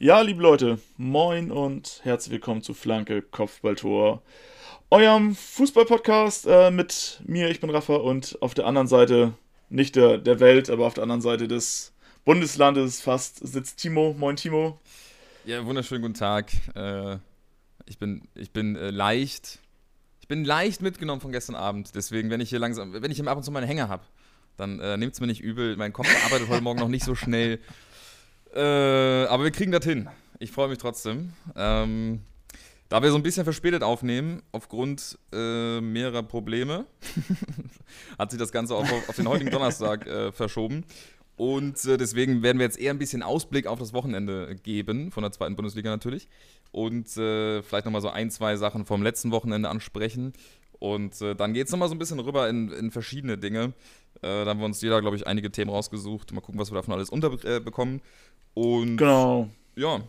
Ja, 0.00 0.20
liebe 0.20 0.40
Leute, 0.40 0.78
moin 0.96 1.50
und 1.50 2.02
herzlich 2.04 2.30
willkommen 2.30 2.62
zu 2.62 2.72
Flanke 2.72 3.20
Kopfballtor, 3.20 4.22
eurem 4.90 5.34
Fußball-Podcast 5.34 6.46
äh, 6.46 6.70
mit 6.70 7.20
mir, 7.26 7.50
ich 7.50 7.58
bin 7.58 7.68
Rafa, 7.68 7.96
und 7.96 8.40
auf 8.40 8.54
der 8.54 8.66
anderen 8.66 8.86
Seite, 8.86 9.34
nicht 9.70 9.96
der, 9.96 10.18
der 10.18 10.38
Welt, 10.38 10.70
aber 10.70 10.86
auf 10.86 10.94
der 10.94 11.02
anderen 11.02 11.20
Seite 11.20 11.48
des 11.48 11.92
Bundeslandes 12.24 13.00
fast 13.00 13.44
sitzt 13.44 13.80
Timo. 13.80 14.14
Moin, 14.16 14.36
Timo. 14.36 14.78
Ja, 15.44 15.66
wunderschönen 15.66 16.02
guten 16.02 16.14
Tag. 16.14 16.52
Äh, 16.76 17.16
ich 17.86 17.98
bin, 17.98 18.28
ich 18.36 18.52
bin 18.52 18.76
äh, 18.76 18.90
leicht, 18.90 19.58
ich 20.20 20.28
bin 20.28 20.44
leicht 20.44 20.80
mitgenommen 20.80 21.20
von 21.20 21.32
gestern 21.32 21.56
Abend. 21.56 21.96
Deswegen, 21.96 22.30
wenn 22.30 22.40
ich 22.40 22.50
hier 22.50 22.60
langsam, 22.60 22.92
wenn 22.92 23.10
ich 23.10 23.26
ab 23.26 23.36
und 23.36 23.42
zu 23.42 23.50
meine 23.50 23.66
Hänger 23.66 23.88
habe, 23.88 24.04
dann 24.56 24.78
äh, 24.78 24.96
nehmt 24.96 25.14
es 25.14 25.20
mir 25.20 25.26
nicht 25.26 25.40
übel. 25.40 25.76
Mein 25.76 25.92
Kopf 25.92 26.08
arbeitet 26.24 26.48
heute 26.48 26.62
Morgen 26.62 26.78
noch 26.78 26.88
nicht 26.88 27.04
so 27.04 27.16
schnell. 27.16 27.58
Äh, 28.54 29.26
aber 29.26 29.44
wir 29.44 29.50
kriegen 29.50 29.72
das 29.72 29.84
hin. 29.84 30.08
Ich 30.38 30.52
freue 30.52 30.68
mich 30.68 30.78
trotzdem. 30.78 31.32
Ähm, 31.56 32.20
da 32.88 33.02
wir 33.02 33.10
so 33.10 33.16
ein 33.16 33.22
bisschen 33.22 33.44
verspätet 33.44 33.82
aufnehmen, 33.82 34.42
aufgrund 34.52 35.18
äh, 35.32 35.80
mehrerer 35.80 36.22
Probleme, 36.22 36.86
hat 38.18 38.30
sich 38.30 38.40
das 38.40 38.50
Ganze 38.50 38.74
auch 38.74 38.82
auf, 38.82 39.08
auf 39.08 39.16
den 39.16 39.28
heutigen 39.28 39.50
Donnerstag 39.50 40.06
äh, 40.06 40.32
verschoben. 40.32 40.84
Und 41.36 41.84
äh, 41.84 41.96
deswegen 41.96 42.42
werden 42.42 42.58
wir 42.58 42.64
jetzt 42.64 42.78
eher 42.78 42.92
ein 42.92 42.98
bisschen 42.98 43.22
Ausblick 43.22 43.66
auf 43.66 43.78
das 43.78 43.92
Wochenende 43.92 44.56
geben, 44.56 45.12
von 45.12 45.22
der 45.22 45.32
zweiten 45.32 45.54
Bundesliga 45.54 45.90
natürlich. 45.90 46.28
Und 46.72 47.16
äh, 47.16 47.62
vielleicht 47.62 47.84
nochmal 47.84 48.02
so 48.02 48.08
ein, 48.08 48.30
zwei 48.30 48.56
Sachen 48.56 48.84
vom 48.84 49.02
letzten 49.02 49.30
Wochenende 49.30 49.68
ansprechen. 49.68 50.32
Und 50.78 51.20
äh, 51.22 51.34
dann 51.34 51.54
geht 51.54 51.66
es 51.66 51.72
nochmal 51.72 51.88
so 51.88 51.94
ein 51.94 51.98
bisschen 51.98 52.20
rüber 52.20 52.48
in, 52.48 52.70
in 52.70 52.90
verschiedene 52.90 53.36
Dinge. 53.38 53.72
Äh, 54.22 54.44
da 54.44 54.46
haben 54.46 54.60
wir 54.60 54.66
uns 54.66 54.80
jeder, 54.80 55.00
glaube 55.00 55.16
ich, 55.16 55.26
einige 55.26 55.50
Themen 55.50 55.70
rausgesucht. 55.70 56.32
Mal 56.32 56.40
gucken, 56.40 56.60
was 56.60 56.70
wir 56.70 56.76
davon 56.76 56.94
alles 56.94 57.10
unterbekommen. 57.10 58.00
Und 58.54 58.96
Genau. 58.96 59.48
ja, 59.76 60.00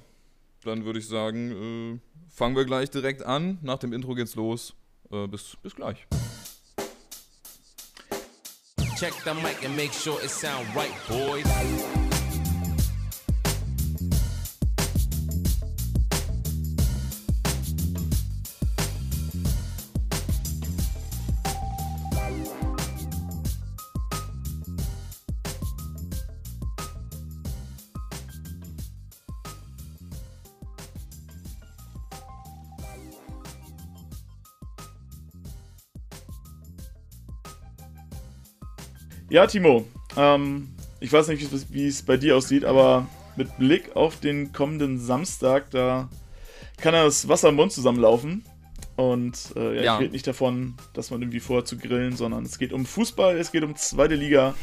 dann 0.64 0.86
würde 0.86 1.00
ich 1.00 1.08
sagen, 1.08 2.00
äh, 2.00 2.00
fangen 2.30 2.56
wir 2.56 2.66
gleich 2.66 2.90
direkt 2.90 3.24
an. 3.26 3.58
Nach 3.62 3.78
dem 3.80 3.94
Intro 3.94 4.14
geht's 4.16 4.36
los. 4.36 4.76
Äh, 5.12 5.28
bis, 5.28 5.58
bis 5.64 5.76
gleich. 5.76 6.06
Check 8.98 9.14
the 9.24 9.34
mic 9.34 9.64
and 9.66 9.76
make 9.78 9.94
sure 9.94 10.22
it 10.22 10.30
sound 10.30 10.68
right, 10.76 10.92
boys. 11.08 12.09
Ja, 39.30 39.46
Timo, 39.48 39.86
ähm, 40.18 40.70
ich 41.00 41.12
weiß 41.14 41.28
nicht, 41.28 41.48
wie 41.72 41.88
es- 41.88 42.02
bei 42.02 42.18
dir 42.18 42.36
aussieht, 42.38 42.66
aber 42.66 43.08
mit 43.36 43.58
Blick 43.58 43.96
auf 43.96 44.20
den 44.20 44.52
kommenden 44.54 45.00
Samstag, 45.00 45.70
da 45.72 46.10
kann 46.78 46.94
das 46.94 47.28
Wasser 47.28 47.50
im 47.50 47.56
Mund 47.56 47.72
zusammenlaufen. 47.72 48.44
Und 48.96 49.54
äh, 49.56 49.78
ja, 49.78 49.82
Ja. 49.84 49.94
ich 49.96 50.02
rede 50.02 50.12
nicht 50.12 50.28
davon, 50.28 50.76
dass 50.94 51.10
man 51.12 51.22
irgendwie 51.22 51.40
vorhat 51.40 51.68
zu 51.68 51.78
grillen, 51.78 52.18
sondern 52.18 52.44
es 52.44 52.58
geht 52.58 52.74
um 52.74 52.86
Fußball, 52.86 53.38
es 53.38 53.52
geht 53.52 53.64
um 53.64 53.76
zweite 53.76 54.16
Liga. 54.16 54.56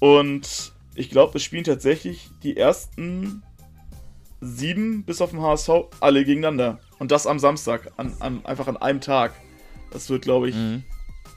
Und 0.00 0.72
ich 0.94 1.10
glaube, 1.10 1.36
es 1.38 1.44
spielen 1.44 1.62
tatsächlich 1.62 2.28
die 2.42 2.56
ersten 2.56 3.42
sieben 4.40 5.04
bis 5.04 5.20
auf 5.20 5.30
den 5.30 5.40
HSV 5.42 5.70
alle 6.00 6.24
gegeneinander. 6.24 6.80
Und 6.98 7.12
das 7.12 7.26
am 7.26 7.38
Samstag, 7.38 7.92
an, 7.96 8.14
an, 8.20 8.44
einfach 8.44 8.66
an 8.66 8.76
einem 8.78 9.00
Tag. 9.00 9.32
Das 9.92 10.10
wird, 10.10 10.22
glaube 10.22 10.48
ich, 10.48 10.54
Mhm. 10.56 10.82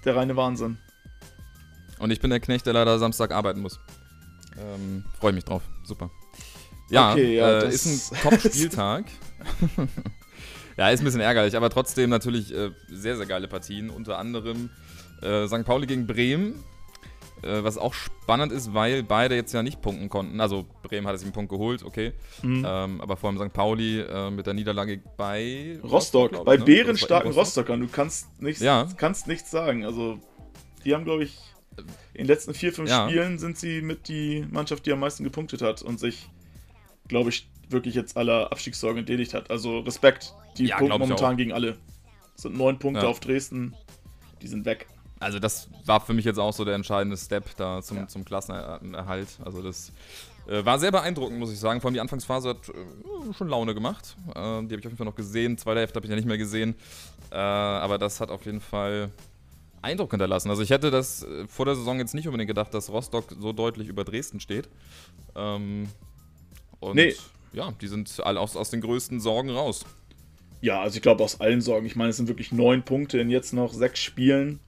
der 0.03 0.15
reine 0.15 0.35
Wahnsinn. 0.35 0.79
Und 1.99 2.11
ich 2.11 2.19
bin 2.19 2.29
der 2.29 2.39
Knecht, 2.39 2.65
der 2.65 2.73
leider 2.73 2.97
Samstag 2.99 3.31
arbeiten 3.31 3.61
muss. 3.61 3.79
Ähm, 4.57 5.03
Freue 5.19 5.33
mich 5.33 5.45
drauf. 5.45 5.61
Super. 5.83 6.09
Ja, 6.89 7.11
Okay, 7.11 7.35
ja, 7.37 7.59
äh, 7.59 7.61
das- 7.65 7.85
ist 7.85 8.11
ein 8.13 8.19
Top-Spieltag. 8.21 9.05
ja, 10.77 10.89
ist 10.89 11.01
ein 11.01 11.05
bisschen 11.05 11.21
ärgerlich, 11.21 11.55
aber 11.55 11.69
trotzdem 11.69 12.09
natürlich 12.09 12.53
äh, 12.53 12.71
sehr, 12.89 13.17
sehr 13.17 13.25
geile 13.25 13.47
Partien. 13.47 13.89
Unter 13.89 14.17
anderem 14.17 14.69
äh, 15.21 15.47
St. 15.47 15.65
Pauli 15.65 15.85
gegen 15.87 16.07
Bremen. 16.07 16.55
Äh, 17.41 17.63
was 17.63 17.77
auch 17.77 17.93
spannend 17.93 18.51
ist, 18.51 18.73
weil 18.73 19.01
beide 19.01 19.33
jetzt 19.35 19.53
ja 19.53 19.63
nicht 19.63 19.81
punkten 19.81 20.09
konnten. 20.09 20.41
Also 20.41 20.65
Bremen 20.83 21.07
hat 21.07 21.17
sich 21.17 21.25
einen 21.25 21.31
Punkt 21.33 21.49
geholt, 21.49 21.83
okay. 21.83 22.11
Mhm. 22.41 22.65
Ähm, 22.67 22.99
aber 23.01 23.15
vor 23.15 23.29
allem 23.29 23.39
St. 23.39 23.53
Pauli 23.53 24.01
äh, 24.01 24.29
mit 24.29 24.45
der 24.45 24.53
Niederlage 24.53 24.99
bei 25.15 25.79
Rostock, 25.81 26.33
ich, 26.33 26.39
bei 26.39 26.57
ne? 26.57 26.65
bärenstarken 26.65 27.31
Rostockern. 27.31 27.79
Du 27.79 27.87
kannst 27.87 28.27
nichts, 28.41 28.61
Ja. 28.61 28.87
kannst 28.97 29.27
nichts 29.27 29.51
sagen. 29.51 29.85
Also, 29.85 30.19
die 30.83 30.93
haben, 30.93 31.05
glaube 31.05 31.23
ich, 31.23 31.37
in 32.13 32.19
den 32.19 32.27
letzten 32.27 32.53
vier, 32.53 32.71
fünf 32.73 32.89
Ja. 32.89 33.07
Spielen 33.07 33.37
sind 33.39 33.57
sie 33.57 33.81
mit 33.81 34.07
die 34.07 34.45
Mannschaft, 34.49 34.85
die 34.85 34.91
am 34.91 34.99
meisten 34.99 35.23
gepunktet 35.23 35.61
hat 35.61 35.81
und 35.81 35.99
sich, 35.99 36.29
glaube 37.07 37.29
ich, 37.29 37.49
wirklich 37.69 37.95
jetzt 37.95 38.17
aller 38.17 38.51
Abstiegssorgen 38.51 38.99
entledigt 38.99 39.33
hat. 39.33 39.51
Also 39.51 39.79
Respekt. 39.79 40.33
Die 40.57 40.65
Ja, 40.67 40.77
punkten 40.77 40.99
momentan 40.99 41.37
gegen 41.37 41.51
alle. 41.53 41.77
Es 42.35 42.43
sind 42.43 42.57
neun 42.57 42.79
Punkte 42.79 43.03
Ja. 43.03 43.07
auf 43.09 43.19
Dresden. 43.19 43.75
Die 44.41 44.47
sind 44.47 44.65
weg. 44.65 44.87
Also 45.19 45.37
das 45.39 45.69
war 45.85 45.99
für 45.99 46.13
mich 46.13 46.23
jetzt 46.25 46.39
auch 46.39 46.53
so 46.53 46.63
der 46.63 46.75
entscheidende 46.75 47.17
Step 47.17 47.55
da 47.57 47.81
zum, 47.81 48.07
zum 48.07 48.23
Klassenerhalt. 48.23 49.27
Also 49.43 49.61
das 49.61 49.91
äh, 50.47 50.63
war 50.63 50.79
sehr 50.79 50.91
beeindruckend, 50.91 51.37
muss 51.37 51.51
ich 51.51 51.59
sagen. 51.59 51.81
Vor 51.81 51.89
allem 51.89 51.95
die 51.95 51.99
Anfangsphase 51.99 52.49
hat 52.49 52.69
äh, 52.69 53.33
schon 53.33 53.49
Laune 53.49 53.73
gemacht. 53.73 54.15
Äh, 54.29 54.31
die 54.33 54.39
habe 54.39 54.65
ich 54.67 54.77
auf 54.77 54.83
jeden 54.85 54.97
Fall 54.97 55.05
noch 55.05 55.15
gesehen. 55.15 55.57
Zweite 55.57 55.81
Hälfte 55.81 55.97
habe 55.97 56.05
ich 56.05 56.09
ja 56.09 56.15
nicht 56.15 56.27
mehr 56.27 56.37
gesehen. 56.37 56.73
Äh, 57.31 57.35
aber 57.35 57.97
das 57.97 58.21
hat 58.21 58.29
auf 58.31 58.45
jeden 58.45 58.61
Fall 58.61 59.11
Eindruck 59.81 60.11
hinterlassen. 60.11 60.49
Also 60.49 60.61
ich 60.61 60.69
hätte 60.69 60.91
das 60.91 61.23
äh, 61.23 61.47
vor 61.47 61.65
der 61.65 61.75
Saison 61.75 61.99
jetzt 61.99 62.13
nicht 62.13 62.27
unbedingt 62.27 62.47
gedacht, 62.49 62.73
dass 62.73 62.89
Rostock 62.89 63.25
so 63.39 63.53
deutlich 63.53 63.87
über 63.87 64.03
Dresden 64.03 64.39
steht. 64.39 64.69
Ähm, 65.35 65.87
und 66.79 66.95
Nee. 66.95 67.15
ja, 67.53 67.71
die 67.81 67.87
sind 67.87 68.19
alle 68.23 68.39
aus, 68.39 68.55
aus 68.55 68.69
den 68.69 68.81
größten 68.81 69.19
Sorgen 69.19 69.49
raus. 69.49 69.85
Ja, 70.61 70.81
also 70.81 70.97
ich 70.97 71.01
glaube 71.01 71.23
aus 71.23 71.39
allen 71.39 71.61
Sorgen. 71.61 71.85
Ich 71.85 71.95
meine, 71.95 72.09
es 72.09 72.17
sind 72.17 72.27
wirklich 72.27 72.51
neun 72.51 72.83
Punkte 72.83 73.19
in 73.19 73.29
jetzt 73.29 73.53
noch 73.53 73.73
sechs 73.73 73.99
Spielen. 73.99 74.59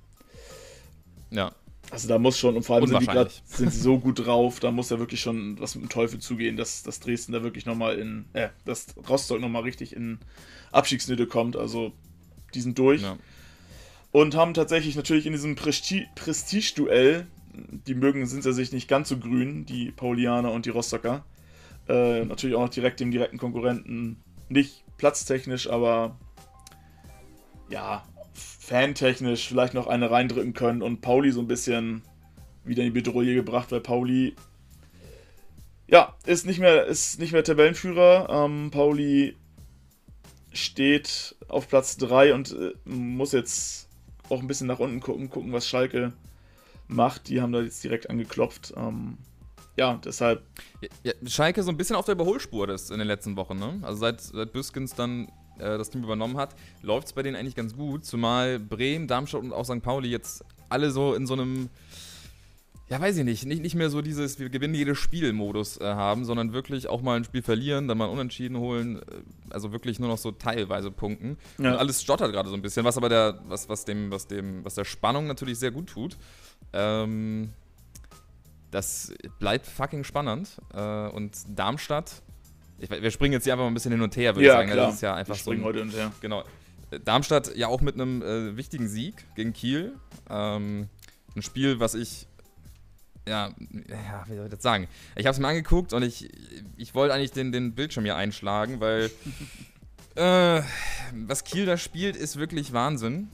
Ja, 1.29 1.51
Also 1.91 2.07
da 2.07 2.19
muss 2.19 2.37
schon, 2.37 2.55
und 2.55 2.63
vor 2.63 2.75
allem 2.77 2.87
sind 2.87 3.01
die 3.01 3.07
Unwahrscheinlich. 3.07 3.41
sind 3.45 3.71
sie 3.71 3.79
so 3.79 3.99
gut 3.99 4.25
drauf, 4.25 4.59
da 4.59 4.71
muss 4.71 4.89
ja 4.89 4.99
wirklich 4.99 5.21
schon 5.21 5.59
was 5.59 5.75
mit 5.75 5.83
dem 5.85 5.89
Teufel 5.89 6.19
zugehen, 6.19 6.57
dass, 6.57 6.83
dass 6.83 6.99
Dresden 6.99 7.31
da 7.33 7.43
wirklich 7.43 7.65
nochmal 7.65 7.97
in, 7.99 8.25
äh, 8.33 8.49
dass 8.65 8.87
Rostock 9.09 9.39
nochmal 9.41 9.63
richtig 9.63 9.93
in 9.95 10.19
Abstiegsnöte 10.71 11.27
kommt. 11.27 11.55
Also 11.57 11.91
die 12.53 12.61
sind 12.61 12.77
durch. 12.77 13.01
ja. 13.01 13.17
Und 14.11 14.35
haben 14.35 14.53
tatsächlich 14.53 14.95
natürlich 14.95 15.25
in 15.25 15.33
diesem 15.33 15.55
Presti 15.55 16.07
Prestige-Duell, 16.15 17.27
die 17.87 17.95
mögen, 17.95 18.25
sind 18.25 18.45
ja 18.45 18.51
sich 18.51 18.71
nicht 18.71 18.87
ganz 18.87 19.09
so 19.09 19.17
grün, 19.17 19.65
die 19.65 19.91
Paulianer 19.91 20.51
und 20.51 20.65
die 20.65 20.69
Rostocker, 20.69 21.25
äh, 21.87 22.25
natürlich 22.25 22.55
auch 22.55 22.61
noch 22.61 22.69
direkt 22.69 22.99
dem 22.99 23.11
direkten 23.11 23.37
Konkurrenten, 23.37 24.17
nicht 24.49 24.83
platztechnisch, 24.97 25.69
aber 25.69 26.17
ja, 27.69 28.03
fantechnisch 28.33 29.47
vielleicht 29.47 29.73
noch 29.73 29.87
eine 29.87 30.11
reindrücken 30.11 30.53
können 30.53 30.81
und 30.81 31.01
Pauli 31.01 31.31
so 31.31 31.39
ein 31.39 31.47
bisschen 31.47 32.01
wieder 32.63 32.83
in 32.83 32.93
die 32.93 33.01
Bedrohung 33.01 33.25
gebracht, 33.25 33.71
weil 33.71 33.81
Pauli 33.81 34.35
ja, 35.91 36.15
ist 36.25 36.45
nicht 36.45 36.59
mehr, 36.59 36.85
ist 36.85 37.19
nicht 37.19 37.33
mehr 37.33 37.43
Tabellenführer. 37.43 38.29
Ähm, 38.29 38.71
Pauli 38.71 39.35
steht 40.53 41.35
auf 41.49 41.67
Platz 41.67 41.97
3 41.97 42.33
und 42.33 42.53
äh, 42.53 42.71
muss 42.85 43.33
jetzt 43.33 43.89
auch 44.31 44.41
ein 44.41 44.47
bisschen 44.47 44.67
nach 44.67 44.79
unten 44.79 44.99
gucken, 44.99 45.29
gucken, 45.29 45.51
was 45.53 45.67
Schalke 45.67 46.13
macht. 46.87 47.29
Die 47.29 47.41
haben 47.41 47.51
da 47.51 47.61
jetzt 47.61 47.83
direkt 47.83 48.09
angeklopft. 48.09 48.73
Ähm, 48.75 49.17
ja, 49.77 49.99
deshalb, 50.03 50.43
Ja, 51.03 51.13
Schalke 51.25 51.63
so 51.63 51.71
ein 51.71 51.77
bisschen 51.77 51.95
auf 51.95 52.05
der 52.05 52.15
Überholspur 52.15 52.67
das 52.67 52.89
in 52.89 52.99
den 52.99 53.07
letzten 53.07 53.35
Wochen, 53.35 53.57
ne? 53.57 53.79
Also 53.81 53.99
seit, 53.99 54.21
seit 54.21 54.51
Büskens 54.51 54.93
dann 54.95 55.27
äh, 55.57 55.77
das 55.77 55.89
Team 55.89 56.03
übernommen 56.03 56.37
hat, 56.37 56.55
läuft 56.81 57.07
es 57.07 57.13
bei 57.13 57.23
denen 57.23 57.35
eigentlich 57.35 57.55
ganz 57.55 57.75
gut. 57.75 58.05
Zumal 58.05 58.59
Bremen, 58.59 59.07
Darmstadt 59.07 59.41
und 59.41 59.53
auch 59.53 59.65
St. 59.65 59.81
Pauli 59.81 60.09
jetzt 60.09 60.43
alle 60.69 60.91
so 60.91 61.13
in 61.13 61.25
so 61.27 61.33
einem, 61.33 61.69
ja 62.91 62.99
weiß 62.99 63.17
ich 63.17 63.23
nicht, 63.23 63.45
nicht, 63.45 63.61
nicht 63.61 63.75
mehr 63.75 63.89
so 63.89 64.01
dieses, 64.01 64.37
wir 64.37 64.49
gewinnen 64.49 64.73
jedes 64.73 64.97
Spiel-Modus 64.97 65.79
äh, 65.79 65.85
haben, 65.85 66.25
sondern 66.25 66.51
wirklich 66.51 66.89
auch 66.89 67.01
mal 67.01 67.15
ein 67.15 67.23
Spiel 67.23 67.41
verlieren, 67.41 67.87
dann 67.87 67.97
mal 67.97 68.05
Unentschieden 68.05 68.57
holen, 68.57 68.97
äh, 68.99 69.03
also 69.49 69.71
wirklich 69.71 69.97
nur 69.97 70.09
noch 70.09 70.17
so 70.17 70.31
teilweise 70.31 70.91
punkten. 70.91 71.37
Ja. 71.57 71.71
Und 71.71 71.77
alles 71.77 72.01
stottert 72.01 72.33
gerade 72.33 72.49
so 72.49 72.55
ein 72.55 72.61
bisschen, 72.61 72.83
was 72.83 72.97
aber 72.97 73.07
der, 73.07 73.39
was, 73.47 73.69
was 73.69 73.85
dem, 73.85 74.11
was 74.11 74.27
dem, 74.27 74.65
was 74.65 74.75
der 74.75 74.83
Spannung 74.83 75.25
natürlich 75.25 75.57
sehr 75.57 75.71
gut 75.71 75.87
tut. 75.87 76.17
Ähm, 76.73 77.51
das 78.71 79.13
bleibt 79.39 79.67
fucking 79.67 80.03
spannend. 80.03 80.57
Äh, 80.73 81.07
und 81.07 81.31
Darmstadt, 81.47 82.21
ich, 82.77 82.89
wir 82.89 83.11
springen 83.11 83.31
jetzt 83.31 83.45
hier 83.45 83.53
einfach 83.53 83.63
mal 83.63 83.71
ein 83.71 83.73
bisschen 83.73 83.93
hin 83.93 84.01
und 84.01 84.17
her, 84.17 84.35
würde 84.35 84.41
ich 84.41 84.47
ja, 84.47 84.55
sagen. 84.55 84.69
klar. 84.69 84.87
Das 84.87 84.95
ist 84.95 85.01
ja 85.01 85.15
einfach 85.15 85.35
so. 85.35 85.51
springen 85.51 85.61
Ein, 85.61 85.65
heute 85.65 85.81
und 85.81 85.93
her. 85.93 86.11
genau. 86.19 86.43
Darmstadt 87.05 87.55
ja 87.55 87.69
auch 87.69 87.79
mit 87.79 87.95
einem 87.95 88.21
äh, 88.21 88.57
wichtigen 88.57 88.89
Sieg 88.89 89.15
gegen 89.35 89.53
Kiel. 89.53 89.93
Ähm, 90.29 90.89
ein 91.35 91.41
Spiel, 91.41 91.79
was 91.79 91.95
ich 91.95 92.27
ja, 93.27 93.49
ja, 93.89 94.23
wie 94.27 94.35
soll 94.35 94.45
ich 94.45 94.51
das 94.51 94.61
sagen? 94.63 94.87
Ich 95.15 95.25
habe 95.25 95.33
es 95.33 95.39
mir 95.39 95.47
angeguckt 95.47 95.93
und 95.93 96.03
ich, 96.03 96.29
ich 96.77 96.95
wollte 96.95 97.13
eigentlich 97.13 97.31
den, 97.31 97.51
den 97.51 97.73
Bildschirm 97.73 98.03
hier 98.03 98.15
einschlagen, 98.15 98.79
weil 98.79 99.11
äh, 100.15 100.61
was 101.27 101.43
Kiel 101.43 101.65
da 101.65 101.77
spielt, 101.77 102.15
ist 102.15 102.37
wirklich 102.37 102.73
Wahnsinn. 102.73 103.29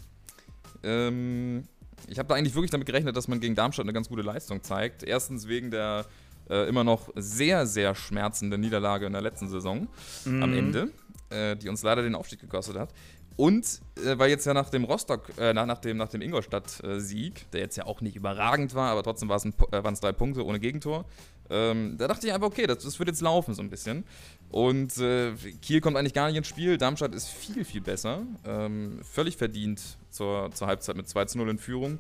Ähm, 0.84 1.64
ich 2.08 2.20
habe 2.20 2.30
da 2.30 2.36
eigentlich 2.36 2.54
wirklich 2.56 2.72
damit 2.72 2.86
gerechnet, 2.86 3.16
dass 3.18 3.28
man 3.28 3.40
gegen 3.40 3.56
Darmstadt 3.56 3.86
eine 3.86 3.94
ganz 3.94 4.08
gute 4.10 4.22
Leistung 4.22 4.64
zeigt. 4.64 5.04
Erstens 5.04 5.48
wegen 5.48 5.72
der 5.72 6.06
äh, 6.50 6.68
immer 6.70 6.84
noch 6.84 7.10
sehr, 7.16 7.66
sehr 7.66 7.96
schmerzenden 7.96 8.62
Niederlage 8.62 9.06
in 9.06 9.14
der 9.14 9.22
letzten 9.22 9.50
Saison 9.50 9.88
Mhm. 10.26 10.44
am 10.44 10.54
Ende, 10.54 10.92
äh, 11.30 11.56
die 11.58 11.68
uns 11.70 11.84
leider 11.84 12.04
den 12.04 12.16
Aufstieg 12.16 12.40
gekostet 12.40 12.78
hat. 12.78 12.90
Und 13.38 13.82
äh, 14.04 14.18
weil 14.18 14.30
jetzt 14.30 14.46
ja 14.46 14.54
nach 14.54 14.70
dem 14.70 14.84
Rostock, 14.84 15.32
äh, 15.38 15.54
nach, 15.54 15.68
nach 15.68 15.78
dem, 15.78 15.96
nach 15.96 16.10
dem 16.10 16.22
Ingolstadt-Sieg, 16.22 17.52
der 17.52 17.62
jetzt 17.62 17.78
ja 17.78 17.86
auch 17.86 18.02
nicht 18.02 18.16
überragend 18.16 18.74
war, 18.74 18.92
aber 18.92 19.04
trotzdem 19.04 19.30
war 19.30 19.38
es 19.38 19.46
äh, 19.46 19.52
waren 19.70 19.94
es 19.94 20.00
drei 20.00 20.12
Punkte 20.12 20.44
ohne 20.44 20.60
Gegentor, 20.60 21.06
ähm, 21.50 21.96
da 21.98 22.08
dachte 22.08 22.28
ich 22.28 22.34
einfach, 22.34 22.48
okay, 22.48 22.68
das, 22.68 22.80
das 22.80 23.00
wird 23.00 23.10
jetzt 23.10 23.22
laufen 23.22 23.54
so 23.54 23.62
ein 23.62 23.70
bisschen. 23.70 24.04
Und 24.50 24.98
äh, 24.98 25.34
Kiel 25.62 25.82
kommt 25.82 25.98
eigentlich 25.98 26.14
gar 26.14 26.28
nicht 26.28 26.38
ins 26.38 26.48
Spiel. 26.48 26.78
Darmstadt 26.78 27.16
ist 27.16 27.30
viel, 27.30 27.64
viel 27.64 27.82
besser. 27.82 28.24
Ähm, 28.46 29.00
völlig 29.04 29.38
verdient 29.38 29.82
zur, 30.10 30.50
zur 30.54 30.68
Halbzeit 30.68 30.98
mit 30.98 31.08
2 31.08 31.26
zu 31.26 31.38
0 31.38 31.50
in 31.50 31.58
Führung. 31.58 32.00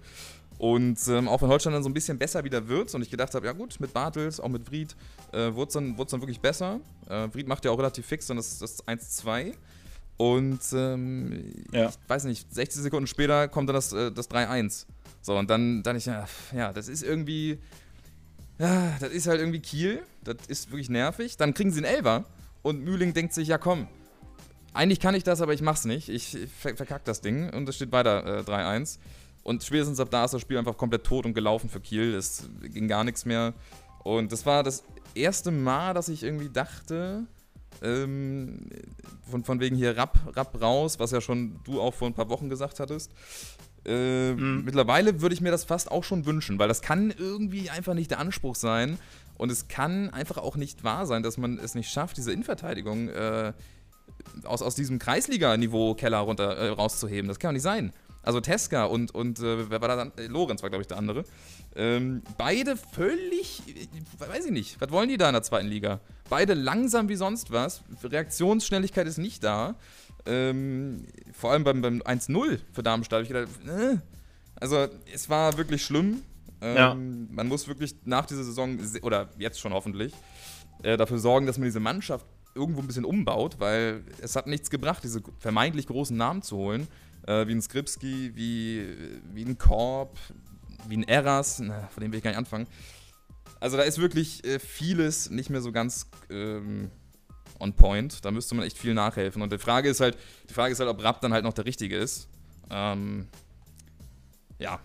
Und 0.57 0.99
ähm, 1.07 1.27
auch 1.27 1.41
wenn 1.41 1.49
Holstein 1.49 1.73
dann 1.73 1.83
so 1.83 1.89
ein 1.89 1.93
bisschen 1.93 2.17
besser 2.17 2.43
wieder 2.43 2.67
wird 2.67 2.93
und 2.95 3.03
ich 3.03 3.11
gedacht 3.11 3.35
habe, 3.35 3.45
ja 3.45 3.53
gut, 3.53 3.79
mit 3.79 3.93
Bartels, 3.93 4.39
auch 4.39 4.49
mit 4.49 4.67
Vried, 4.67 4.95
äh, 5.31 5.53
wurde 5.53 5.67
es 5.67 5.73
dann, 5.73 5.95
dann 5.95 6.21
wirklich 6.21 6.39
besser. 6.39 6.79
Äh, 7.07 7.29
Vried 7.29 7.47
macht 7.47 7.63
ja 7.63 7.71
auch 7.71 7.77
relativ 7.77 8.07
fix 8.07 8.25
dann 8.25 8.37
das, 8.37 8.57
das 8.57 8.85
1-2. 8.87 9.53
Und 10.17 10.59
ähm, 10.73 11.53
Ja. 11.71 11.89
ich 11.89 11.95
weiß 12.09 12.23
nicht, 12.25 12.53
60 12.53 12.81
Sekunden 12.81 13.07
später 13.07 13.47
kommt 13.47 13.69
dann 13.69 13.75
das, 13.75 13.93
äh, 13.93 14.11
das 14.11 14.29
3-1. 14.29 14.85
So, 15.21 15.37
und 15.37 15.49
dann, 15.49 15.83
dann 15.83 15.95
ich, 15.95 16.05
ja, 16.05 16.73
das 16.73 16.87
ist 16.87 17.03
irgendwie, 17.03 17.59
ja, 18.59 18.95
das 18.99 19.11
ist 19.11 19.27
halt 19.27 19.39
irgendwie 19.39 19.59
Kiel. 19.59 20.01
Das 20.23 20.37
ist 20.47 20.71
wirklich 20.71 20.89
nervig. 20.89 21.37
Dann 21.37 21.53
kriegen 21.53 21.71
sie 21.71 21.85
einen 21.85 21.95
Elfer 21.95 22.25
und 22.63 22.83
Mühling 22.83 23.13
denkt 23.13 23.33
sich, 23.33 23.47
ja 23.47 23.57
komm, 23.57 23.87
eigentlich 24.73 24.99
kann 24.99 25.15
ich 25.15 25.23
das, 25.23 25.41
aber 25.41 25.53
ich 25.53 25.61
mach's 25.61 25.85
nicht. 25.85 26.09
Ich 26.09 26.37
ver 26.59 26.75
verkack 26.75 27.03
das 27.05 27.21
Ding 27.21 27.49
und 27.53 27.67
es 27.69 27.75
steht 27.75 27.91
weiter 27.91 28.39
äh, 28.39 28.41
3-1. 28.41 28.97
Und 29.43 29.63
spätestens 29.63 29.99
ab 29.99 30.09
da 30.11 30.25
ist 30.25 30.33
das 30.33 30.41
Spiel 30.41 30.57
einfach 30.57 30.77
komplett 30.77 31.03
tot 31.05 31.25
und 31.25 31.33
gelaufen 31.33 31.69
für 31.69 31.79
Kiel. 31.79 32.13
Es 32.15 32.49
ging 32.61 32.87
gar 32.87 33.03
nichts 33.03 33.23
mehr. 33.25 33.53
Und 34.03 34.31
das 34.31 34.45
war 34.45 34.63
das 34.63 34.83
erste 35.15 35.51
Mal, 35.51 35.93
dass 35.93 36.09
ich 36.09 36.23
irgendwie 36.23 36.49
dachte, 36.49 37.25
ähm, 37.81 38.69
von, 39.29 39.43
von 39.43 39.59
wegen 39.59 39.75
hier 39.75 39.97
Rapp, 39.97 40.19
Rapp 40.35 40.61
raus, 40.61 40.99
was 40.99 41.11
ja 41.11 41.21
schon 41.21 41.59
du 41.63 41.81
auch 41.81 41.93
vor 41.93 42.07
ein 42.07 42.13
paar 42.13 42.29
Wochen 42.29 42.49
gesagt 42.49 42.79
hattest. 42.79 43.11
Äh, 43.85 44.33
Mhm. 44.33 44.63
Mittlerweile 44.65 45.21
würde 45.21 45.33
ich 45.33 45.41
mir 45.41 45.51
das 45.51 45.63
fast 45.63 45.89
auch 45.91 46.03
schon 46.03 46.25
wünschen, 46.25 46.59
weil 46.59 46.67
das 46.67 46.81
kann 46.81 47.13
irgendwie 47.17 47.69
einfach 47.69 47.93
nicht 47.93 48.11
der 48.11 48.19
Anspruch 48.19 48.55
sein. 48.55 48.97
Und 49.37 49.51
es 49.51 49.67
kann 49.67 50.09
einfach 50.09 50.37
auch 50.37 50.55
nicht 50.55 50.83
wahr 50.83 51.05
sein, 51.05 51.23
dass 51.23 51.37
man 51.37 51.59
es 51.59 51.75
nicht 51.75 51.91
schafft, 51.91 52.17
diese 52.17 52.31
Innenverteidigung 52.31 53.09
äh, 53.09 53.53
aus, 54.43 54.61
aus 54.61 54.75
diesem 54.75 54.99
Kreisliga-Niveau 54.99 55.93
Keller 55.93 56.17
runter 56.19 56.57
äh, 56.57 56.69
rauszuheben. 56.69 57.27
Das 57.27 57.39
kann 57.39 57.49
doch 57.49 57.53
nicht 57.53 57.63
sein. 57.63 57.93
Also 58.27 58.41
Teska 58.41 58.83
und, 58.83 59.15
und 59.15 59.39
äh, 59.39 59.69
wer 59.69 59.79
war 59.79 59.87
da 59.87 59.95
dann? 59.95 60.11
Äh, 60.17 60.27
Lorenz 60.27 60.61
war, 60.61 60.69
glaube 60.69 60.81
ich, 60.81 60.87
der 60.87 60.97
andere. 60.97 61.23
Ähm, 61.77 62.23
beide 62.37 62.75
völlig, 62.75 63.61
äh, 63.69 63.87
weiß 64.19 64.45
ich 64.47 64.51
nicht, 64.51 64.81
was 64.81 64.91
wollen 64.91 65.07
die 65.07 65.15
da 65.15 65.29
in 65.29 65.33
der 65.33 65.43
zweiten 65.43 65.67
Liga? 65.69 66.01
Beide 66.29 66.53
langsam 66.53 67.07
wie 67.07 67.15
sonst 67.15 67.51
was. 67.51 67.83
Reaktionsschnelligkeit 68.03 69.07
ist 69.07 69.17
nicht 69.17 69.45
da. 69.45 69.75
Ähm, 70.25 71.05
vor 71.31 71.51
allem 71.53 71.63
beim, 71.63 71.81
beim 71.81 72.01
1-0 72.01 72.59
für 72.73 72.83
Darmstadt. 72.83 73.21
Ich 73.23 73.29
gedacht, 73.29 73.47
äh, 73.65 73.95
also 74.59 74.87
es 75.13 75.29
war 75.29 75.57
wirklich 75.57 75.81
schlimm. 75.85 76.21
Ähm, 76.59 76.75
Ja. 76.75 76.95
Man 76.95 77.47
muss 77.47 77.69
wirklich 77.69 77.95
nach 78.03 78.25
dieser 78.25 78.43
Saison, 78.43 78.77
oder 79.03 79.29
jetzt 79.37 79.61
schon 79.61 79.71
hoffentlich, 79.71 80.11
äh, 80.83 80.97
dafür 80.97 81.19
sorgen, 81.19 81.45
dass 81.45 81.57
man 81.57 81.65
diese 81.65 81.79
Mannschaft 81.79 82.25
irgendwo 82.55 82.81
ein 82.81 82.87
bisschen 82.87 83.05
umbaut, 83.05 83.55
weil 83.59 84.03
es 84.19 84.35
hat 84.35 84.47
nichts 84.47 84.69
gebracht, 84.69 85.01
diese 85.03 85.21
vermeintlich 85.39 85.87
großen 85.87 86.17
Namen 86.17 86.41
zu 86.41 86.57
holen, 86.57 86.87
äh, 87.27 87.47
wie 87.47 87.53
ein 87.53 87.61
Skripski, 87.61 88.31
wie, 88.35 88.87
wie 89.33 89.45
ein 89.45 89.57
Korb, 89.57 90.17
wie 90.87 90.97
ein 90.97 91.03
Eras, 91.03 91.59
na, 91.59 91.87
von 91.89 92.01
dem 92.01 92.11
will 92.11 92.17
ich 92.17 92.23
gar 92.23 92.31
nicht 92.31 92.37
anfangen. 92.39 92.65
Also 93.59 93.77
da 93.77 93.83
ist 93.83 93.99
wirklich 93.99 94.43
äh, 94.45 94.59
vieles 94.59 95.29
nicht 95.29 95.49
mehr 95.49 95.61
so 95.61 95.71
ganz 95.71 96.07
ähm, 96.29 96.89
on 97.59 97.73
point. 97.73 98.23
Da 98.23 98.31
müsste 98.31 98.55
man 98.55 98.65
echt 98.65 98.77
viel 98.77 98.93
nachhelfen. 98.93 99.41
Und 99.41 99.51
die 99.51 99.57
Frage 99.57 99.89
ist 99.89 99.99
halt, 99.99 100.17
die 100.49 100.53
Frage 100.53 100.71
ist 100.73 100.79
halt, 100.79 100.89
ob 100.89 101.03
Rapp 101.03 101.21
dann 101.21 101.33
halt 101.33 101.43
noch 101.43 101.53
der 101.53 101.65
Richtige 101.65 101.97
ist. 101.97 102.27
Ähm, 102.69 103.27
ja. 104.59 104.79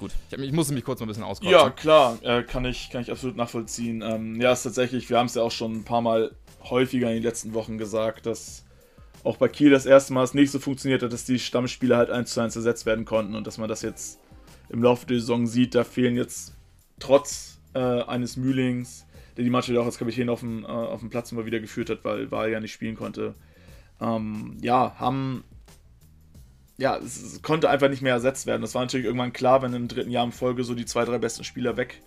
Gut, 0.00 0.12
ich, 0.30 0.38
mich- 0.38 0.48
ich 0.48 0.52
musste 0.54 0.74
mich 0.74 0.84
kurz 0.84 1.00
mal 1.00 1.06
ein 1.06 1.08
bisschen 1.08 1.24
auskotzen. 1.24 1.50
Ja, 1.52 1.70
klar, 1.70 2.18
äh, 2.22 2.42
kann, 2.42 2.64
ich, 2.64 2.90
kann 2.90 3.02
ich 3.02 3.10
absolut 3.10 3.36
nachvollziehen. 3.36 4.02
Ähm, 4.02 4.40
ja, 4.40 4.52
ist 4.52 4.62
tatsächlich, 4.64 5.08
wir 5.10 5.18
haben 5.18 5.26
es 5.26 5.34
ja 5.34 5.42
auch 5.42 5.50
schon 5.50 5.76
ein 5.76 5.84
paar 5.84 6.00
Mal 6.02 6.34
häufiger 6.64 7.08
in 7.08 7.14
den 7.14 7.22
letzten 7.22 7.54
Wochen 7.54 7.78
gesagt, 7.78 8.26
dass 8.26 8.64
auch 9.24 9.36
bei 9.36 9.48
Kiel 9.48 9.70
das 9.70 9.86
erste 9.86 10.12
Mal 10.12 10.24
es 10.24 10.34
nicht 10.34 10.50
so 10.50 10.58
funktioniert 10.58 11.02
hat, 11.02 11.12
dass 11.12 11.24
die 11.24 11.38
Stammspieler 11.38 11.96
halt 11.96 12.10
eins 12.10 12.32
zu 12.32 12.40
eins 12.40 12.56
ersetzt 12.56 12.86
werden 12.86 13.04
konnten 13.04 13.34
und 13.34 13.46
dass 13.46 13.58
man 13.58 13.68
das 13.68 13.82
jetzt 13.82 14.20
im 14.68 14.82
Laufe 14.82 15.06
der 15.06 15.18
Saison 15.18 15.46
sieht, 15.46 15.74
da 15.74 15.84
fehlen 15.84 16.16
jetzt 16.16 16.54
trotz 16.98 17.58
äh, 17.74 17.78
eines 17.78 18.36
Mühlings, 18.36 19.06
der 19.36 19.44
die 19.44 19.50
Mannschaft 19.50 19.78
auch 19.78 19.86
als 19.86 19.98
Kapitän 19.98 20.28
auf 20.28 20.40
dem, 20.40 20.64
äh, 20.64 20.68
auf 20.68 21.00
dem 21.00 21.10
Platz 21.10 21.32
immer 21.32 21.46
wieder 21.46 21.60
geführt 21.60 21.90
hat, 21.90 22.04
weil 22.04 22.30
Wahl 22.30 22.50
ja 22.50 22.60
nicht 22.60 22.72
spielen 22.72 22.96
konnte, 22.96 23.34
ähm, 24.00 24.56
ja, 24.60 24.94
haben 24.98 25.44
ja, 26.78 26.96
es 26.96 27.20
es 27.20 27.42
konnte 27.42 27.68
einfach 27.68 27.88
nicht 27.88 28.02
mehr 28.02 28.14
ersetzt 28.14 28.46
werden. 28.46 28.62
Das 28.62 28.74
war 28.74 28.82
natürlich 28.82 29.06
irgendwann 29.06 29.32
klar, 29.32 29.62
wenn 29.62 29.74
im 29.74 29.88
dritten 29.88 30.10
Jahr 30.10 30.24
in 30.24 30.32
Folge 30.32 30.62
so 30.62 30.74
die 30.74 30.86
zwei, 30.86 31.04
drei 31.04 31.18
besten 31.18 31.42
Spieler 31.44 31.76
weg 31.76 32.00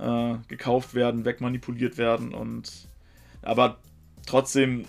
äh, 0.00 0.34
gekauft 0.48 0.94
werden, 0.94 1.24
wegmanipuliert 1.24 1.96
werden 1.96 2.34
und 2.34 2.88
aber 3.42 3.78
trotzdem 4.26 4.84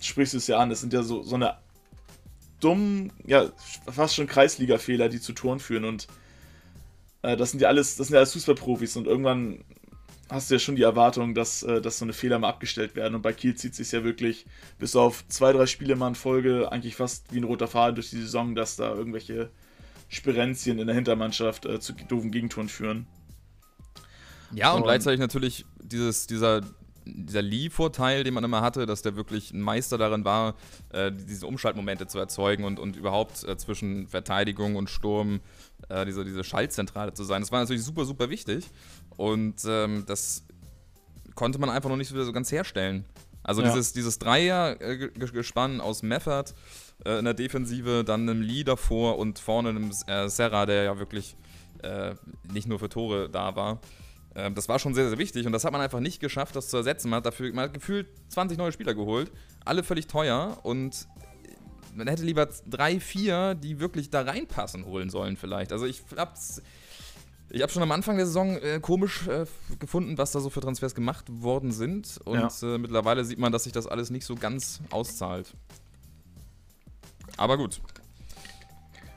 sprichst 0.00 0.34
du 0.34 0.38
es 0.38 0.46
ja 0.46 0.58
an, 0.58 0.70
es 0.70 0.80
sind 0.80 0.92
ja 0.92 1.02
so, 1.02 1.22
so 1.22 1.34
eine 1.34 1.56
dummen, 2.60 3.12
ja, 3.26 3.50
fast 3.90 4.14
schon 4.14 4.26
Kreisliga-Fehler, 4.26 5.08
die 5.08 5.20
zu 5.20 5.32
Toren 5.32 5.58
führen 5.58 5.84
und 5.84 6.06
äh, 7.22 7.36
das 7.36 7.50
sind 7.50 7.60
ja 7.60 7.68
alles, 7.68 7.96
das 7.96 8.08
sind 8.08 8.14
ja 8.14 8.20
alles 8.20 8.32
Fußballprofis 8.32 8.96
und 8.96 9.06
irgendwann 9.06 9.64
hast 10.30 10.50
du 10.50 10.54
ja 10.54 10.58
schon 10.58 10.76
die 10.76 10.82
Erwartung, 10.82 11.34
dass, 11.34 11.62
äh, 11.62 11.80
dass 11.82 11.98
so 11.98 12.04
eine 12.04 12.12
Fehler 12.14 12.38
mal 12.38 12.48
abgestellt 12.48 12.96
werden. 12.96 13.14
Und 13.16 13.22
bei 13.22 13.34
Kiel 13.34 13.54
zieht 13.54 13.74
sich 13.74 13.92
ja 13.92 14.02
wirklich 14.02 14.46
bis 14.78 14.96
auf 14.96 15.26
zwei, 15.28 15.52
drei 15.52 15.66
Spiele 15.66 15.94
mal 15.94 16.08
in 16.08 16.14
Folge 16.14 16.72
eigentlich 16.72 16.96
fast 16.96 17.30
wie 17.34 17.38
ein 17.38 17.44
roter 17.44 17.68
Faden 17.68 17.96
durch 17.96 18.08
die 18.10 18.20
Saison, 18.20 18.54
dass 18.54 18.76
da 18.76 18.94
irgendwelche 18.94 19.50
Spirenzien 20.08 20.78
in 20.78 20.86
der 20.86 20.94
Hintermannschaft 20.96 21.66
äh, 21.66 21.80
zu 21.80 21.92
doofen 21.92 22.30
Gegentoren 22.30 22.70
führen. 22.70 23.06
Ja, 24.54 24.70
und 24.72 24.78
Und- 24.78 24.84
gleichzeitig 24.84 25.20
natürlich 25.20 25.66
dieses, 25.82 26.26
dieser, 26.26 26.62
dieser 27.04 27.42
Lee-Vorteil, 27.42 28.24
den 28.24 28.34
man 28.34 28.44
immer 28.44 28.60
hatte, 28.60 28.86
dass 28.86 29.02
der 29.02 29.16
wirklich 29.16 29.52
ein 29.52 29.60
Meister 29.60 29.98
darin 29.98 30.24
war, 30.24 30.54
äh, 30.92 31.10
diese 31.12 31.46
Umschaltmomente 31.46 32.06
zu 32.06 32.18
erzeugen 32.18 32.64
und, 32.64 32.78
und 32.78 32.96
überhaupt 32.96 33.44
äh, 33.44 33.56
zwischen 33.56 34.08
Verteidigung 34.08 34.76
und 34.76 34.88
Sturm 34.90 35.40
äh, 35.88 36.04
diese, 36.06 36.24
diese 36.24 36.44
Schaltzentrale 36.44 37.12
zu 37.14 37.24
sein. 37.24 37.42
Das 37.42 37.52
war 37.52 37.60
natürlich 37.60 37.84
super, 37.84 38.04
super 38.04 38.30
wichtig. 38.30 38.68
Und 39.16 39.56
ähm, 39.66 40.04
das 40.06 40.44
konnte 41.34 41.58
man 41.58 41.70
einfach 41.70 41.88
noch 41.90 41.96
nicht 41.96 42.08
so 42.08 42.32
ganz 42.32 42.52
herstellen. 42.52 43.04
Also 43.42 43.62
Ja. 43.62 43.68
dieses, 43.68 43.92
dieses 43.92 44.18
Dreier-Gespann 44.18 45.80
aus 45.80 46.02
Meffert 46.02 46.54
äh, 47.04 47.18
in 47.18 47.24
der 47.24 47.34
Defensive, 47.34 48.04
dann 48.04 48.28
einem 48.28 48.42
Lee 48.42 48.64
davor 48.64 49.18
und 49.18 49.38
vorne 49.38 49.70
einem 49.70 49.90
äh, 50.06 50.28
Serra, 50.28 50.66
der 50.66 50.84
ja 50.84 50.98
wirklich 50.98 51.36
äh, 51.82 52.14
nicht 52.52 52.68
nur 52.68 52.78
für 52.78 52.88
Tore 52.88 53.28
da 53.28 53.56
war. 53.56 53.80
Ähm, 54.34 54.54
das 54.54 54.68
war 54.68 54.78
schon 54.78 54.94
sehr, 54.94 55.08
sehr 55.08 55.18
wichtig 55.18 55.46
und 55.46 55.52
das 55.52 55.64
hat 55.64 55.72
man 55.72 55.80
einfach 55.80 56.00
nicht 56.00 56.20
geschafft, 56.20 56.56
das 56.56 56.68
zu 56.68 56.76
ersetzen. 56.76 57.10
Man 57.10 57.18
hat 57.18 57.26
dafür 57.26 57.52
man 57.52 57.64
hat 57.64 57.74
gefühlt 57.74 58.08
20 58.28 58.58
neue 58.58 58.72
Spieler 58.72 58.94
geholt, 58.94 59.30
alle 59.64 59.82
völlig 59.82 60.06
teuer 60.06 60.58
und 60.62 61.06
man 61.94 62.08
hätte 62.08 62.22
lieber 62.22 62.48
drei, 62.66 63.00
vier, 63.00 63.54
die 63.54 63.80
wirklich 63.80 64.10
da 64.10 64.22
reinpassen, 64.22 64.86
holen 64.86 65.10
sollen 65.10 65.36
vielleicht. 65.36 65.72
Also 65.72 65.86
ich 65.86 66.02
hab's. 66.16 66.62
Ich 67.54 67.60
habe 67.60 67.70
schon 67.70 67.82
am 67.82 67.92
Anfang 67.92 68.16
der 68.16 68.24
Saison 68.24 68.56
äh, 68.56 68.80
komisch 68.80 69.26
äh, 69.28 69.44
gefunden, 69.78 70.16
was 70.16 70.32
da 70.32 70.40
so 70.40 70.48
für 70.48 70.60
Transfers 70.62 70.94
gemacht 70.94 71.26
worden 71.28 71.70
sind. 71.70 72.18
Und 72.24 72.50
äh, 72.62 72.78
mittlerweile 72.78 73.26
sieht 73.26 73.38
man, 73.38 73.52
dass 73.52 73.64
sich 73.64 73.74
das 73.74 73.86
alles 73.86 74.08
nicht 74.08 74.24
so 74.24 74.36
ganz 74.36 74.80
auszahlt. 74.88 75.52
Aber 77.36 77.58
gut. 77.58 77.82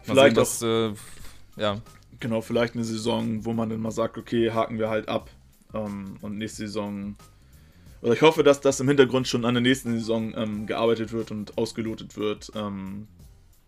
Mal 0.06 0.16
Vielleicht 0.32 0.36
sehen, 0.36 0.42
was, 0.42 0.62
äh, 0.62 1.62
ja. 1.62 1.82
Genau, 2.20 2.42
vielleicht 2.42 2.76
eine 2.76 2.84
Saison, 2.84 3.46
wo 3.46 3.54
man 3.54 3.70
dann 3.70 3.82
mal 3.82 3.92
sagt, 3.92 4.18
okay, 4.18 4.52
haken 4.52 4.80
wir 4.80 4.90
halt 4.90 5.08
ab. 5.10 5.30
Ähm, 5.74 6.18
und 6.22 6.38
nächste 6.38 6.64
Saison. 6.68 7.16
Oder 8.02 8.14
ich 8.14 8.22
hoffe, 8.22 8.44
dass 8.44 8.62
das 8.62 8.80
im 8.80 8.88
Hintergrund 8.88 9.28
schon 9.28 9.46
an 9.46 9.56
der 9.56 9.62
nächsten 9.62 9.92
Saison 9.94 10.34
ähm, 10.38 10.66
gearbeitet 10.68 11.12
wird 11.12 11.32
und 11.32 11.58
ausgelotet 11.58 12.18
wird, 12.18 12.52
ähm, 12.56 13.08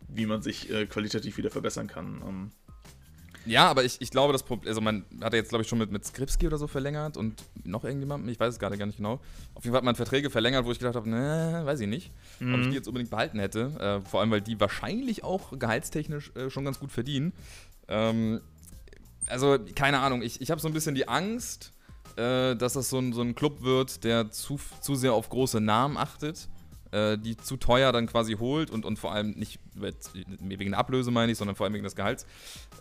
wie 0.07 0.25
man 0.25 0.41
sich 0.41 0.69
äh, 0.71 0.85
qualitativ 0.85 1.37
wieder 1.37 1.49
verbessern 1.49 1.87
kann. 1.87 2.21
Ähm, 2.27 2.51
Ja, 3.45 3.67
aber 3.69 3.83
ich, 3.83 3.99
ich 3.99 4.11
glaube, 4.11 4.33
das 4.33 4.43
Problem, 4.43 4.69
also 4.69 4.79
man 4.81 5.05
hat 5.21 5.33
ja 5.33 5.39
jetzt, 5.39 5.49
glaube 5.49 5.63
ich, 5.63 5.67
schon 5.69 5.79
mit, 5.79 5.91
mit 5.91 6.05
Skripski 6.05 6.47
oder 6.47 6.57
so 6.57 6.67
verlängert 6.67 7.17
und 7.17 7.41
noch 7.63 7.83
irgendjemandem, 7.83 8.29
ich 8.29 8.39
weiß 8.39 8.53
es 8.53 8.59
gerade 8.59 8.77
gar 8.77 8.85
nicht 8.85 8.97
genau. 8.97 9.19
Auf 9.53 9.63
jeden 9.63 9.73
Fall 9.73 9.79
hat 9.79 9.85
man 9.85 9.95
Verträge 9.95 10.29
verlängert, 10.29 10.65
wo 10.65 10.71
ich 10.71 10.79
gedacht 10.79 10.95
habe, 10.95 11.09
ne, 11.09 11.61
weiß 11.63 11.79
ich 11.79 11.87
nicht, 11.87 12.11
ob 12.41 12.59
ich 12.59 12.67
die 12.69 12.75
jetzt 12.75 12.87
unbedingt 12.87 13.09
behalten 13.09 13.39
hätte. 13.39 13.71
Äh, 13.79 14.07
vor 14.07 14.19
allem, 14.19 14.31
weil 14.31 14.41
die 14.41 14.59
wahrscheinlich 14.59 15.23
auch 15.23 15.57
gehaltstechnisch 15.57 16.31
äh, 16.35 16.49
schon 16.49 16.63
ganz 16.65 16.79
gut 16.79 16.91
verdienen. 16.91 17.33
Ähm, 17.87 18.41
also 19.27 19.57
keine 19.75 19.99
Ahnung, 19.99 20.21
ich, 20.21 20.41
ich 20.41 20.51
habe 20.51 20.61
so 20.61 20.67
ein 20.67 20.73
bisschen 20.73 20.95
die 20.95 21.07
Angst, 21.07 21.73
äh, 22.15 22.55
dass 22.55 22.73
das 22.73 22.89
so 22.89 22.99
ein, 22.99 23.13
so 23.13 23.21
ein 23.21 23.35
Club 23.35 23.61
wird, 23.61 24.03
der 24.03 24.31
zu, 24.31 24.59
zu 24.81 24.95
sehr 24.95 25.13
auf 25.13 25.29
große 25.29 25.59
Namen 25.61 25.97
achtet, 25.97 26.47
äh, 26.91 27.17
die 27.17 27.37
zu 27.37 27.57
teuer 27.57 27.91
dann 27.91 28.07
quasi 28.07 28.33
holt 28.33 28.71
und, 28.71 28.85
und 28.85 28.97
vor 28.97 29.11
allem 29.11 29.31
nicht 29.31 29.59
wegen 29.75 30.71
der 30.71 30.79
Ablöse 30.79 31.11
meine 31.11 31.31
ich, 31.31 31.37
sondern 31.37 31.55
vor 31.55 31.65
allem 31.65 31.73
wegen 31.73 31.83
des 31.83 31.95
Gehalts. 31.95 32.25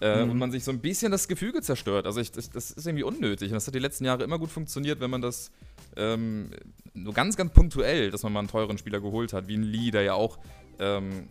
Äh, 0.01 0.25
mhm. 0.25 0.31
Und 0.31 0.39
man 0.39 0.53
sich 0.53 0.65
so 0.65 0.71
ein 0.71 0.81
bisschen 0.81 1.13
das 1.13 1.29
Gefüge 1.29 1.61
zerstört. 1.63 2.07
Also 2.07 2.21
ich, 2.21 2.33
das, 2.33 2.51
das, 2.51 2.71
ist 2.71 2.87
irgendwie 2.87 3.05
unnötig. 3.05 3.51
Und 3.51 3.55
das 3.55 3.67
hat 3.67 3.75
die 3.75 3.81
letzten 3.81 4.05
Jahre 4.05 4.25
immer 4.25 4.39
gut 4.39 4.51
funktioniert, 4.51 5.01
wenn 5.01 5.11
man 5.11 5.23
das 5.23 5.51
ähm, 5.97 6.51
nur 6.95 7.13
ganz, 7.13 7.37
ganz 7.37 7.53
punktuell, 7.53 8.11
dass 8.11 8.23
man 8.23 8.33
mal 8.33 8.41
einen 8.41 8.49
teuren 8.49 8.79
Spieler 8.79 9.01
geholt 9.01 9.33
hat, 9.33 9.49
wie 9.49 9.57
ein 9.57 9.63
Lee, 9.63 9.91
der 9.91 10.03
ja 10.03 10.15
auch 10.15 10.39
ähm, 10.79 11.29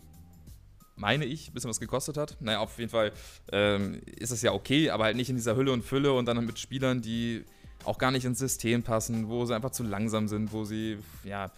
meine 0.96 1.26
ich, 1.26 1.50
ein 1.50 1.54
bisschen 1.54 1.70
was 1.70 1.80
gekostet 1.80 2.18
hat. 2.18 2.38
Naja, 2.40 2.60
auf 2.60 2.78
jeden 2.78 2.90
Fall 2.90 3.12
ähm, 3.52 4.02
ist 4.06 4.32
es 4.32 4.42
ja 4.42 4.54
okay, 4.54 4.90
aber 4.90 5.06
halt 5.06 5.18
nicht 5.18 5.30
in 5.30 5.36
dieser 5.36 5.56
Hülle 5.56 5.72
und 5.72 5.84
Fülle 5.84 6.14
und 6.14 6.26
dann 6.26 6.44
mit 6.46 6.60
Spielern, 6.60 7.02
die 7.02 7.44
auch 7.84 7.98
gar 7.98 8.12
nicht 8.12 8.26
ins 8.26 8.40
System 8.40 8.84
passen, 8.84 9.28
wo 9.30 9.46
sie 9.46 9.56
einfach 9.56 9.72
zu 9.72 9.84
langsam 9.84 10.28
sind, 10.28 10.52
wo 10.54 10.64
sie, 10.64 10.98
ja, 11.24 11.52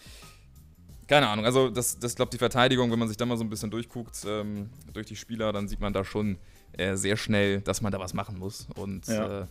keine 1.08 1.30
Ahnung. 1.30 1.46
Also, 1.46 1.70
das, 1.70 2.00
das 2.00 2.16
glaube 2.16 2.32
die 2.32 2.38
Verteidigung, 2.38 2.92
wenn 2.92 3.00
man 3.00 3.08
sich 3.08 3.16
da 3.16 3.26
mal 3.26 3.38
so 3.38 3.44
ein 3.44 3.50
bisschen 3.50 3.72
durchguckt, 3.72 4.26
ähm, 4.28 4.70
durch 4.92 5.06
die 5.06 5.16
Spieler, 5.16 5.54
dann 5.54 5.68
sieht 5.68 5.80
man 5.80 5.94
da 5.94 6.04
schon 6.04 6.38
äh, 6.74 6.96
sehr 6.96 7.16
schnell, 7.16 7.62
dass 7.62 7.82
man 7.82 7.92
da 7.92 8.00
was 8.00 8.14
machen 8.14 8.38
muss. 8.38 8.68
Und 8.76 9.08
ja. 9.08 9.42
äh, 9.42 9.46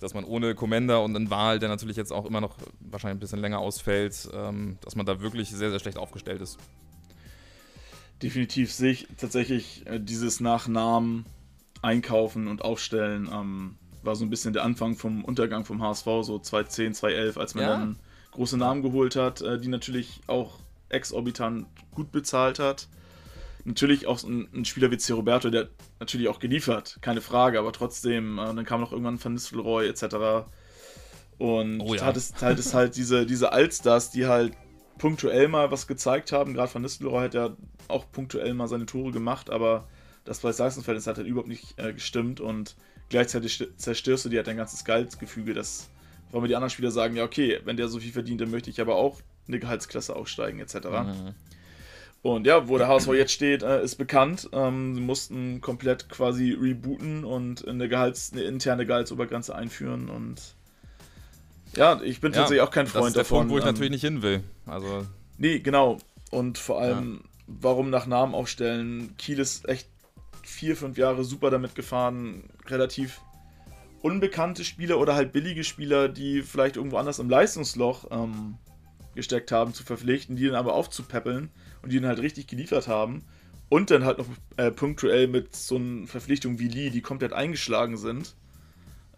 dass 0.00 0.14
man 0.14 0.24
ohne 0.24 0.54
Commander 0.54 1.04
und 1.04 1.14
einen 1.14 1.30
Wahl, 1.30 1.58
der 1.58 1.68
natürlich 1.68 1.96
jetzt 1.96 2.12
auch 2.12 2.24
immer 2.24 2.40
noch 2.40 2.56
wahrscheinlich 2.80 3.16
ein 3.16 3.20
bisschen 3.20 3.38
länger 3.38 3.60
ausfällt, 3.60 4.28
ähm, 4.32 4.78
dass 4.80 4.96
man 4.96 5.06
da 5.06 5.20
wirklich 5.20 5.50
sehr, 5.50 5.70
sehr 5.70 5.78
schlecht 5.78 5.98
aufgestellt 5.98 6.40
ist 6.40 6.58
definitiv 8.22 8.72
sehe 8.72 8.92
ich 8.92 9.08
tatsächlich 9.16 9.86
äh, 9.86 9.98
dieses 9.98 10.40
nach 10.40 10.68
Namen 10.68 11.24
einkaufen 11.82 12.48
und 12.48 12.62
aufstellen 12.62 13.28
ähm, 13.32 13.76
war 14.02 14.16
so 14.16 14.24
ein 14.24 14.30
bisschen 14.30 14.52
der 14.52 14.64
Anfang 14.64 14.96
vom 14.96 15.24
Untergang 15.24 15.64
vom 15.64 15.82
HSV, 15.82 16.04
so 16.22 16.38
2010, 16.38 16.94
2011, 16.94 17.38
als 17.38 17.54
man 17.54 17.64
ja. 17.64 17.70
dann 17.70 17.98
große 18.32 18.56
Namen 18.56 18.82
geholt 18.82 19.16
hat, 19.16 19.40
äh, 19.42 19.58
die 19.58 19.68
natürlich 19.68 20.20
auch 20.26 20.58
exorbitant 20.88 21.66
gut 21.92 22.12
bezahlt 22.12 22.58
hat. 22.58 22.88
Natürlich 23.64 24.06
auch 24.06 24.22
ein, 24.24 24.48
ein, 24.54 24.64
Spieler 24.64 24.90
wie 24.90 24.96
C. 24.96 25.12
Roberto, 25.12 25.50
der 25.50 25.68
natürlich 25.98 26.28
auch 26.28 26.38
geliefert, 26.38 26.98
keine 27.02 27.20
Frage, 27.20 27.58
aber 27.58 27.72
trotzdem, 27.72 28.38
äh, 28.38 28.54
dann 28.54 28.64
kam 28.64 28.80
noch 28.80 28.92
irgendwann 28.92 29.22
Van 29.22 29.34
Nistelrooy 29.34 29.86
etc. 29.86 30.48
Und 31.38 31.80
oh 31.80 31.94
ja. 31.94 32.02
hat 32.02 32.16
es 32.16 32.32
halt, 32.40 32.58
es 32.58 32.74
halt 32.74 32.96
diese, 32.96 33.26
diese 33.26 33.52
Allstars, 33.52 34.10
die 34.10 34.26
halt 34.26 34.54
punktuell 35.00 35.48
mal 35.48 35.70
was 35.70 35.86
gezeigt 35.86 36.30
haben. 36.30 36.52
Gerade 36.52 36.72
Van 36.72 36.82
Nistelrooy 36.82 37.24
hat 37.24 37.34
ja 37.34 37.56
auch 37.88 38.04
punktuell 38.12 38.52
mal 38.52 38.68
seine 38.68 38.84
Tore 38.84 39.12
gemacht, 39.12 39.48
aber 39.48 39.88
das 40.24 40.40
bei 40.40 40.52
Sachsenfeld 40.52 41.04
hat 41.06 41.16
halt 41.16 41.26
überhaupt 41.26 41.48
nicht 41.48 41.78
äh, 41.78 41.94
gestimmt 41.94 42.38
und 42.38 42.76
gleichzeitig 43.08 43.66
zerstörst 43.76 44.26
du 44.26 44.28
dir 44.28 44.36
halt 44.36 44.46
dein 44.46 44.58
ganzes 44.58 44.84
Gehaltsgefüge. 44.84 45.54
Das, 45.54 45.88
wollen 46.30 46.44
wir 46.44 46.48
die 46.48 46.54
anderen 46.54 46.70
Spieler 46.70 46.90
sagen, 46.90 47.16
ja, 47.16 47.24
okay, 47.24 47.60
wenn 47.64 47.78
der 47.78 47.88
so 47.88 47.98
viel 47.98 48.12
verdient, 48.12 48.42
dann 48.42 48.50
möchte 48.50 48.68
ich 48.68 48.80
aber 48.80 48.96
auch 48.96 49.20
eine 49.48 49.58
Gehaltsklasse 49.58 50.14
aufsteigen, 50.14 50.60
etc. 50.60 50.74
Mhm. 50.74 51.34
Und 52.22 52.46
ja, 52.46 52.68
wo 52.68 52.76
der 52.76 52.86
HSV 52.86 53.08
jetzt 53.14 53.32
steht, 53.32 53.62
äh, 53.62 53.82
ist 53.82 53.96
bekannt. 53.96 54.50
Ähm, 54.52 54.94
sie 54.94 55.00
mussten 55.00 55.62
komplett 55.62 56.10
quasi 56.10 56.52
rebooten 56.52 57.24
und 57.24 57.66
eine, 57.66 57.88
Gehalts-, 57.88 58.32
eine 58.32 58.42
interne 58.42 58.84
Gehaltsobergrenze 58.84 59.54
einführen 59.54 60.10
und 60.10 60.54
ja, 61.76 62.00
ich 62.02 62.20
bin 62.20 62.32
ja, 62.32 62.40
tatsächlich 62.40 62.62
auch 62.62 62.70
kein 62.70 62.86
Freund 62.86 62.94
davon. 62.94 63.02
Das 63.02 63.08
ist 63.08 63.16
der 63.16 63.22
davon. 63.24 63.38
Punkt, 63.38 63.52
wo 63.52 63.58
ich 63.58 63.64
ähm, 63.64 63.68
natürlich 63.68 63.90
nicht 63.90 64.02
hin 64.02 64.22
will. 64.22 64.42
Also 64.66 65.06
nee, 65.38 65.60
genau. 65.60 65.98
Und 66.30 66.58
vor 66.58 66.80
allem, 66.80 67.20
ja. 67.22 67.30
warum 67.46 67.90
nach 67.90 68.06
Namen 68.06 68.34
aufstellen? 68.34 69.14
Kiel 69.18 69.38
ist 69.38 69.68
echt 69.68 69.88
vier, 70.42 70.76
fünf 70.76 70.98
Jahre 70.98 71.24
super 71.24 71.50
damit 71.50 71.74
gefahren, 71.74 72.44
relativ 72.66 73.20
unbekannte 74.02 74.64
Spieler 74.64 74.98
oder 74.98 75.14
halt 75.14 75.32
billige 75.32 75.64
Spieler, 75.64 76.08
die 76.08 76.42
vielleicht 76.42 76.76
irgendwo 76.76 76.96
anders 76.96 77.18
im 77.18 77.28
Leistungsloch 77.28 78.06
ähm, 78.10 78.56
gesteckt 79.14 79.52
haben, 79.52 79.74
zu 79.74 79.82
verpflichten, 79.82 80.36
die 80.36 80.46
dann 80.46 80.54
aber 80.54 80.74
aufzupäppeln 80.74 81.50
und 81.82 81.92
die 81.92 82.00
dann 82.00 82.08
halt 82.08 82.20
richtig 82.20 82.46
geliefert 82.46 82.88
haben. 82.88 83.24
Und 83.68 83.90
dann 83.92 84.04
halt 84.04 84.18
noch 84.18 84.26
äh, 84.56 84.72
punktuell 84.72 85.28
mit 85.28 85.54
so 85.54 85.76
einer 85.76 86.06
Verpflichtung 86.06 86.58
wie 86.58 86.66
Lee, 86.66 86.90
die 86.90 87.02
komplett 87.02 87.32
eingeschlagen 87.32 87.96
sind 87.96 88.34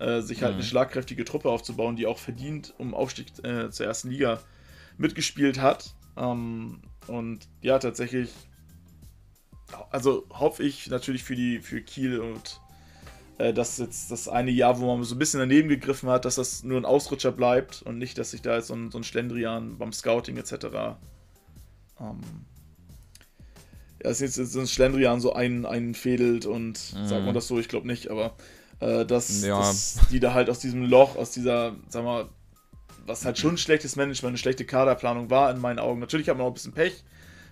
äh, 0.02 0.20
sich 0.20 0.42
halt 0.42 0.52
mhm. 0.52 0.58
eine 0.58 0.66
schlagkräftige 0.66 1.24
Truppe 1.24 1.48
aufzubauen, 1.48 1.96
die 1.96 2.06
auch 2.06 2.18
verdient 2.18 2.74
um 2.78 2.94
Aufstieg 2.94 3.26
äh, 3.44 3.70
zur 3.70 3.86
ersten 3.86 4.10
Liga 4.10 4.40
mitgespielt 4.98 5.60
hat. 5.60 5.94
Ähm, 6.16 6.82
und 7.06 7.48
ja, 7.60 7.78
tatsächlich, 7.78 8.30
also 9.90 10.26
hoffe 10.30 10.62
ich 10.62 10.88
natürlich 10.88 11.22
für 11.24 11.36
die 11.36 11.60
für 11.60 11.80
Kiel 11.80 12.18
und 12.18 12.60
äh, 13.38 13.52
dass 13.52 13.78
jetzt 13.78 14.10
das 14.10 14.28
eine 14.28 14.50
Jahr, 14.50 14.78
wo 14.80 14.94
man 14.94 15.04
so 15.04 15.14
ein 15.14 15.18
bisschen 15.18 15.40
daneben 15.40 15.68
gegriffen 15.68 16.08
hat, 16.08 16.24
dass 16.24 16.34
das 16.34 16.64
nur 16.64 16.78
ein 16.78 16.84
Ausrutscher 16.84 17.32
bleibt 17.32 17.82
und 17.82 17.98
nicht, 17.98 18.18
dass 18.18 18.32
sich 18.32 18.42
da 18.42 18.56
jetzt 18.56 18.68
so 18.68 18.74
ein, 18.74 18.90
so 18.90 18.98
ein 18.98 19.04
Schlendrian 19.04 19.78
beim 19.78 19.92
Scouting 19.92 20.36
etc. 20.36 20.52
Ähm, 22.00 22.20
ja, 24.02 24.10
es 24.10 24.20
ist 24.20 24.36
jetzt 24.36 24.52
so 24.52 24.60
ein 24.60 24.66
Schlendrian 24.66 25.20
so 25.20 25.32
ein, 25.32 25.64
einfädelt 25.64 26.44
und 26.44 26.94
mhm. 26.94 27.06
sagt 27.06 27.24
man 27.24 27.34
das 27.34 27.46
so, 27.46 27.58
ich 27.58 27.68
glaube 27.68 27.86
nicht, 27.86 28.10
aber 28.10 28.36
äh, 28.82 29.06
dass, 29.06 29.42
ja. 29.42 29.58
dass, 29.58 30.00
die 30.10 30.18
da 30.18 30.34
halt 30.34 30.50
aus 30.50 30.58
diesem 30.58 30.84
Loch, 30.84 31.16
aus 31.16 31.30
dieser, 31.30 31.76
sag 31.88 32.04
mal, 32.04 32.28
was 33.06 33.24
halt 33.24 33.38
schon 33.38 33.54
ein 33.54 33.58
schlechtes 33.58 33.96
Management, 33.96 34.32
eine 34.32 34.38
schlechte 34.38 34.64
Kaderplanung 34.64 35.30
war 35.30 35.50
in 35.50 35.60
meinen 35.60 35.78
Augen. 35.78 36.00
Natürlich 36.00 36.28
hat 36.28 36.36
man 36.36 36.46
auch 36.46 36.50
ein 36.50 36.54
bisschen 36.54 36.72
Pech, 36.72 37.04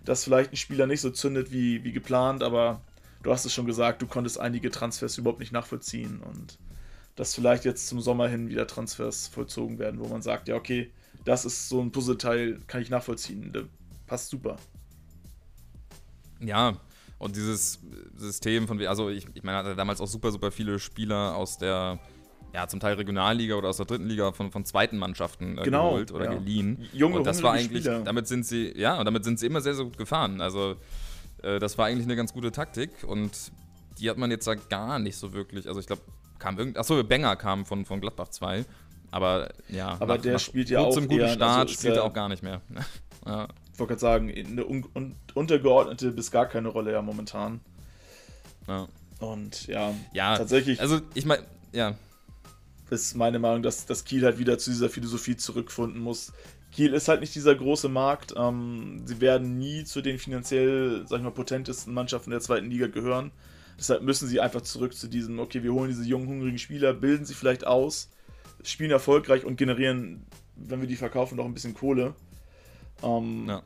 dass 0.04 0.24
vielleicht 0.24 0.52
ein 0.52 0.56
Spieler 0.56 0.86
nicht 0.86 1.00
so 1.00 1.10
zündet 1.10 1.52
wie, 1.52 1.84
wie 1.84 1.92
geplant, 1.92 2.42
aber 2.42 2.80
du 3.22 3.30
hast 3.32 3.44
es 3.44 3.52
schon 3.52 3.66
gesagt, 3.66 4.02
du 4.02 4.06
konntest 4.06 4.40
einige 4.40 4.70
Transfers 4.70 5.18
überhaupt 5.18 5.40
nicht 5.40 5.52
nachvollziehen 5.52 6.20
und 6.20 6.58
dass 7.16 7.34
vielleicht 7.34 7.64
jetzt 7.64 7.86
zum 7.86 8.00
Sommer 8.00 8.28
hin 8.28 8.48
wieder 8.48 8.66
Transfers 8.66 9.28
vollzogen 9.28 9.78
werden, 9.78 10.00
wo 10.00 10.08
man 10.08 10.22
sagt, 10.22 10.48
ja, 10.48 10.56
okay, 10.56 10.90
das 11.24 11.44
ist 11.44 11.68
so 11.68 11.80
ein 11.80 11.92
Puzzleteil, 11.92 12.60
kann 12.66 12.80
ich 12.80 12.90
nachvollziehen, 12.90 13.68
passt 14.06 14.30
super. 14.30 14.56
Ja, 16.40 16.76
und 17.20 17.36
dieses 17.36 17.78
System 18.16 18.66
von, 18.66 18.84
also 18.86 19.10
ich, 19.10 19.26
ich 19.34 19.42
meine, 19.42 19.58
hatte 19.58 19.76
damals 19.76 20.00
auch 20.00 20.06
super, 20.06 20.32
super 20.32 20.50
viele 20.50 20.78
Spieler 20.78 21.36
aus 21.36 21.58
der, 21.58 21.98
ja, 22.54 22.66
zum 22.66 22.80
Teil 22.80 22.94
Regionalliga 22.94 23.56
oder 23.56 23.68
aus 23.68 23.76
der 23.76 23.84
dritten 23.84 24.06
Liga 24.06 24.32
von, 24.32 24.50
von 24.50 24.64
zweiten 24.64 24.96
Mannschaften 24.96 25.58
äh, 25.58 25.62
genau, 25.62 25.90
geholt 25.90 26.12
oder 26.12 26.24
ja. 26.24 26.34
geliehen. 26.34 26.88
Junge, 26.94 27.18
und 27.18 27.26
das 27.26 27.42
war 27.42 27.52
eigentlich, 27.52 27.84
Spieler. 27.84 28.00
damit 28.00 28.26
sind 28.26 28.46
sie, 28.46 28.72
ja, 28.74 28.98
und 28.98 29.04
damit 29.04 29.24
sind 29.24 29.38
sie 29.38 29.46
immer 29.46 29.60
sehr, 29.60 29.74
sehr 29.74 29.84
gut 29.84 29.98
gefahren. 29.98 30.40
Also 30.40 30.76
äh, 31.42 31.58
das 31.58 31.76
war 31.76 31.86
eigentlich 31.86 32.06
eine 32.06 32.16
ganz 32.16 32.32
gute 32.32 32.52
Taktik 32.52 32.90
und 33.06 33.52
die 33.98 34.08
hat 34.08 34.16
man 34.16 34.30
jetzt 34.30 34.46
da 34.46 34.54
gar 34.54 34.98
nicht 34.98 35.16
so 35.16 35.34
wirklich. 35.34 35.68
Also 35.68 35.78
ich 35.78 35.86
glaube, 35.86 36.00
kam 36.38 36.58
irgend, 36.58 36.78
achso, 36.78 37.04
Benger 37.04 37.36
kam 37.36 37.66
von, 37.66 37.84
von 37.84 38.00
Gladbach 38.00 38.28
2. 38.28 38.64
Aber 39.10 39.52
ja, 39.68 39.96
aber 40.00 40.14
nach, 40.14 40.22
der 40.22 40.32
nach 40.34 40.40
spielt 40.40 40.70
ja 40.70 40.78
auch. 40.78 40.94
Zum 40.94 41.06
guten 41.06 41.28
Start 41.28 41.68
also 41.68 41.74
spielt 41.74 41.96
er 41.96 42.04
auch 42.04 42.14
gar 42.14 42.30
nicht 42.30 42.42
mehr. 42.42 42.62
ja 43.26 43.46
wollte 43.80 43.94
gerade 43.94 44.00
sagen, 44.00 44.30
eine 44.30 44.64
un 44.64 44.86
un 44.94 45.16
untergeordnete 45.34 46.12
bis 46.12 46.30
gar 46.30 46.46
keine 46.46 46.68
Rolle 46.68 46.92
ja 46.92 47.02
momentan. 47.02 47.60
Ja. 48.68 48.88
Und 49.18 49.66
ja, 49.66 49.94
ja 50.12 50.36
tatsächlich. 50.36 50.80
Also 50.80 51.00
ich 51.14 51.26
meine, 51.26 51.44
ja. 51.72 51.96
Ist 52.90 53.14
meine 53.14 53.38
Meinung, 53.38 53.62
dass, 53.62 53.86
dass 53.86 54.04
Kiel 54.04 54.24
halt 54.24 54.38
wieder 54.38 54.58
zu 54.58 54.70
dieser 54.70 54.90
Philosophie 54.90 55.36
zurückfinden 55.36 56.00
muss. 56.00 56.32
Kiel 56.72 56.92
ist 56.92 57.06
halt 57.06 57.20
nicht 57.20 57.34
dieser 57.34 57.54
große 57.54 57.88
Markt. 57.88 58.34
Ähm, 58.36 59.02
sie 59.04 59.20
werden 59.20 59.58
nie 59.58 59.84
zu 59.84 60.00
den 60.02 60.18
finanziell, 60.18 61.04
sag 61.06 61.18
ich 61.18 61.24
mal, 61.24 61.30
potentesten 61.30 61.94
Mannschaften 61.94 62.30
der 62.30 62.40
zweiten 62.40 62.68
Liga 62.68 62.88
gehören. 62.88 63.30
Deshalb 63.78 64.02
müssen 64.02 64.28
sie 64.28 64.40
einfach 64.40 64.62
zurück 64.62 64.94
zu 64.94 65.08
diesem, 65.08 65.38
okay, 65.38 65.62
wir 65.62 65.72
holen 65.72 65.88
diese 65.88 66.04
jungen, 66.04 66.28
hungrigen 66.28 66.58
Spieler, 66.58 66.92
bilden 66.92 67.24
sie 67.24 67.34
vielleicht 67.34 67.66
aus, 67.66 68.10
spielen 68.62 68.90
erfolgreich 68.90 69.44
und 69.44 69.56
generieren, 69.56 70.26
wenn 70.56 70.80
wir 70.80 70.88
die 70.88 70.96
verkaufen, 70.96 71.36
noch 71.36 71.46
ein 71.46 71.54
bisschen 71.54 71.74
Kohle. 71.74 72.14
Ähm, 73.02 73.46
ja. 73.48 73.62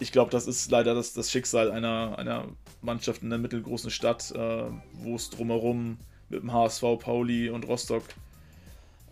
Ich 0.00 0.12
glaube, 0.12 0.30
das 0.30 0.46
ist 0.46 0.70
leider 0.70 0.94
das, 0.94 1.12
das 1.12 1.30
Schicksal 1.30 1.70
einer, 1.70 2.18
einer 2.18 2.44
Mannschaft 2.82 3.22
in 3.22 3.30
der 3.30 3.38
mittelgroßen 3.38 3.90
Stadt, 3.90 4.30
äh, 4.30 4.64
wo 4.92 5.16
es 5.16 5.30
drumherum 5.30 5.98
mit 6.28 6.42
dem 6.42 6.52
HSV, 6.52 6.82
Pauli 7.00 7.50
und 7.50 7.66
Rostock 7.66 8.04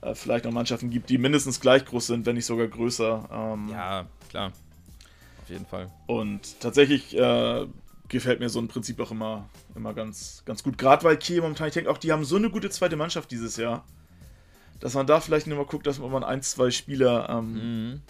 äh, 0.03 0.15
vielleicht 0.15 0.45
noch 0.45 0.53
Mannschaften 0.53 0.91
gibt, 0.91 1.11
die 1.11 1.19
mindestens 1.19 1.61
gleich 1.61 1.85
groß 1.85 2.07
sind, 2.07 2.27
wenn 2.27 2.37
nicht 2.37 2.47
sogar 2.47 2.69
größer. 2.69 3.29
Ähm, 3.33 3.69
ja, 3.71 4.07
klar. 4.29 4.53
Auf 5.43 5.51
jeden 5.51 5.67
Fall. 5.67 5.91
Und 6.07 6.61
tatsächlich 6.61 7.17
äh, 7.17 7.67
gefällt 8.09 8.39
mir 8.39 8.49
so 8.49 8.61
ein 8.61 8.69
Prinzip 8.69 9.01
auch 9.01 9.11
immer, 9.11 9.49
immer 9.75 9.93
ganz, 9.93 10.43
ganz 10.45 10.63
gut. 10.63 10.79
Gerade 10.79 11.03
weil 11.05 11.17
Kiel 11.17 11.41
momentan, 11.41 11.69
ich 11.69 11.75
denke 11.75 11.91
auch, 11.91 11.99
die 11.99 12.13
haben 12.13 12.25
so 12.25 12.37
eine 12.37 12.51
gute 12.51 12.71
zweite 12.71 12.97
Mannschaft 12.97 13.31
dieses 13.33 13.57
Jahr, 13.57 13.85
dass 14.79 14.95
man 14.95 15.07
da 15.07 15.21
vielleicht 15.21 15.49
nur 15.49 15.57
mal 15.57 15.67
guckt, 15.67 15.87
dass 15.87 15.99
man 15.99 16.23
ein, 16.23 16.43
zwei 16.43 16.71
Spieler 16.71 17.29
ähm, 17.29 17.53
mhm 17.93 18.03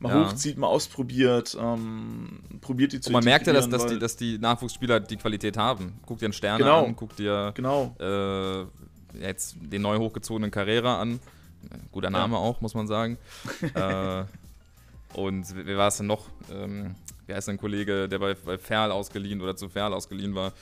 mal 0.00 0.14
ja. 0.14 0.28
hochzieht, 0.28 0.58
mal 0.58 0.68
ausprobiert, 0.68 1.56
ähm, 1.60 2.40
probiert 2.60 2.92
die 2.92 3.00
zu 3.00 3.08
Und 3.08 3.14
man 3.14 3.24
merkt 3.24 3.46
ja, 3.46 3.52
dass, 3.52 3.68
dass, 3.68 3.86
die, 3.86 3.98
dass 3.98 4.16
die 4.16 4.38
Nachwuchsspieler 4.38 5.00
die 5.00 5.16
Qualität 5.16 5.56
haben. 5.56 5.98
Guck 6.06 6.18
dir 6.18 6.26
einen 6.26 6.32
Sterne 6.32 6.58
genau. 6.58 6.84
an, 6.84 6.96
guck 6.96 7.16
dir 7.16 7.52
genau. 7.54 7.94
äh, 7.98 8.64
jetzt 9.20 9.56
den 9.60 9.82
neu 9.82 9.98
hochgezogenen 9.98 10.50
Carrera 10.50 11.00
an. 11.00 11.20
Guter 11.90 12.10
Name 12.10 12.34
ja. 12.34 12.40
auch, 12.40 12.60
muss 12.60 12.74
man 12.74 12.86
sagen. 12.86 13.18
äh, 13.74 14.24
und 15.14 15.46
wer 15.54 15.76
war 15.76 15.88
es 15.88 15.96
denn 15.96 16.06
noch? 16.06 16.26
Ähm, 16.52 16.94
wer 17.26 17.38
ist 17.38 17.48
ein 17.48 17.58
Kollege, 17.58 18.08
der 18.08 18.18
bei, 18.18 18.34
bei 18.34 18.58
Ferl 18.58 18.92
ausgeliehen 18.92 19.40
oder 19.40 19.56
zu 19.56 19.68
Ferl 19.68 19.92
ausgeliehen 19.92 20.34
war? 20.34 20.52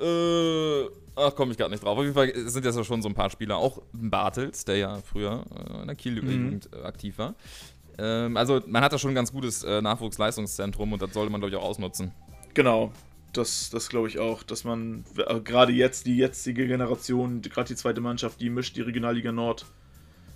Äh, 0.00 0.88
ach, 1.16 1.34
komme 1.34 1.52
ich 1.52 1.58
gerade 1.58 1.70
nicht 1.70 1.82
drauf. 1.82 1.96
Auf 1.98 2.04
jeden 2.04 2.14
Fall 2.14 2.32
sind 2.48 2.64
jetzt 2.64 2.76
ja 2.76 2.84
schon 2.84 3.02
so 3.02 3.08
ein 3.08 3.14
paar 3.14 3.30
Spieler. 3.30 3.56
Auch 3.56 3.82
Bartels, 3.92 4.64
der 4.64 4.76
ja 4.76 4.98
früher 5.00 5.44
äh, 5.54 5.80
in 5.82 5.86
der 5.86 5.96
Kiel-Jugend 5.96 6.70
mhm. 6.72 6.84
aktiv 6.84 7.18
war. 7.18 7.34
Ähm, 7.98 8.36
also, 8.36 8.60
man 8.66 8.82
hat 8.82 8.92
da 8.92 8.98
schon 8.98 9.12
ein 9.12 9.14
ganz 9.14 9.32
gutes 9.32 9.62
äh, 9.62 9.80
Nachwuchsleistungszentrum 9.80 10.92
und 10.92 11.02
das 11.02 11.12
sollte 11.12 11.30
man, 11.30 11.40
glaube 11.40 11.54
ich, 11.54 11.60
auch 11.60 11.68
ausnutzen. 11.68 12.12
Genau. 12.54 12.92
Das, 13.32 13.70
das 13.70 13.88
glaube 13.88 14.08
ich 14.08 14.18
auch, 14.18 14.42
dass 14.42 14.64
man 14.64 15.04
äh, 15.16 15.40
gerade 15.40 15.72
jetzt, 15.72 16.06
die 16.06 16.18
jetzige 16.18 16.66
Generation, 16.66 17.40
gerade 17.40 17.68
die 17.68 17.76
zweite 17.76 18.02
Mannschaft, 18.02 18.40
die 18.42 18.50
mischt 18.50 18.76
die 18.76 18.82
Regionalliga 18.82 19.32
Nord 19.32 19.64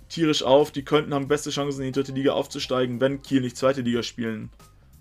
tierisch 0.09 0.41
auf. 0.41 0.71
Die 0.71 0.83
könnten 0.83 1.13
haben 1.13 1.27
beste 1.27 1.51
Chancen, 1.51 1.81
in 1.81 1.87
die 1.87 1.91
dritte 1.91 2.11
Liga 2.11 2.31
aufzusteigen, 2.31 2.99
wenn 2.99 3.21
Kiel 3.21 3.41
nicht 3.41 3.57
zweite 3.57 3.81
Liga 3.81 4.01
spielen 4.01 4.49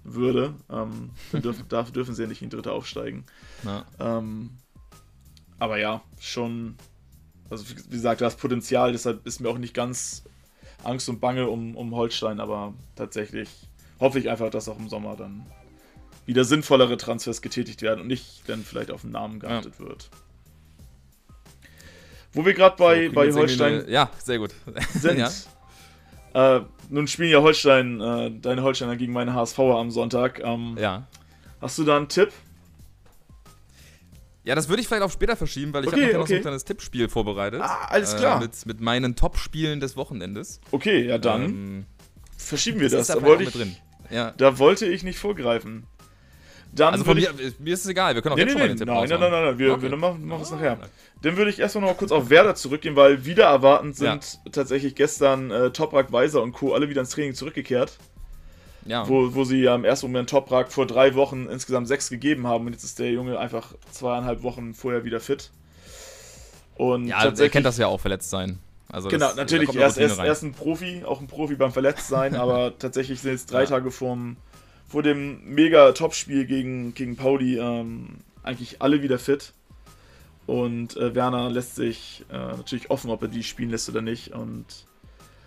würde. 0.04 0.54
Ähm, 0.70 1.10
dann 1.32 1.42
dürfen, 1.42 1.64
darf, 1.68 1.90
dürfen 1.90 2.14
sie 2.14 2.22
ja 2.22 2.28
nicht 2.28 2.42
in 2.42 2.50
die 2.50 2.56
dritte 2.56 2.72
aufsteigen. 2.72 3.25
Ja. 3.64 3.84
Ähm, 3.98 4.50
aber 5.58 5.78
ja, 5.78 6.02
schon. 6.20 6.76
Also, 7.48 7.64
wie 7.68 7.75
gesagt, 7.90 8.20
das 8.20 8.36
Potenzial, 8.36 8.92
deshalb 8.92 9.25
ist 9.25 9.40
mir 9.40 9.48
auch 9.48 9.58
nicht 9.58 9.72
ganz 9.72 10.25
Angst 10.85 11.09
und 11.09 11.21
Bange 11.21 11.49
um, 11.49 11.76
um 11.76 11.95
Holstein, 11.95 12.40
aber 12.40 12.75
tatsächlich 12.95 13.49
hoffe 14.00 14.18
ich 14.18 14.30
einfach, 14.30 14.50
dass 14.50 14.68
auch 14.68 14.78
im 14.78 14.88
Sommer 14.88 15.16
dann 15.16 15.47
wieder 16.26 16.45
sinnvollere 16.45 16.97
Transfers 16.97 17.40
getätigt 17.40 17.83
werden 17.83 18.00
und 18.00 18.09
nicht 18.09 18.42
dann 18.49 18.62
vielleicht 18.62 18.90
auf 18.90 19.02
den 19.02 19.12
Namen 19.12 19.40
geachtet 19.40 19.75
ja. 19.78 19.87
wird. 19.87 20.11
Wo 22.33 22.45
wir 22.45 22.52
gerade 22.52 22.76
bei, 22.76 23.06
so, 23.06 23.14
bei 23.14 23.33
Holstein. 23.33 23.80
Eine, 23.80 23.90
ja, 23.90 24.11
sehr 24.23 24.38
gut. 24.38 24.50
Sind. 24.95 25.18
ja. 25.18 25.30
Äh, 26.35 26.62
nun 26.90 27.09
spielen 27.09 27.30
ja 27.30 27.40
Holstein, 27.40 28.00
äh, 28.00 28.30
deine 28.30 28.62
Holsteiner 28.62 28.97
gegen 28.97 29.12
meine 29.12 29.33
HSVer 29.33 29.76
am 29.76 29.90
Sonntag. 29.90 30.40
Ähm, 30.45 30.76
ja. 30.78 31.06
Hast 31.61 31.78
du 31.78 31.85
da 31.85 31.97
einen 31.97 32.09
Tipp? 32.09 32.33
Ja, 34.46 34.54
das 34.54 34.68
würde 34.68 34.80
ich 34.80 34.86
vielleicht 34.86 35.02
auch 35.02 35.10
später 35.10 35.34
verschieben, 35.34 35.74
weil 35.74 35.82
ich 35.82 35.88
okay, 35.88 36.04
habe 36.04 36.12
noch 36.14 36.20
okay. 36.20 36.34
so 36.34 36.36
ein 36.36 36.42
kleines 36.42 36.64
Tippspiel 36.64 37.08
vorbereitet. 37.08 37.60
Ah, 37.60 37.88
alles 37.88 38.14
klar. 38.14 38.40
Äh, 38.40 38.44
mit, 38.44 38.64
mit 38.64 38.80
meinen 38.80 39.16
Top-Spielen 39.16 39.80
des 39.80 39.96
Wochenendes. 39.96 40.60
Okay, 40.70 41.04
ja 41.04 41.18
dann 41.18 41.44
ähm, 41.44 41.86
verschieben 42.38 42.78
wir 42.78 42.88
das. 42.88 43.08
das. 43.08 43.16
Da, 43.16 43.24
wollte 43.24 43.42
ich, 43.42 43.82
ja. 44.08 44.32
da 44.36 44.58
wollte 44.60 44.86
ich 44.86 45.02
nicht 45.02 45.18
vorgreifen. 45.18 45.88
Dann 46.72 46.92
also 46.92 47.04
von 47.04 47.16
mir, 47.16 47.30
mir 47.58 47.74
ist 47.74 47.84
es 47.84 47.90
egal, 47.90 48.14
wir 48.14 48.22
können 48.22 48.34
auch 48.34 48.36
nee, 48.36 48.42
jetzt 48.42 48.54
nee, 48.54 48.60
schon 48.60 48.60
nee, 48.60 48.68
mal 48.68 48.74
den 48.74 48.78
Tipp 48.78 48.86
Nein, 48.86 49.08
nein, 49.08 49.20
nein, 49.20 49.30
nein, 49.32 49.44
nein, 49.46 49.58
wir, 49.58 49.72
okay. 49.72 49.90
wir 49.90 49.96
machen, 49.96 50.26
machen 50.26 50.42
es 50.42 50.50
nachher. 50.52 50.78
Dann 51.22 51.36
würde 51.36 51.50
ich 51.50 51.58
erstmal 51.58 51.82
noch 51.82 51.90
mal 51.90 51.96
kurz 51.96 52.12
auf 52.12 52.30
Werder 52.30 52.54
zurückgehen, 52.54 52.94
weil 52.94 53.24
wieder 53.24 53.46
erwartend 53.46 53.96
sind 53.96 54.38
ja. 54.44 54.50
tatsächlich 54.52 54.94
gestern 54.94 55.50
äh, 55.50 55.70
Toprak, 55.72 56.12
Weiser 56.12 56.40
und 56.42 56.52
Co. 56.52 56.72
alle 56.72 56.88
wieder 56.88 57.00
ins 57.00 57.10
Training 57.10 57.34
zurückgekehrt. 57.34 57.98
Ja. 58.86 59.08
Wo, 59.08 59.34
wo 59.34 59.44
sie 59.44 59.62
ja 59.62 59.74
im 59.74 59.84
ersten 59.84 60.06
Moment 60.06 60.30
Toprak 60.30 60.72
vor 60.72 60.86
drei 60.86 61.14
Wochen 61.14 61.48
insgesamt 61.50 61.88
sechs 61.88 62.08
gegeben 62.08 62.46
haben 62.46 62.66
und 62.66 62.72
jetzt 62.72 62.84
ist 62.84 62.98
der 62.98 63.10
Junge 63.10 63.38
einfach 63.38 63.74
zweieinhalb 63.90 64.42
Wochen 64.42 64.74
vorher 64.74 65.04
wieder 65.04 65.20
fit. 65.20 65.50
Und 66.76 67.06
ja, 67.06 67.24
er 67.24 67.48
kennt 67.48 67.66
das 67.66 67.78
ja 67.78 67.86
auch, 67.86 68.00
verletzt 68.00 68.30
sein. 68.30 68.58
Also 68.88 69.08
genau, 69.08 69.28
das, 69.28 69.36
natürlich, 69.36 69.74
er 69.74 69.88
ist, 69.88 69.98
er 69.98 70.30
ist 70.30 70.42
ein 70.42 70.52
Profi, 70.52 71.02
auch 71.04 71.20
ein 71.20 71.26
Profi 71.26 71.56
beim 71.56 71.72
Verletztsein, 71.72 72.34
aber 72.36 72.78
tatsächlich 72.78 73.20
sind 73.20 73.32
jetzt 73.32 73.50
drei 73.50 73.62
ja. 73.62 73.66
Tage 73.66 73.90
vorm 73.90 74.36
vor 74.88 75.02
dem 75.02 75.42
mega 75.44 75.92
Top-Spiel 75.92 76.46
gegen, 76.46 76.94
gegen 76.94 77.16
Pauli 77.16 77.58
ähm, 77.58 78.18
eigentlich 78.44 78.80
alle 78.80 79.02
wieder 79.02 79.18
fit. 79.18 79.52
Und 80.46 80.96
äh, 80.96 81.12
Werner 81.14 81.50
lässt 81.50 81.74
sich 81.74 82.24
äh, 82.30 82.36
natürlich 82.36 82.88
offen, 82.90 83.10
ob 83.10 83.20
er 83.22 83.28
die 83.28 83.42
spielen 83.42 83.70
lässt 83.70 83.88
oder 83.88 84.00
nicht. 84.00 84.32
Und 84.32 84.64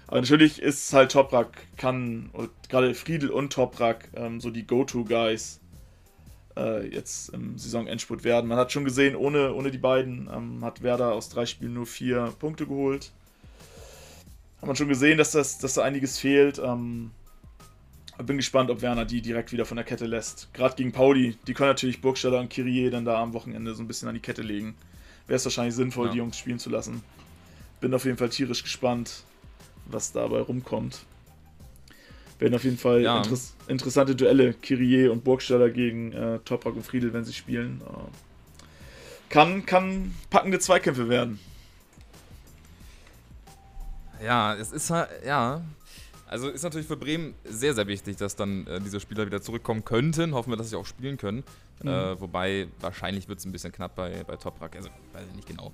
aber 0.09 0.21
natürlich 0.21 0.59
ist 0.59 0.91
halt 0.91 1.11
Toprak, 1.11 1.67
kann, 1.77 2.31
gerade 2.67 2.95
Friedel 2.95 3.29
und 3.29 3.53
Toprak, 3.53 4.09
ähm, 4.15 4.41
so 4.41 4.49
die 4.49 4.65
Go-To-Guys 4.65 5.59
äh, 6.57 6.87
jetzt 6.87 7.29
im 7.29 7.59
Saisonendspurt 7.59 8.23
werden. 8.23 8.47
Man 8.47 8.57
hat 8.57 8.71
schon 8.71 8.85
gesehen, 8.85 9.15
ohne, 9.15 9.53
ohne 9.53 9.69
die 9.69 9.77
beiden 9.77 10.27
ähm, 10.33 10.65
hat 10.65 10.81
Werder 10.81 11.13
aus 11.13 11.29
drei 11.29 11.45
Spielen 11.45 11.75
nur 11.75 11.85
vier 11.85 12.33
Punkte 12.39 12.65
geholt. 12.65 13.11
Hat 14.57 14.65
man 14.65 14.75
schon 14.75 14.89
gesehen, 14.89 15.19
dass, 15.19 15.29
das, 15.29 15.59
dass 15.59 15.75
da 15.75 15.83
einiges 15.83 16.17
fehlt. 16.17 16.57
Ähm, 16.57 17.11
bin 18.17 18.37
gespannt, 18.37 18.71
ob 18.71 18.81
Werner 18.81 19.05
die 19.05 19.21
direkt 19.21 19.51
wieder 19.51 19.65
von 19.65 19.77
der 19.77 19.85
Kette 19.85 20.07
lässt. 20.07 20.51
Gerade 20.55 20.73
gegen 20.73 20.91
Pauli, 20.91 21.37
die 21.45 21.53
können 21.53 21.69
natürlich 21.69 22.01
Burgstaller 22.01 22.39
und 22.39 22.49
Kyrie 22.49 22.89
dann 22.89 23.05
da 23.05 23.21
am 23.21 23.33
Wochenende 23.33 23.75
so 23.75 23.83
ein 23.83 23.87
bisschen 23.87 24.07
an 24.07 24.15
die 24.15 24.21
Kette 24.21 24.41
legen. 24.41 24.73
Wäre 25.27 25.35
es 25.35 25.45
wahrscheinlich 25.45 25.75
sinnvoll, 25.75 26.07
ja. 26.07 26.13
die 26.13 26.17
Jungs 26.17 26.35
spielen 26.35 26.57
zu 26.57 26.71
lassen. 26.71 27.03
Bin 27.79 27.93
auf 27.93 28.05
jeden 28.05 28.17
Fall 28.17 28.29
tierisch 28.29 28.63
gespannt, 28.63 29.23
was 29.91 30.11
dabei 30.11 30.41
rumkommt. 30.41 31.05
Werden 32.39 32.55
auf 32.55 32.63
jeden 32.63 32.77
Fall 32.77 33.01
ja. 33.01 33.17
inter 33.17 33.37
interessante 33.67 34.15
Duelle, 34.15 34.53
Kyrie 34.53 35.09
und 35.09 35.23
Burgstaller 35.23 35.69
gegen 35.69 36.13
äh, 36.13 36.39
Toprak 36.39 36.75
und 36.75 36.85
Friedel, 36.85 37.13
wenn 37.13 37.25
sie 37.25 37.33
spielen. 37.33 37.81
Äh, 37.85 39.29
kann, 39.29 39.65
kann 39.65 40.15
packende 40.29 40.59
Zweikämpfe 40.59 41.09
werden. 41.09 41.39
Ja, 44.23 44.55
es 44.55 44.71
ist 44.71 44.89
halt, 44.89 45.09
ja, 45.25 45.61
also 46.29 46.49
ist 46.49 46.63
natürlich 46.63 46.87
für 46.87 46.97
Bremen 46.97 47.33
sehr, 47.43 47.73
sehr 47.73 47.87
wichtig, 47.87 48.17
dass 48.17 48.35
dann 48.35 48.67
äh, 48.67 48.79
diese 48.79 48.99
Spieler 48.99 49.25
wieder 49.25 49.41
zurückkommen 49.41 49.83
könnten. 49.83 50.33
Hoffen 50.33 50.51
wir, 50.51 50.57
dass 50.57 50.69
sie 50.69 50.75
auch 50.75 50.85
spielen 50.85 51.17
können. 51.17 51.43
Mhm. 51.81 51.89
Äh, 51.89 52.21
wobei 52.21 52.67
wahrscheinlich 52.81 53.27
wird 53.27 53.39
es 53.39 53.45
ein 53.45 53.51
bisschen 53.51 53.71
knapp 53.71 53.95
bei, 53.95 54.23
bei 54.25 54.35
Toprak. 54.35 54.75
Also 54.75 54.89
weiß 55.13 55.23
ich 55.29 55.35
nicht 55.35 55.47
genau. 55.47 55.71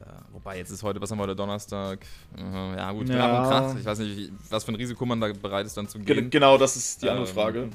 Äh, 0.00 0.04
wobei 0.32 0.58
jetzt 0.58 0.70
ist 0.70 0.82
heute, 0.82 1.00
was 1.00 1.10
haben 1.10 1.18
wir 1.18 1.24
heute, 1.24 1.36
Donnerstag? 1.36 2.00
ja 2.36 2.92
gut, 2.92 3.08
ja. 3.08 3.44
Krach. 3.44 3.76
Ich 3.76 3.84
weiß 3.84 3.98
nicht, 3.98 4.32
was 4.48 4.64
für 4.64 4.72
ein 4.72 4.76
Risiko 4.76 5.04
man 5.04 5.20
da 5.20 5.32
bereit 5.32 5.66
ist 5.66 5.76
dann 5.76 5.88
zu 5.88 5.98
gehen. 5.98 6.30
Genau, 6.30 6.56
das 6.56 6.76
ist 6.76 7.02
die 7.02 7.10
andere 7.10 7.28
ähm, 7.28 7.34
Frage. 7.34 7.68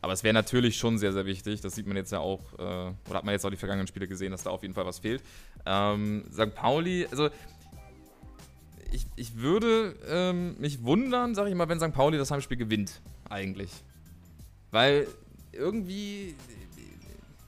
Aber 0.00 0.12
es 0.12 0.22
wäre 0.22 0.34
natürlich 0.34 0.76
schon 0.76 0.98
sehr, 0.98 1.12
sehr 1.12 1.24
wichtig. 1.24 1.60
Das 1.62 1.74
sieht 1.74 1.86
man 1.86 1.96
jetzt 1.96 2.12
ja 2.12 2.18
auch, 2.18 2.40
äh, 2.58 2.62
oder 2.62 3.14
hat 3.14 3.24
man 3.24 3.32
jetzt 3.32 3.44
auch 3.46 3.50
die 3.50 3.56
vergangenen 3.56 3.86
Spiele 3.86 4.06
gesehen, 4.06 4.32
dass 4.32 4.42
da 4.42 4.50
auf 4.50 4.62
jeden 4.62 4.74
Fall 4.74 4.86
was 4.86 4.98
fehlt. 4.98 5.22
Ähm, 5.64 6.24
St. 6.30 6.54
Pauli, 6.54 7.06
also 7.10 7.30
ich, 8.92 9.06
ich 9.16 9.38
würde 9.38 9.96
ähm, 10.06 10.56
mich 10.60 10.84
wundern, 10.84 11.34
sag 11.34 11.48
ich 11.48 11.54
mal, 11.54 11.68
wenn 11.68 11.80
St. 11.80 11.92
Pauli 11.92 12.18
das 12.18 12.30
Heimspiel 12.30 12.58
gewinnt, 12.58 13.00
eigentlich. 13.28 13.70
Weil 14.70 15.08
irgendwie. 15.52 16.36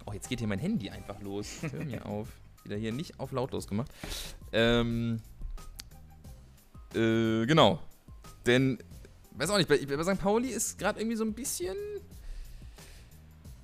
Oh, 0.06 0.12
jetzt 0.12 0.28
geht 0.28 0.38
hier 0.38 0.48
mein 0.48 0.58
Handy 0.58 0.90
einfach 0.90 1.20
los. 1.20 1.58
Hör 1.60 1.84
mir 1.84 2.06
auf. 2.06 2.28
Wieder 2.66 2.76
hier 2.76 2.92
nicht 2.92 3.18
auf 3.20 3.32
lautlos 3.32 3.66
gemacht. 3.66 3.90
Ähm. 4.52 5.20
Äh, 6.94 7.46
genau. 7.46 7.80
Denn, 8.46 8.78
weiß 9.32 9.50
auch 9.50 9.58
nicht, 9.58 9.68
bei, 9.68 9.78
bei 9.78 10.02
St. 10.02 10.20
Pauli 10.20 10.48
ist 10.48 10.78
gerade 10.78 11.00
irgendwie 11.00 11.16
so 11.16 11.24
ein 11.24 11.32
bisschen 11.32 11.76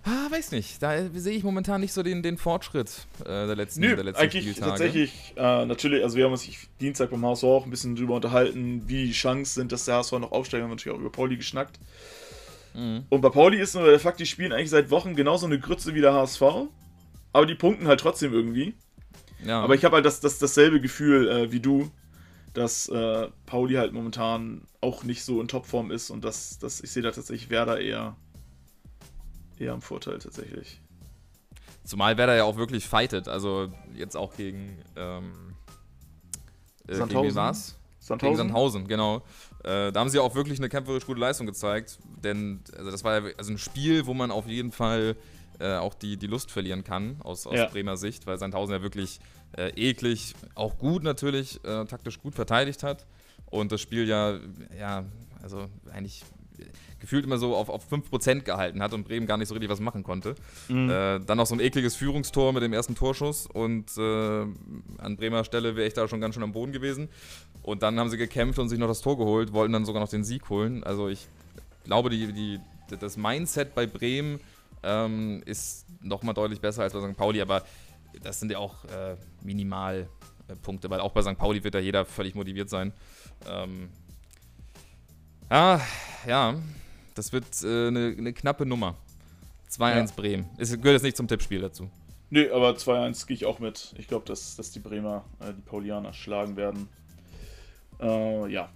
Ah, 0.04 0.28
weiß 0.30 0.50
nicht. 0.50 0.82
Da 0.82 1.08
sehe 1.14 1.36
ich 1.36 1.44
momentan 1.44 1.80
nicht 1.80 1.92
so 1.92 2.02
den, 2.02 2.22
den 2.22 2.36
Fortschritt 2.36 3.06
äh, 3.20 3.46
der 3.46 3.54
letzten, 3.54 3.82
Nö, 3.82 3.94
der 3.94 4.04
letzten 4.04 4.22
eigentlich 4.22 4.50
Spieltage. 4.50 4.70
tatsächlich, 4.70 5.32
äh, 5.36 5.64
natürlich, 5.64 6.02
also 6.02 6.16
wir 6.16 6.24
haben 6.24 6.32
uns 6.32 6.48
Dienstag 6.80 7.10
beim 7.10 7.24
HSV 7.24 7.44
auch 7.44 7.64
ein 7.64 7.70
bisschen 7.70 7.94
drüber 7.94 8.14
unterhalten, 8.16 8.82
wie 8.88 9.06
die 9.06 9.12
Chancen 9.12 9.44
sind, 9.60 9.72
dass 9.72 9.84
der 9.84 9.96
HSV 9.96 10.12
noch 10.12 10.32
aufsteigt. 10.32 10.60
Wir 10.60 10.64
haben 10.64 10.70
natürlich 10.70 10.96
auch 10.96 11.00
über 11.00 11.12
Pauli 11.12 11.36
geschnackt. 11.36 11.78
Mhm. 12.74 13.04
Und 13.10 13.20
bei 13.20 13.28
Pauli 13.28 13.60
ist 13.60 13.76
nur 13.76 13.88
der 13.88 14.00
Fakt, 14.00 14.18
die 14.18 14.26
spielen 14.26 14.52
eigentlich 14.52 14.70
seit 14.70 14.90
Wochen 14.90 15.14
genauso 15.14 15.46
eine 15.46 15.60
Grütze 15.60 15.94
wie 15.94 16.00
der 16.00 16.14
HSV, 16.14 16.42
aber 17.32 17.46
die 17.46 17.54
punkten 17.54 17.86
halt 17.86 18.00
trotzdem 18.00 18.32
irgendwie. 18.32 18.74
Ja. 19.44 19.60
Aber 19.62 19.74
ich 19.74 19.84
habe 19.84 19.96
halt 19.96 20.04
das, 20.04 20.20
das, 20.20 20.38
dasselbe 20.38 20.80
Gefühl 20.80 21.28
äh, 21.28 21.52
wie 21.52 21.60
du, 21.60 21.90
dass 22.54 22.88
äh, 22.88 23.28
Pauli 23.46 23.74
halt 23.74 23.92
momentan 23.92 24.62
auch 24.80 25.04
nicht 25.04 25.24
so 25.24 25.40
in 25.40 25.48
Topform 25.48 25.90
ist 25.90 26.10
und 26.10 26.24
dass, 26.24 26.58
dass 26.58 26.80
ich 26.80 26.90
sehe 26.90 27.02
da 27.02 27.10
tatsächlich 27.10 27.50
Werder 27.50 27.80
eher 27.80 28.16
eher 29.58 29.74
im 29.74 29.82
Vorteil 29.82 30.18
tatsächlich. 30.18 30.80
Zumal 31.84 32.16
Werder 32.16 32.36
ja 32.36 32.44
auch 32.44 32.56
wirklich 32.56 32.86
fightet, 32.86 33.28
also 33.28 33.72
jetzt 33.94 34.16
auch 34.16 34.36
gegen, 34.36 34.78
ähm, 34.96 35.32
äh, 36.86 36.94
Sandhausen. 36.94 37.22
Gegen 37.22 37.34
war's? 37.34 37.76
Sandhausen? 37.98 38.36
Gegen 38.36 38.36
Sandhausen, 38.36 38.88
genau. 38.88 39.22
Äh, 39.64 39.92
da 39.92 40.00
haben 40.00 40.08
sie 40.08 40.18
auch 40.18 40.34
wirklich 40.34 40.58
eine 40.58 40.68
kämpferisch 40.68 41.06
gute 41.06 41.20
Leistung 41.20 41.46
gezeigt, 41.46 41.98
denn 42.22 42.60
also 42.76 42.90
das 42.90 43.04
war 43.04 43.20
ja 43.20 43.34
also 43.36 43.52
ein 43.52 43.58
Spiel, 43.58 44.06
wo 44.06 44.14
man 44.14 44.30
auf 44.30 44.46
jeden 44.46 44.72
Fall 44.72 45.16
äh, 45.62 45.76
auch 45.76 45.94
die, 45.94 46.16
die 46.16 46.26
Lust 46.26 46.50
verlieren 46.50 46.84
kann, 46.84 47.16
aus, 47.20 47.46
aus 47.46 47.56
ja. 47.56 47.66
Bremer 47.66 47.96
Sicht, 47.96 48.26
weil 48.26 48.38
Sandhausen 48.38 48.74
ja 48.74 48.82
wirklich 48.82 49.20
äh, 49.56 49.70
eklig, 49.76 50.34
auch 50.54 50.78
gut 50.78 51.02
natürlich, 51.02 51.64
äh, 51.64 51.84
taktisch 51.84 52.20
gut 52.20 52.34
verteidigt 52.34 52.82
hat 52.82 53.06
und 53.46 53.72
das 53.72 53.80
Spiel 53.80 54.08
ja, 54.08 54.38
ja, 54.78 55.04
also 55.42 55.66
eigentlich 55.92 56.24
gefühlt 57.02 57.24
immer 57.24 57.36
so 57.36 57.56
auf, 57.56 57.68
auf 57.68 57.92
5% 57.92 58.42
gehalten 58.42 58.80
hat 58.80 58.94
und 58.94 59.04
Bremen 59.04 59.26
gar 59.26 59.36
nicht 59.36 59.48
so 59.48 59.54
richtig 59.54 59.70
was 59.70 59.80
machen 59.80 60.04
konnte. 60.04 60.36
Mhm. 60.68 60.88
Äh, 60.88 61.18
dann 61.20 61.36
noch 61.36 61.46
so 61.46 61.54
ein 61.54 61.60
ekliges 61.60 61.96
Führungstor 61.96 62.52
mit 62.52 62.62
dem 62.62 62.72
ersten 62.72 62.94
Torschuss 62.94 63.46
und 63.46 63.96
äh, 63.98 64.42
an 64.98 65.16
Bremer 65.16 65.44
Stelle 65.44 65.74
wäre 65.76 65.88
ich 65.88 65.94
da 65.94 66.06
schon 66.06 66.20
ganz 66.20 66.34
schön 66.34 66.44
am 66.44 66.52
Boden 66.52 66.72
gewesen. 66.72 67.08
Und 67.62 67.82
dann 67.82 67.98
haben 67.98 68.08
sie 68.08 68.16
gekämpft 68.16 68.58
und 68.58 68.68
sich 68.68 68.78
noch 68.78 68.88
das 68.88 69.00
Tor 69.00 69.18
geholt, 69.18 69.52
wollten 69.52 69.72
dann 69.72 69.84
sogar 69.84 70.00
noch 70.00 70.08
den 70.08 70.24
Sieg 70.24 70.48
holen. 70.48 70.84
Also 70.84 71.08
ich 71.08 71.28
glaube, 71.84 72.08
die, 72.10 72.32
die, 72.32 72.60
das 72.98 73.16
Mindset 73.16 73.74
bei 73.74 73.86
Bremen 73.86 74.40
ähm, 74.82 75.42
ist 75.46 75.86
nochmal 76.00 76.34
deutlich 76.34 76.60
besser 76.60 76.82
als 76.82 76.92
bei 76.92 77.00
St. 77.00 77.16
Pauli, 77.16 77.40
aber 77.40 77.62
das 78.22 78.40
sind 78.40 78.50
ja 78.50 78.58
auch 78.58 78.84
äh, 78.84 79.16
Minimalpunkte, 79.42 80.90
weil 80.90 81.00
auch 81.00 81.12
bei 81.12 81.22
St. 81.22 81.38
Pauli 81.38 81.62
wird 81.64 81.74
da 81.74 81.78
jeder 81.78 82.04
völlig 82.04 82.34
motiviert 82.34 82.68
sein. 82.68 82.92
Ähm, 83.48 83.88
ja, 85.50 85.80
ja, 86.26 86.54
das 87.14 87.32
wird 87.32 87.44
äh, 87.62 87.88
eine, 87.88 88.14
eine, 88.16 88.32
knappe 88.32 88.66
Nummer. 88.66 88.96
2-1 89.70 89.94
ja. 89.94 90.06
Bremen. 90.16 90.48
Es 90.58 90.70
gehört 90.70 90.94
jetzt 90.94 91.02
nicht 91.02 91.16
zum 91.16 91.28
Tippspiel 91.28 91.60
dazu. 91.60 91.90
Nö, 92.30 92.52
aber 92.54 92.70
2-1 92.70 93.26
gehe 93.26 93.34
ich 93.34 93.44
auch 93.44 93.58
mit. 93.58 93.94
Ich 93.98 94.08
glaube, 94.08 94.24
dass, 94.26 94.56
dass 94.56 94.70
die 94.70 94.80
Bremer 94.80 95.24
äh, 95.40 95.52
die 95.54 95.62
Paulianer 95.62 96.12
schlagen 96.12 96.56
werden. 96.56 96.88
Äh, 98.00 98.50
ja, 98.50 98.70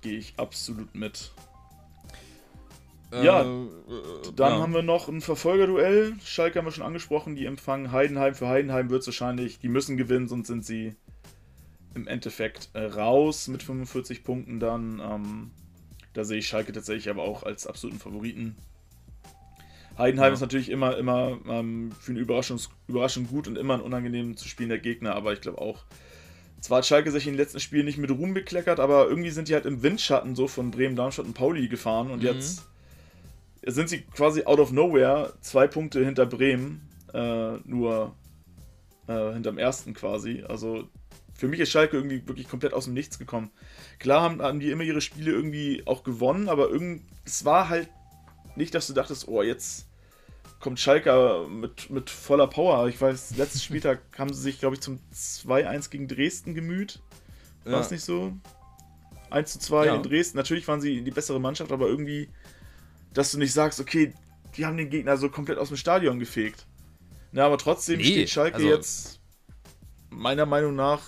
gehe 0.00 0.18
ich 0.18 0.34
absolut 0.36 0.94
mit. 0.94 1.32
Ja, 3.22 3.42
äh, 3.42 3.44
Dann 4.34 4.52
ja. 4.54 4.58
haben 4.60 4.74
wir 4.74 4.82
noch 4.82 5.08
ein 5.08 5.20
Verfolgerduell. 5.20 6.14
Schalke 6.24 6.58
haben 6.58 6.66
wir 6.66 6.72
schon 6.72 6.84
angesprochen. 6.84 7.36
Die 7.36 7.46
empfangen 7.46 7.92
Heidenheim. 7.92 8.34
Für 8.34 8.48
Heidenheim 8.48 8.90
wird 8.90 9.02
es 9.02 9.06
wahrscheinlich, 9.08 9.58
die 9.60 9.68
müssen 9.68 9.96
gewinnen, 9.96 10.26
sonst 10.28 10.48
sind 10.48 10.64
sie 10.64 10.94
im 11.94 12.06
Endeffekt 12.08 12.70
äh, 12.72 12.84
raus 12.84 13.46
mit 13.48 13.62
45 13.62 14.24
Punkten 14.24 14.58
dann. 14.58 15.00
Ähm, 15.00 15.50
da 16.12 16.24
sehe 16.24 16.38
ich 16.38 16.48
Schalke 16.48 16.72
tatsächlich 16.72 17.08
aber 17.08 17.22
auch 17.22 17.42
als 17.44 17.66
absoluten 17.66 18.00
Favoriten. 18.00 18.56
Heidenheim 19.96 20.28
Ja. 20.30 20.34
ist 20.34 20.40
natürlich 20.40 20.70
immer, 20.70 20.96
immer 20.96 21.38
ähm, 21.48 21.92
für 22.00 22.10
eine 22.12 22.20
Überraschung, 22.20 22.58
Überraschung 22.88 23.28
gut 23.28 23.46
und 23.46 23.56
immer 23.56 23.74
ein 23.74 23.80
unangenehm 23.80 24.36
zu 24.36 24.48
spielender 24.48 24.78
Gegner, 24.78 25.14
aber 25.14 25.32
ich 25.32 25.40
glaube 25.40 25.60
auch, 25.60 25.84
zwar 26.60 26.78
hat 26.78 26.86
Schalke 26.86 27.12
sich 27.12 27.26
in 27.28 27.34
den 27.34 27.38
letzten 27.38 27.60
Spielen 27.60 27.84
nicht 27.84 27.98
mit 27.98 28.10
Ruhm 28.10 28.34
bekleckert, 28.34 28.80
aber 28.80 29.06
irgendwie 29.08 29.30
sind 29.30 29.48
die 29.48 29.54
halt 29.54 29.66
im 29.66 29.82
Windschatten 29.84 30.34
so 30.34 30.48
von 30.48 30.72
Bremen, 30.72 30.96
Darmstadt 30.96 31.26
und 31.26 31.34
Pauli 31.34 31.68
gefahren 31.68 32.10
und 32.10 32.20
Mhm. 32.22 32.26
jetzt 32.26 32.64
sind 33.66 33.88
sie 33.88 34.02
quasi 34.02 34.44
out 34.44 34.58
of 34.60 34.72
nowhere, 34.72 35.34
zwei 35.40 35.66
Punkte 35.66 36.04
hinter 36.04 36.26
Bremen, 36.26 36.88
äh, 37.12 37.56
nur 37.64 38.14
äh, 39.06 39.32
hinterm 39.32 39.58
ersten 39.58 39.94
quasi. 39.94 40.44
Also 40.48 40.88
für 41.34 41.48
mich 41.48 41.60
ist 41.60 41.70
Schalke 41.70 41.96
irgendwie 41.96 42.26
wirklich 42.26 42.48
komplett 42.48 42.72
aus 42.72 42.84
dem 42.84 42.94
Nichts 42.94 43.18
gekommen. 43.18 43.50
Klar 43.98 44.22
haben, 44.22 44.40
haben 44.42 44.60
die 44.60 44.70
immer 44.70 44.82
ihre 44.84 45.00
Spiele 45.00 45.32
irgendwie 45.32 45.82
auch 45.86 46.04
gewonnen, 46.04 46.48
aber 46.48 46.68
irgend, 46.70 47.02
es 47.24 47.44
war 47.44 47.68
halt 47.68 47.88
nicht, 48.56 48.74
dass 48.74 48.86
du 48.86 48.92
dachtest, 48.92 49.26
oh, 49.28 49.42
jetzt 49.42 49.88
kommt 50.60 50.78
Schalke 50.80 51.46
mit, 51.50 51.90
mit 51.90 52.08
voller 52.08 52.46
Power. 52.46 52.88
Ich 52.88 53.00
weiß, 53.00 53.36
letzten 53.36 53.58
Spieltag 53.60 54.00
haben 54.16 54.32
sie 54.32 54.40
sich, 54.42 54.60
glaube 54.60 54.76
ich, 54.76 54.80
zum 54.80 54.98
2-1 55.12 55.90
gegen 55.90 56.08
Dresden 56.08 56.54
gemüht. 56.54 57.00
War 57.64 57.72
Ja. 57.74 57.80
es 57.80 57.90
nicht 57.90 58.04
so? 58.04 58.32
1 59.30 59.52
zu 59.52 59.58
2 59.58 59.86
Ja. 59.86 59.96
in 59.96 60.02
Dresden. 60.02 60.36
Natürlich 60.38 60.68
waren 60.68 60.80
sie 60.80 61.02
die 61.02 61.10
bessere 61.10 61.40
Mannschaft, 61.40 61.72
aber 61.72 61.88
irgendwie, 61.88 62.28
dass 63.14 63.32
du 63.32 63.38
nicht 63.38 63.52
sagst, 63.52 63.80
okay, 63.80 64.12
die 64.56 64.66
haben 64.66 64.76
den 64.76 64.90
Gegner 64.90 65.16
so 65.16 65.28
komplett 65.28 65.58
aus 65.58 65.68
dem 65.68 65.76
Stadion 65.76 66.18
gefegt. 66.18 66.66
Na, 67.32 67.46
aber 67.46 67.58
trotzdem 67.58 67.98
Nee, 67.98 68.04
steht 68.04 68.30
Schalke 68.30 68.56
also- 68.56 68.68
jetzt 68.68 69.20
meiner 70.10 70.46
Meinung 70.46 70.76
nach 70.76 71.00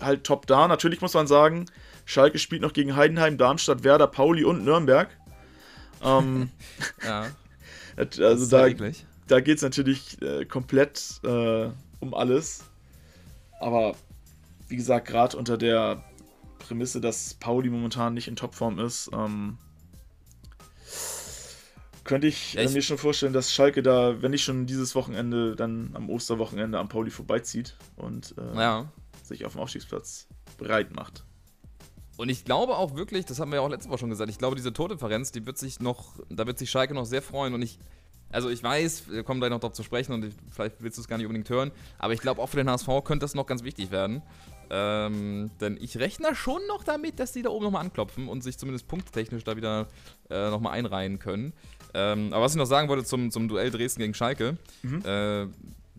halt 0.00 0.24
top 0.24 0.46
da. 0.46 0.66
Natürlich 0.66 1.00
muss 1.00 1.14
man 1.14 1.26
sagen, 1.26 1.66
Schalke 2.04 2.38
spielt 2.38 2.62
noch 2.62 2.72
gegen 2.72 2.96
Heidenheim, 2.96 3.38
Darmstadt, 3.38 3.84
Werder, 3.84 4.08
Pauli 4.08 4.42
und 4.44 4.64
Nürnberg. 4.64 5.08
Ähm, 6.02 6.50
Ja, 7.04 7.26
also 7.96 8.46
da, 8.46 8.68
da 9.28 9.40
geht 9.40 9.56
es 9.58 9.62
natürlich 9.62 10.20
äh, 10.22 10.44
komplett 10.44 11.20
äh, 11.24 11.68
um 12.00 12.14
alles. 12.14 12.64
Aber 13.60 13.94
wie 14.68 14.76
gesagt, 14.76 15.06
gerade 15.06 15.36
unter 15.36 15.56
der 15.56 16.02
Prämisse, 16.58 17.00
dass 17.00 17.34
Pauli 17.34 17.70
momentan 17.70 18.14
nicht 18.14 18.26
in 18.26 18.34
Topform 18.34 18.80
ist, 18.80 19.10
ähm, 19.12 19.58
könnte 22.12 22.26
ich, 22.28 22.54
Ja, 22.54 22.62
ich- 22.62 22.72
mir 22.72 22.82
schon 22.82 22.98
vorstellen, 22.98 23.32
dass 23.32 23.52
Schalke 23.52 23.82
da, 23.82 24.20
wenn 24.22 24.30
nicht 24.30 24.44
schon 24.44 24.66
dieses 24.66 24.94
Wochenende, 24.94 25.56
dann 25.56 25.90
am 25.94 26.08
Osterwochenende 26.10 26.78
am 26.78 26.88
Pauli 26.88 27.10
vorbeizieht 27.10 27.76
und 27.96 28.34
äh, 28.38 28.56
Ja. 28.58 28.92
sich 29.22 29.44
auf 29.44 29.52
dem 29.52 29.60
Aufstiegsplatz 29.60 30.26
bereit 30.58 30.94
macht. 30.94 31.24
Und 32.18 32.28
ich 32.28 32.44
glaube 32.44 32.76
auch 32.76 32.94
wirklich, 32.94 33.24
das 33.24 33.40
haben 33.40 33.50
wir 33.50 33.56
ja 33.56 33.62
auch 33.62 33.70
letztes 33.70 33.90
Mal 33.90 33.98
schon 33.98 34.10
gesagt, 34.10 34.30
ich 34.30 34.38
glaube, 34.38 34.54
diese 34.54 34.72
Tordifferenz, 34.72 35.32
die 35.32 35.46
wird 35.46 35.58
sich 35.58 35.80
noch, 35.80 36.14
da 36.28 36.46
wird 36.46 36.58
sich 36.58 36.70
Schalke 36.70 36.94
noch 36.94 37.06
sehr 37.06 37.22
freuen. 37.22 37.54
Und 37.54 37.62
ich, 37.62 37.78
also 38.30 38.50
ich 38.50 38.62
weiß, 38.62 39.04
wir 39.10 39.24
kommen 39.24 39.40
gleich 39.40 39.50
noch 39.50 39.60
darauf 39.60 39.74
zu 39.74 39.82
sprechen 39.82 40.12
und 40.12 40.24
ich, 40.26 40.34
vielleicht 40.50 40.82
willst 40.82 40.98
du 40.98 41.02
es 41.02 41.08
gar 41.08 41.16
nicht 41.16 41.26
unbedingt 41.26 41.48
hören, 41.50 41.70
aber 41.98 42.12
ich 42.12 42.20
glaube 42.20 42.40
auch 42.42 42.48
für 42.48 42.58
den 42.58 42.68
HSV 42.70 42.86
könnte 43.04 43.24
das 43.24 43.34
noch 43.34 43.46
ganz 43.46 43.64
wichtig 43.64 43.90
werden. 43.90 44.22
Ähm, 44.70 45.50
denn 45.60 45.76
ich 45.80 45.98
rechne 45.98 46.34
schon 46.34 46.60
noch 46.68 46.84
damit, 46.84 47.18
dass 47.20 47.32
die 47.32 47.42
da 47.42 47.50
oben 47.50 47.64
nochmal 47.64 47.82
anklopfen 47.84 48.28
und 48.28 48.42
sich 48.42 48.58
zumindest 48.58 48.88
punkttechnisch 48.88 49.44
da 49.44 49.56
wieder 49.56 49.86
äh, 50.30 50.50
nochmal 50.50 50.72
einreihen 50.72 51.18
können. 51.18 51.52
Ähm, 51.94 52.32
aber 52.32 52.44
was 52.44 52.52
ich 52.52 52.58
noch 52.58 52.66
sagen 52.66 52.88
wollte 52.88 53.04
zum, 53.04 53.30
zum 53.30 53.48
Duell 53.48 53.70
Dresden 53.70 54.00
gegen 54.00 54.14
Schalke, 54.14 54.56
Mhm. 54.82 55.02
äh, 55.04 55.46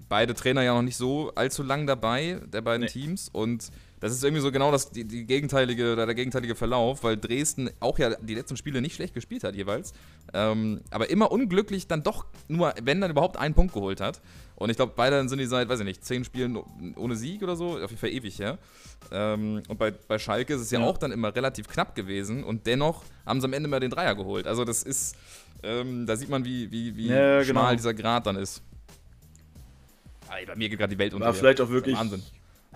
beide 0.09 0.33
Trainer 0.33 0.63
ja 0.63 0.73
noch 0.73 0.81
nicht 0.81 0.97
so 0.97 1.31
allzu 1.35 1.63
lang 1.63 1.87
dabei, 1.87 2.39
der 2.51 2.61
beiden 2.61 2.81
Nee. 2.85 2.87
Teams. 2.91 3.29
Und 3.31 3.69
das 4.03 4.11
ist 4.11 4.23
irgendwie 4.23 4.41
so 4.41 4.51
genau 4.51 4.69
das, 4.69 4.91
die, 4.91 5.05
die 5.05 5.25
gegenteilige, 5.25 5.93
oder 5.93 6.05
der 6.05 6.13
gegenteilige 6.13 6.55
Verlauf, 6.55 7.03
weil 7.03 7.15
Dresden 7.15 7.69
auch 7.79 7.97
ja 7.99 8.13
die 8.15 8.35
letzten 8.35 8.57
Spiele 8.57 8.81
nicht 8.81 8.95
schlecht 8.95 9.13
gespielt 9.13 9.45
hat 9.45 9.55
jeweils. 9.55 9.93
Ähm, 10.33 10.81
aber 10.91 11.09
immer 11.09 11.31
unglücklich 11.31 11.87
dann 11.87 12.03
doch 12.03 12.25
nur, 12.49 12.73
wenn 12.83 12.99
dann 12.99 13.11
überhaupt 13.11 13.37
einen 13.37 13.53
Punkt 13.55 13.73
geholt 13.73 14.01
hat. 14.01 14.21
Und 14.55 14.69
ich 14.69 14.75
glaube, 14.75 14.91
beide 14.95 15.27
sind 15.29 15.37
die 15.39 15.45
seit, 15.45 15.69
weiß 15.69 15.79
ich 15.79 15.85
nicht, 15.85 16.03
zehn 16.03 16.25
Spielen 16.25 16.57
ohne 16.97 17.15
Sieg 17.15 17.41
oder 17.43 17.55
so, 17.55 17.77
auf 17.79 17.89
jeden 17.91 17.97
Fall 17.97 18.09
ewig 18.11 18.37
her. 18.39 18.57
Ähm, 19.11 19.63
und 19.69 19.79
bei, 19.79 19.91
bei 19.91 20.19
Schalke 20.19 20.53
ist 20.53 20.61
es 20.61 20.71
ja, 20.71 20.79
Ja. 20.81 20.85
auch 20.85 20.97
dann 20.97 21.11
immer 21.13 21.33
relativ 21.33 21.69
knapp 21.69 21.95
gewesen 21.95 22.43
und 22.43 22.67
dennoch 22.67 23.03
haben 23.25 23.39
sie 23.39 23.45
am 23.47 23.53
Ende 23.53 23.69
mal 23.69 23.79
den 23.79 23.89
Dreier 23.89 24.15
geholt. 24.15 24.47
Also 24.47 24.65
das 24.65 24.83
ist, 24.83 25.15
ähm, 25.63 26.05
da 26.05 26.17
sieht 26.17 26.27
man, 26.29 26.43
wie, 26.43 26.69
wie, 26.71 26.95
wie 26.97 27.07
Ja, 27.07 27.41
schmal 27.43 27.63
genau. 27.67 27.75
dieser 27.77 27.93
Grad 27.93 28.27
dann 28.27 28.35
ist. 28.35 28.61
Ey, 30.29 30.45
bei 30.45 30.55
mir 30.55 30.67
geht 30.67 30.79
gerade 30.79 30.93
die 30.93 30.99
Welt 30.99 31.13
unter. 31.13 31.27
War 31.27 31.33
vielleicht 31.33 31.61
auch 31.61 31.69
wirklich. 31.69 31.95
Wahnsinn. 31.97 32.21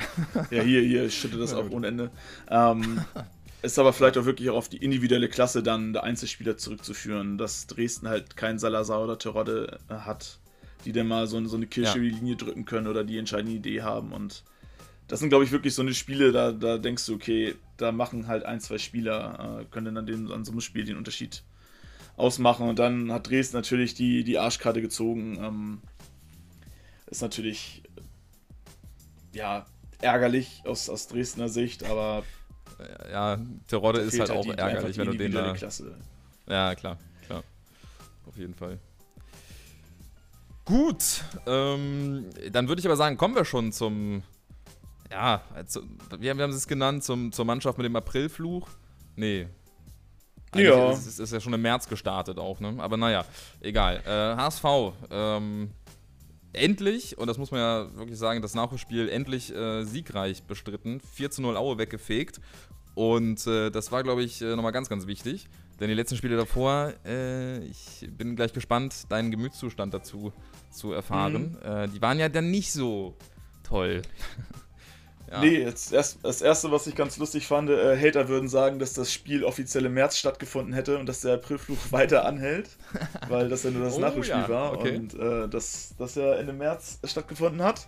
Ja, 0.52 0.64
hier, 0.64 0.82
hier 0.82 1.10
schüttet 1.10 1.42
das 1.42 1.54
auch 1.54 1.70
ohne 1.70 1.88
Ende. 1.88 2.12
Ähm, 2.50 3.02
ist 3.62 3.80
aber 3.80 3.94
vielleicht 3.94 4.18
auch 4.18 4.26
wirklich 4.26 4.50
auch 4.50 4.56
auf 4.56 4.70
die 4.70 4.78
individuelle 4.78 5.30
Klasse 5.30 5.64
dann 5.64 5.94
der 5.94 6.04
Einzelspieler 6.04 6.58
zurückzuführen, 6.58 7.38
dass 7.38 7.68
Dresden 7.68 8.08
halt 8.08 8.38
keinen 8.38 8.60
Salazar 8.60 9.04
oder 9.04 9.18
Terodde 9.18 9.80
äh, 9.90 9.96
hat, 9.96 10.40
die 10.86 10.92
dann 10.92 11.08
mal 11.08 11.28
so, 11.28 11.44
so 11.48 11.58
eine 11.58 11.68
Kirsche 11.68 11.98
Ja. 11.98 12.04
die 12.04 12.10
Linie 12.10 12.36
drücken 12.36 12.66
können 12.66 12.88
oder 12.88 13.04
die 13.04 13.18
entscheidende 13.18 13.56
Idee 13.56 13.82
haben. 13.82 14.12
Und 14.14 14.44
das 15.08 15.20
sind, 15.20 15.30
glaube 15.30 15.44
ich, 15.44 15.52
wirklich 15.52 15.74
so 15.74 15.82
eine 15.82 15.94
Spiele, 15.94 16.32
da, 16.32 16.52
da 16.52 16.78
denkst 16.78 17.06
du, 17.06 17.16
okay, 17.16 17.56
da 17.78 17.92
machen 17.92 18.28
halt 18.28 18.44
ein, 18.46 18.60
zwei 18.60 18.78
Spieler, 18.78 19.62
äh, 19.62 19.66
können 19.66 19.86
dann 19.86 19.98
an, 19.98 20.06
dem, 20.06 20.32
an 20.32 20.46
so 20.46 20.52
einem 20.52 20.62
Spiel 20.62 20.86
den 20.86 20.98
Unterschied 20.98 21.44
ausmachen. 22.16 22.68
Und 22.68 22.80
dann 22.80 23.12
hat 23.12 23.30
Dresden 23.30 23.56
natürlich 23.58 23.94
die, 23.94 24.24
die 24.24 24.38
Arschkarte 24.38 24.82
gezogen. 24.82 25.38
Ähm, 25.42 25.82
ist 27.08 27.22
natürlich 27.22 27.84
ja 29.34 29.66
ärgerlich 30.02 30.62
aus, 30.66 30.90
aus 30.90 31.08
Dresdner 31.08 31.50
Sicht, 31.50 31.84
aber 31.84 32.24
Ja, 33.12 33.40
Terodde 33.68 34.02
ist 34.02 34.16
fehlt 34.16 34.30
halt 34.30 34.40
auch 34.40 34.44
die- 34.44 34.52
ärgerlich, 34.52 34.98
wenn 34.98 35.08
du 35.08 35.18
den 35.18 35.32
da. 35.32 35.54
Klasse. 35.54 35.96
Ja, 36.48 36.76
klar, 36.76 36.98
klar. 37.26 37.44
Auf 38.28 38.38
jeden 38.38 38.54
Fall. 38.54 38.78
Gut, 40.66 41.24
ähm, 41.46 42.26
dann 42.52 42.68
würde 42.68 42.80
ich 42.82 42.86
aber 42.86 42.98
sagen, 42.98 43.16
kommen 43.16 43.36
wir 43.36 43.46
schon 43.46 43.72
zum, 43.72 44.22
ja, 45.10 45.42
zu, 45.66 45.82
wir, 46.20 46.30
haben- 46.32 46.38
wir 46.38 46.44
haben 46.44 46.52
es 46.52 46.68
genannt, 46.68 47.04
zum, 47.06 47.32
zur 47.32 47.46
Mannschaft 47.46 47.78
mit 47.78 47.86
dem 47.86 47.96
Aprilfluch. 47.96 48.68
Nee. 49.16 49.48
Ja. 50.56 50.92
Ist, 50.92 51.08
ist, 51.08 51.20
ist 51.20 51.32
ja 51.34 51.40
schon 51.40 51.54
im 51.54 51.62
März 51.62 51.88
gestartet 51.88 52.38
auch, 52.38 52.60
ne? 52.60 52.76
Aber 52.80 52.98
naja, 52.98 53.24
egal. 53.62 54.02
Äh, 54.06 54.36
HSV, 54.42 54.94
ähm, 55.10 55.72
endlich, 56.54 57.18
und 57.18 57.28
das 57.28 57.38
muss 57.38 57.52
man 57.52 57.60
ja 57.60 57.96
wirklich 57.96 58.18
sagen, 58.18 58.42
das 58.42 58.54
Nachholspiel 58.54 59.10
endlich 59.10 59.54
äh, 59.54 59.84
siegreich 59.84 60.44
bestritten. 60.44 61.00
4 61.14 61.32
zu 61.32 61.42
0 61.42 61.58
Aue 61.58 61.78
weggefegt. 61.78 62.40
Und 62.96 63.46
äh, 63.46 63.70
das 63.70 63.92
war, 63.92 64.04
glaube 64.04 64.24
ich, 64.24 64.42
äh, 64.42 64.56
nochmal 64.56 64.72
ganz, 64.72 64.90
ganz 64.90 65.06
wichtig. 65.06 65.48
Denn 65.80 65.90
die 65.90 65.94
letzten 65.94 66.18
Spiele 66.18 66.36
davor, 66.36 66.94
äh, 67.06 67.60
ich 67.66 68.10
bin 68.18 68.36
gleich 68.36 68.54
gespannt, 68.54 69.06
deinen 69.10 69.30
Gemütszustand 69.30 69.94
dazu 69.94 70.34
zu 70.72 70.92
erfahren. 70.94 71.58
Äh, 71.62 71.88
die 71.90 72.02
waren 72.02 72.18
ja 72.18 72.30
dann 72.30 72.50
nicht 72.50 72.72
so 72.72 73.16
toll. 73.64 74.02
ja. 75.30 75.42
Nee, 75.42 75.60
jetzt 75.60 75.92
erst, 75.92 76.20
das 76.24 76.42
erste, 76.42 76.72
was 76.72 76.88
ich 76.88 76.96
ganz 76.96 77.18
lustig 77.18 77.48
fand, 77.48 77.70
äh, 77.70 77.98
Hater 77.98 78.30
würden 78.30 78.48
sagen, 78.48 78.80
dass 78.80 78.94
das 78.94 79.12
Spiel 79.12 79.44
offiziell 79.44 79.86
im 79.86 79.94
März 79.94 80.18
stattgefunden 80.18 80.74
hätte 80.74 80.98
und 80.98 81.06
dass 81.08 81.22
der 81.22 81.36
Aprilfluch 81.36 81.78
weiter 81.92 82.26
anhält, 82.26 82.70
weil 83.28 83.50
das 83.50 83.64
ja 83.64 83.72
nur 83.72 83.84
das 83.84 83.98
Oh, 83.98 84.00
Nachholspiel 84.00 84.42
ja, 84.42 84.50
war 84.50 84.74
okay. 84.74 84.96
und 84.96 85.14
äh, 85.20 85.50
das, 85.50 85.96
das 85.98 86.16
ja 86.16 86.34
Ende 86.36 86.54
März 86.54 87.00
stattgefunden 87.04 87.62
hat. 87.62 87.86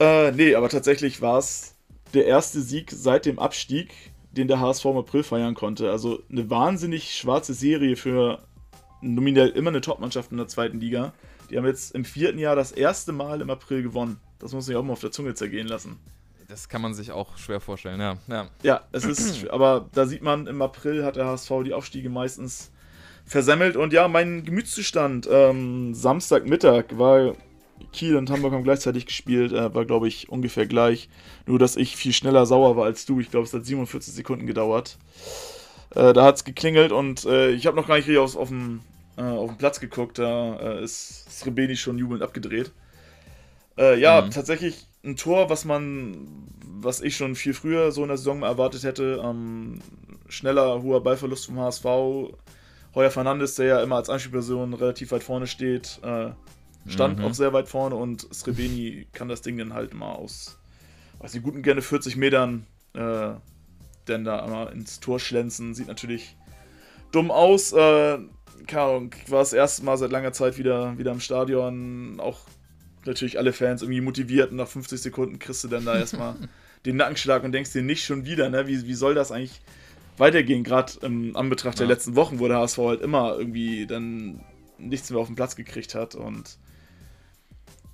Äh, 0.00 0.32
nee, 0.32 0.54
aber 0.54 0.68
tatsächlich 0.68 1.22
war 1.22 1.38
es 1.38 1.74
der 2.12 2.26
erste 2.26 2.60
Sieg 2.60 2.90
seit 2.90 3.26
dem 3.26 3.38
Abstieg, 3.38 3.92
den 4.32 4.48
der 4.48 4.60
HSV 4.60 4.84
im 4.86 4.96
April 4.98 5.22
feiern 5.22 5.54
konnte. 5.54 5.90
Also 5.90 6.22
eine 6.30 6.50
wahnsinnig 6.50 7.14
schwarze 7.14 7.54
Serie 7.54 7.96
für 7.96 8.40
nominell 9.00 9.48
immer 9.50 9.70
eine 9.70 9.80
Topmannschaft 9.80 10.32
in 10.32 10.38
der 10.38 10.48
zweiten 10.48 10.80
Liga. 10.80 11.12
Die 11.50 11.56
haben 11.56 11.66
jetzt 11.66 11.94
im 11.94 12.04
vierten 12.04 12.38
Jahr 12.38 12.56
das 12.56 12.72
erste 12.72 13.12
Mal 13.12 13.40
im 13.40 13.50
April 13.50 13.82
gewonnen. 13.82 14.18
Das 14.38 14.52
muss 14.52 14.68
ich 14.68 14.76
auch 14.76 14.82
mal 14.82 14.92
auf 14.92 15.00
der 15.00 15.12
Zunge 15.12 15.34
zergehen 15.34 15.66
lassen. 15.68 15.98
Das 16.48 16.68
kann 16.68 16.80
man 16.80 16.94
sich 16.94 17.10
auch 17.10 17.38
schwer 17.38 17.60
vorstellen, 17.60 18.00
ja. 18.00 18.16
ja. 18.28 18.48
Ja, 18.62 18.80
es 18.92 19.04
ist, 19.04 19.48
aber 19.50 19.88
da 19.92 20.06
sieht 20.06 20.22
man, 20.22 20.46
im 20.46 20.62
April 20.62 21.04
hat 21.04 21.16
der 21.16 21.26
HSV 21.26 21.50
die 21.64 21.74
Aufstiege 21.74 22.08
meistens 22.08 22.70
versemmelt. 23.24 23.76
Und 23.76 23.92
ja, 23.92 24.06
mein 24.06 24.44
Gemütszustand, 24.44 25.28
ähm, 25.30 25.94
Samstagmittag 25.94 26.84
war 26.92 27.34
Kiel 27.92 28.16
und 28.16 28.30
Hamburg 28.30 28.52
haben 28.52 28.62
gleichzeitig 28.62 29.06
gespielt, 29.06 29.52
äh, 29.52 29.74
war 29.74 29.84
glaube 29.84 30.08
ich 30.08 30.28
ungefähr 30.28 30.66
gleich. 30.66 31.08
Nur, 31.46 31.58
dass 31.58 31.76
ich 31.76 31.96
viel 31.96 32.12
schneller 32.12 32.46
sauer 32.46 32.76
war 32.76 32.84
als 32.84 33.06
du. 33.06 33.20
Ich 33.20 33.30
glaube, 33.30 33.46
es 33.46 33.52
hat 33.52 33.66
47 33.66 34.14
Sekunden 34.14 34.46
gedauert. 34.46 34.98
Äh, 35.94 36.12
da 36.12 36.24
hat 36.24 36.36
es 36.36 36.44
geklingelt 36.44 36.92
und 36.92 37.24
äh, 37.24 37.50
ich 37.50 37.66
habe 37.66 37.76
noch 37.76 37.88
gar 37.88 37.96
nicht 37.96 38.06
richtig 38.06 38.18
auf, 38.18 38.36
auf, 38.36 38.48
dem, 38.48 38.80
auf 39.16 39.50
den 39.50 39.58
Platz 39.58 39.80
geguckt. 39.80 40.18
Da 40.18 40.56
äh, 40.56 40.84
ist 40.84 41.30
Srebeni 41.40 41.76
schon 41.76 41.98
jubelnd 41.98 42.22
abgedreht. 42.22 42.70
Äh, 43.78 43.98
ja, 44.00 44.22
mhm. 44.22 44.30
tatsächlich 44.30 44.86
ein 45.04 45.16
Tor, 45.16 45.50
was 45.50 45.64
man, 45.64 46.48
was 46.64 47.00
ich 47.00 47.16
schon 47.16 47.34
viel 47.34 47.54
früher 47.54 47.92
so 47.92 48.02
in 48.02 48.08
der 48.08 48.16
Saison 48.16 48.42
erwartet 48.42 48.82
hätte. 48.82 49.22
Ähm, 49.22 49.80
schneller, 50.28 50.82
hoher 50.82 51.02
Ballverlust 51.02 51.46
vom 51.46 51.58
HSV. 51.58 51.84
Heuer 52.94 53.10
Fernandes, 53.10 53.56
der 53.56 53.66
ja 53.66 53.82
immer 53.82 53.96
als 53.96 54.08
Anspielperson 54.08 54.72
relativ 54.72 55.12
weit 55.12 55.22
vorne 55.22 55.46
steht, 55.46 56.00
äh, 56.02 56.30
stand 56.88 57.18
mhm. 57.18 57.24
auch 57.26 57.34
sehr 57.34 57.52
weit 57.52 57.68
vorne 57.68 57.94
und 57.94 58.26
Srebeni 58.34 59.06
kann 59.12 59.28
das 59.28 59.42
Ding 59.42 59.58
dann 59.58 59.74
halt 59.74 59.92
mal 59.92 60.12
aus, 60.12 60.58
weiß 61.18 61.34
nicht, 61.34 61.42
guten 61.42 61.62
gerne 61.62 61.82
40 61.82 62.16
Metern 62.16 62.66
äh, 62.94 63.34
denn 64.08 64.24
da 64.24 64.42
einmal 64.42 64.72
ins 64.72 65.00
Tor 65.00 65.18
schlänzen. 65.20 65.74
Sieht 65.74 65.88
natürlich 65.88 66.36
dumm 67.12 67.30
aus. 67.30 67.72
Äh, 67.72 68.18
keine 68.66 68.82
Ahnung, 68.82 69.10
war 69.28 69.40
das 69.40 69.52
erste 69.52 69.84
Mal 69.84 69.98
seit 69.98 70.10
langer 70.10 70.32
Zeit 70.32 70.58
wieder, 70.58 70.96
wieder 70.98 71.12
im 71.12 71.20
Stadion. 71.20 72.18
Auch 72.20 72.38
natürlich 73.06 73.38
alle 73.38 73.52
Fans 73.52 73.82
irgendwie 73.82 74.00
motiviert 74.00 74.50
und 74.50 74.56
nach 74.56 74.68
50 74.68 75.00
Sekunden 75.00 75.38
kriegst 75.38 75.64
du 75.64 75.68
dann 75.68 75.84
da 75.84 75.98
erstmal 75.98 76.36
den 76.86 76.96
Nackenschlag 76.96 77.44
und 77.44 77.52
denkst 77.52 77.72
dir 77.72 77.82
nicht 77.82 78.04
schon 78.04 78.24
wieder, 78.24 78.48
ne? 78.48 78.66
Wie, 78.66 78.86
wie 78.86 78.94
soll 78.94 79.14
das 79.14 79.32
eigentlich 79.32 79.60
weitergehen? 80.16 80.64
Gerade 80.64 80.92
im 81.02 81.36
Anbetracht 81.36 81.78
ja. 81.78 81.86
der 81.86 81.94
letzten 81.94 82.16
Wochen, 82.16 82.38
wo 82.38 82.48
der 82.48 82.58
HSV 82.58 82.78
halt 82.78 83.00
immer 83.02 83.36
irgendwie 83.38 83.86
dann 83.86 84.40
nichts 84.78 85.10
mehr 85.10 85.20
auf 85.20 85.26
den 85.26 85.36
Platz 85.36 85.56
gekriegt 85.56 85.94
hat 85.94 86.14
und 86.14 86.58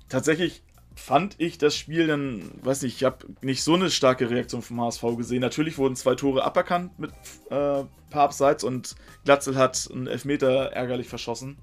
tatsächlich 0.09 0.63
fand 0.95 1.35
ich 1.39 1.57
das 1.57 1.75
Spiel 1.75 2.07
dann, 2.07 2.51
weiß 2.61 2.83
nicht, 2.83 2.95
ich 2.95 3.03
habe 3.03 3.25
nicht 3.41 3.63
so 3.63 3.73
eine 3.73 3.89
starke 3.89 4.29
Reaktion 4.29 4.61
vom 4.61 4.79
HSV 4.81 5.01
gesehen. 5.17 5.41
Natürlich 5.41 5.77
wurden 5.77 5.95
zwei 5.95 6.15
Tore 6.15 6.43
aberkannt 6.43 6.97
mit 6.99 7.11
äh, 7.49 7.83
paar 8.09 8.23
Abseits 8.23 8.63
und 8.63 8.95
Glatzel 9.25 9.55
hat 9.55 9.89
einen 9.91 10.07
Elfmeter 10.07 10.71
ärgerlich 10.71 11.07
verschossen. 11.07 11.57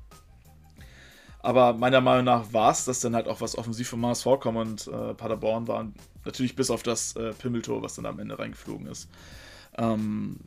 Aber 1.43 1.73
meiner 1.73 2.01
Meinung 2.01 2.25
nach 2.25 2.53
war 2.53 2.71
es 2.71 2.85
das 2.85 3.01
dann 3.01 3.15
halt 3.15 3.27
auch 3.27 3.41
was 3.41 3.57
offensiv 3.57 3.89
vom 3.89 4.05
HSV 4.05 4.27
kommt 4.41 4.59
und 4.59 4.87
äh, 4.89 5.15
Paderborn 5.15 5.67
war 5.69 5.87
natürlich 6.25 6.55
bis 6.55 6.71
auf 6.71 6.83
das 6.83 7.17
äh, 7.17 7.33
Pimmeltor, 7.33 7.83
was 7.83 7.95
dann 7.95 8.07
am 8.07 8.19
Ende 8.19 8.39
reingeflogen 8.39 8.87
ist. 8.87 9.09
Ähm, 9.79 10.39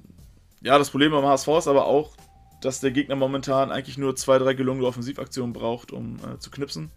ja, 0.61 0.77
das 0.77 0.91
Problem 0.91 1.11
beim 1.11 1.25
HSV 1.25 1.47
ist 1.57 1.67
aber 1.67 1.85
auch, 1.85 2.11
dass 2.61 2.79
der 2.79 2.91
Gegner 2.91 3.15
momentan 3.15 3.71
eigentlich 3.71 3.97
nur 3.97 4.15
zwei, 4.15 4.37
drei 4.37 4.53
gelungene 4.53 4.87
Offensivaktionen 4.87 5.51
braucht, 5.51 5.91
um 5.91 6.17
äh, 6.17 6.37
zu 6.37 6.51
knipsen. 6.51 6.91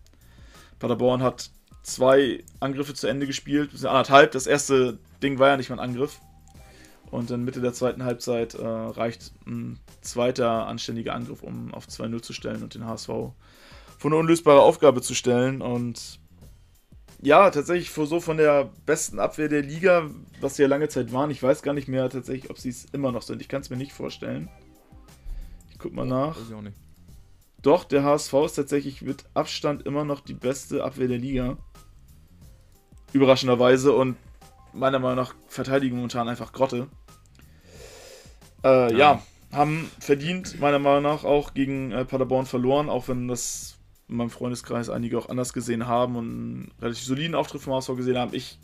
Paderborn 0.78 1.22
hat 1.22 1.50
zwei 1.82 2.44
Angriffe 2.60 2.94
zu 2.94 3.06
Ende 3.06 3.26
gespielt, 3.26 3.70
bis 3.70 3.84
anderthalb. 3.84 4.32
Das 4.32 4.46
erste 4.46 4.98
Ding 5.22 5.38
war 5.38 5.48
ja 5.48 5.56
nicht 5.56 5.70
mal 5.70 5.76
ein 5.76 5.90
Angriff. 5.90 6.20
Und 7.10 7.30
in 7.30 7.44
Mitte 7.44 7.60
der 7.60 7.72
zweiten 7.72 8.04
Halbzeit 8.04 8.54
äh, 8.54 8.66
reicht 8.66 9.32
ein 9.46 9.78
zweiter 10.02 10.66
anständiger 10.66 11.14
Angriff, 11.14 11.42
um 11.42 11.72
auf 11.72 11.86
2-0 11.86 12.20
zu 12.20 12.32
stellen 12.32 12.62
und 12.62 12.74
den 12.74 12.84
HSV 12.84 13.10
vor 13.98 14.10
eine 14.10 14.20
unlösbare 14.20 14.60
Aufgabe 14.60 15.02
zu 15.02 15.14
stellen. 15.14 15.62
Und 15.62 16.20
ja, 17.22 17.50
tatsächlich 17.50 17.90
so 17.90 18.20
von 18.20 18.36
der 18.36 18.70
besten 18.84 19.18
Abwehr 19.18 19.48
der 19.48 19.62
Liga, 19.62 20.10
was 20.40 20.56
sie 20.56 20.62
ja 20.62 20.68
lange 20.68 20.88
Zeit 20.88 21.12
waren. 21.12 21.30
Ich 21.30 21.42
weiß 21.42 21.62
gar 21.62 21.74
nicht 21.74 21.88
mehr 21.88 22.08
tatsächlich, 22.10 22.50
ob 22.50 22.58
sie 22.58 22.68
es 22.68 22.86
immer 22.92 23.12
noch 23.12 23.22
sind. 23.22 23.40
Ich 23.40 23.48
kann 23.48 23.62
es 23.62 23.70
mir 23.70 23.76
nicht 23.76 23.92
vorstellen. 23.92 24.48
Ich 25.70 25.78
guck 25.78 25.92
mal 25.92 26.06
nach. 26.06 26.36
Weiß 26.36 26.48
ich 26.48 26.54
auch 26.54 26.62
nicht. 26.62 26.76
Doch, 27.62 27.84
der 27.84 28.04
HSV 28.04 28.32
ist 28.44 28.54
tatsächlich 28.54 29.02
mit 29.02 29.24
Abstand 29.34 29.86
immer 29.86 30.04
noch 30.04 30.20
die 30.20 30.34
beste 30.34 30.84
Abwehr 30.84 31.08
der 31.08 31.18
Liga. 31.18 31.56
Überraschenderweise 33.12 33.92
und 33.92 34.16
meiner 34.72 34.98
Meinung 34.98 35.16
nach 35.16 35.34
verteidigen 35.48 35.96
momentan 35.96 36.28
einfach 36.28 36.52
Grotte. 36.52 36.88
Äh, 38.62 38.92
ja. 38.92 38.98
ja. 38.98 39.22
haben 39.52 39.90
verdient, 39.98 40.60
meiner 40.60 40.78
Meinung 40.78 41.02
nach, 41.02 41.24
auch 41.24 41.54
gegen 41.54 41.92
äh, 41.92 42.04
Paderborn 42.04 42.46
verloren, 42.46 42.88
auch 42.88 43.08
wenn 43.08 43.26
das 43.26 43.75
in 44.08 44.16
meinem 44.16 44.30
Freundeskreis 44.30 44.88
einige 44.88 45.18
auch 45.18 45.28
anders 45.28 45.52
gesehen 45.52 45.86
haben 45.86 46.16
und 46.16 46.26
einen 46.26 46.72
relativ 46.80 47.04
soliden 47.04 47.34
Auftritt 47.34 47.62
vom 47.62 47.74
HSV 47.74 47.96
gesehen 47.96 48.18
haben. 48.18 48.34
Ich 48.34 48.58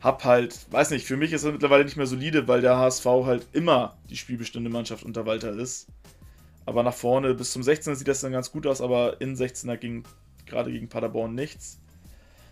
hab 0.00 0.24
halt, 0.24 0.66
weiß 0.70 0.90
nicht, 0.90 1.06
für 1.06 1.16
mich 1.16 1.32
ist 1.32 1.44
er 1.44 1.52
mittlerweile 1.52 1.84
nicht 1.84 1.96
mehr 1.96 2.06
solide, 2.06 2.48
weil 2.48 2.60
der 2.60 2.76
HSV 2.76 3.06
halt 3.06 3.46
immer 3.52 3.96
die 4.10 4.16
spielbestimmte 4.16 4.70
Mannschaft 4.70 5.04
unter 5.04 5.26
Walter 5.26 5.52
ist. 5.52 5.88
Aber 6.66 6.82
nach 6.82 6.94
vorne 6.94 7.34
bis 7.34 7.52
zum 7.52 7.62
16er 7.62 7.94
sieht 7.94 8.08
das 8.08 8.20
dann 8.20 8.32
ganz 8.32 8.52
gut 8.52 8.66
aus, 8.66 8.80
aber 8.80 9.20
in 9.20 9.36
16er 9.36 9.76
ging 9.76 10.04
gerade 10.46 10.70
gegen 10.70 10.88
Paderborn 10.88 11.34
nichts. 11.34 11.80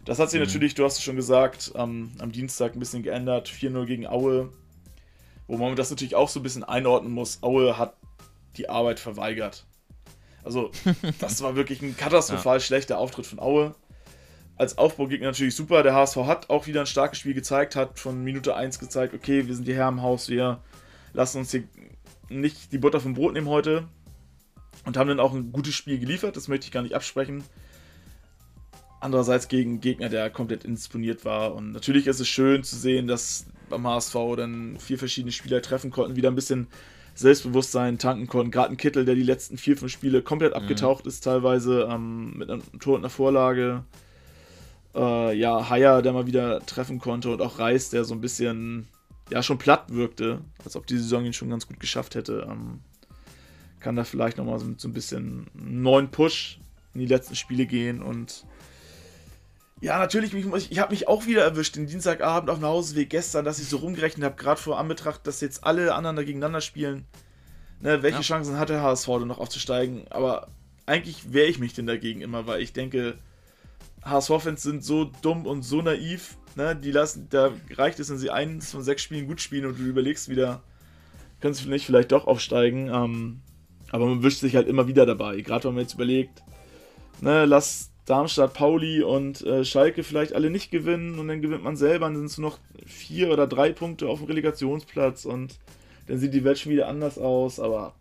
Das 0.05 0.19
hat 0.19 0.31
sich 0.31 0.41
mhm. 0.41 0.47
natürlich, 0.47 0.75
du 0.75 0.85
hast 0.85 0.99
es 0.99 1.03
schon 1.03 1.17
gesagt, 1.17 1.73
am, 1.75 2.11
am 2.19 2.33
Dienstag 2.33 2.75
ein 2.75 2.81
bisschen 2.81 3.03
geändert. 3.03 3.49
4-0 3.49 3.85
gegen 3.85 4.07
Aue. 4.07 4.51
Wo 5.47 5.57
man 5.57 5.77
das 5.77 5.91
natürlich 5.91 6.15
auch 6.15 6.29
so 6.29 6.41
ein 6.41 6.43
bisschen 6.43 6.65
einordnen 6.65 7.13
muss. 7.13 7.43
Aue 7.43 7.77
hat 7.77 7.95
die 8.57 8.69
Arbeit 8.69 9.01
verweigert. 9.01 9.67
Also, 10.45 10.71
das 11.19 11.43
war 11.43 11.57
wirklich 11.57 11.83
ein 11.83 11.97
katastrophal 11.97 12.57
ja. 12.57 12.61
schlechter 12.61 12.99
Auftritt 12.99 13.27
von 13.27 13.39
Aue. 13.39 13.75
Als 14.57 14.77
Aufbaugegner 14.77 15.29
natürlich 15.29 15.57
super. 15.57 15.83
Der 15.83 15.95
HSV 15.95 16.17
hat 16.19 16.51
auch 16.51 16.67
wieder 16.67 16.81
ein 16.81 16.87
starkes 16.87 17.19
Spiel 17.19 17.35
gezeigt, 17.35 17.77
hat 17.77 17.99
von 17.99 18.23
Minute 18.23 18.55
1 18.55 18.79
gezeigt, 18.79 19.15
okay, 19.15 19.47
wir 19.47 19.55
sind 19.55 19.67
die 19.67 19.75
Herren 19.75 19.95
im 19.95 20.03
Haus, 20.03 20.29
wir 20.29 20.61
lassen 21.13 21.39
uns 21.39 21.51
hier 21.51 21.65
nicht 22.29 22.73
die 22.73 22.79
Butter 22.79 23.01
vom 23.01 23.15
Brot 23.15 23.33
nehmen 23.33 23.49
heute. 23.49 23.89
Und 24.85 24.97
haben 24.97 25.09
dann 25.09 25.21
auch 25.21 25.35
ein 25.35 25.53
gutes 25.53 25.75
Spiel 25.75 25.99
geliefert, 25.99 26.37
das 26.37 26.49
möchte 26.49 26.67
ich 26.67 26.73
gar 26.73 26.83
nicht 26.83 26.95
absprechen. 26.95 27.45
Andererseits 29.01 29.49
gegen 29.49 29.81
Gegner, 29.81 30.09
der 30.09 30.31
komplett 30.31 30.65
indisponiert 30.65 31.25
war. 31.25 31.55
Und 31.55 31.73
natürlich 31.73 32.07
ist 32.07 32.21
es 32.21 32.29
schön 32.29 32.63
zu 32.65 32.77
sehen, 32.77 33.07
dass 33.07 33.47
beim 33.69 33.87
HSV 33.87 34.15
dann 34.37 34.79
vier 34.79 34.99
verschiedene 34.99 35.33
Spieler 35.33 35.63
treffen 35.63 35.91
konnten, 35.91 36.17
wieder 36.17 36.31
ein 36.31 36.35
bisschen 36.35 36.69
Selbstbewusstsein 37.21 37.99
tanken 37.99 38.27
konnten. 38.27 38.51
Gerade 38.51 38.71
ein 38.71 38.77
Kittel, 38.77 39.05
der 39.05 39.15
die 39.15 39.23
letzten 39.23 39.57
vier, 39.57 39.77
fünf 39.77 39.93
Spiele 39.93 40.23
komplett 40.23 40.53
mhm. 40.53 40.63
abgetaucht 40.63 41.07
ist, 41.07 41.23
teilweise 41.23 41.89
ähm, 41.91 42.35
mit 42.37 42.51
einem 42.51 42.63
Tor 42.81 42.95
und 42.95 43.03
einer 43.03 43.11
Vorlage. 43.11 43.85
Äh, 44.95 45.37
ja, 45.37 45.69
Haier, 45.71 46.03
der 46.03 46.13
mal 46.13 46.27
wieder 46.27 46.65
treffen 46.67 46.99
konnte 46.99 47.31
und 47.31 47.41
auch 47.41 47.59
Reis, 47.59 47.91
der 47.91 48.05
so 48.05 48.15
ein 48.15 48.21
bisschen, 48.21 48.89
ja, 49.31 49.43
schon 49.43 49.59
platt 49.59 49.85
wirkte, 49.89 50.41
als 50.65 50.77
ob 50.77 50.87
die 50.87 50.97
Saison 50.97 51.25
ihn 51.25 51.33
schon 51.33 51.51
ganz 51.51 51.67
gut 51.69 51.79
geschafft 51.79 52.15
hätte. 52.15 52.47
Ähm, 52.51 52.81
kann 53.79 53.97
da 53.97 54.05
vielleicht 54.05 54.37
nochmal 54.37 54.59
so, 54.59 54.67
so 54.77 54.89
ein 54.89 54.93
bisschen 54.93 55.47
einen 55.59 55.83
neuen 55.83 56.11
Push 56.11 56.59
in 56.95 57.01
die 57.01 57.07
letzten 57.07 57.37
Spiele 57.37 57.67
gehen 57.67 58.03
und 58.03 58.45
ja, 59.81 59.99
natürlich, 59.99 60.35
ich, 60.35 60.71
ich 60.71 60.79
habe 60.79 60.93
mich 60.93 61.09
auch 61.09 61.27
wieder 61.27 61.43
erwischt, 61.43 61.77
den 61.77 61.87
Dienstagabend 61.87 62.51
auf 62.51 62.59
dem 62.59 62.67
Hausweg 62.67 63.09
gestern, 63.09 63.47
dass 63.47 63.59
ich 63.59 63.69
so 63.69 63.79
rumgerechnet 63.79 64.25
habe, 64.25 64.37
gerade 64.37 64.61
vor 64.61 64.79
Anbetracht, 64.79 65.27
dass 65.27 65.41
jetzt 65.41 65.65
alle 65.65 65.95
anderen 65.95 66.17
da 66.17 66.23
gegeneinander 66.23 66.61
spielen. 66.61 67.07
Ne, 67.81 68.03
welche 68.03 68.19
ja. 68.19 68.23
Chancen 68.23 68.59
hat 68.59 68.69
der 68.69 68.83
HSV 68.83 69.07
denn 69.07 69.29
noch 69.29 69.39
aufzusteigen? 69.39 70.07
Aber 70.11 70.49
eigentlich 70.85 71.33
wehre 71.33 71.49
ich 71.49 71.59
mich 71.59 71.73
denn 71.73 71.87
dagegen 71.87 72.21
immer, 72.21 72.47
weil 72.47 72.61
ich 72.61 72.75
denke, 72.75 73.19
HSV-Fans 74.05 74.63
sind 74.63 74.85
so 74.85 75.05
dumm 75.23 75.47
und 75.47 75.63
so 75.63 75.81
naiv. 75.81 76.37
Ne, 76.57 76.77
die 76.77 76.91
lassen, 76.91 77.29
da 77.31 77.53
reicht 77.71 78.01
es, 78.01 78.11
wenn 78.11 78.19
sie 78.19 78.31
eins 78.31 78.73
von 78.73 78.83
sechs 78.83 79.03
Spielen 79.03 79.27
gut 79.27 79.41
spielen 79.41 79.65
und 79.65 79.79
du 79.79 79.85
überlegst 79.85 80.29
wieder, 80.29 80.63
können 81.41 81.55
sie 81.55 81.69
nicht 81.69 81.87
vielleicht 81.87 82.13
doch 82.13 82.27
aufsteigen. 82.27 82.89
Ähm, 82.93 83.41
aber 83.91 84.07
man 84.07 84.23
wischt 84.23 84.41
sich 84.41 84.57
halt 84.57 84.69
immer 84.69 84.89
wieder 84.89 85.07
dabei. 85.07 85.41
Gerade 85.41 85.69
wenn 85.69 85.75
man 85.75 85.85
jetzt 85.85 85.95
überlegt, 85.95 86.43
ne, 87.23 87.47
lass 87.47 87.90
Darmstadt, 88.11 88.55
Pauli 88.55 89.03
und 89.03 89.43
äh, 89.43 89.65
Schalke 89.65 90.03
vielleicht 90.03 90.33
alle 90.33 90.51
nicht 90.51 90.71
gewinnen 90.71 91.19
und 91.19 91.29
dann 91.29 91.41
gewinnt 91.41 91.63
man 91.63 91.77
selber, 91.77 92.07
dann 92.07 92.17
sind 92.17 92.27
es 92.27 92.39
nur 92.39 92.51
noch 92.51 92.59
vier 92.85 93.31
oder 93.31 93.47
drei 93.47 93.73
Punkte 93.73 94.09
auf 94.09 94.19
dem 94.19 94.27
Relegationsplatz 94.27 95.25
und 95.25 95.59
dann 96.09 96.19
sieht 96.19 96.35
die 96.35 96.43
Welt 96.43 96.59
schon 96.59 96.73
wieder 96.73 96.89
anders 96.89 97.19
aus, 97.19 97.61
aber 97.61 97.95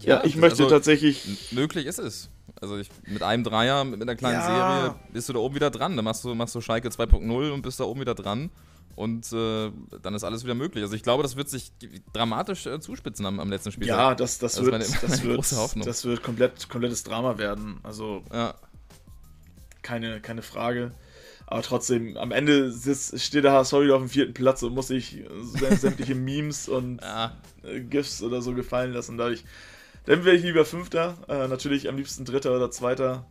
ja, 0.00 0.16
ja 0.16 0.24
ich 0.24 0.36
möchte 0.36 0.64
also, 0.64 0.74
tatsächlich. 0.74 1.52
Möglich 1.52 1.86
ist 1.86 1.98
es. 1.98 2.28
Also 2.60 2.76
ich, 2.78 2.88
mit 3.06 3.22
einem 3.22 3.44
Dreier, 3.44 3.84
mit 3.84 4.00
einer 4.00 4.16
kleinen 4.16 4.40
ja. 4.40 4.46
Serie 4.46 4.94
bist 5.12 5.28
du 5.28 5.34
da 5.34 5.38
oben 5.38 5.54
wieder 5.54 5.70
dran. 5.70 5.94
Dann 5.94 6.04
machst 6.04 6.24
du, 6.24 6.34
machst 6.34 6.54
du 6.54 6.60
Schalke 6.60 6.88
2.0 6.88 7.50
und 7.50 7.62
bist 7.62 7.80
da 7.80 7.84
oben 7.84 8.00
wieder 8.00 8.14
dran. 8.14 8.50
Und 8.96 9.30
äh, 9.30 9.70
dann 10.02 10.14
ist 10.14 10.24
alles 10.24 10.44
wieder 10.44 10.54
möglich. 10.54 10.82
Also 10.82 10.96
ich 10.96 11.02
glaube, 11.02 11.22
das 11.22 11.36
wird 11.36 11.50
sich 11.50 11.70
dramatisch 12.14 12.64
äh, 12.64 12.80
zuspitzen 12.80 13.26
am, 13.26 13.38
am, 13.40 13.50
letzten 13.50 13.70
Spiel. 13.70 13.86
Ja, 13.86 14.14
das, 14.14 14.38
das, 14.38 14.54
das 14.54 14.64
wird, 14.64 14.72
meine, 14.72 14.84
das, 14.84 15.22
wird 15.22 15.86
das 15.86 16.04
wird 16.06 16.22
komplett, 16.22 16.68
komplettes 16.70 17.04
Drama 17.04 17.36
werden. 17.36 17.78
Also 17.82 18.24
ja. 18.32 18.54
keine, 19.82 20.20
keine 20.22 20.40
Frage. 20.40 20.92
Aber 21.46 21.62
trotzdem, 21.62 22.16
am 22.16 22.32
Ende 22.32 22.72
sitzt, 22.72 23.20
steht 23.20 23.44
der 23.44 23.52
HSV 23.52 23.74
wieder 23.74 23.96
auf 23.96 24.02
dem 24.02 24.08
vierten 24.08 24.34
Platz 24.34 24.62
und 24.62 24.74
muss 24.74 24.88
sich 24.88 25.22
sämtliche 25.78 26.14
Memes 26.14 26.66
und 26.68 27.00
ja. 27.02 27.36
Äh, 27.62 27.80
GIFs 27.80 28.22
oder 28.22 28.40
so 28.40 28.54
gefallen 28.54 28.94
lassen. 28.94 29.18
Dadurch, 29.18 29.44
dann 30.06 30.24
wäre 30.24 30.36
ich 30.36 30.42
lieber 30.42 30.64
Fünfter. 30.64 31.18
Äh, 31.28 31.48
natürlich 31.48 31.88
am 31.88 31.98
liebsten 31.98 32.24
Dritter 32.24 32.56
oder 32.56 32.70
Zweiter 32.70 33.26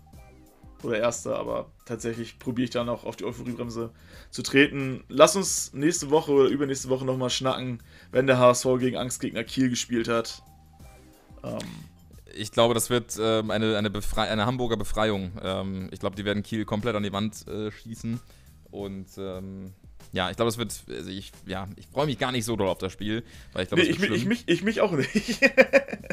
oder 0.83 0.97
Erster, 0.97 1.37
aber 1.37 1.71
tatsächlich 1.85 2.39
probiere 2.39 2.65
ich 2.65 2.69
dann 2.69 2.89
auch 2.89 3.05
auf 3.05 3.15
die 3.15 3.25
Euphoriebremse 3.25 3.91
zu 4.29 4.43
treten. 4.43 5.03
Lass 5.07 5.35
uns 5.35 5.73
nächste 5.73 6.11
Woche 6.11 6.31
oder 6.31 6.49
übernächste 6.49 6.89
Woche 6.89 7.05
nochmal 7.05 7.29
schnacken, 7.29 7.81
wenn 8.11 8.27
der 8.27 8.37
HSV 8.37 8.67
gegen 8.79 8.97
Angstgegner 8.97 9.43
Kiel 9.43 9.69
gespielt 9.69 10.07
hat. 10.07 10.43
Ähm, 11.43 11.59
ich 12.35 12.51
glaube, 12.51 12.73
das 12.73 12.89
wird 12.89 13.17
ähm, 13.19 13.51
eine, 13.51 13.77
eine, 13.77 13.91
eine 14.15 14.45
Hamburger 14.45 14.77
Befreiung. 14.77 15.31
Ähm, 15.41 15.89
ich 15.91 15.99
glaube, 15.99 16.15
die 16.15 16.25
werden 16.25 16.43
Kiel 16.43 16.65
komplett 16.65 16.95
an 16.95 17.03
die 17.03 17.13
Wand 17.13 17.47
äh, 17.47 17.71
schießen. 17.71 18.19
Und 18.71 19.07
ähm, 19.17 19.73
ja, 20.11 20.29
ich 20.29 20.35
glaube, 20.35 20.49
es 20.49 20.57
wird. 20.57 20.73
Also 20.89 21.09
ich, 21.09 21.31
ja, 21.45 21.67
ich 21.75 21.87
freue 21.87 22.05
mich 22.05 22.17
gar 22.17 22.31
nicht 22.31 22.45
so 22.45 22.55
doll 22.55 22.67
auf 22.67 22.77
das 22.77 22.91
Spiel, 22.91 23.23
weil 23.53 23.63
ich 23.63 23.69
glaube, 23.69 23.83
nee, 23.83 23.89
ich, 23.89 23.99
mich, 23.99 24.11
ich, 24.11 24.25
mich, 24.25 24.43
ich 24.47 24.63
mich 24.63 24.81
auch 24.81 24.91
nicht. 24.91 25.39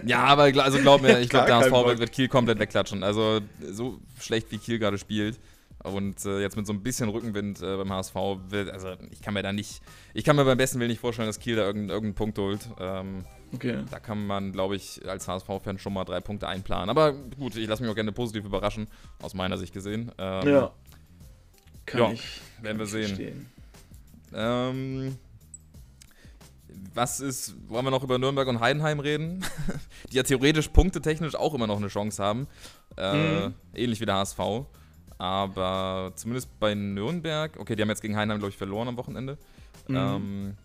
Ja, 0.05 0.25
aber 0.25 0.45
also 0.65 0.79
glaub 0.79 1.01
mir, 1.01 1.21
ich 1.21 1.29
glaube, 1.29 1.47
der 1.47 1.59
HSV 1.59 1.71
wird, 2.01 2.11
Kiel 2.11 2.27
komplett 2.27 2.59
wegklatschen. 2.59 3.05
Also 3.05 3.39
so 3.71 4.01
schlecht 4.19 4.51
wie 4.51 4.59
Kiel 4.59 4.81
gerade 4.81 4.99
spielt. 4.99 5.39
Und 5.85 6.25
äh, 6.25 6.41
jetzt 6.41 6.57
mit 6.57 6.67
so 6.67 6.73
ein 6.73 6.83
bisschen 6.83 7.09
Rückenwind 7.09 7.61
äh, 7.63 7.77
beim 7.77 7.93
HSV 7.93 8.15
wird, 8.49 8.71
also 8.71 8.95
ich 9.11 9.21
kann 9.21 9.35
mir 9.35 9.43
da 9.43 9.53
nicht, 9.53 9.81
ich 10.15 10.25
kann 10.25 10.35
mir 10.35 10.45
beim 10.45 10.59
besten 10.59 10.81
Willen 10.81 10.91
nicht 10.91 11.01
vorstellen, 11.01 11.29
dass 11.29 11.39
Kiel 11.39 11.55
da 11.57 11.63
irgendeinen, 11.63 11.91
irgendeinen 11.91 12.15
Punkt 12.15 12.39
holt. 12.39 12.69
Ähm, 12.81 13.25
Okay. 13.55 13.85
da 13.91 14.01
kann 14.01 14.27
man, 14.27 14.51
glaube 14.53 14.77
ich, 14.77 15.01
als 15.07 15.29
HSV-Fan 15.29 15.79
schon 15.79 15.93
mal 15.93 16.05
drei 16.05 16.21
Punkte 16.21 16.49
einplanen. 16.49 16.89
Aber 16.89 17.13
gut, 17.13 17.55
ich 17.55 17.69
lasse 17.69 17.83
mich 17.83 17.91
auch 17.93 17.95
gerne 17.95 18.11
positiv 18.11 18.47
überraschen, 18.47 18.87
aus 19.21 19.35
meiner 19.35 19.59
Sicht 19.59 19.75
gesehen. 19.75 20.11
Ähm, 20.19 20.49
Ja. 20.49 20.73
Kann 21.85 22.01
ja, 22.01 22.13
ich. 22.13 22.41
werden 22.63 22.79
wir 22.79 22.87
sehen. 22.87 23.07
verstehen. 23.09 23.51
Ähm, 24.35 25.17
was 26.95 27.21
ist, 27.21 27.55
wollen 27.69 27.85
wir 27.87 27.91
noch 27.91 28.03
über 28.03 28.19
Nürnberg 28.19 28.49
und 28.49 28.61
Heidenheim 28.61 29.01
reden? 29.01 29.45
Die 30.13 30.17
ja 30.17 30.23
theoretisch 30.23 30.69
punktetechnisch 30.69 31.35
auch 31.35 31.55
immer 31.55 31.67
noch 31.67 31.79
eine 31.79 31.89
Chance 31.89 32.23
haben. 32.23 32.47
Äh, 32.97 33.47
Mhm. 33.49 33.55
Ähnlich 33.75 34.01
wie 34.01 34.07
der 34.07 34.17
HSV. 34.17 34.39
Aber 35.19 36.13
zumindest 36.17 36.59
bei 36.59 36.75
Nürnberg, 36.75 37.57
okay, 37.59 37.77
die 37.77 37.83
haben 37.83 37.89
jetzt 37.89 38.03
gegen 38.03 38.17
Heidenheim, 38.17 38.39
glaube 38.39 38.51
ich, 38.51 38.57
verloren 38.57 38.89
am 38.89 38.97
Wochenende. 38.97 39.39
Mhm. 39.89 39.97
Ähm, 39.97 40.57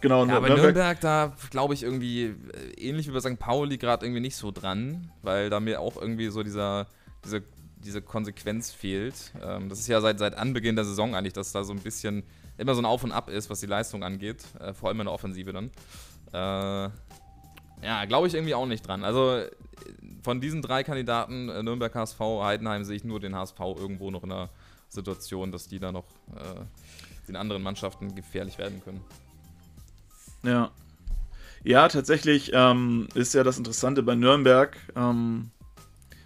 Genau, 0.00 0.24
ja, 0.26 0.36
aber 0.36 0.46
Nürnberg- 0.46 0.62
Nürnberg, 0.62 1.00
da 1.00 1.32
glaube 1.50 1.74
ich 1.74 1.82
irgendwie, 1.82 2.26
äh, 2.26 2.34
ähnlich 2.78 3.08
wie 3.08 3.10
bei 3.12 3.18
St. 3.18 3.36
Pauli, 3.36 3.78
gerade 3.78 4.06
irgendwie 4.06 4.20
nicht 4.20 4.36
so 4.36 4.52
dran, 4.52 5.10
weil 5.22 5.50
da 5.50 5.58
mir 5.58 5.80
auch 5.80 5.96
irgendwie 6.00 6.28
so 6.28 6.44
dieser, 6.44 6.86
diese, 7.24 7.42
diese 7.84 8.02
Konsequenz 8.02 8.70
fehlt. 8.70 9.32
Ähm, 9.42 9.68
das 9.68 9.78
ist 9.80 9.88
ja 9.88 10.00
seit, 10.00 10.18
seit 10.18 10.34
Anbeginn 10.36 10.76
der 10.76 10.84
Saison 10.84 11.14
eigentlich, 11.14 11.32
dass 11.32 11.52
da 11.52 11.64
so 11.64 11.72
ein 11.72 11.80
bisschen 11.80 12.22
immer 12.56 12.74
so 12.74 12.80
ein 12.80 12.84
Auf 12.84 13.04
und 13.04 13.12
Ab 13.12 13.30
ist, 13.30 13.50
was 13.50 13.60
die 13.60 13.66
Leistung 13.66 14.02
angeht, 14.02 14.44
äh, 14.60 14.74
vor 14.74 14.88
allem 14.88 15.00
in 15.00 15.06
der 15.06 15.14
Offensive 15.14 15.52
dann. 15.52 15.70
Äh, 16.32 16.90
ja, 17.82 18.04
glaube 18.06 18.26
ich 18.26 18.34
irgendwie 18.34 18.54
auch 18.54 18.66
nicht 18.66 18.86
dran. 18.86 19.04
Also 19.04 19.44
von 20.22 20.40
diesen 20.40 20.62
drei 20.62 20.82
Kandidaten, 20.82 21.48
äh, 21.48 21.62
Nürnberg, 21.62 21.94
HSV, 21.94 22.20
Heidenheim, 22.20 22.84
sehe 22.84 22.96
ich 22.96 23.04
nur 23.04 23.20
den 23.20 23.34
HSV 23.34 23.60
irgendwo 23.60 24.10
noch 24.10 24.24
in 24.24 24.32
einer 24.32 24.50
Situation, 24.88 25.52
dass 25.52 25.68
die 25.68 25.78
da 25.78 25.92
noch 25.92 26.06
äh, 26.34 27.28
den 27.28 27.36
anderen 27.36 27.62
Mannschaften 27.62 28.14
gefährlich 28.14 28.58
werden 28.58 28.82
können. 28.82 29.00
Ja. 30.42 30.70
Ja, 31.64 31.88
tatsächlich 31.88 32.52
ähm, 32.54 33.08
ist 33.14 33.34
ja 33.34 33.42
das 33.42 33.58
Interessante 33.58 34.02
bei 34.02 34.14
Nürnberg. 34.14 34.76
Ähm, 34.96 35.50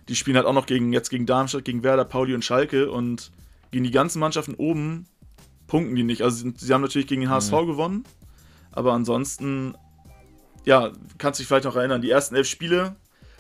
die 0.09 0.17
spielen 0.17 0.37
halt 0.37 0.47
auch 0.47 0.53
noch 0.53 0.67
gegen, 0.67 0.93
jetzt 0.93 1.11
gegen 1.11 1.27
Darmstadt, 1.27 1.65
gegen 1.65 1.83
Werder, 1.83 2.05
Pauli 2.05 2.35
und 2.35 2.45
Schalke 2.45 2.91
und 2.91 3.31
gegen 3.71 3.85
die 3.85 3.91
ganzen 3.91 4.21
Mannschaften 4.21 4.55
oben 4.55 5.07
punkten 5.67 5.95
die 5.95 6.03
nicht. 6.03 6.23
Also 6.23 6.51
sie, 6.55 6.73
haben 6.75 6.83
natürlich 6.83 7.07
gegen 7.07 7.23
den 7.23 7.31
HSV 7.31 7.51
gewonnen, 7.51 8.05
aber 8.73 8.93
ansonsten, 8.93 9.75
ja, 10.65 10.93
kannst 11.19 11.39
du 11.39 11.43
dich 11.43 11.49
vielleicht 11.49 11.65
noch 11.65 11.77
erinnern, 11.77 12.03
die 12.03 12.11
ersten 12.11 12.35
elf 12.35 12.47
Spiele 12.47 12.97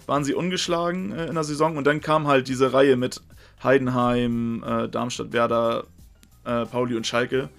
waren 0.07 0.25
sie 0.25 0.35
ungeschlagen 0.35 1.13
äh, 1.13 1.27
in 1.27 1.35
der 1.35 1.45
Saison 1.45 1.77
und 1.77 1.87
dann 1.87 2.01
kam 2.01 2.27
halt 2.27 2.49
diese 2.49 2.73
Reihe 2.73 2.97
mit 2.97 3.21
Heidenheim, 3.63 4.65
äh, 4.67 4.89
Darmstadt, 4.89 5.33
Werder, 5.33 5.85
äh, 6.45 6.65
Pauli 6.67 6.97
und 6.97 7.07
Schalke 7.07 7.51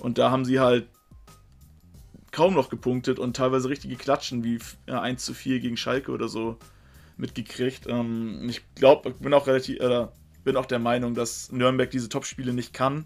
und 0.00 0.18
da 0.18 0.30
haben 0.30 0.44
sie 0.44 0.60
halt 0.60 0.88
kaum 2.30 2.54
noch 2.54 2.68
gepunktet 2.68 3.18
und 3.18 3.34
teilweise 3.34 3.68
richtige 3.68 3.96
Klatschen 3.96 4.44
wie 4.44 4.58
äh, 4.86 4.92
1 4.92 5.24
zu 5.24 5.34
4 5.34 5.60
gegen 5.60 5.76
Schalke 5.76 6.12
oder 6.12 6.28
so 6.28 6.58
mitgekriegt. 7.18 7.86
Ähm, 7.86 8.48
ich 8.48 8.62
glaube, 8.74 9.10
ich 9.10 9.16
bin 9.16 9.34
auch 9.34 9.46
relativ, 9.46 9.80
äh, 9.80 10.06
bin 10.44 10.56
auch 10.56 10.66
der 10.66 10.78
Meinung, 10.78 11.14
dass 11.14 11.52
Nürnberg 11.52 11.90
diese 11.90 12.08
Topspiele 12.08 12.54
nicht 12.54 12.72
kann 12.72 13.04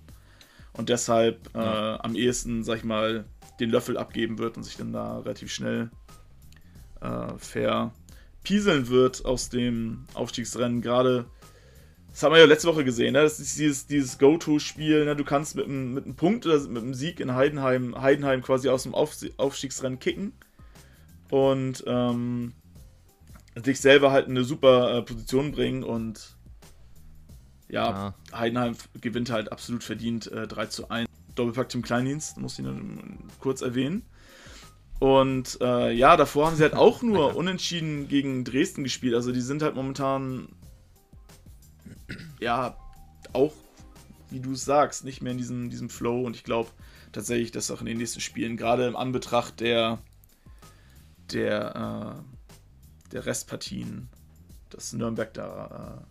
und 0.75 0.89
deshalb 0.89 1.55
äh, 1.55 1.59
am 1.59 2.15
ehesten, 2.15 2.63
sag 2.63 2.79
ich 2.79 2.85
mal, 2.85 3.25
den 3.61 3.71
Löffel 3.71 3.97
abgeben 3.97 4.39
wird 4.39 4.57
und 4.57 4.63
sich 4.63 4.77
dann 4.77 4.93
da 4.93 5.19
relativ 5.19 5.53
schnell 5.53 5.91
äh, 7.01 7.33
verpieseln 7.39 8.89
wird 8.89 9.25
aus 9.25 9.49
dem 9.51 10.07
Aufstiegsrennen. 10.15 10.81
Gerade, 10.81 11.27
das 12.11 12.23
haben 12.23 12.33
wir 12.33 12.41
ja 12.41 12.47
letzte 12.47 12.69
Woche 12.69 12.85
gesehen, 12.85 13.13
ne? 13.13 13.23
das 13.23 13.41
ist 13.41 13.59
dieses, 13.59 13.87
dieses 13.87 14.19
Go-To-Spiel, 14.19 15.05
ne? 15.05 15.17
du 15.17 15.25
kannst 15.25 15.57
mit 15.57 15.67
einem, 15.67 15.95
mit 15.95 16.05
einem 16.05 16.17
Punkt 16.17 16.47
oder 16.47 16.59
mit 16.61 16.83
einem 16.83 16.95
Sieg 16.95 17.21
in 17.21 17.35
Heidenheim, 17.35 18.01
Heidenheim 18.01 18.43
quasi 18.43 18.69
aus 18.69 18.85
dem 18.85 18.95
Auf 18.95 19.17
Aufstiegsrennen 19.37 19.99
kicken 19.99 20.33
und 21.31 21.85
ähm, 21.87 22.53
dich 23.57 23.81
selber 23.81 24.13
halt 24.13 24.27
in 24.27 24.33
eine 24.33 24.45
super 24.45 24.99
äh, 24.99 25.03
Position 25.03 25.53
bringen 25.53 25.85
und 25.85 26.37
ja, 27.69 28.15
Heidenheim 28.35 28.77
gewinnt 29.01 29.31
halt 29.31 29.51
absolut 29.51 29.83
verdient 29.83 30.31
äh, 30.31 30.47
3 30.47 30.67
zu 30.67 30.91
1. 30.91 31.09
Doppelpack 31.35 31.71
Tim 31.71 31.81
Kleindienst, 31.81 32.37
muss 32.37 32.59
ich 32.59 32.65
nur 32.65 32.77
kurz 33.41 33.63
erwähnen. 33.63 34.03
Und 35.01 35.59
äh, 35.61 35.91
ja, 35.91 36.17
davor 36.17 36.47
haben 36.47 36.57
sie 36.57 36.63
halt 36.63 36.75
auch 36.75 37.03
nur 37.03 37.35
unentschieden 37.37 38.09
gegen 38.09 38.45
Dresden 38.45 38.85
gespielt. 38.85 39.15
Also 39.15 39.33
die 39.33 39.41
sind 39.41 39.63
halt 39.63 39.75
momentan 39.75 40.49
ja 42.41 42.77
auch, 43.33 43.55
wie 44.31 44.41
du 44.41 44.53
es 44.53 44.65
sagst, 44.65 45.05
nicht 45.05 45.23
mehr 45.23 45.33
in 45.33 45.39
diesem, 45.39 45.71
diesem 45.71 45.89
Flow. 45.89 46.21
Und 46.21 46.37
ich 46.37 46.45
glaube 46.45 46.69
tatsächlich, 47.11 47.53
dass 47.53 47.71
auch 47.71 47.81
in 47.81 47.87
den 47.87 47.99
nächsten 47.99 48.21
Spielen, 48.21 48.57
gerade 48.57 48.87
im 48.87 48.97
Anbetracht 48.97 49.61
der, 49.61 49.99
der, 51.33 52.21
äh, 52.21 52.32
der 53.13 53.27
Restpartien, 53.27 54.09
dass 54.71 54.93
Nürnberg 54.93 55.33
da 55.35 56.03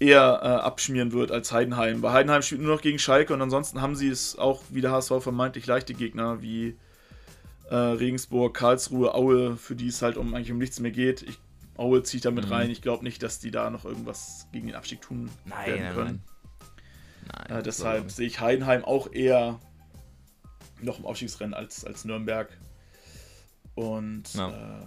äh, 0.00 0.04
eher 0.04 0.40
äh, 0.42 0.46
abschmieren 0.46 1.12
wird 1.12 1.30
als 1.30 1.52
Heidenheim. 1.52 2.00
Bei 2.00 2.12
Heidenheim 2.12 2.42
spielt 2.42 2.62
nur 2.62 2.74
noch 2.74 2.82
gegen 2.82 2.98
Schalke 2.98 3.34
und 3.34 3.42
ansonsten 3.42 3.80
haben 3.82 3.96
sie 3.96 4.08
es 4.08 4.38
auch 4.38 4.62
wie 4.70 4.80
der 4.80 4.92
HSV 4.92 5.12
vermeintlich 5.20 5.66
leichte 5.66 5.94
Gegner 5.94 6.40
wie 6.42 6.76
äh, 7.68 7.74
Regensburg, 7.74 8.54
Karlsruhe, 8.56 9.14
Aue, 9.14 9.56
für 9.56 9.76
die 9.76 9.88
es 9.88 10.00
halt 10.02 10.16
um 10.16 10.34
eigentlich 10.34 10.52
um 10.52 10.58
nichts 10.58 10.80
mehr 10.80 10.90
geht. 10.90 11.22
Ich, 11.22 11.38
Aue 11.76 12.02
zieht 12.02 12.24
da 12.24 12.30
mit 12.30 12.46
Mhm. 12.46 12.52
rein. 12.52 12.70
Ich 12.70 12.82
glaube 12.82 13.04
nicht, 13.04 13.22
dass 13.22 13.38
die 13.38 13.50
da 13.50 13.70
noch 13.70 13.84
irgendwas 13.84 14.46
gegen 14.52 14.66
den 14.66 14.76
Abstieg 14.76 15.00
tun 15.02 15.30
Nein, 15.44 15.66
werden 15.66 15.94
können. 15.94 16.22
nein. 17.32 17.46
Äh, 17.48 17.52
Nein, 17.54 17.62
deshalb 17.64 18.10
so- 18.10 18.16
sehe 18.16 18.26
ich 18.26 18.40
Heidenheim 18.40 18.84
auch 18.84 19.12
eher 19.12 19.60
noch 20.82 20.98
im 20.98 21.06
Aufstiegsrennen 21.06 21.54
als, 21.54 21.84
als 21.84 22.04
Nürnberg. 22.04 22.48
Und 23.74 24.34
ja, 24.34 24.48
äh, 24.48 24.86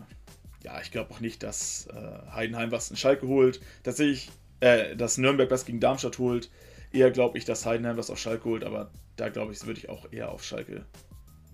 ja 0.64 0.80
ich 0.82 0.92
glaube 0.92 1.14
auch 1.14 1.20
nicht, 1.20 1.44
dass 1.44 1.88
äh, 1.88 2.32
Heidenheim 2.32 2.72
was 2.72 2.90
in 2.90 2.98
Schalke 2.98 3.28
holt. 3.28 3.62
Tatsächlich, 3.84 4.32
äh, 4.60 4.96
dass 4.96 5.18
Nürnberg 5.18 5.52
was 5.52 5.66
gegen 5.66 5.80
Darmstadt 5.80 6.18
holt. 6.18 6.50
Eher 6.92 7.12
glaube 7.12 7.38
ich, 7.38 7.46
dass 7.46 7.66
Heidenheim 7.66 7.98
was 7.98 8.10
auf 8.10 8.20
Schalke 8.20 8.46
holt, 8.46 8.64
aber 8.64 8.92
da 9.16 9.30
glaube 9.30 9.52
ich, 9.54 9.66
würde 9.66 9.80
ich 9.80 9.90
auch 9.90 10.12
eher 10.12 10.32
auf 10.32 10.44
Schalke 10.44 10.86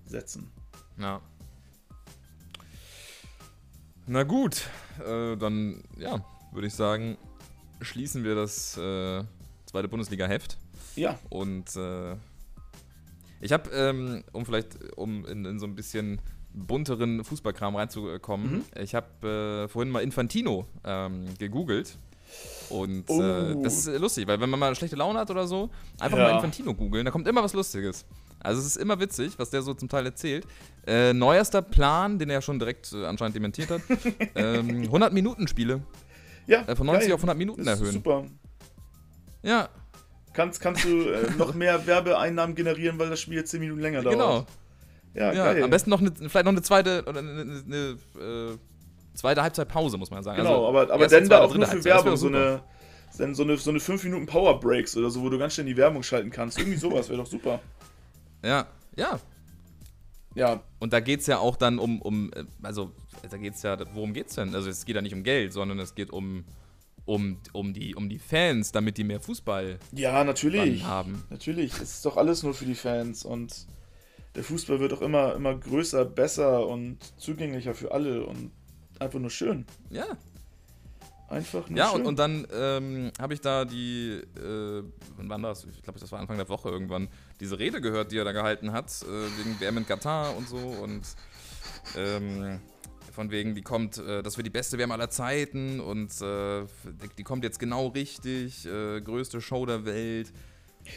setzen. 0.06 0.52
Ja. 0.98 1.22
Na 4.08 4.24
gut, 4.24 4.68
äh, 5.06 5.38
dann 5.38 5.84
ja, 5.98 6.26
würde 6.52 6.68
ich 6.68 6.74
sagen, 6.74 7.18
schließen 7.82 8.24
wir 8.24 8.36
das 8.36 8.76
äh, 8.78 9.24
zweite 9.66 9.88
Bundesliga-Heft. 9.88 10.58
Ja, 10.96 11.20
Und 11.30 11.76
äh, 11.76 12.16
ich 13.42 13.54
habe, 13.54 13.70
ähm, 13.70 14.24
um 14.34 14.46
vielleicht, 14.46 14.98
um 14.98 15.26
in, 15.26 15.46
in 15.46 15.60
so 15.60 15.66
ein 15.66 15.76
bisschen 15.76 16.20
bunteren 16.54 17.24
Fußballkram 17.24 17.76
reinzukommen, 17.76 18.52
Mhm. 18.58 18.66
ich 18.82 18.96
habe 18.96 19.64
äh, 19.66 19.68
vorhin 19.68 19.92
mal 19.92 20.02
Infantino 20.02 20.66
ähm, 20.84 21.26
gegoogelt. 21.38 21.98
Und 22.70 23.06
Oh. 23.10 23.22
äh, 23.22 23.56
das 23.64 23.78
ist 23.80 23.88
äh, 23.88 23.98
lustig, 23.98 24.28
weil 24.28 24.40
wenn 24.40 24.50
man 24.52 24.60
mal 24.60 24.76
schlechte 24.76 24.96
Laune 24.96 25.18
hat 25.20 25.32
oder 25.32 25.48
so, 25.48 25.70
einfach 26.00 26.18
Ja. 26.18 26.26
mal 26.26 26.36
Infantino 26.36 26.74
googeln, 26.76 27.04
da 27.06 27.12
kommt 27.12 27.28
immer 27.28 27.42
was 27.44 27.54
Lustiges. 27.54 28.06
Also 28.40 28.62
es 28.62 28.68
ist 28.68 28.78
immer 28.78 29.00
witzig, 29.00 29.34
was 29.38 29.50
der 29.50 29.62
so 29.64 29.74
zum 29.74 29.90
Teil 29.90 30.06
erzählt. 30.06 30.46
Äh, 30.86 31.12
neuester 31.14 31.62
Plan, 31.62 32.20
den 32.20 32.30
er 32.30 32.36
ja 32.36 32.42
schon 32.42 32.60
direkt 32.60 32.94
äh, 32.94 33.06
anscheinend 33.06 33.36
dementiert 33.36 33.70
hat, 33.72 33.82
ähm, 34.36 34.84
100 34.84 35.12
Minuten 35.12 35.48
Spiele. 35.48 35.82
ja. 36.48 36.62
Äh, 36.68 36.76
von 36.76 36.86
90 36.86 37.08
geil. 37.08 37.16
auf 37.16 37.20
100 37.22 37.38
Minuten 37.38 37.66
Das 37.66 37.80
erhöhen. 37.80 37.94
Super. 37.96 38.26
Ja, 39.42 39.70
Kannst, 40.34 40.62
kannst 40.62 40.84
du 40.86 41.10
äh, 41.10 41.32
noch 41.38 41.54
mehr 41.56 41.86
Werbeeinnahmen 41.88 42.56
generieren, 42.56 43.00
weil 43.00 43.10
das 43.10 43.20
Spiel 43.20 43.36
jetzt 43.38 43.50
10 43.50 43.60
Minuten 43.62 43.82
länger 43.82 44.04
dauert. 44.04 44.14
genau. 44.16 44.46
Ja, 45.14 45.34
Ja, 45.34 45.54
geil. 45.54 45.64
am 45.64 45.70
besten 45.70 45.90
noch 45.90 46.02
eine, 46.02 46.12
vielleicht 46.12 46.46
noch 46.46 46.52
eine 46.52 46.62
zweite 46.62 47.04
oder 47.08 47.20
eine, 47.20 47.32
eine, 47.32 47.64
eine 47.66 48.54
äh, 48.54 48.58
zweite 49.14 49.42
Halbzeitpause, 49.42 49.98
muss 49.98 50.12
man 50.12 50.24
sagen. 50.24 50.38
Genau, 50.38 50.68
Also, 50.68 50.68
aber, 50.68 50.94
aber 50.94 51.08
dann 51.08 51.30
da 51.30 51.42
auch 51.42 51.54
nur 51.54 51.66
für 51.68 51.84
Werbung, 51.84 52.16
so 52.16 52.28
eine, 52.28 52.62
dann 53.18 53.36
so 53.36 53.44
eine, 53.44 53.58
so 53.58 53.70
eine 53.72 53.80
5 53.80 54.04
Minuten 54.06 54.26
Power 54.26 54.60
Breaks 54.60 54.96
oder 54.96 55.10
so, 55.10 55.22
wo 55.22 55.30
du 55.30 55.38
ganz 55.38 55.54
schnell 55.56 55.66
die 55.66 55.78
Werbung 55.78 56.04
schalten 56.04 56.30
kannst. 56.30 56.58
Irgendwie 56.60 56.78
sowas 56.78 57.10
wäre 57.10 57.20
doch 57.20 57.28
super. 57.28 57.60
Ja, 58.44 58.68
ja. 58.96 59.20
Ja, 60.36 60.62
Und 60.78 60.94
da 60.94 61.00
geht 61.00 61.22
es 61.22 61.28
ja 61.28 61.40
auch 61.40 61.58
dann 61.58 61.80
um, 61.80 62.02
um 62.02 62.32
äh, 62.34 62.44
also 62.62 62.92
da 63.30 63.38
geht 63.38 63.56
es 63.56 63.64
ja, 63.64 63.78
worum 63.96 64.14
geht's 64.14 64.36
denn? 64.36 64.54
Also 64.54 64.70
es 64.70 64.86
geht 64.86 64.96
ja 64.96 65.02
nicht 65.02 65.14
um 65.16 65.24
Geld, 65.24 65.54
sondern 65.54 65.80
es 65.80 65.96
geht 65.96 66.12
um, 66.12 66.46
um, 67.06 67.40
um, 67.52 67.74
die, 67.74 67.96
um 67.96 68.10
die 68.10 68.20
Fans, 68.20 68.72
damit 68.72 68.98
die 68.98 69.04
mehr 69.04 69.20
Fußball 69.20 69.80
ja, 69.92 70.24
natürlich. 70.24 70.84
haben. 70.84 71.24
Natürlich, 71.32 71.74
es 71.74 71.96
ist 71.96 72.06
doch 72.06 72.16
alles 72.16 72.44
nur 72.44 72.54
für 72.54 72.66
die 72.66 72.76
Fans 72.76 73.26
und 73.26 73.66
der 74.36 74.44
Fußball 74.44 74.80
wird 74.80 74.94
auch 74.94 75.02
immer, 75.02 75.36
immer 75.36 75.56
größer, 75.56 76.06
besser 76.06 76.68
und 76.68 76.98
zugänglicher 77.18 77.74
für 77.74 77.92
alle 77.92 78.26
und 78.26 78.52
einfach 79.00 79.20
nur 79.20 79.30
schön. 79.30 79.66
Ja, 79.90 80.06
Einfach 81.30 81.70
nur 81.70 81.78
ja 81.78 81.90
schön. 81.90 82.02
und, 82.02 82.08
und 82.08 82.20
dann 82.20 82.48
ähm, 82.52 83.12
habe 83.22 83.36
ich 83.36 83.42
da 83.42 83.64
die, 83.64 84.20
äh, 84.36 84.84
wann 85.16 85.30
war 85.30 85.50
das? 85.50 85.64
Ich 85.66 85.84
glaube, 85.84 86.00
das 86.00 86.12
war 86.12 86.20
Anfang 86.20 86.38
der 86.38 86.50
Woche 86.50 86.70
irgendwann, 86.70 87.08
diese 87.40 87.60
Rede 87.60 87.82
gehört, 87.82 88.12
die 88.12 88.18
er 88.18 88.26
da 88.26 88.32
gehalten 88.32 88.72
hat, 88.72 88.88
äh, 89.04 89.38
wegen 89.38 89.60
WM 89.60 89.78
in 89.78 89.86
Katar 89.86 90.36
und 90.36 90.48
so 90.50 90.58
und 90.58 91.04
ähm, 91.96 92.60
von 93.14 93.30
wegen, 93.30 93.54
die 93.54 93.62
kommt, 93.62 94.00
äh, 94.00 94.24
das 94.24 94.38
wird 94.38 94.48
die 94.48 94.52
beste 94.52 94.80
WM 94.80 94.92
aller 94.92 95.12
Zeiten 95.12 95.80
und 95.80 96.20
äh, 96.22 96.66
die 97.18 97.24
kommt 97.24 97.44
jetzt 97.44 97.60
genau 97.60 97.88
richtig, 97.88 98.66
äh, 98.66 99.00
größte 99.02 99.40
Show 99.40 99.68
der 99.68 99.86
Welt. 99.86 100.34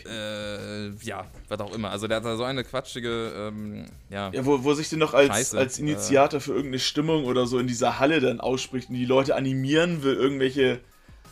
Äh, 0.07 0.91
ja, 1.03 1.27
was 1.49 1.61
auch 1.61 1.75
immer. 1.75 1.91
Also 1.91 2.07
der 2.09 2.19
hat 2.19 2.25
da 2.25 2.37
so 2.37 2.45
eine 2.45 2.65
quatschige, 2.65 3.33
ähm, 3.37 3.87
ja. 4.11 4.31
Ja, 4.33 4.45
wo, 4.47 4.65
wo 4.65 4.75
sich 4.75 4.89
denn 4.89 4.99
noch 4.99 5.15
als, 5.15 5.29
Scheiße. 5.29 5.59
als 5.59 5.79
Initiator 5.79 6.41
für 6.41 6.53
irgendeine 6.53 6.79
Stimmung 6.79 7.25
oder 7.25 7.47
so 7.47 7.59
in 7.59 7.67
dieser 7.67 7.99
Halle 7.99 8.21
dann 8.21 8.41
ausspricht 8.41 8.89
und 8.89 8.97
die 8.97 9.05
Leute 9.05 9.35
animieren 9.37 10.03
will, 10.03 10.15
irgendwelche 10.15 10.81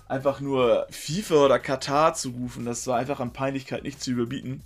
einfach 0.09 0.41
nur 0.41 0.87
FIFA 0.91 1.45
oder 1.47 1.59
Katar 1.59 2.15
zu 2.15 2.31
rufen, 2.31 2.65
das 2.65 2.87
war 2.87 2.97
einfach 2.99 3.21
an 3.21 3.33
Peinlichkeit 3.33 3.83
nicht 3.85 4.03
zu 4.03 4.11
überbieten. 4.11 4.63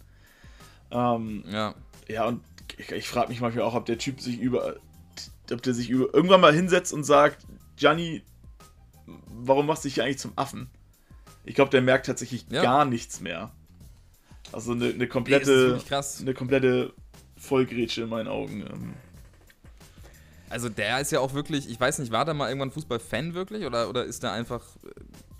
Ähm, 0.91 1.45
Ja. 1.47 1.75
ja, 2.09 2.25
und 2.27 2.43
ich, 2.79 2.91
ich 2.93 3.09
frage 3.09 3.29
mich 3.29 3.41
manchmal 3.41 3.65
auch, 3.65 3.75
ob 3.75 3.85
der 3.87 3.99
Typ 3.99 4.21
sich 4.21 4.39
über, 4.39 4.77
ob 5.53 5.63
der 5.63 5.75
sich 5.75 5.91
über 5.91 6.13
irgendwann 6.15 6.41
mal 6.41 6.55
hinsetzt 6.55 6.93
und 6.93 7.05
sagt, 7.05 7.45
Gianni, 7.77 8.23
warum 9.29 9.67
machst 9.67 9.85
du 9.85 9.89
dich 9.89 9.95
hier 9.95 10.05
eigentlich 10.05 10.19
zum 10.19 10.33
Affen? 10.37 10.71
Ich 11.45 11.55
glaube, 11.55 11.71
der 11.71 11.83
merkt 11.83 12.07
tatsächlich 12.07 12.47
Ja. 12.49 12.63
gar 12.63 12.85
nichts 12.87 13.21
mehr. 13.21 13.51
Also 14.53 14.73
eine, 14.73 14.87
eine 14.87 14.95
Nee, 14.95 15.07
komplette, 15.07 15.81
krass. 15.89 16.21
eine 16.21 16.35
komplette 16.35 16.93
Vollgrätsche 17.37 18.03
in 18.03 18.09
meinen 18.09 18.29
Augen. 18.29 18.61
Ähm, 18.63 18.95
Also 20.51 20.69
der 20.69 21.01
ist 21.01 21.11
ja 21.13 21.21
auch 21.21 21.35
wirklich, 21.35 21.69
ich 21.69 21.81
weiß 21.81 21.99
nicht, 21.99 22.13
war 22.13 22.25
der 22.25 22.35
mal 22.35 22.49
irgendwann 22.49 22.71
Fußballfan 22.71 23.35
wirklich 23.35 23.65
oder, 23.67 23.89
oder 23.89 24.05
ist 24.05 24.23
der 24.23 24.33
einfach, 24.33 24.63
äh, 24.85 24.91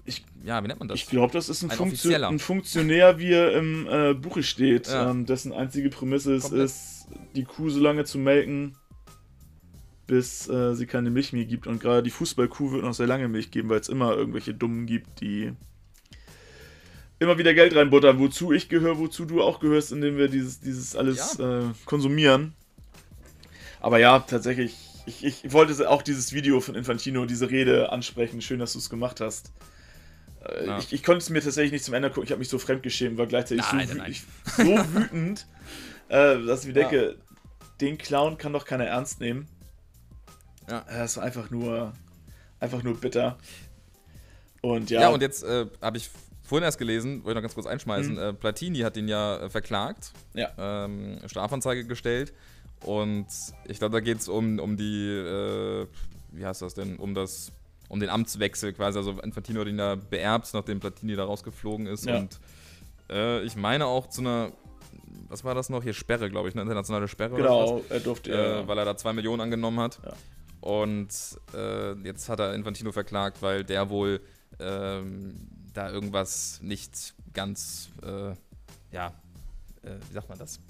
Ich- 0.07 0.25
ja, 0.45 0.63
wie 0.63 0.67
nennt 0.69 0.81
man 0.81 0.89
das? 0.89 0.99
Ich 0.99 1.07
glaube, 1.07 1.33
das 1.33 1.49
ist 1.49 1.63
ein, 1.63 1.71
Ein 1.71 1.77
Funktio 1.79 2.15
ein 2.27 2.39
Funktionär, 2.39 3.19
wie 3.19 3.31
er 3.33 3.53
im 3.57 3.87
äh, 3.89 4.15
Buche 4.15 4.43
steht, 4.43 4.89
Ja. 4.89 5.11
ähm, 5.11 5.25
dessen 5.27 5.53
einzige 5.53 5.89
Prämisse 5.91 6.35
es 6.35 6.51
ist, 6.51 7.07
die 7.37 7.45
Kuh 7.45 7.71
so 7.71 7.81
lange 7.81 8.05
zu 8.05 8.19
melken, 8.19 8.77
bis 10.07 10.47
äh, 10.49 10.75
sie 10.75 10.87
keine 10.87 11.11
Milch 11.11 11.33
mehr 11.33 11.45
gibt. 11.47 11.67
Und 11.67 11.81
gerade 11.81 12.03
die 12.03 12.11
Fußballkuh 12.11 12.73
wird 12.73 12.83
noch 12.83 12.93
sehr 12.95 13.07
lange 13.07 13.29
Milch 13.29 13.51
geben, 13.51 13.69
weil 13.71 13.81
es 13.81 13.89
immer 13.89 14.15
irgendwelche 14.15 14.53
Dummen 14.53 14.85
gibt, 14.87 15.21
die 15.21 15.53
immer 17.19 17.39
wieder 17.39 17.55
Geld 17.55 17.75
reinbuttern, 17.75 18.19
wozu 18.19 18.53
ich 18.53 18.69
gehöre, 18.69 18.99
wozu 18.99 19.25
du 19.25 19.43
auch 19.43 19.61
gehörst, 19.61 19.93
indem 19.93 20.17
wir 20.17 20.29
dieses, 20.29 20.61
dieses 20.61 20.97
alles 20.97 21.39
äh, 21.39 21.63
konsumieren. 21.85 22.55
Aber 23.81 23.99
ja, 23.99 24.19
tatsächlich, 24.21 24.75
ich, 25.07 25.25
ich 25.25 25.53
wollte 25.53 25.89
auch 25.91 26.03
dieses 26.03 26.33
Video 26.33 26.61
von 26.61 26.75
Infantino, 26.75 27.27
diese 27.27 27.51
Rede 27.51 27.93
ansprechen. 27.93 28.41
Schön, 28.41 28.59
dass 28.59 28.73
du 28.73 28.79
es 28.79 28.89
gemacht 28.91 29.21
hast. 29.21 29.53
Äh, 30.45 30.67
Ja. 30.67 30.79
Ich, 30.79 30.93
ich 30.93 31.03
konnte 31.03 31.19
es 31.19 31.31
mir 31.31 31.43
tatsächlich 31.43 31.73
nicht 31.73 31.85
zum 31.85 31.95
Ende 31.95 32.09
gucken. 32.09 32.25
Ich 32.25 32.31
habe 32.31 32.39
mich 32.39 32.49
so 32.49 32.59
fremdgeschämt, 32.59 33.17
war 33.19 33.27
gleichzeitig 33.27 33.65
Nein, 33.73 33.89
so, 33.89 33.95
nein, 33.95 34.07
wü 34.07 34.11
ich, 34.11 34.23
so 34.57 34.95
wütend, 34.95 35.47
äh, 36.09 36.39
dass 36.45 36.65
ich 36.65 36.75
mir 36.75 36.81
Ja. 36.81 36.89
denke, 36.89 37.17
den 37.81 37.99
Clown 37.99 38.39
kann 38.39 38.53
doch 38.53 38.65
keiner 38.65 38.85
ernst 38.85 39.21
nehmen. 39.21 39.47
Ja. 40.69 40.81
Äh, 40.89 40.99
Das 40.99 41.17
war 41.19 41.25
einfach 41.25 41.51
nur, 41.51 41.93
einfach 42.61 42.83
nur 42.83 42.97
bitter. 42.99 43.37
Und 44.63 44.89
ja, 44.91 45.03
Ja, 45.03 45.09
und 45.11 45.21
jetzt 45.21 45.43
äh, 45.45 45.67
habe 45.83 45.99
ich 45.99 46.09
vorhin 46.45 46.65
erst 46.65 46.79
gelesen, 46.79 47.25
wollte 47.25 47.31
ich 47.31 47.35
noch 47.37 47.43
ganz 47.43 47.55
kurz 47.55 47.67
einschmeißen, 47.67 48.13
Mhm. 48.13 48.19
äh, 48.21 48.33
Platini 48.35 48.79
hat 48.81 48.97
ihn 48.97 49.09
ja 49.09 49.39
äh, 49.39 49.51
verklagt, 49.51 50.13
Ja. 50.35 50.51
ähm, 50.59 51.19
Strafanzeige 51.27 51.85
gestellt 51.87 52.33
und 52.85 53.27
ich 53.67 53.79
glaube, 53.79 53.93
da 53.95 54.01
geht 54.01 54.19
es 54.19 54.29
um, 54.29 54.59
um 54.59 54.77
die, 54.77 55.09
äh, 55.09 55.87
wie 56.33 56.45
heißt 56.45 56.63
das 56.63 56.75
denn, 56.75 56.97
um 56.97 57.15
das, 57.15 57.51
um 57.89 57.99
den 58.01 58.11
Amtswechsel 58.11 58.73
quasi, 58.75 58.99
also 58.99 59.13
Infantino 59.23 59.61
hat 59.61 59.69
ihn 59.69 59.79
da 59.79 59.95
beerbt, 59.97 60.51
nachdem 60.53 60.81
Platini 60.81 61.17
da 61.17 61.25
rausgeflogen 61.25 61.87
ist 61.87 62.05
Ja. 62.07 62.19
und 62.19 62.39
äh, 63.11 63.43
ich 63.43 63.57
meine 63.57 63.87
auch 63.87 64.09
zu 64.09 64.21
einer, 64.21 64.53
was 65.29 65.45
war 65.45 65.55
das 65.55 65.71
noch, 65.71 65.83
hier 65.83 65.95
Sperre, 65.95 66.29
glaube 66.31 66.49
ich, 66.49 66.55
eine 66.55 66.63
internationale 66.63 67.09
Sperre 67.09 67.37
genau, 67.37 67.83
er 67.89 68.01
durfte 68.01 68.33
äh, 68.33 68.69
weil 68.69 68.79
er 68.79 68.85
da 68.85 68.97
zwei 68.97 69.13
Millionen 69.13 69.41
angenommen 69.41 69.81
hat. 69.81 69.99
Ja. 70.05 70.13
Und 70.61 71.09
äh, 71.55 71.93
jetzt 72.05 72.29
hat 72.31 72.41
er 72.41 72.55
Infantino 72.55 72.91
verklagt, 72.93 73.43
weil 73.43 73.65
der 73.65 73.91
wohl 73.91 74.21
ähm, 74.59 75.49
da 75.75 75.91
irgendwas 75.91 76.61
nicht 76.63 77.15
ganz, 77.33 77.91
äh, 78.03 78.33
ja, 78.93 79.13
äh, 79.83 79.91
wie 80.09 80.15
sagt 80.15 80.29
man 80.29 80.39
das? 80.39 80.61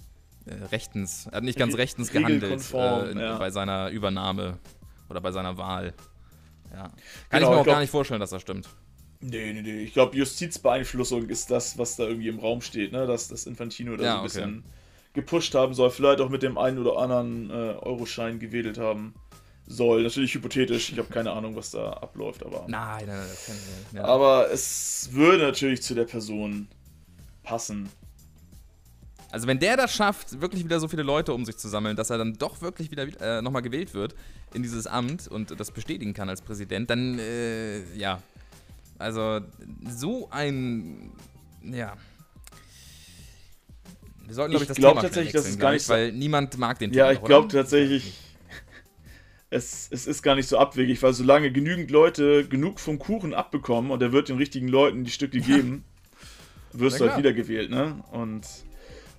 Äh, 0.46 0.54
rechtens, 0.66 1.26
er 1.26 1.36
hat 1.38 1.44
nicht 1.44 1.58
ganz 1.58 1.74
Re- 1.74 1.78
rechtens 1.78 2.10
gehandelt 2.10 2.72
äh, 2.74 3.18
ja. 3.18 3.38
bei 3.38 3.50
seiner 3.50 3.90
Übernahme 3.90 4.58
oder 5.08 5.20
bei 5.20 5.32
seiner 5.32 5.56
Wahl. 5.56 5.94
Ja. 6.72 6.82
Kann 6.84 6.92
Genau, 6.92 6.94
ich 7.30 7.30
mir 7.30 7.38
ich 7.40 7.46
auch 7.46 7.52
glaub- 7.64 7.66
gar 7.66 7.80
nicht 7.80 7.90
vorstellen, 7.90 8.20
dass 8.20 8.30
das 8.30 8.42
stimmt. 8.42 8.68
Nee, 9.20 9.52
nee, 9.54 9.62
nee. 9.62 9.82
Ich 9.84 9.94
glaube, 9.94 10.16
Justizbeeinflussung 10.16 11.28
ist 11.30 11.50
das, 11.50 11.78
was 11.78 11.96
da 11.96 12.04
irgendwie 12.04 12.28
im 12.28 12.38
Raum 12.38 12.60
steht, 12.60 12.92
ne? 12.92 13.06
Dass 13.06 13.28
das 13.28 13.46
Infantino 13.46 13.96
da 13.96 14.04
Ja, 14.04 14.10
so 14.10 14.12
ein 14.12 14.18
okay. 14.18 14.24
bisschen 14.24 14.64
gepusht 15.14 15.54
haben 15.54 15.72
soll. 15.72 15.90
Vielleicht 15.90 16.20
auch 16.20 16.28
mit 16.28 16.42
dem 16.42 16.58
einen 16.58 16.76
oder 16.78 16.98
anderen 16.98 17.48
äh, 17.48 17.52
Euroschein 17.54 18.38
gewedelt 18.38 18.76
haben 18.76 19.14
soll. 19.66 20.02
Natürlich 20.02 20.34
hypothetisch. 20.34 20.92
Ich 20.92 20.98
habe 20.98 21.08
keine 21.08 21.32
Ahnung, 21.32 21.56
was 21.56 21.70
da 21.70 21.90
abläuft, 21.94 22.44
aber. 22.44 22.66
Nein, 22.68 23.04
nein, 23.06 23.16
nein, 23.16 23.26
das 23.28 23.46
kann 23.46 23.56
ich 23.56 23.92
nicht. 23.92 23.94
Ja. 23.94 24.04
Aber 24.04 24.50
es 24.50 25.08
würde 25.12 25.44
natürlich 25.44 25.82
zu 25.82 25.94
der 25.94 26.04
Person 26.04 26.68
passen. 27.42 27.88
Also 29.30 29.48
wenn 29.48 29.58
der 29.58 29.76
das 29.76 29.92
schafft, 29.92 30.40
wirklich 30.40 30.64
wieder 30.64 30.78
so 30.78 30.86
viele 30.86 31.02
Leute 31.02 31.34
um 31.34 31.44
sich 31.44 31.56
zu 31.56 31.68
sammeln, 31.68 31.96
dass 31.96 32.08
er 32.08 32.18
dann 32.18 32.34
doch 32.34 32.60
wirklich 32.60 32.92
wieder 32.92 33.08
äh, 33.20 33.42
nochmal 33.42 33.62
gewählt 33.62 33.92
wird 33.92 34.14
in 34.52 34.62
dieses 34.62 34.86
Amt 34.86 35.26
und 35.26 35.58
das 35.58 35.72
bestätigen 35.72 36.14
kann 36.14 36.28
als 36.28 36.40
Präsident, 36.40 36.88
dann 36.88 37.18
äh, 37.18 37.82
ja. 37.96 38.22
Also 38.96 39.40
so 39.90 40.28
ein 40.30 41.10
ja. 41.64 41.96
Wir 44.24 44.34
sollten, 44.34 44.52
glaube 44.52 44.54
ich, 44.54 44.60
Ich 44.62 44.68
das 44.68 44.76
glaub 44.76 44.92
Thema 44.92 45.02
tatsächlich, 45.02 45.32
dass 45.32 45.42
wechseln 45.42 45.54
es 45.54 45.60
gar 45.60 45.72
nicht 45.72 45.88
weil 45.88 46.12
niemand 46.12 46.56
mag 46.56 46.78
den 46.78 46.92
Ja, 46.92 47.08
Typen 47.08 47.22
ich 47.22 47.26
glaube 47.26 47.48
tatsächlich, 47.48 48.14
es, 49.54 49.88
es 49.90 50.06
ist 50.06 50.22
gar 50.22 50.34
nicht 50.34 50.48
so 50.48 50.58
abwegig, 50.58 51.02
weil 51.02 51.12
solange 51.12 51.52
genügend 51.52 51.90
Leute 51.90 52.46
genug 52.46 52.80
vom 52.80 52.98
Kuchen 52.98 53.34
abbekommen 53.34 53.90
und 53.90 54.02
er 54.02 54.12
wird 54.12 54.28
den 54.28 54.36
richtigen 54.36 54.68
Leuten 54.68 55.04
die 55.04 55.10
Stücke 55.10 55.40
geben, 55.40 55.84
wirst 56.72 57.00
du 57.00 57.06
halt 57.06 57.18
wiedergewählt, 57.18 57.70
ne? 57.70 58.02
Und 58.10 58.46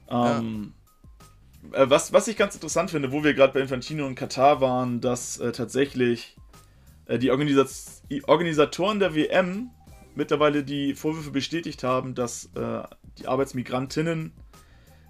ähm, 0.10 0.74
äh, 1.72 1.90
was, 1.90 2.12
was 2.14 2.28
ich 2.28 2.36
ganz 2.36 2.54
interessant 2.54 2.92
finde, 2.92 3.12
wo 3.12 3.24
wir 3.24 3.34
gerade 3.34 3.54
bei 3.54 3.62
Infantino 3.62 4.06
und 4.06 4.16
Katar 4.16 4.62
waren, 4.62 5.02
dass 5.02 5.40
äh, 5.40 5.52
tatsächlich 5.52 6.36
äh, 7.06 7.18
die, 7.18 7.32
Organisat 7.32 8.02
Organisatoren 8.28 9.00
der 9.00 9.16
WM 9.16 9.70
mittlerweile 10.16 10.64
die 10.64 10.96
Vorwürfe 10.96 11.32
bestätigt 11.32 11.84
haben, 11.84 12.14
dass 12.14 12.50
äh, 12.56 12.84
die 13.20 13.28
Arbeitsmigrantinnen 13.28 14.34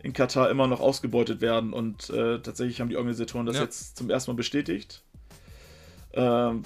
in 0.03 0.13
Katar 0.13 0.51
immer 0.51 0.67
noch 0.67 0.81
ausgebeutet 0.81 1.41
werden 1.41 1.73
und 1.73 2.11
äh, 2.11 2.39
tatsächlich 2.39 2.79
haben 2.79 2.89
die 2.89 2.97
Organisatoren 2.97 3.47
das 3.47 3.55
Ja. 3.55 3.63
jetzt 3.63 3.97
zum 3.97 4.09
ersten 4.09 4.31
Mal 4.31 4.35
bestätigt. 4.35 5.03
Ähm, 6.15 6.63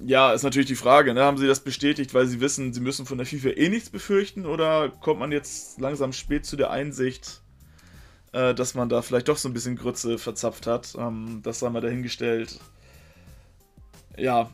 ja, 0.00 0.32
ist 0.32 0.44
natürlich 0.44 0.68
die 0.68 0.76
Frage, 0.76 1.12
ne? 1.12 1.24
haben 1.24 1.38
sie 1.38 1.46
das 1.46 1.60
bestätigt, 1.60 2.14
weil 2.14 2.26
sie 2.26 2.40
wissen, 2.40 2.72
sie 2.72 2.80
müssen 2.80 3.04
von 3.04 3.18
der 3.18 3.26
FIFA 3.26 3.50
eh 3.50 3.68
nichts 3.68 3.90
befürchten 3.90 4.46
oder 4.46 4.90
kommt 4.90 5.18
man 5.18 5.32
jetzt 5.32 5.80
langsam 5.80 6.12
spät 6.12 6.46
zu 6.46 6.56
der 6.56 6.70
Einsicht, 6.70 7.42
äh, 8.32 8.54
dass 8.54 8.74
man 8.74 8.88
da 8.88 9.02
vielleicht 9.02 9.28
doch 9.28 9.36
so 9.36 9.48
ein 9.48 9.54
bisschen 9.54 9.76
Grütze 9.76 10.18
verzapft 10.18 10.66
hat? 10.66 10.94
Ähm, 10.96 11.40
das 11.42 11.58
sei 11.58 11.68
mal 11.70 11.80
dahingestellt. 11.80 12.60
Ja, 14.16 14.50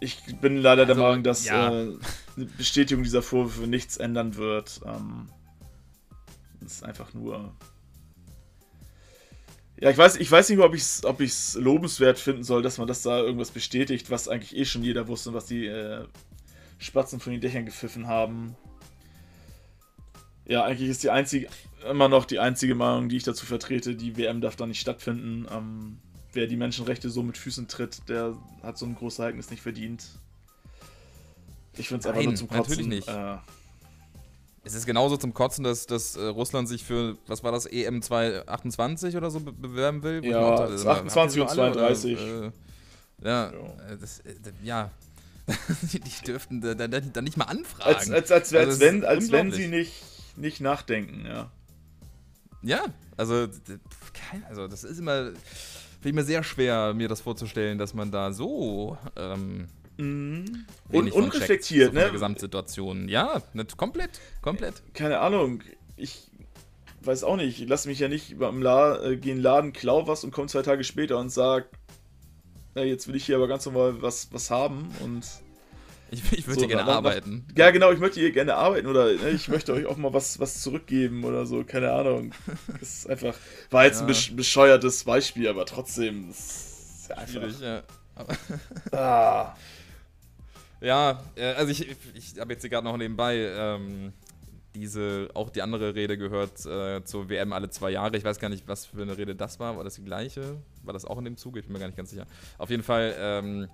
ich 0.00 0.18
bin 0.40 0.56
leider 0.56 0.84
der 0.84 0.96
Also, 0.96 1.02
Meinung, 1.06 1.22
dass 1.22 1.44
ja. 1.44 1.70
äh, 1.70 1.94
eine 2.36 2.46
Bestätigung 2.56 3.04
dieser 3.04 3.22
Vorwürfe 3.22 3.68
nichts 3.68 3.98
ändern 3.98 4.34
wird. 4.36 4.80
Ähm, 4.84 5.28
das 6.60 6.72
ist 6.72 6.84
einfach 6.84 7.14
nur. 7.14 7.54
Ja, 9.82 9.90
ich 9.90 9.98
weiß, 9.98 10.14
ich 10.14 10.30
weiß 10.30 10.48
nicht, 10.48 10.60
ob 10.60 10.76
ich 10.76 10.82
es 10.82 11.04
ob 11.04 11.20
ich's 11.20 11.56
lobenswert 11.56 12.16
finden 12.16 12.44
soll, 12.44 12.62
dass 12.62 12.78
man 12.78 12.86
das 12.86 13.02
da 13.02 13.18
irgendwas 13.18 13.50
bestätigt, 13.50 14.10
was 14.10 14.28
eigentlich 14.28 14.56
eh 14.56 14.64
schon 14.64 14.84
jeder 14.84 15.08
wusste 15.08 15.30
und 15.30 15.34
was 15.34 15.46
die 15.46 15.66
äh, 15.66 16.04
Spatzen 16.78 17.18
von 17.18 17.32
den 17.32 17.40
Dächern 17.40 17.66
gepfiffen 17.66 18.06
haben. 18.06 18.54
Ja, 20.46 20.62
eigentlich 20.62 20.88
ist 20.88 21.02
die 21.02 21.10
einzige, 21.10 21.48
immer 21.90 22.08
noch 22.08 22.26
die 22.26 22.38
einzige 22.38 22.76
Meinung, 22.76 23.08
die 23.08 23.16
ich 23.16 23.24
dazu 23.24 23.44
vertrete, 23.44 23.96
die 23.96 24.16
WM 24.16 24.40
darf 24.40 24.54
da 24.54 24.66
nicht 24.66 24.78
stattfinden. 24.78 25.48
Ähm, 25.50 25.98
wer 26.32 26.46
die 26.46 26.56
Menschenrechte 26.56 27.10
so 27.10 27.24
mit 27.24 27.36
Füßen 27.36 27.66
tritt, 27.66 28.08
der 28.08 28.36
hat 28.62 28.78
so 28.78 28.86
ein 28.86 28.94
großes 28.94 29.18
Ereignis 29.18 29.50
nicht 29.50 29.62
verdient. 29.62 30.06
Ich 31.76 31.88
finde 31.88 32.02
es 32.02 32.06
einfach 32.06 32.22
nur 32.22 32.36
zum 32.36 32.46
Kotzen. 32.46 32.70
natürlich 32.70 32.86
nicht. 32.86 33.08
Äh, 33.08 33.38
Es 34.64 34.74
ist 34.74 34.86
genauso 34.86 35.16
zum 35.16 35.34
Kotzen, 35.34 35.64
dass, 35.64 35.86
dass 35.86 36.14
äh, 36.16 36.24
Russland 36.26 36.68
sich 36.68 36.84
für, 36.84 37.16
was 37.26 37.42
war 37.42 37.50
das, 37.50 37.66
EM 37.66 38.00
2028 38.00 39.16
oder 39.16 39.30
so 39.30 39.40
be 39.40 39.52
bewerben 39.52 40.02
will? 40.02 40.24
Ja, 40.24 40.38
auch 40.40 40.70
äh, 40.70 40.86
28 40.88 41.16
habt 41.16 41.36
ihr 41.36 41.42
und 41.42 41.50
so 41.50 41.62
alle, 41.62 41.70
oder, 41.72 41.94
32. 41.94 42.18
äh, 42.18 42.42
ja, 42.44 42.50
Ja. 43.24 43.50
äh, 43.50 43.98
das, 44.00 44.20
äh, 44.20 44.34
ja. 44.62 44.90
die 45.82 46.00
dürften 46.24 46.60
da, 46.60 46.74
da, 46.74 46.86
da 46.86 47.20
nicht 47.20 47.36
mal 47.36 47.46
anfragen. 47.46 47.88
als, 47.96 48.10
als, 48.10 48.30
als, 48.30 48.54
als, 48.54 48.54
Also, 48.54 48.70
das 48.70 48.80
wenn, 48.80 49.04
als 49.04 49.32
wenn 49.32 49.50
sie 49.50 49.66
nicht, 49.66 49.92
nicht 50.36 50.60
nachdenken, 50.60 51.26
ja. 51.26 51.50
Ja, 52.62 52.84
also, 53.16 53.48
also 54.48 54.68
das 54.68 54.84
ist 54.84 55.00
immer, 55.00 55.32
finde 55.32 56.08
ich 56.08 56.12
mir 56.14 56.22
sehr 56.24 56.44
schwer, 56.44 56.94
mir 56.94 57.08
das 57.08 57.20
vorzustellen, 57.20 57.76
dass 57.76 57.92
man 57.92 58.12
da 58.12 58.32
so 58.32 58.96
ähm, 59.16 59.66
Mhm. 59.98 60.64
Und 60.90 61.12
unreflektiert, 61.12 61.88
von 61.88 61.94
ne? 61.94 62.00
Der 62.02 62.10
Gesamtsituation. 62.10 63.08
Ja, 63.08 63.42
nicht, 63.52 63.76
komplett, 63.76 64.20
komplett. 64.40 64.82
Keine 64.94 65.20
Ahnung. 65.20 65.62
Ich 65.96 66.30
weiß 67.02 67.24
auch 67.24 67.36
nicht. 67.36 67.60
Ich 67.60 67.68
lasse 67.68 67.88
mich 67.88 67.98
ja 67.98 68.08
nicht 68.08 68.38
beim 68.38 68.62
La 68.62 69.02
äh, 69.02 69.16
gehen 69.16 69.40
Laden, 69.40 69.72
klau 69.72 70.06
was 70.06 70.24
und 70.24 70.30
komme 70.32 70.48
zwei 70.48 70.62
Tage 70.62 70.84
später 70.84 71.18
und 71.18 71.30
sag, 71.30 71.68
ja, 72.74 72.82
jetzt 72.82 73.06
will 73.08 73.16
ich 73.16 73.26
hier 73.26 73.36
aber 73.36 73.48
ganz 73.48 73.66
normal 73.66 74.00
was, 74.02 74.28
was 74.32 74.50
haben 74.50 74.88
und. 75.00 75.24
Ich, 76.10 76.30
ich 76.30 76.46
würde 76.46 76.60
So, 76.60 76.66
gerne 76.68 76.84
dann- 76.84 76.94
arbeiten. 76.96 77.46
Ja, 77.56 77.70
genau, 77.70 77.90
ich 77.90 77.98
möchte 77.98 78.20
hier 78.20 78.32
gerne 78.32 78.54
arbeiten 78.56 78.86
oder 78.86 79.06
ne, 79.14 79.30
ich 79.30 79.48
möchte 79.48 79.72
euch 79.72 79.86
auch 79.86 79.96
mal 79.96 80.12
was, 80.12 80.38
was 80.38 80.60
zurückgeben 80.60 81.24
oder 81.24 81.46
so, 81.46 81.64
keine 81.64 81.90
Ahnung. 81.92 82.32
Das 82.80 82.96
ist 82.98 83.08
einfach, 83.08 83.34
war 83.70 83.84
jetzt 83.86 83.96
ein 84.00 84.02
Ja. 84.02 84.06
besch 84.08 84.36
bescheuertes 84.36 85.04
Beispiel, 85.04 85.48
aber 85.48 85.64
trotzdem, 85.64 86.28
das 86.28 86.38
ist 86.38 87.08
ja 87.08 87.16
einfach. 87.16 87.32
Schwierig, 87.32 87.60
ja. 87.60 87.82
Ah, 88.92 89.56
Ja, 90.82 91.22
äh, 91.36 91.52
also 91.52 91.70
ich, 91.70 91.86
ich 92.14 92.38
habe 92.38 92.52
jetzt 92.52 92.62
hier 92.62 92.70
gerade 92.70 92.84
noch 92.84 92.96
nebenbei 92.96 93.36
ähm, 93.36 94.12
diese, 94.74 95.28
auch 95.34 95.50
die 95.50 95.62
andere 95.62 95.94
Rede 95.94 96.18
gehört 96.18 96.64
äh, 96.66 97.04
zur 97.04 97.28
WM 97.28 97.52
alle 97.52 97.70
zwei 97.70 97.90
Jahre. 97.90 98.16
Ich 98.16 98.24
weiß 98.24 98.38
gar 98.38 98.48
nicht, 98.48 98.66
was 98.66 98.86
für 98.86 99.02
eine 99.02 99.16
Rede 99.16 99.34
das 99.34 99.60
war. 99.60 99.76
War 99.76 99.84
das 99.84 99.94
die 99.94 100.04
gleiche? 100.04 100.56
War 100.82 100.92
das 100.92 101.04
auch 101.04 101.18
in 101.18 101.24
dem 101.24 101.36
Zuge? 101.36 101.60
Ich 101.60 101.66
bin 101.66 101.74
mir 101.74 101.78
gar 101.78 101.86
nicht 101.86 101.96
ganz 101.96 102.10
sicher. 102.10 102.26
Auf 102.58 102.70
jeden 102.70 102.82
Fall 102.82 103.14
ähm, 103.18 103.68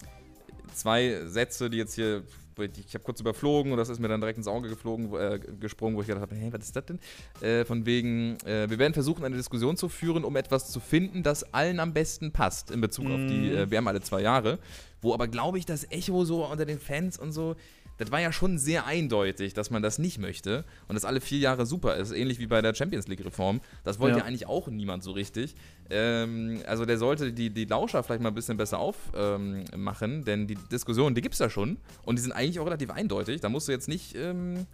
zwei 0.75 1.25
Sätze, 1.27 1.71
die 1.71 1.79
jetzt 1.79 1.95
hier, 1.95 2.25
ich, 2.59 2.95
habe 2.95 3.05
kurz 3.05 3.21
überflogen 3.21 3.73
und 3.73 3.79
das 3.79 3.89
ist 3.89 4.01
mir 4.01 4.09
dann 4.09 4.21
direkt 4.21 4.39
ins 4.39 4.49
Auge 4.49 4.69
geflogen, 4.69 5.15
äh, 5.15 5.39
gesprungen, 5.61 5.97
wo 5.97 6.01
ich 6.01 6.09
gedacht 6.09 6.23
habe, 6.23 6.35
hey, 6.35 6.53
was 6.53 6.65
ist 6.65 6.77
das 6.77 6.85
denn? 6.87 6.99
Äh, 7.41 7.65
von 7.65 7.87
wegen, 7.87 8.37
äh, 8.45 8.69
wir 8.69 8.79
werden 8.79 8.95
versuchen, 8.95 9.25
eine 9.25 9.37
Diskussion 9.37 9.77
zu 9.77 9.89
führen, 9.89 10.25
um 10.25 10.37
etwas 10.37 10.71
zu 10.71 10.81
finden, 10.81 11.23
das 11.23 11.55
allen 11.55 11.81
am 11.81 11.93
besten 11.93 12.33
passt 12.33 12.71
in 12.71 12.81
Bezug 12.81 13.07
auf 13.07 13.21
die 13.29 13.53
äh, 13.53 13.71
WM 13.71 13.87
alle 13.87 14.01
zwei 14.01 14.21
Jahre. 14.21 14.59
Wo 15.01 15.15
aber, 15.15 15.29
glaube 15.29 15.59
ich, 15.59 15.67
das 15.67 15.91
Echo 15.91 16.25
so 16.25 16.45
unter 16.45 16.67
den 16.67 16.79
Fans 16.81 17.19
und 17.19 17.33
so, 17.33 17.57
das 17.99 18.13
war 18.13 18.21
ja 18.21 18.33
schon 18.33 18.59
sehr 18.59 18.87
eindeutig, 18.87 19.55
dass 19.55 19.71
man 19.71 19.83
das 19.83 19.99
nicht 19.99 20.19
möchte 20.19 20.65
und 20.87 20.95
dass 20.95 21.05
alle 21.05 21.21
vier 21.21 21.39
Jahre 21.39 21.67
super 21.67 21.97
ist, 21.97 22.13
ähnlich 22.13 22.39
wie 22.39 22.47
bei 22.47 22.63
der 22.63 22.73
Champions 22.75 23.09
League-Reform. 23.09 23.61
Das 23.83 23.99
wollte 23.99 24.19
Ja. 24.19 24.23
ja 24.23 24.25
eigentlich 24.29 24.47
auch 24.47 24.69
niemand 24.69 25.03
so 25.03 25.11
richtig. 25.11 25.57
Ähm, 25.91 26.63
also 26.67 26.85
der 26.85 26.97
sollte 26.99 27.33
die, 27.33 27.51
die 27.51 27.65
Lauscher 27.65 28.03
vielleicht 28.05 28.23
mal 28.23 28.29
ein 28.29 28.35
bisschen 28.37 28.57
besser 28.57 28.79
aufmachen, 28.79 30.13
ähm, 30.13 30.25
denn 30.25 30.47
die 30.47 30.55
Diskussionen, 30.55 31.15
die 31.17 31.23
gibt 31.23 31.35
es 31.35 31.41
ja 31.41 31.51
schon 31.51 31.77
und 32.05 32.17
die 32.17 32.23
sind 32.23 32.33
eigentlich 32.33 32.61
auch 32.61 32.67
relativ 32.67 32.91
eindeutig. 32.91 33.41
Da 33.41 33.49
musst 33.49 33.67
du 33.67 33.73
jetzt 33.73 33.89
nicht, 33.89 34.15
ähm, 34.15 34.67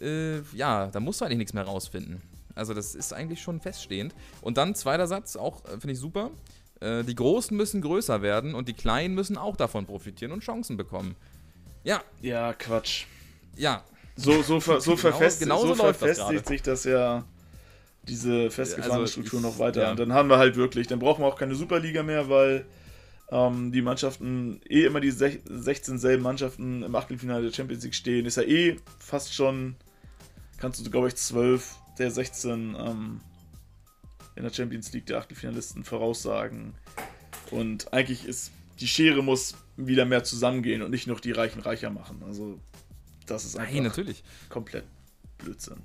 äh, 0.00 0.40
ja, 0.56 0.88
da 0.88 0.98
musst 0.98 1.20
du 1.20 1.24
eigentlich 1.24 1.38
nichts 1.38 1.54
mehr 1.54 1.64
rausfinden. 1.64 2.22
Also 2.54 2.74
das 2.74 2.94
ist 2.94 3.12
eigentlich 3.12 3.40
schon 3.40 3.60
feststehend. 3.60 4.14
Und 4.40 4.56
dann 4.58 4.74
zweiter 4.74 5.06
Satz, 5.06 5.36
auch 5.36 5.64
äh, 5.64 5.70
finde 5.72 5.92
ich 5.92 5.98
super. 5.98 6.30
Äh, 6.82 7.04
die 7.04 7.14
Großen 7.14 7.56
müssen 7.56 7.80
größer 7.80 8.22
werden 8.22 8.54
und 8.54 8.68
die 8.68 8.74
Kleinen 8.74 9.14
müssen 9.14 9.36
auch 9.38 9.56
davon 9.56 9.86
profitieren 9.86 10.32
und 10.32 10.40
Chancen 10.42 10.76
bekommen. 10.76 11.14
Ja, 11.84 12.02
ja, 12.20 12.52
Quatsch. 12.54 13.04
ja, 13.56 13.82
So, 14.16 14.42
so, 14.42 14.60
ver, 14.60 14.80
so, 14.80 14.90
Genau- 14.96 15.00
verfestigt, 15.00 15.42
genauso 15.48 15.74
so 15.74 15.82
das 15.82 15.96
verfestigt 15.96 16.28
gerade. 16.28 16.48
sich 16.48 16.62
das 16.62 16.84
ja, 16.84 17.24
diese 18.04 18.50
festgefahrene 18.50 19.00
Also, 19.02 19.12
Struktur 19.12 19.40
noch 19.40 19.58
weiter. 19.58 19.82
ja. 19.82 19.90
Und 19.92 20.00
dann 20.00 20.12
haben 20.12 20.28
wir 20.28 20.38
halt 20.38 20.56
wirklich, 20.56 20.86
dann 20.86 20.98
brauchen 20.98 21.22
wir 21.22 21.28
auch 21.28 21.36
keine 21.38 21.54
Superliga 21.54 22.02
mehr, 22.02 22.28
weil 22.28 22.66
ähm, 23.30 23.72
die 23.72 23.80
Mannschaften, 23.82 24.60
eh 24.68 24.84
immer 24.84 25.00
die 25.00 25.12
sech- 25.12 25.40
16 25.48 25.98
selben 25.98 26.22
Mannschaften 26.22 26.82
im 26.82 26.94
Achtelfinale 26.94 27.44
der 27.44 27.52
Champions 27.52 27.82
League 27.84 27.94
stehen, 27.94 28.26
ist 28.26 28.36
ja 28.36 28.42
eh 28.42 28.76
fast 28.98 29.34
schon, 29.34 29.76
kannst 30.58 30.84
du, 30.84 30.90
glaube 30.90 31.08
ich, 31.08 31.14
12 31.16 31.76
der 31.98 32.10
16 32.10 32.76
ähm, 32.78 33.20
in 34.34 34.42
der 34.42 34.52
Champions 34.52 34.92
League 34.92 35.06
der 35.06 35.18
Achtelfinalisten 35.18 35.84
voraussagen. 35.84 36.74
Und 37.50 37.92
eigentlich 37.92 38.24
ist, 38.24 38.52
die 38.80 38.88
Schere 38.88 39.22
muss 39.22 39.54
wieder 39.76 40.04
mehr 40.04 40.24
zusammengehen 40.24 40.82
und 40.82 40.90
nicht 40.90 41.06
noch 41.06 41.20
die 41.20 41.32
Reichen 41.32 41.60
reicher 41.60 41.90
machen. 41.90 42.22
Also, 42.26 42.58
das 43.26 43.44
ist 43.44 43.56
einfach 43.56 43.72
nein, 43.72 43.82
natürlich. 43.84 44.22
komplett 44.48 44.84
Blödsinn. 45.38 45.78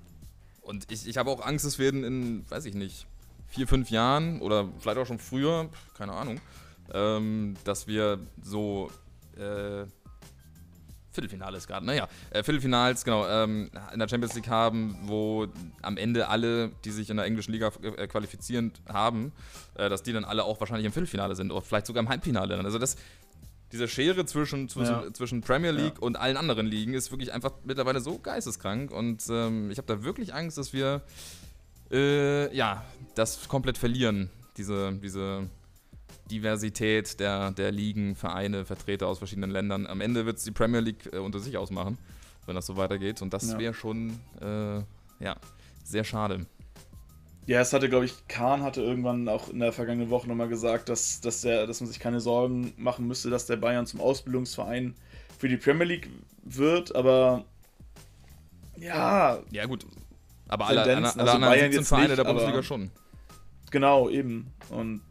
Und 0.61 0.91
ich, 0.91 1.07
ich 1.07 1.17
habe 1.17 1.29
auch 1.29 1.45
Angst, 1.45 1.65
es 1.65 1.79
werden 1.79 2.03
in, 2.03 2.49
weiß 2.49 2.65
ich 2.65 2.73
nicht, 2.73 3.07
vier, 3.47 3.67
fünf 3.67 3.89
Jahren 3.89 4.41
oder 4.41 4.69
vielleicht 4.79 4.97
auch 4.97 5.07
schon 5.07 5.19
früher, 5.19 5.69
keine 5.97 6.13
Ahnung, 6.13 6.41
ähm, 6.93 7.55
dass 7.63 7.87
wir 7.87 8.19
so 8.41 8.91
äh, 9.37 9.85
Viertelfinale 11.18 11.57
ist 11.57 11.68
gerade, 11.68 11.86
naja, 11.86 12.07
äh, 12.30 12.43
Viertelfinals, 12.43 13.03
genau, 13.03 13.28
ähm, 13.28 13.70
in 13.91 13.99
der 13.99 14.07
Champions 14.07 14.36
League 14.36 14.47
haben, 14.49 14.95
wo 15.03 15.47
am 15.82 15.97
Ende 15.97 16.28
alle, 16.30 16.70
die 16.86 16.91
sich 16.91 17.09
in 17.09 17.18
der 17.18 17.26
englischen 17.26 17.51
Liga 17.51 17.72
äh, 17.82 18.07
qualifizieren 18.07 18.72
haben, 18.88 19.32
äh, 19.76 19.89
dass 19.89 20.03
die 20.03 20.13
dann 20.13 20.26
alle 20.26 20.43
auch 20.43 20.59
wahrscheinlich 20.59 20.86
im 20.86 20.91
Viertelfinale 20.93 21.36
sind 21.36 21.51
oder 21.51 21.61
vielleicht 21.61 21.88
sogar 21.88 22.03
im 22.03 22.09
Halbfinale. 22.09 22.55
dann. 22.55 22.65
Also 22.65 22.78
das, 22.80 22.95
diese 23.72 23.88
Schere 23.88 24.26
zwischen, 24.26 24.70
zwischen, 24.70 24.93
Ja. 24.93 25.13
zwischen 25.13 25.41
Premier 25.41 25.72
League 25.72 25.95
Ja. 25.95 26.01
und 26.01 26.15
allen 26.18 26.38
anderen 26.38 26.68
Ligen 26.68 26.93
ist 26.93 27.11
wirklich 27.11 27.34
einfach 27.34 27.51
mittlerweile 27.65 27.99
so 27.99 28.20
geisteskrank 28.20 28.91
und 28.91 29.24
ähm, 29.30 29.72
ich 29.72 29.78
habe 29.78 29.88
da 29.88 30.03
wirklich 30.03 30.34
Angst, 30.34 30.57
dass 30.57 30.72
wir 30.72 31.01
äh, 31.91 32.55
ja, 32.55 32.84
das 33.15 33.47
komplett 33.47 33.78
verlieren, 33.78 34.30
diese, 34.57 34.93
diese 34.93 35.49
Diversität 36.32 37.19
der, 37.19 37.51
der 37.51 37.71
Ligen, 37.71 38.15
Vereine, 38.15 38.65
Vertreter 38.65 39.07
aus 39.07 39.17
verschiedenen 39.19 39.49
Ländern. 39.51 39.88
Am 39.88 40.01
Ende 40.01 40.25
wird 40.25 40.38
es 40.38 40.43
die 40.43 40.51
Premier 40.51 40.80
League 40.82 41.09
äh, 41.13 41.17
unter 41.17 41.39
sich 41.39 41.57
ausmachen, 41.57 41.97
wenn 42.45 42.55
das 42.55 42.65
so 42.65 42.78
weitergeht. 42.78 43.21
Und 43.21 43.34
das 43.34 43.51
Ja. 43.51 43.59
wäre 43.59 43.73
schon 43.73 44.19
äh, 44.41 44.80
ja, 45.23 45.36
sehr 45.84 46.03
schade. 46.03 46.45
Ja, 47.45 47.61
es 47.61 47.71
hatte, 47.71 47.88
glaube 47.88 48.03
ich, 48.05 48.28
Kahn 48.28 48.61
hatte 48.61 48.82
irgendwann 48.82 49.30
auch 49.30 49.47
in 49.49 49.59
der 49.59 49.71
vergangenen 49.71 50.09
Woche 50.09 50.28
nochmal 50.28 50.49
gesagt, 50.49 50.89
dass, 50.89 51.21
dass, 51.21 51.41
der, 51.41 51.65
dass 51.65 51.80
man 51.80 51.88
sich 51.88 51.99
keine 51.99 52.19
Sorgen 52.19 52.73
machen 52.75 53.07
müsste, 53.07 53.30
dass 53.30 53.45
der 53.45 53.55
Bayern 53.55 53.86
zum 53.88 54.01
Ausbildungsverein 54.01 54.95
für 55.39 55.47
die 55.47 55.55
Premier 55.55 55.86
League 55.86 56.09
wird, 56.43 56.93
aber 56.93 57.45
ja, 58.78 59.39
Ja, 59.51 59.65
gut. 59.65 59.86
Aber 60.49 60.67
alle, 60.67 60.82
alle, 60.82 60.95
alle 60.97 61.05
also 61.05 61.19
anderen 61.19 61.41
Bayern 61.41 61.71
17 61.71 61.80
jetzt 61.80 61.88
Vereine 61.88 62.07
nicht, 62.09 62.17
der 62.17 62.23
Bundesliga 62.25 62.53
aber- 62.57 62.63
schon. 62.63 62.91
genau, 63.71 64.09
eben. 64.09 64.47
Und 64.69 65.01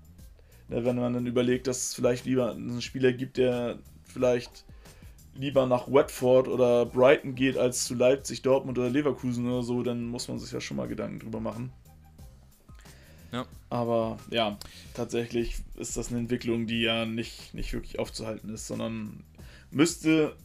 wenn 0.69 0.97
man 0.97 1.15
dann 1.15 1.27
überlegt, 1.27 1.67
dass 1.67 1.85
es 1.85 1.95
vielleicht 1.95 2.25
lieber 2.25 2.53
einen 2.53 2.83
Spieler 2.83 3.13
gibt, 3.13 3.37
der 3.37 3.79
vielleicht 4.05 4.65
lieber 5.35 5.67
nach 5.67 5.87
Watford 5.89 6.49
oder 6.49 6.87
Brighton 6.87 7.35
geht, 7.35 7.59
als 7.59 7.85
zu 7.85 7.95
Leipzig, 7.95 8.43
Dortmund 8.43 8.79
oder 8.79 8.89
Leverkusen 8.91 9.47
oder 9.47 9.63
so, 9.63 9.83
dann 9.83 10.05
muss 10.07 10.29
man 10.29 10.39
sich 10.39 10.51
ja 10.51 10.61
schon 10.61 10.77
mal 10.77 10.89
Gedanken 10.89 11.19
drüber 11.21 11.41
machen. 11.41 11.73
Ja. 13.33 13.45
Aber 13.69 14.19
ja, 14.31 14.57
tatsächlich 14.95 15.57
ist 15.75 15.97
das 15.97 16.09
eine 16.09 16.21
Entwicklung, 16.21 16.67
die 16.67 16.83
ja 16.83 17.05
nicht, 17.05 17.53
nicht 17.55 17.73
wirklich 17.73 17.99
aufzuhalten 17.99 18.49
ist, 18.51 18.67
sondern 18.67 19.25
müsste 19.71 20.37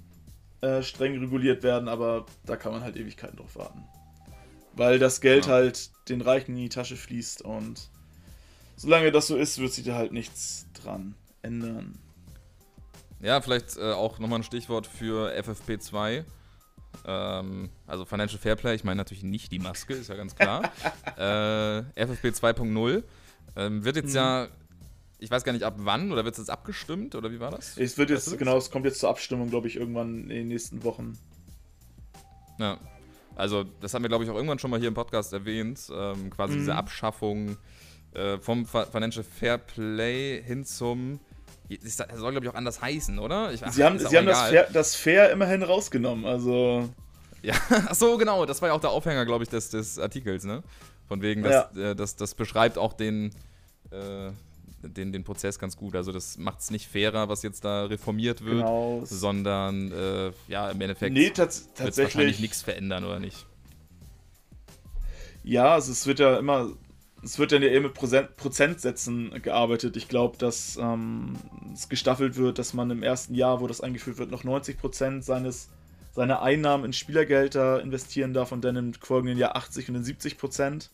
äh, 0.62 0.82
streng 0.84 1.18
reguliert 1.20 1.64
werden, 1.64 1.88
aber 1.88 2.26
da 2.46 2.56
kann 2.56 2.72
man 2.72 2.82
halt 2.82 2.98
Ewigkeiten 2.98 3.38
drauf 3.38 3.56
warten. 3.56 3.84
Weil 4.74 5.00
das 5.00 5.22
Geld 5.22 5.46
Ja. 5.46 5.54
halt 5.54 5.92
den 6.10 6.22
Reichen 6.22 6.52
in 6.52 6.64
die 6.64 6.70
Tasche 6.70 6.96
fließt 6.96 7.44
und 7.44 7.90
solange 8.82 9.12
das 9.12 9.28
so 9.28 9.38
ist, 9.38 9.60
wird 9.60 9.72
sich 9.74 9.86
da 9.86 9.96
halt 9.96 10.12
nichts 10.12 10.66
dran 10.74 11.16
ändern. 11.42 11.98
Ja, 13.22 13.40
vielleicht 13.42 13.78
äh, 13.78 13.92
auch 13.94 14.18
nochmal 14.20 14.40
ein 14.40 14.44
Stichwort 14.44 14.88
für 14.88 15.32
FFP2. 15.38 16.24
Ähm, 17.06 17.70
also 17.86 18.06
Financial 18.06 18.40
Fairplay, 18.40 18.74
ich 18.76 18.84
meine 18.84 18.98
natürlich 18.98 19.24
nicht 19.24 19.52
die 19.52 19.60
Maske, 19.60 19.94
ist 19.94 20.10
ja 20.10 20.16
ganz 20.16 20.36
klar. 20.36 20.64
äh, 21.18 21.84
FFP 22.06 22.30
2.0 22.30 23.04
ähm, 23.56 23.84
wird 23.86 23.96
jetzt 23.96 24.10
Mhm. 24.10 24.16
ja, 24.16 24.48
ich 25.20 25.30
weiß 25.30 25.44
gar 25.44 25.54
nicht 25.54 25.64
ab 25.64 25.76
wann, 25.78 26.12
oder 26.12 26.26
wird 26.26 26.34
es 26.34 26.40
jetzt 26.40 26.50
abgestimmt, 26.50 27.14
oder 27.14 27.32
wie 27.32 27.40
war 27.40 27.52
das? 27.52 27.78
Es 27.78 27.98
wird 28.00 28.10
jetzt, 28.10 28.36
genau, 28.40 28.58
es 28.58 28.72
kommt 28.72 28.86
jetzt 28.86 29.00
zur 29.00 29.10
Abstimmung, 29.10 29.50
glaube 29.52 29.68
ich, 29.68 29.76
irgendwann 29.76 30.24
in 30.24 30.30
den 30.30 30.48
nächsten 30.48 30.84
Wochen. 30.84 31.16
Ja. 32.58 32.80
Also, 33.36 33.64
das 33.64 33.94
haben 33.94 34.04
wir, 34.04 34.10
glaube 34.10 34.24
ich, 34.24 34.30
auch 34.30 34.36
irgendwann 34.36 34.60
schon 34.60 34.72
mal 34.72 34.80
hier 34.80 34.88
im 34.90 34.94
Podcast 34.96 35.32
erwähnt. 35.32 35.80
Ähm, 35.94 36.32
quasi 36.32 36.54
Mhm. 36.56 36.60
diese 36.60 36.76
Abschaffung 36.76 37.58
äh, 38.14 38.38
vom 38.40 38.66
Financial 38.66 39.24
Fairplay 39.24 40.42
hin 40.44 40.66
zum. 40.66 41.20
Das 41.84 41.98
soll, 42.20 42.32
glaube 42.32 42.46
ich, 42.46 42.52
auch 42.52 42.56
anders 42.56 42.82
heißen, 42.82 43.18
oder? 43.18 43.54
Ich, 43.54 43.64
ach, 43.66 43.72
Sie 43.72 43.84
haben, 43.84 43.98
sie 43.98 44.18
haben 44.18 44.26
das. 44.26 44.50
Fair, 44.50 44.68
das 44.74 44.96
Fair 44.96 45.32
immerhin 45.32 45.64
rausgenommen, 45.64 46.26
also. 46.26 46.90
Ja, 47.42 47.54
ach 47.88 47.96
so, 47.96 48.18
genau. 48.18 48.46
Das 48.46 48.62
war 48.62 48.70
ja 48.70 48.76
auch 48.76 48.82
der 48.82 48.90
Aufhänger, 48.90 49.26
glaube 49.26 49.44
ich, 49.46 49.50
des, 49.50 49.70
des 49.70 49.98
Artikels, 49.98 50.44
ne? 50.44 50.64
Von 51.08 51.22
wegen, 51.22 51.44
das, 51.44 51.76
äh, 51.78 51.96
das, 51.96 52.16
das 52.18 52.36
beschreibt 52.36 52.78
auch 52.78 52.94
den, 52.94 53.32
äh, 53.92 54.32
den, 54.84 55.14
den 55.14 55.24
Prozess 55.24 55.60
ganz 55.60 55.78
gut. 55.78 55.96
Also, 55.96 56.12
das 56.12 56.38
macht 56.38 56.60
es 56.60 56.72
nicht 56.72 56.88
fairer, 56.90 57.30
was 57.30 57.42
jetzt 57.42 57.64
da 57.64 57.86
reformiert 57.86 58.44
wird, 58.44 58.58
Genau. 58.58 59.02
sondern, 59.06 59.92
äh, 59.94 60.32
ja, 60.50 60.70
im 60.72 60.82
Endeffekt 60.82 61.14
Nee, 61.14 61.30
tats 61.30 61.66
wird 61.66 61.78
wahrscheinlich 61.80 61.96
tatsächlich. 61.96 62.40
nichts 62.42 62.62
verändern, 62.64 63.06
oder 63.06 63.20
nicht? 63.20 63.46
Ja, 65.44 65.74
also 65.74 65.92
es 65.92 66.06
wird 66.06 66.20
ja 66.20 66.38
immer, 66.38 66.70
es 67.24 67.38
wird 67.38 67.52
dann 67.52 67.62
ja 67.62 67.70
eher 67.70 67.82
mit 67.82 67.94
Prozent, 67.94 68.36
Prozentsätzen 68.36 69.42
gearbeitet. 69.42 69.96
Ich 69.96 70.08
glaube, 70.08 70.38
dass 70.38 70.78
ähm, 70.78 71.36
es 71.74 71.88
gestaffelt 71.90 72.36
wird, 72.36 72.58
dass 72.60 72.74
man 72.74 72.90
im 72.90 73.04
ersten 73.04 73.36
Jahr, 73.36 73.62
wo 73.62 73.68
das 73.68 73.82
eingeführt 73.82 74.18
wird, 74.18 74.32
noch 74.32 74.44
90% 74.44 75.22
seines 75.22 75.70
seiner 76.14 76.42
Einnahmen 76.42 76.86
in 76.86 76.94
Spielergelder 76.94 77.82
investieren 77.82 78.34
darf 78.34 78.52
und 78.52 78.64
dann 78.66 78.76
im 78.76 78.94
folgenden 78.94 79.38
Jahr 79.38 79.56
80 79.56 79.88
und 79.88 79.94
dann 79.96 80.04
70 80.04 80.38
Prozent. 80.38 80.90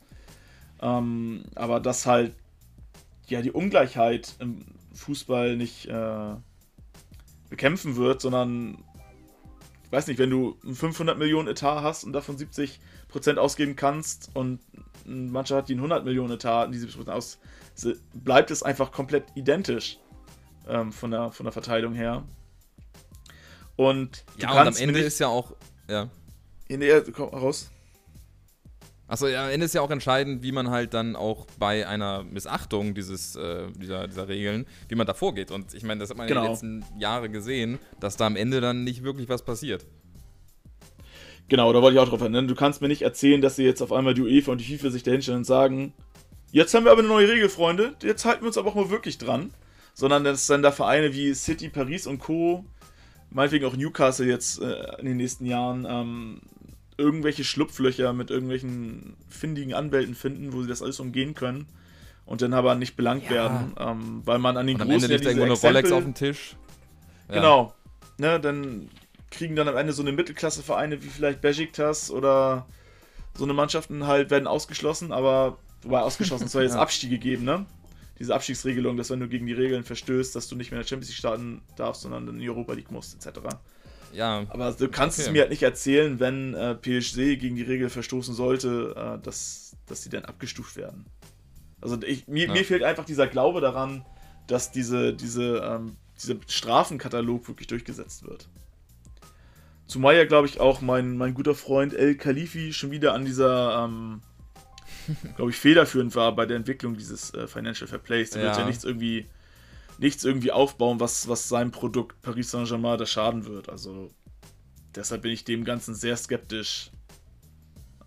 Ähm, 0.82 1.46
aber 1.56 1.80
dass 1.80 2.06
halt 2.06 2.34
ja 3.28 3.42
die 3.42 3.52
Ungleichheit 3.52 4.36
im 4.40 4.64
Fußball 4.94 5.58
nicht 5.58 5.88
äh, 5.88 6.36
bekämpfen 7.50 7.96
wird, 7.96 8.22
sondern 8.22 8.84
ich 9.86 9.92
weiß 9.92 10.08
nicht, 10.08 10.20
wenn 10.20 10.30
du 10.30 10.58
einen 10.64 10.76
500 10.76 11.18
Millionen 11.18 11.48
Etat 11.48 11.82
hast 11.82 12.04
und 12.04 12.14
davon 12.14 12.38
70 12.38 12.80
Prozent 13.08 13.40
ausgeben 13.40 13.76
kannst 13.76 14.30
und 14.34 14.60
eine 15.06 15.32
Mannschaft 15.32 15.62
hat, 15.62 15.70
die 15.70 15.74
einen 15.74 15.80
100 15.80 16.06
Millionen 16.06 16.34
Etat 16.34 16.66
und 16.66 16.74
die 16.74 16.80
70 16.80 16.98
Prozent 16.98 17.18
aus, 17.18 17.40
bleibt 18.14 18.52
es 18.52 18.64
einfach 18.64 18.92
komplett 18.92 19.26
identisch. 19.36 20.00
ähm, 20.68 20.92
von, 20.92 21.12
der, 21.12 21.32
von 21.32 21.46
der 21.46 21.54
Verteilung 21.54 21.94
her. 21.94 22.24
Und 23.76 24.26
ja, 24.38 24.52
und 24.52 24.68
am 24.68 24.76
Ende 24.76 25.00
ist 25.00 25.20
ja 25.20 25.28
auch. 25.28 25.56
Ja. 25.90 26.10
In 26.68 26.80
der, 26.80 27.04
komm 27.12 27.30
raus. 27.30 27.72
Achso, 29.10 29.28
ja, 29.28 29.46
am 29.46 29.52
Ende 29.52 29.66
ist 29.66 29.74
ja 29.74 29.82
auch 29.82 29.92
entscheidend, 29.92 30.44
wie 30.44 30.52
man 30.52 30.70
halt 30.70 30.94
dann 30.94 31.16
auch 31.16 31.48
bei 31.58 31.88
einer 31.88 32.24
Missachtung 32.24 32.94
dieses, 32.94 33.38
äh, 33.38 33.72
dieser, 33.72 34.08
dieser 34.08 34.28
Regeln, 34.28 34.66
wie 34.90 34.96
man 34.96 35.08
da 35.08 35.14
vorgeht. 35.14 35.50
Und 35.50 35.74
ich 35.74 35.84
meine, 35.84 36.02
das 36.02 36.10
hat 36.10 36.18
man 36.18 36.28
genau. 36.28 36.42
in 36.42 36.46
den 36.46 36.80
letzten 36.82 37.00
Jahren 37.00 37.32
gesehen, 37.32 37.80
dass 38.02 38.18
da 38.18 38.28
am 38.28 38.36
Ende 38.36 38.60
dann 38.60 38.84
nicht 38.84 39.04
wirklich 39.04 39.30
was 39.30 39.46
passiert. 39.46 39.86
Genau, 41.50 41.72
da 41.72 41.82
wollte 41.82 41.96
ich 41.96 42.02
auch 42.02 42.10
drauf 42.10 42.22
erinnern. 42.22 42.48
Du 42.48 42.56
kannst 42.56 42.82
mir 42.82 42.88
nicht 42.88 43.04
erzählen, 43.04 43.42
dass 43.42 43.56
sie 43.56 43.64
jetzt 43.64 43.82
auf 43.82 43.94
einmal 43.94 44.14
die 44.14 44.22
UEFA 44.22 44.52
und 44.52 44.58
die 44.60 44.78
FIFA 44.78 44.90
sich 44.90 45.04
dahinstellen 45.04 45.40
und 45.40 45.46
sagen, 45.46 45.94
jetzt 46.52 46.74
haben 46.74 46.84
wir 46.84 46.92
aber 46.92 47.00
eine 47.00 47.08
neue 47.08 47.30
Regel, 47.30 47.50
Freunde, 47.50 47.96
jetzt 48.04 48.26
halten 48.26 48.42
wir 48.42 48.48
uns 48.48 48.58
aber 48.58 48.70
auch 48.70 48.76
mal 48.76 48.90
wirklich 48.90 49.18
dran. 49.18 49.52
Sondern 49.94 50.24
dass 50.24 50.46
dann 50.46 50.62
da 50.62 50.72
Vereine 50.72 51.14
wie 51.14 51.34
City, 51.34 51.70
Paris 51.70 52.06
und 52.06 52.20
Co., 52.20 52.66
meinetwegen 53.30 53.66
auch 53.66 53.76
Newcastle 53.76 54.28
jetzt 54.28 54.62
äh, 54.62 55.00
in 55.00 55.06
den 55.06 55.18
nächsten 55.18 55.46
Jahren, 55.46 55.88
ähm, 55.90 56.42
irgendwelche 56.98 57.44
Schlupflöcher 57.44 58.14
mit 58.14 58.30
irgendwelchen 58.30 59.16
findigen 59.30 59.74
Anwälten 59.74 60.16
finden, 60.16 60.54
wo 60.54 60.62
sie 60.62 60.68
das 60.68 60.82
alles 60.82 61.00
umgehen 61.00 61.34
können 61.34 61.68
und 62.26 62.42
dann 62.42 62.54
aber 62.54 62.76
nicht 62.76 62.96
belangt 62.96 63.26
ja. 63.26 63.32
werden, 63.32 63.74
ähm, 63.80 64.22
weil 64.26 64.40
man 64.40 64.58
an 64.58 64.68
den 64.68 64.76
und 64.76 64.82
am 64.82 64.90
Großen 64.90 65.04
Ende 65.04 65.16
liegt 65.16 65.26
ja 65.26 65.32
irgendwo 65.32 65.44
eine 65.44 65.54
Exempel, 65.54 65.76
Rolex 65.78 65.92
auf 65.92 66.04
dem 66.04 66.14
Tisch. 66.14 66.56
Ja. 67.30 67.36
Genau. 67.36 67.74
Ne, 68.18 68.40
dann 68.40 68.90
kriegen 69.32 69.56
dann 69.56 69.68
am 69.68 69.78
Ende 69.78 69.94
so 69.94 70.02
eine 70.02 70.12
Mittelklassevereine 70.12 71.04
wie 71.04 71.08
vielleicht 71.08 71.42
Besiktas 71.42 72.12
oder 72.12 72.68
so 73.36 73.44
eine 73.44 73.54
Mannschaften 73.54 74.08
halt 74.08 74.30
werden 74.32 74.48
ausgeschlossen, 74.48 75.12
aber 75.12 75.58
wobei 75.84 76.02
ausgeschlossen 76.02 76.48
soll 76.48 76.64
jetzt 76.64 76.76
ja. 76.76 76.82
Abstiege 76.82 77.18
geben, 77.18 77.44
ne? 77.44 77.66
Diese 78.20 78.34
Abstiegsregelung, 78.34 78.98
dass 78.98 79.12
wenn 79.12 79.20
du 79.20 79.28
gegen 79.28 79.46
die 79.46 79.54
Regeln 79.54 79.84
verstößt, 79.84 80.36
dass 80.36 80.48
du 80.48 80.56
nicht 80.56 80.72
mehr 80.72 80.80
in 80.80 80.84
der 80.84 80.90
Champions 80.90 81.10
League 81.10 81.20
starten 81.20 81.62
darfst, 81.76 82.02
sondern 82.02 82.28
in 82.28 82.40
die 82.40 82.50
Europa 82.50 82.74
League 82.74 82.90
musst, 82.90 83.14
etc. 83.14 83.40
Ja. 84.12 84.46
Aber 84.50 84.72
du 84.72 84.90
kannst 84.90 85.20
okay. 85.20 85.28
es 85.28 85.34
mir 85.34 85.42
halt 85.42 85.52
nicht 85.52 85.62
erzählen, 85.62 86.20
wenn 86.20 86.56
äh, 86.56 86.74
PSG 86.74 87.38
gegen 87.40 87.56
die 87.56 87.62
Regel 87.62 87.90
verstoßen 87.90 88.34
sollte, 88.34 88.96
äh, 88.96 89.24
dass, 89.24 89.76
dass 89.86 90.02
sie 90.02 90.10
dann 90.10 90.26
abgestuft 90.26 90.78
werden. 90.78 91.06
Also 91.80 92.02
ich, 92.02 92.28
mir, 92.28 92.48
ja. 92.48 92.54
mir 92.54 92.66
fehlt 92.66 92.82
einfach 92.82 93.06
dieser 93.06 93.28
Glaube 93.28 93.62
daran, 93.62 94.04
dass 94.48 94.72
diese, 94.72 95.14
diese, 95.14 95.58
ähm, 95.58 95.98
dieser 96.20 96.36
Strafenkatalog 96.48 97.48
wirklich 97.48 97.68
durchgesetzt 97.68 98.24
wird. 98.28 98.50
Zumal 99.88 100.16
ja, 100.16 100.26
glaube 100.26 100.48
ich, 100.48 100.60
auch 100.60 100.82
mein, 100.82 101.18
mein 101.18 101.34
guter 101.34 101.56
Freund 101.56 101.94
El 101.94 102.16
Khalifi 102.16 102.74
schon 102.74 102.92
wieder 102.92 103.14
an 103.14 103.26
dieser, 103.26 103.86
ähm, 103.86 104.22
glaube 105.36 105.52
ich, 105.52 105.58
federführend 105.58 106.16
war 106.16 106.36
bei 106.36 106.46
der 106.46 106.58
Entwicklung 106.58 106.98
dieses 106.98 107.34
äh, 107.34 107.48
Financial 107.48 107.88
Fair 107.88 108.00
Play. 108.00 108.26
Da 108.26 108.40
ja. 108.40 108.46
wird 108.46 108.58
ja 108.58 108.66
nichts 108.66 108.84
irgendwie 108.84 109.28
nichts 109.98 110.24
irgendwie 110.24 110.52
aufbauen, 110.52 111.00
was, 111.00 111.28
was 111.28 111.50
seinem 111.50 111.72
Produkt 111.72 112.22
Paris 112.22 112.52
Saint-Germain 112.52 112.98
da 112.98 113.06
schaden 113.06 113.46
wird. 113.46 113.70
Also 113.70 114.12
deshalb 114.96 115.24
bin 115.24 115.32
ich 115.32 115.44
dem 115.44 115.64
Ganzen 115.64 115.96
sehr 115.96 116.18
skeptisch. 116.18 116.92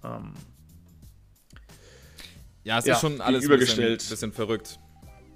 Ähm, 0.05 0.35
ja, 2.65 2.79
es 2.79 2.87
ja, 2.87 2.95
ist 2.95 3.01
schon 3.01 3.21
alles 3.21 3.49
ein 3.49 3.59
bisschen, 3.59 3.97
bisschen, 3.97 4.33
verrückt. 4.33 4.79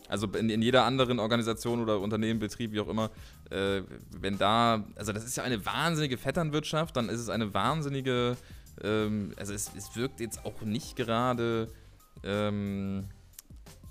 Also 0.08 0.26
in, 0.28 0.50
in, 0.50 0.60
jeder 0.62 0.84
anderen 0.84 1.18
Organisation 1.18 1.80
oder 1.80 1.98
Unternehmen, 2.00 2.38
Betrieb, 2.38 2.72
wie 2.72 2.80
auch 2.80 2.88
immer, 2.88 3.10
äh, 3.50 3.82
wenn 4.10 4.38
da, 4.38 4.84
also 4.96 5.12
das 5.12 5.24
ist 5.24 5.36
ja 5.36 5.44
eine 5.44 5.64
wahnsinnige 5.64 6.18
Vetternwirtschaft, 6.18 6.96
dann 6.96 7.08
ist 7.08 7.20
es 7.20 7.30
eine 7.30 7.54
wahnsinnige, 7.54 8.36
ähm, 8.82 9.32
also 9.36 9.54
es, 9.54 9.70
es 9.76 9.96
wirkt 9.96 10.20
jetzt 10.20 10.44
auch 10.44 10.60
nicht 10.62 10.96
gerade 10.96 11.68
ähm, 12.22 13.04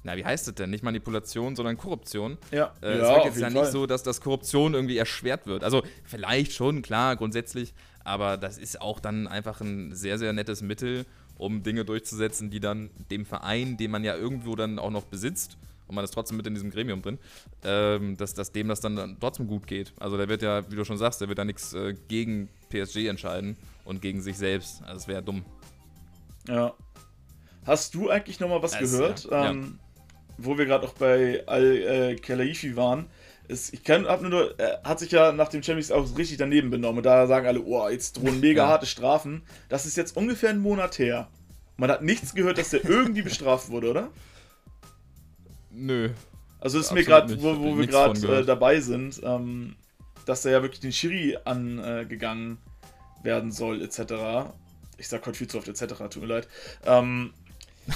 na, 0.03 0.17
wie 0.17 0.25
heißt 0.25 0.47
es 0.49 0.55
denn? 0.55 0.69
Nicht 0.69 0.83
Manipulation, 0.83 1.55
sondern 1.55 1.77
Korruption. 1.77 2.37
Ja, 2.51 2.73
äh, 2.81 2.97
ja, 2.97 3.03
es 3.03 3.09
wird 3.09 3.25
jetzt 3.25 3.39
ja 3.39 3.49
nicht 3.49 3.71
so, 3.71 3.85
dass 3.85 4.03
das 4.03 4.19
Korruption 4.19 4.73
irgendwie 4.73 4.97
erschwert 4.97 5.47
wird. 5.47 5.63
Also 5.63 5.81
vielleicht 6.03 6.51
schon, 6.51 6.81
klar, 6.81 7.15
grundsätzlich, 7.15 7.73
aber 8.03 8.37
das 8.37 8.57
ist 8.57 8.81
auch 8.81 8.99
dann 8.99 9.27
einfach 9.27 9.61
ein 9.61 9.95
sehr, 9.95 10.19
sehr 10.19 10.33
nettes 10.33 10.61
Mittel, 10.61 11.05
um 11.37 11.63
Dinge 11.63 11.85
durchzusetzen, 11.85 12.49
die 12.49 12.59
dann 12.59 12.89
dem 13.09 13.25
Verein, 13.25 13.77
den 13.77 13.91
man 13.91 14.03
ja 14.03 14.15
irgendwo 14.15 14.55
dann 14.55 14.77
auch 14.77 14.91
noch 14.91 15.05
besitzt, 15.05 15.57
und 15.87 15.95
man 15.95 16.03
ist 16.03 16.11
trotzdem 16.11 16.37
mit 16.37 16.47
in 16.47 16.53
diesem 16.53 16.71
Gremium 16.71 17.01
drin, 17.01 17.19
ähm, 17.63 18.17
dass, 18.17 18.33
dass 18.33 18.51
dem 18.51 18.67
das 18.67 18.81
dann 18.81 19.17
trotzdem 19.19 19.47
gut 19.47 19.67
geht. 19.67 19.93
Also 19.99 20.17
der 20.17 20.29
wird 20.29 20.41
ja, 20.41 20.69
wie 20.71 20.75
du 20.75 20.85
schon 20.85 20.97
sagst, 20.97 21.21
der 21.21 21.27
wird 21.27 21.39
da 21.39 21.45
nichts 21.45 21.73
äh, 21.73 21.93
gegen 22.07 22.49
PSG 22.69 23.07
entscheiden 23.07 23.57
und 23.85 24.01
gegen 24.01 24.21
sich 24.21 24.37
selbst. 24.37 24.81
Also 24.83 24.95
das 24.95 25.07
wäre 25.07 25.21
dumm. 25.21 25.43
Ja. 26.47 26.73
Hast 27.65 27.95
du 27.95 28.09
eigentlich 28.09 28.39
noch 28.39 28.49
mal 28.49 28.61
was 28.61 28.71
das, 28.71 28.91
gehört? 28.91 29.27
Ja, 29.29 29.51
ähm, 29.51 29.79
wo 30.37 30.57
wir 30.57 30.65
gerade 30.65 30.85
auch 30.85 30.93
bei 30.93 31.43
Al-Khelaifi 31.45 32.69
äh, 32.69 32.75
waren, 32.75 33.05
ist, 33.47 33.73
ich 33.73 33.83
kann, 33.83 34.05
hab 34.05 34.21
nur, 34.21 34.57
er 34.59 34.81
hat 34.83 34.99
sich 34.99 35.11
ja 35.11 35.31
nach 35.31 35.49
dem 35.49 35.63
Champions 35.63 35.91
auch 35.91 36.17
richtig 36.17 36.37
daneben 36.37 36.69
benommen. 36.69 36.97
Und 36.97 37.05
da 37.05 37.27
sagen 37.27 37.45
alle, 37.45 37.61
oh, 37.61 37.87
jetzt 37.89 38.17
drohen 38.17 38.39
mega 38.41 38.63
ja. 38.63 38.69
harte 38.69 38.85
Strafen. 38.85 39.43
Das 39.69 39.85
ist 39.85 39.97
jetzt 39.97 40.15
ungefähr 40.15 40.49
ein 40.49 40.59
Monat 40.59 40.99
her. 40.99 41.27
Man 41.77 41.89
hat 41.89 42.01
nichts 42.03 42.33
gehört, 42.33 42.57
dass 42.57 42.69
der 42.69 42.83
irgendwie 42.89 43.21
bestraft 43.21 43.69
wurde, 43.69 43.89
oder? 43.89 44.09
Nö. 45.73 46.09
Also 46.59 46.79
ist 46.79 46.93
mir 46.93 47.03
gerade, 47.03 47.41
wo, 47.41 47.57
wo 47.59 47.77
wir 47.77 47.87
gerade 47.87 48.39
äh, 48.39 48.45
dabei 48.45 48.79
sind, 48.79 49.19
ähm, 49.23 49.75
dass 50.25 50.45
er 50.45 50.53
ja 50.53 50.61
wirklich 50.61 50.79
den 50.79 50.93
Schiri 50.93 51.37
angegangen 51.43 52.57
äh, 53.21 53.25
werden 53.25 53.51
soll, 53.51 53.81
etc. 53.81 54.51
Ich 54.97 55.07
sag 55.07 55.25
heute 55.25 55.37
viel 55.37 55.47
zu 55.47 55.57
oft 55.57 55.67
etc., 55.67 55.95
tut 56.09 56.21
mir 56.21 56.27
leid. 56.27 56.47
Ähm, 56.85 57.33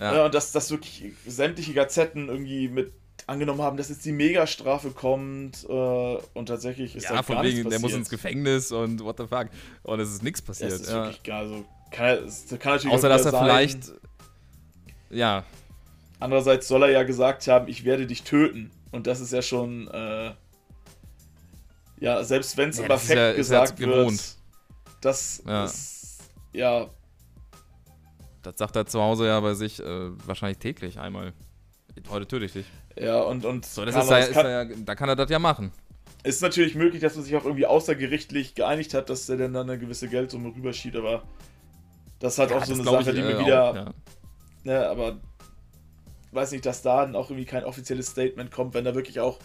Ja. 0.00 0.26
und 0.26 0.34
dass, 0.34 0.52
dass 0.52 0.70
wirklich 0.70 1.12
sämtliche 1.26 1.72
Gazetten 1.72 2.28
irgendwie 2.28 2.68
mit 2.68 2.92
angenommen 3.26 3.62
haben, 3.62 3.76
dass 3.76 3.88
jetzt 3.88 4.04
die 4.04 4.12
Megastrafe 4.12 4.90
kommt 4.90 5.64
äh, 5.68 6.16
und 6.34 6.46
tatsächlich 6.46 6.94
ist 6.96 7.04
ja, 7.04 7.14
da 7.14 7.22
von 7.22 7.36
gar 7.36 7.44
wegen, 7.44 7.68
der 7.68 7.80
muss 7.80 7.94
ins 7.94 8.10
Gefängnis 8.10 8.72
und 8.72 9.02
what 9.02 9.16
the 9.18 9.26
fuck 9.26 9.48
und 9.82 10.00
es 10.00 10.10
ist 10.10 10.22
nichts 10.22 10.42
passiert. 10.42 10.72
Das 10.72 10.80
ist 10.80 10.90
ja. 10.90 11.04
wirklich 11.04 11.22
gar 11.22 11.48
so. 11.48 11.64
Kann, 11.90 12.18
kann 12.58 12.72
natürlich 12.74 12.94
Außer 12.94 13.08
dass 13.08 13.24
er 13.24 13.30
sein. 13.30 13.44
vielleicht 13.44 13.92
ja. 15.10 15.44
Andererseits 16.18 16.68
soll 16.68 16.82
er 16.84 16.90
ja 16.90 17.02
gesagt 17.02 17.46
haben, 17.46 17.68
ich 17.68 17.84
werde 17.84 18.06
dich 18.06 18.22
töten 18.22 18.70
und 18.90 19.06
das 19.06 19.20
ist 19.20 19.32
ja 19.32 19.42
schon 19.42 19.88
äh, 19.88 20.32
ja 22.00 22.24
selbst 22.24 22.56
wenn 22.56 22.70
es 22.70 22.78
ja, 22.78 22.84
im 22.84 22.90
Affekt 22.90 23.18
ja, 23.18 23.32
gesagt 23.32 23.78
wird, 23.78 24.36
das 25.00 25.42
ja. 25.46 25.64
ist 25.64 26.20
ja 26.52 26.88
das 28.46 28.58
sagt 28.58 28.76
er 28.76 28.86
zu 28.86 29.00
Hause 29.00 29.26
ja 29.26 29.40
bei 29.40 29.54
sich 29.54 29.80
äh, 29.80 30.10
wahrscheinlich 30.26 30.58
täglich 30.58 31.00
einmal. 31.00 31.32
Heute 32.08 32.28
töte 32.28 32.44
ich 32.44 32.52
dich. 32.52 32.66
Ja, 32.96 33.20
und. 33.22 33.44
und 33.44 33.66
so, 33.66 33.84
das 33.84 33.96
ist, 33.96 34.08
da, 34.08 34.18
ist 34.18 34.32
kann, 34.32 34.46
ja, 34.46 34.64
da 34.64 34.94
kann 34.94 35.08
er 35.08 35.16
das 35.16 35.28
ja 35.30 35.38
machen. 35.40 35.72
Ist 36.22 36.42
natürlich 36.42 36.76
möglich, 36.76 37.00
dass 37.00 37.16
man 37.16 37.24
sich 37.24 37.34
auch 37.34 37.44
irgendwie 37.44 37.66
außergerichtlich 37.66 38.54
geeinigt 38.54 38.94
hat, 38.94 39.10
dass 39.10 39.28
er 39.28 39.36
dann, 39.36 39.52
dann 39.52 39.68
eine 39.68 39.78
gewisse 39.78 40.08
Geldsumme 40.08 40.54
rüberschiebt, 40.54 40.96
aber 40.96 41.24
das 42.20 42.34
ist 42.34 42.38
halt 42.38 42.50
ja, 42.50 42.58
auch 42.58 42.64
so 42.64 42.74
eine 42.74 42.84
Sache, 42.84 43.10
ich, 43.10 43.16
die 43.16 43.22
mir 43.22 43.36
äh, 43.36 43.38
wieder. 43.40 43.70
Auch, 43.70 43.74
ja. 43.74 43.94
Ne, 44.64 44.88
aber 44.88 45.18
weiß 46.32 46.52
nicht, 46.52 46.66
dass 46.66 46.82
da 46.82 47.04
dann 47.04 47.16
auch 47.16 47.30
irgendwie 47.30 47.46
kein 47.46 47.64
offizielles 47.64 48.08
Statement 48.08 48.50
kommt, 48.50 48.74
wenn 48.74 48.84
da 48.84 48.94
wirklich 48.94 49.20
auch 49.20 49.38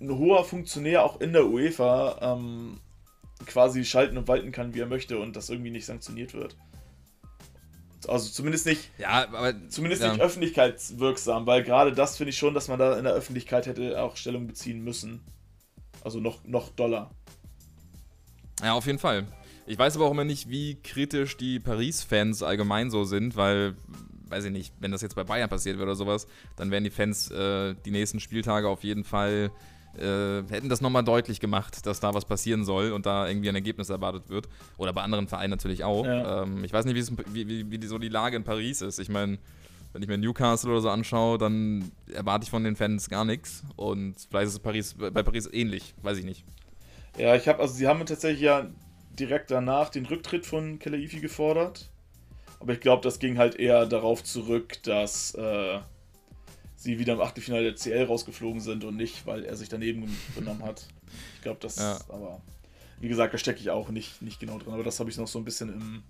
ein 0.00 0.10
hoher 0.10 0.44
Funktionär 0.44 1.04
auch 1.04 1.20
in 1.20 1.32
der 1.32 1.46
UEFA 1.46 2.18
ähm, 2.20 2.80
quasi 3.46 3.84
schalten 3.84 4.16
und 4.16 4.28
walten 4.28 4.52
kann, 4.52 4.74
wie 4.74 4.80
er 4.80 4.86
möchte 4.86 5.18
und 5.18 5.36
das 5.36 5.50
irgendwie 5.50 5.70
nicht 5.70 5.86
sanktioniert 5.86 6.34
wird. 6.34 6.56
Also 8.08 8.30
zumindest 8.30 8.66
nicht, 8.66 8.90
ja, 8.98 9.28
aber, 9.28 9.54
zumindest 9.68 10.02
ja. 10.02 10.12
nicht 10.12 10.20
öffentlichkeitswirksam, 10.20 11.46
weil 11.46 11.62
gerade 11.64 11.92
das 11.92 12.16
finde 12.16 12.30
ich 12.30 12.38
schon, 12.38 12.54
dass 12.54 12.68
man 12.68 12.78
da 12.78 12.96
in 12.96 13.04
der 13.04 13.14
Öffentlichkeit 13.14 13.66
hätte 13.66 14.00
auch 14.00 14.16
Stellung 14.16 14.46
beziehen 14.46 14.82
müssen. 14.82 15.24
Also 16.04 16.20
noch, 16.20 16.44
noch 16.44 16.70
doller. 16.70 17.10
Ja, 18.62 18.74
auf 18.74 18.86
jeden 18.86 18.98
Fall. 18.98 19.26
Ich 19.66 19.78
weiß 19.78 19.96
aber 19.96 20.06
auch 20.06 20.12
immer 20.12 20.24
nicht, 20.24 20.48
wie 20.48 20.76
kritisch 20.82 21.36
die 21.36 21.58
Paris-Fans 21.58 22.42
allgemein 22.42 22.90
so 22.90 23.04
sind, 23.04 23.34
weil, 23.34 23.74
weiß 24.28 24.44
ich 24.44 24.52
nicht, 24.52 24.74
wenn 24.80 24.92
das 24.92 25.02
jetzt 25.02 25.14
bei 25.14 25.24
Bayern 25.24 25.48
passiert 25.48 25.76
wäre 25.76 25.86
oder 25.86 25.96
sowas, 25.96 26.26
dann 26.56 26.70
wären 26.70 26.84
die 26.84 26.90
Fans 26.90 27.30
äh, 27.30 27.74
die 27.84 27.90
nächsten 27.90 28.20
Spieltage 28.20 28.68
auf 28.68 28.84
jeden 28.84 29.04
Fall 29.04 29.50
äh, 29.98 30.42
hätten 30.50 30.68
das 30.68 30.80
nochmal 30.80 31.04
deutlich 31.04 31.40
gemacht, 31.40 31.86
dass 31.86 32.00
da 32.00 32.12
was 32.12 32.24
passieren 32.24 32.64
soll 32.64 32.92
und 32.92 33.06
da 33.06 33.28
irgendwie 33.28 33.48
ein 33.48 33.54
Ergebnis 33.54 33.88
erwartet 33.88 34.28
wird. 34.28 34.48
Oder 34.76 34.92
bei 34.92 35.02
anderen 35.02 35.26
Vereinen 35.26 35.50
natürlich 35.50 35.84
auch. 35.84 36.04
Ja. 36.04 36.42
Ähm, 36.42 36.64
ich 36.64 36.72
weiß 36.72 36.84
nicht, 36.84 36.96
wie, 37.32 37.48
wie, 37.48 37.70
wie 37.70 37.86
so 37.86 37.98
die 37.98 38.08
Lage 38.08 38.36
in 38.36 38.44
Paris 38.44 38.82
ist. 38.82 38.98
Ich 38.98 39.08
meine, 39.08 39.38
wenn 39.92 40.02
ich 40.02 40.08
mir 40.08 40.18
Newcastle 40.18 40.70
oder 40.70 40.80
so 40.80 40.90
anschaue, 40.90 41.38
dann 41.38 41.90
erwarte 42.12 42.44
ich 42.44 42.50
von 42.50 42.64
den 42.64 42.76
Fans 42.76 43.08
gar 43.08 43.24
nichts. 43.24 43.62
Und 43.76 44.16
vielleicht 44.28 44.48
ist 44.48 44.52
es 44.54 44.58
Paris, 44.58 44.94
bei 44.94 45.22
Paris 45.22 45.48
ähnlich, 45.50 45.94
weiß 46.02 46.18
ich 46.18 46.24
nicht. 46.24 46.44
Ja, 47.16 47.34
ich 47.34 47.48
habe, 47.48 47.60
also 47.60 47.74
sie 47.74 47.86
haben 47.86 48.04
tatsächlich 48.04 48.42
ja 48.42 48.66
direkt 49.18 49.50
danach 49.50 49.88
den 49.88 50.04
Rücktritt 50.04 50.44
von 50.44 50.78
Kelaifi 50.78 51.20
gefordert. 51.20 51.90
Aber 52.60 52.72
ich 52.72 52.80
glaube, 52.80 53.02
das 53.02 53.18
ging 53.18 53.38
halt 53.38 53.56
eher 53.56 53.86
darauf 53.86 54.24
zurück, 54.24 54.82
dass 54.82 55.34
äh, 55.34 55.78
sie 56.76 56.98
wieder 56.98 57.14
im 57.14 57.20
Achtelfinale 57.20 57.72
der 57.72 57.76
CL 57.76 58.04
rausgeflogen 58.04 58.60
sind 58.60 58.84
und 58.84 58.96
nicht, 58.96 59.26
weil 59.26 59.44
er 59.44 59.56
sich 59.56 59.68
daneben 59.68 60.16
genommen 60.34 60.62
hat. 60.64 60.86
Ich 61.36 61.42
glaube, 61.42 61.58
das, 61.60 61.76
ja. 61.76 61.98
aber 62.08 62.40
wie 63.00 63.08
gesagt, 63.08 63.34
da 63.34 63.38
stecke 63.38 63.60
ich 63.60 63.70
auch 63.70 63.90
nicht, 63.90 64.22
nicht 64.22 64.40
genau 64.40 64.58
drin, 64.58 64.72
aber 64.72 64.84
das 64.84 65.00
habe 65.00 65.10
ich 65.10 65.16
noch 65.16 65.28
so 65.28 65.38
ein 65.38 65.44
bisschen 65.44 65.68
im, 65.68 66.02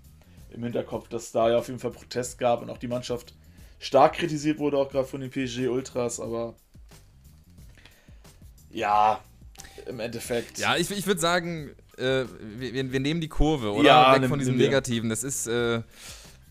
im 0.50 0.62
Hinterkopf, 0.62 1.08
dass 1.08 1.32
da 1.32 1.50
ja 1.50 1.58
auf 1.58 1.68
jeden 1.68 1.80
Fall 1.80 1.90
Protest 1.90 2.38
gab 2.38 2.62
und 2.62 2.70
auch 2.70 2.78
die 2.78 2.88
Mannschaft 2.88 3.34
stark 3.78 4.14
kritisiert 4.14 4.58
wurde, 4.58 4.78
auch 4.78 4.88
gerade 4.88 5.06
von 5.06 5.20
den 5.20 5.30
PSG 5.30 5.68
Ultras, 5.68 6.20
aber 6.20 6.54
ja, 8.70 9.20
im 9.86 10.00
Endeffekt. 10.00 10.58
Ja, 10.58 10.76
ich, 10.76 10.90
ich 10.90 11.06
würde 11.06 11.20
sagen, 11.20 11.70
äh, 11.96 12.24
wir, 12.58 12.92
wir 12.92 13.00
nehmen 13.00 13.20
die 13.20 13.28
Kurve, 13.28 13.72
oder? 13.72 13.84
Ja, 13.84 14.20
Weg 14.20 14.28
von 14.28 14.38
diesem. 14.38 14.56
Negativen. 14.56 15.08
Das 15.08 15.22
ist 15.22 15.46
äh, 15.46 15.82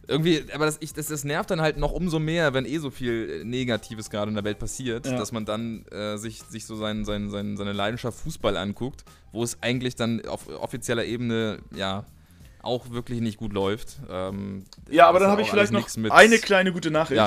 irgendwie, 0.07 0.43
aber 0.53 0.65
das, 0.65 0.77
ich, 0.81 0.93
das, 0.93 1.07
das 1.07 1.23
nervt 1.23 1.49
dann 1.51 1.61
halt 1.61 1.77
noch 1.77 1.91
umso 1.91 2.19
mehr, 2.19 2.53
wenn 2.53 2.65
eh 2.65 2.77
so 2.77 2.91
viel 2.91 3.41
äh, 3.41 3.43
Negatives 3.45 4.09
gerade 4.09 4.29
in 4.29 4.35
der 4.35 4.43
Welt 4.43 4.59
passiert, 4.59 5.05
Ja. 5.05 5.17
dass 5.17 5.31
man 5.31 5.45
dann 5.45 5.85
äh, 5.91 6.17
sich, 6.17 6.41
sich 6.43 6.65
so 6.65 6.75
sein, 6.75 7.05
sein, 7.05 7.29
sein, 7.29 7.57
seine 7.57 7.73
Leidenschaft 7.73 8.19
Fußball 8.19 8.57
anguckt, 8.57 9.03
wo 9.31 9.43
es 9.43 9.57
eigentlich 9.61 9.95
dann 9.95 10.25
auf 10.27 10.47
offizieller 10.47 11.05
Ebene, 11.05 11.59
ja, 11.75 12.05
auch 12.61 12.89
wirklich 12.91 13.21
nicht 13.21 13.37
gut 13.37 13.53
läuft. 13.53 13.97
Ähm, 14.09 14.65
Ja, 14.89 15.07
aber 15.07 15.19
dann 15.19 15.29
habe 15.29 15.41
ich 15.43 15.49
vielleicht 15.49 15.71
noch 15.71 15.87
eine 16.11 16.37
kleine 16.39 16.71
gute 16.71 16.89
Nachricht, 16.89 17.17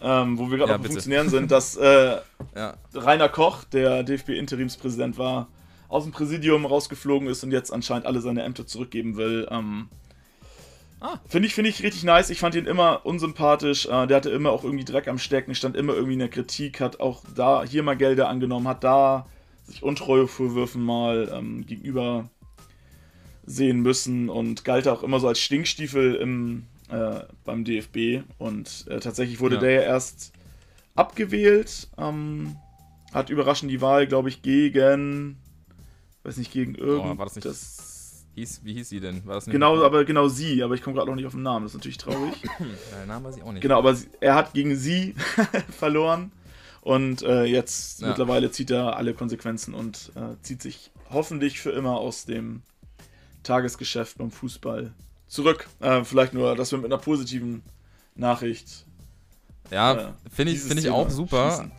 Ja. 0.00 0.22
ähm, 0.22 0.38
wo 0.38 0.50
wir 0.50 0.56
gerade 0.58 0.70
Ja, 0.70 0.76
auf 0.76 0.82
bitte. 0.82 0.92
Funktionieren 0.94 1.28
sind, 1.28 1.50
dass 1.50 1.76
äh, 1.76 2.16
Ja, 2.54 2.74
Rainer 2.94 3.28
Koch, 3.28 3.64
der 3.64 4.02
DFB-Interimspräsident 4.04 5.18
war, 5.18 5.48
aus 5.88 6.02
dem 6.04 6.12
Präsidium 6.12 6.66
rausgeflogen 6.66 7.28
ist 7.28 7.44
und 7.44 7.52
jetzt 7.52 7.72
anscheinend 7.72 8.06
alle 8.06 8.20
seine 8.20 8.42
Ämter 8.42 8.66
zurückgeben 8.66 9.16
will. 9.16 9.46
Ähm, 9.50 9.88
Ah. 11.08 11.20
Finde 11.26 11.46
ich, 11.46 11.54
finde 11.54 11.70
ich 11.70 11.82
richtig 11.82 12.02
nice. 12.04 12.30
Ich 12.30 12.40
fand 12.40 12.54
ihn 12.56 12.66
immer 12.66 13.04
unsympathisch. 13.06 13.86
Äh, 13.86 14.06
der 14.06 14.16
hatte 14.16 14.30
immer 14.30 14.50
auch 14.50 14.64
irgendwie 14.64 14.84
Dreck 14.84 15.06
am 15.08 15.18
Stecken, 15.18 15.54
stand 15.54 15.76
immer 15.76 15.92
irgendwie 15.94 16.14
in 16.14 16.18
der 16.18 16.28
Kritik, 16.28 16.80
hat 16.80 16.98
auch 17.00 17.22
da 17.34 17.62
hier 17.64 17.82
mal 17.82 17.96
Gelder 17.96 18.28
angenommen, 18.28 18.66
hat 18.66 18.82
da 18.82 19.26
sich 19.66 19.82
Untreuevorwürfen 19.82 20.82
mal 20.82 21.30
ähm, 21.32 21.64
gegenüber 21.66 22.28
sehen 23.44 23.80
müssen 23.80 24.28
und 24.28 24.64
galt 24.64 24.88
auch 24.88 25.02
immer 25.04 25.20
so 25.20 25.28
als 25.28 25.38
Stinkstiefel 25.38 26.16
im, 26.16 26.64
äh, 26.90 27.20
beim 27.44 27.64
DFB. 27.64 28.24
Und 28.38 28.86
äh, 28.88 28.98
tatsächlich 28.98 29.38
wurde 29.40 29.56
Ja. 29.56 29.60
der 29.60 29.70
ja 29.72 29.80
erst 29.82 30.32
abgewählt. 30.96 31.88
Ähm, 31.98 32.56
hat 33.12 33.30
überraschend 33.30 33.70
die 33.70 33.80
Wahl, 33.80 34.06
glaube 34.06 34.28
ich, 34.28 34.42
gegen. 34.42 35.36
Weiß 36.24 36.36
nicht, 36.38 36.52
gegen 36.52 36.74
irgend. 36.74 37.18
war 37.18 37.26
das 37.26 37.36
nicht- 37.36 37.46
hieß, 38.36 38.60
wie 38.64 38.74
hieß 38.74 38.88
sie 38.88 39.00
denn? 39.00 39.26
War 39.26 39.34
das 39.34 39.46
Genau, 39.46 39.82
aber 39.82 40.04
genau 40.04 40.28
sie, 40.28 40.62
aber 40.62 40.74
ich 40.74 40.82
komme 40.82 40.94
gerade 40.96 41.08
noch 41.10 41.16
nicht 41.16 41.26
auf 41.26 41.32
den 41.32 41.42
Namen, 41.42 41.64
das 41.64 41.72
ist 41.72 41.78
natürlich 41.78 41.98
traurig. 41.98 42.34
Ja, 42.92 42.98
den 43.00 43.08
Namen 43.08 43.24
weiß 43.24 43.36
ich 43.36 43.42
auch 43.42 43.52
nicht. 43.52 43.62
genau, 43.62 43.78
aber 43.78 43.94
sie, 43.94 44.08
er 44.20 44.34
hat 44.34 44.52
gegen 44.54 44.76
sie 44.76 45.14
verloren 45.78 46.30
und 46.82 47.22
äh, 47.22 47.44
jetzt 47.44 48.00
Ja. 48.00 48.08
mittlerweile 48.08 48.50
zieht 48.50 48.70
er 48.70 48.96
alle 48.96 49.12
Konsequenzen 49.14 49.74
und 49.74 50.12
äh, 50.14 50.40
zieht 50.42 50.62
sich 50.62 50.90
hoffentlich 51.10 51.60
für 51.60 51.70
immer 51.70 51.98
aus 51.98 52.24
dem 52.24 52.62
Tagesgeschäft 53.42 54.18
beim 54.18 54.30
Fußball 54.30 54.92
zurück. 55.28 55.68
Äh, 55.80 56.04
vielleicht 56.04 56.34
nur, 56.34 56.54
dass 56.56 56.72
wir 56.72 56.78
mit 56.78 56.86
einer 56.86 57.00
positiven 57.00 57.62
Nachricht. 58.14 58.84
Ja, 59.70 59.94
äh, 59.94 60.12
finde 60.30 60.52
ich, 60.52 60.60
find 60.60 60.78
ich 60.80 60.90
auch 60.90 61.10
super. 61.10 61.70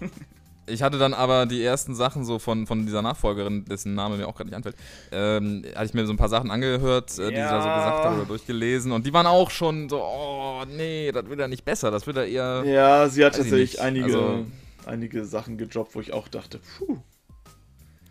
Ich 0.68 0.82
hatte 0.82 0.98
dann 0.98 1.14
aber 1.14 1.46
die 1.46 1.62
ersten 1.62 1.94
Sachen 1.94 2.24
so 2.24 2.38
von, 2.40 2.66
von 2.66 2.84
dieser 2.86 3.00
Nachfolgerin, 3.00 3.64
dessen 3.66 3.94
Name 3.94 4.16
mir 4.16 4.26
auch 4.26 4.34
gerade 4.34 4.48
nicht 4.50 4.56
einfällt, 4.56 4.74
ähm, 5.12 5.62
hatte 5.74 5.84
ich 5.86 5.94
mir 5.94 6.06
so 6.06 6.12
ein 6.12 6.16
paar 6.16 6.28
Sachen 6.28 6.50
angehört, 6.50 7.12
äh, 7.18 7.28
die 7.30 7.36
sie 7.36 7.40
da 7.42 7.62
so 7.62 7.68
Ja. 7.68 7.76
gesagt 7.76 8.04
hat 8.04 8.14
oder 8.16 8.24
durchgelesen 8.24 8.90
und 8.92 9.06
die 9.06 9.12
waren 9.12 9.26
auch 9.26 9.50
schon 9.50 9.88
so, 9.88 10.02
oh 10.02 10.64
nee, 10.68 11.12
das 11.12 11.28
wird 11.28 11.38
ja 11.38 11.46
nicht 11.46 11.64
besser, 11.64 11.90
das 11.92 12.06
wird 12.06 12.16
ja 12.16 12.24
eher... 12.24 12.64
Ja, 12.66 13.08
sie 13.08 13.24
hat 13.24 13.34
tatsächlich 13.36 13.80
einige, 13.80 14.06
Also- 14.06 14.46
einige 14.86 15.24
Sachen 15.24 15.56
gedroppt, 15.56 15.94
wo 15.94 16.00
ich 16.00 16.12
auch 16.12 16.26
dachte, 16.28 16.58
puh. 16.78 16.98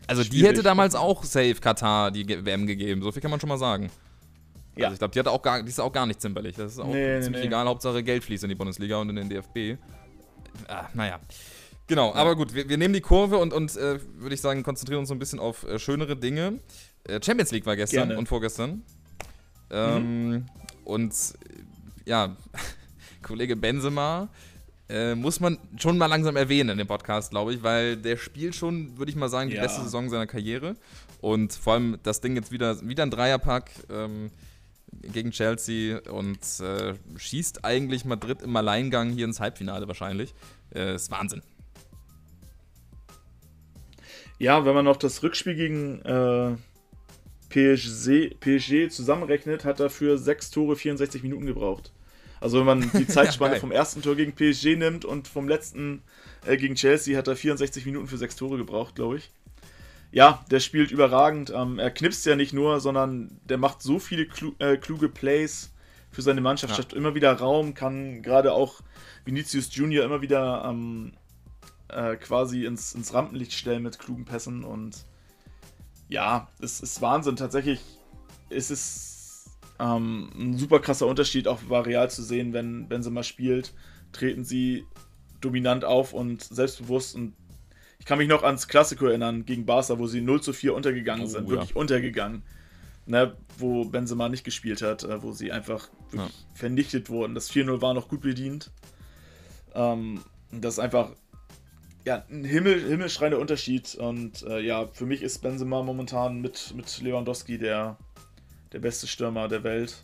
Also 0.08 0.24
die 0.24 0.46
hätte 0.46 0.62
damals 0.64 0.96
auch 0.96 1.24
safe 1.24 1.56
Katar 1.56 2.12
die 2.12 2.26
WM 2.46 2.68
gegeben, 2.68 3.02
so 3.02 3.12
viel 3.12 3.22
kann 3.22 3.32
man 3.32 3.40
schon 3.40 3.50
mal 3.50 3.58
sagen. 3.58 3.90
Ja. 4.78 4.86
Also 4.88 4.94
ich 4.94 5.00
glaube, 5.00 5.14
die, 5.14 5.20
hat 5.20 5.28
auch 5.28 5.42
gar- 5.42 5.64
die 5.64 5.70
ist 5.70 5.80
auch 5.80 5.92
gar 5.92 6.06
nicht 6.06 6.22
zimperlich. 6.22 6.56
Das 6.56 6.74
ist 6.74 6.80
auch 6.80 6.88
nee, 6.88 7.20
ziemlich 7.22 7.42
nee. 7.42 7.48
egal. 7.48 7.66
Hauptsache 7.66 8.04
Geld 8.04 8.24
fließt 8.24 8.44
in 8.44 8.50
die 8.50 8.56
Bundesliga 8.56 8.98
und 8.98 9.10
in 9.10 9.16
den 9.16 9.30
DFB. 9.30 9.80
Ah, 10.68 10.86
naja. 10.94 11.20
Genau, 11.88 12.14
aber 12.14 12.36
gut, 12.36 12.54
wir, 12.56 12.68
wir 12.68 12.78
nehmen 12.78 12.94
die 12.94 13.02
Kurve 13.02 13.38
und, 13.38 13.54
und 13.54 13.76
äh, 13.78 14.00
würde 14.18 14.34
ich 14.34 14.42
sagen, 14.42 14.64
konzentrieren 14.64 15.00
uns 15.02 15.10
so 15.10 15.16
ein 15.16 15.20
bisschen 15.20 15.40
auf 15.40 15.64
äh, 15.66 15.78
schönere 15.78 16.16
Dinge. 16.16 16.60
Äh, 17.04 17.20
Champions 17.24 17.52
League 17.52 17.66
war 17.68 17.76
gestern 17.76 18.00
Gerne. 18.00 18.14
Mhm. 18.14 18.20
und 18.20 18.28
vorgestern. 18.28 18.82
Ähm, 19.70 20.46
Und 20.84 21.12
äh, 21.14 22.10
ja, 22.10 22.36
Kollege 23.22 23.56
Benzema 23.56 24.30
äh, 24.90 25.16
muss 25.16 25.40
man 25.40 25.58
schon 25.78 25.98
mal 25.98 26.06
langsam 26.08 26.36
erwähnen 26.36 26.70
in 26.70 26.78
dem 26.78 26.88
Podcast, 26.88 27.32
glaube 27.32 27.54
ich, 27.54 27.64
weil 27.64 27.98
der 27.98 28.18
spielt 28.18 28.56
schon, 28.56 28.98
würde 28.98 29.10
ich 29.12 29.16
mal 29.16 29.30
sagen, 29.30 29.50
die 29.50 29.56
Ja. 29.56 29.64
beste 29.64 29.82
Saison 29.82 30.10
seiner 30.10 30.28
Karriere. 30.28 30.76
Und 31.22 31.54
vor 31.54 31.74
allem 31.74 31.98
das 32.04 32.22
Ding 32.22 32.36
jetzt 32.36 32.52
wieder, 32.52 32.80
wieder 32.88 33.04
ein 33.04 33.10
Dreierpack 33.12 33.72
ähm, 33.92 34.30
gegen 35.12 35.32
Chelsea 35.32 36.00
und 36.12 36.38
äh, 36.60 36.94
schießt 37.18 37.66
eigentlich 37.66 38.06
Madrid 38.06 38.42
im 38.44 38.56
Alleingang 38.56 39.12
hier 39.12 39.26
ins 39.26 39.40
Halbfinale 39.40 39.88
wahrscheinlich. 39.88 40.34
Äh, 40.74 40.96
ist 40.96 41.10
Wahnsinn. 41.10 41.42
Ja, 44.38 44.66
wenn 44.66 44.74
man 44.76 44.86
noch 44.86 44.98
das 44.98 45.24
Rückspiel 45.24 45.56
gegen 45.56 46.02
äh, 46.02 46.56
PSG, 47.50 48.36
PSG 48.40 48.90
zusammenrechnet, 48.90 49.64
hat 49.66 49.80
er 49.80 49.90
für 49.90 50.18
sechs 50.18 50.50
Tore 50.52 50.76
64 50.76 51.24
Minuten 51.24 51.46
gebraucht. 51.46 51.92
Also 52.42 52.60
wenn 52.60 52.66
man 52.66 52.92
die 52.98 53.08
Zeitspanne 53.08 53.52
geil. 53.54 53.60
vom 53.62 53.72
ersten 53.72 54.02
Tor 54.02 54.16
gegen 54.16 54.34
PSG 54.34 54.76
nimmt 54.76 55.06
und 55.06 55.28
vom 55.28 55.48
letzten 55.48 56.02
äh, 56.46 56.58
gegen 56.58 56.76
Chelsea, 56.76 57.18
hat 57.18 57.28
er 57.28 57.36
64 57.36 57.86
Minuten 57.86 58.08
für 58.08 58.18
sechs 58.18 58.36
Tore 58.36 58.58
gebraucht, 58.58 58.96
glaube 58.96 59.18
ich. 59.18 59.32
Ja, 60.12 60.46
der 60.52 60.60
spielt 60.60 60.92
überragend. 60.92 61.52
Ähm, 61.56 61.80
er 61.80 61.92
knipst 61.92 62.26
ja 62.26 62.36
nicht 62.36 62.54
nur, 62.54 62.80
sondern 62.80 63.40
der 63.46 63.58
macht 63.58 63.82
so 63.82 64.00
viele 64.00 64.26
klu 64.26 64.52
äh, 64.60 64.78
kluge 64.78 65.10
Plays 65.10 65.72
für 66.12 66.22
seine 66.22 66.40
Mannschaft, 66.42 66.72
Ja. 66.72 66.78
schafft 66.78 66.94
immer 66.94 67.16
wieder 67.16 67.34
Raum, 67.34 67.74
kann 67.74 68.22
gerade 68.22 68.54
auch 68.54 68.82
Vinicius 69.26 69.76
Junior 69.76 70.06
immer 70.06 70.22
wieder 70.22 70.66
ähm, 70.70 71.14
äh, 71.90 72.16
quasi 72.16 72.66
ins, 72.66 72.94
ins 72.94 73.14
Rampenlicht 73.14 73.54
stellen 73.54 73.84
mit 73.84 74.00
klugen 74.00 74.26
Pässen 74.26 74.64
und 74.64 75.06
ja, 76.08 76.48
es 76.60 76.82
ist 76.82 77.02
Wahnsinn. 77.02 77.36
Tatsächlich 77.36 77.82
ist 78.50 78.70
es 78.72 79.50
ähm, 79.80 80.30
ein 80.36 80.58
super 80.58 80.80
krasser 80.80 81.08
Unterschied, 81.08 81.48
auch 81.48 81.60
bei 81.64 81.80
Real 81.80 82.10
zu 82.10 82.24
sehen, 82.24 82.54
wenn 82.54 82.88
Benzema 82.88 83.24
spielt, 83.24 83.74
treten 84.12 84.44
sie 84.44 84.86
dominant 85.42 85.84
auf 85.84 86.14
und 86.14 86.44
selbstbewusst 86.44 87.16
und 87.16 87.34
ich 88.00 88.06
kann 88.06 88.18
mich 88.18 88.28
noch 88.28 88.44
ans 88.44 88.68
Klassiko 88.68 89.08
erinnern 89.08 89.46
gegen 89.46 89.66
Barca, 89.66 89.98
wo 89.98 90.06
sie 90.08 90.22
0 90.22 90.42
zu 90.42 90.54
4 90.54 90.76
untergegangen 90.76 91.26
Oh, 91.26 91.28
sind, 91.28 91.46
ja. 91.46 91.50
wirklich 91.52 91.76
untergegangen. 91.76 92.44
Ne, 93.08 93.38
wo 93.60 93.86
Benzema 93.86 94.30
nicht 94.30 94.44
gespielt 94.44 94.82
hat, 94.82 95.04
äh, 95.04 95.22
wo 95.22 95.32
sie 95.32 95.52
einfach 95.52 95.90
wirklich 96.10 96.46
vernichtet 96.56 97.08
wurden. 97.08 97.36
Das 97.36 97.52
4-0 97.52 97.80
war 97.80 97.94
noch 97.94 98.08
gut 98.08 98.22
bedient. 98.22 98.72
Ähm, 99.76 100.22
das 100.52 100.76
ist 100.76 100.80
einfach 100.80 101.12
ja, 102.06 102.24
ein 102.30 102.44
Himmel, 102.46 102.80
himmelschreiender 102.88 103.40
Unterschied. 103.40 103.96
Und 103.96 104.44
äh, 104.44 104.60
ja, 104.60 104.88
für 104.94 105.06
mich 105.06 105.22
ist 105.22 105.40
Benzema 105.40 105.82
momentan 105.84 106.40
mit, 106.42 106.74
mit 106.76 107.02
Lewandowski 107.02 107.58
der, 107.58 107.98
der 108.72 108.80
beste 108.80 109.08
Stürmer 109.08 109.48
der 109.48 109.64
Welt. 109.64 110.04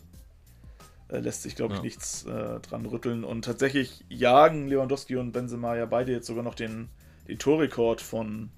Äh, 1.08 1.18
lässt 1.20 1.42
sich, 1.42 1.54
glaube 1.56 1.74
ich, 1.74 1.78
Ja. 1.78 1.84
nichts 1.84 2.24
äh, 2.24 2.60
dran 2.60 2.86
rütteln. 2.86 3.22
Und 3.24 3.44
tatsächlich 3.44 4.04
jagen 4.08 4.68
Lewandowski 4.68 5.16
und 5.16 5.32
Benzema 5.32 5.76
ja 5.76 5.86
beide 5.86 6.12
jetzt 6.12 6.26
sogar 6.26 6.42
noch 6.42 6.54
den, 6.54 6.88
den 7.28 7.38
Torrekord 7.38 8.00
von 8.00 8.50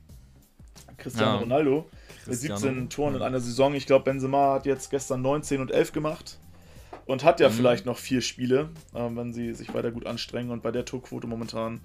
Cristiano 0.96 1.34
Ja. 1.34 1.40
Ronaldo. 1.40 1.90
Mit 2.26 2.38
Cristiano. 2.38 2.58
17 2.60 2.88
Toren 2.90 3.14
in 3.16 3.20
Ja. 3.20 3.26
einer 3.26 3.40
Saison. 3.40 3.74
Ich 3.74 3.86
glaube, 3.86 4.04
Benzema 4.04 4.54
hat 4.54 4.64
jetzt 4.66 4.90
gestern 4.90 5.20
19 5.22 5.60
und 5.60 5.70
11 5.70 5.92
gemacht. 5.92 6.38
Und 7.06 7.22
hat 7.22 7.38
ja 7.40 7.50
Mhm. 7.50 7.52
vielleicht 7.52 7.84
noch 7.84 7.98
vier 7.98 8.22
Spiele, 8.22 8.70
ähm, 8.94 9.14
wenn 9.18 9.34
sie 9.34 9.52
sich 9.52 9.74
weiter 9.74 9.90
gut 9.90 10.06
anstrengen. 10.06 10.50
Und 10.50 10.62
bei 10.62 10.70
der 10.70 10.86
Torquote 10.86 11.26
momentan 11.26 11.80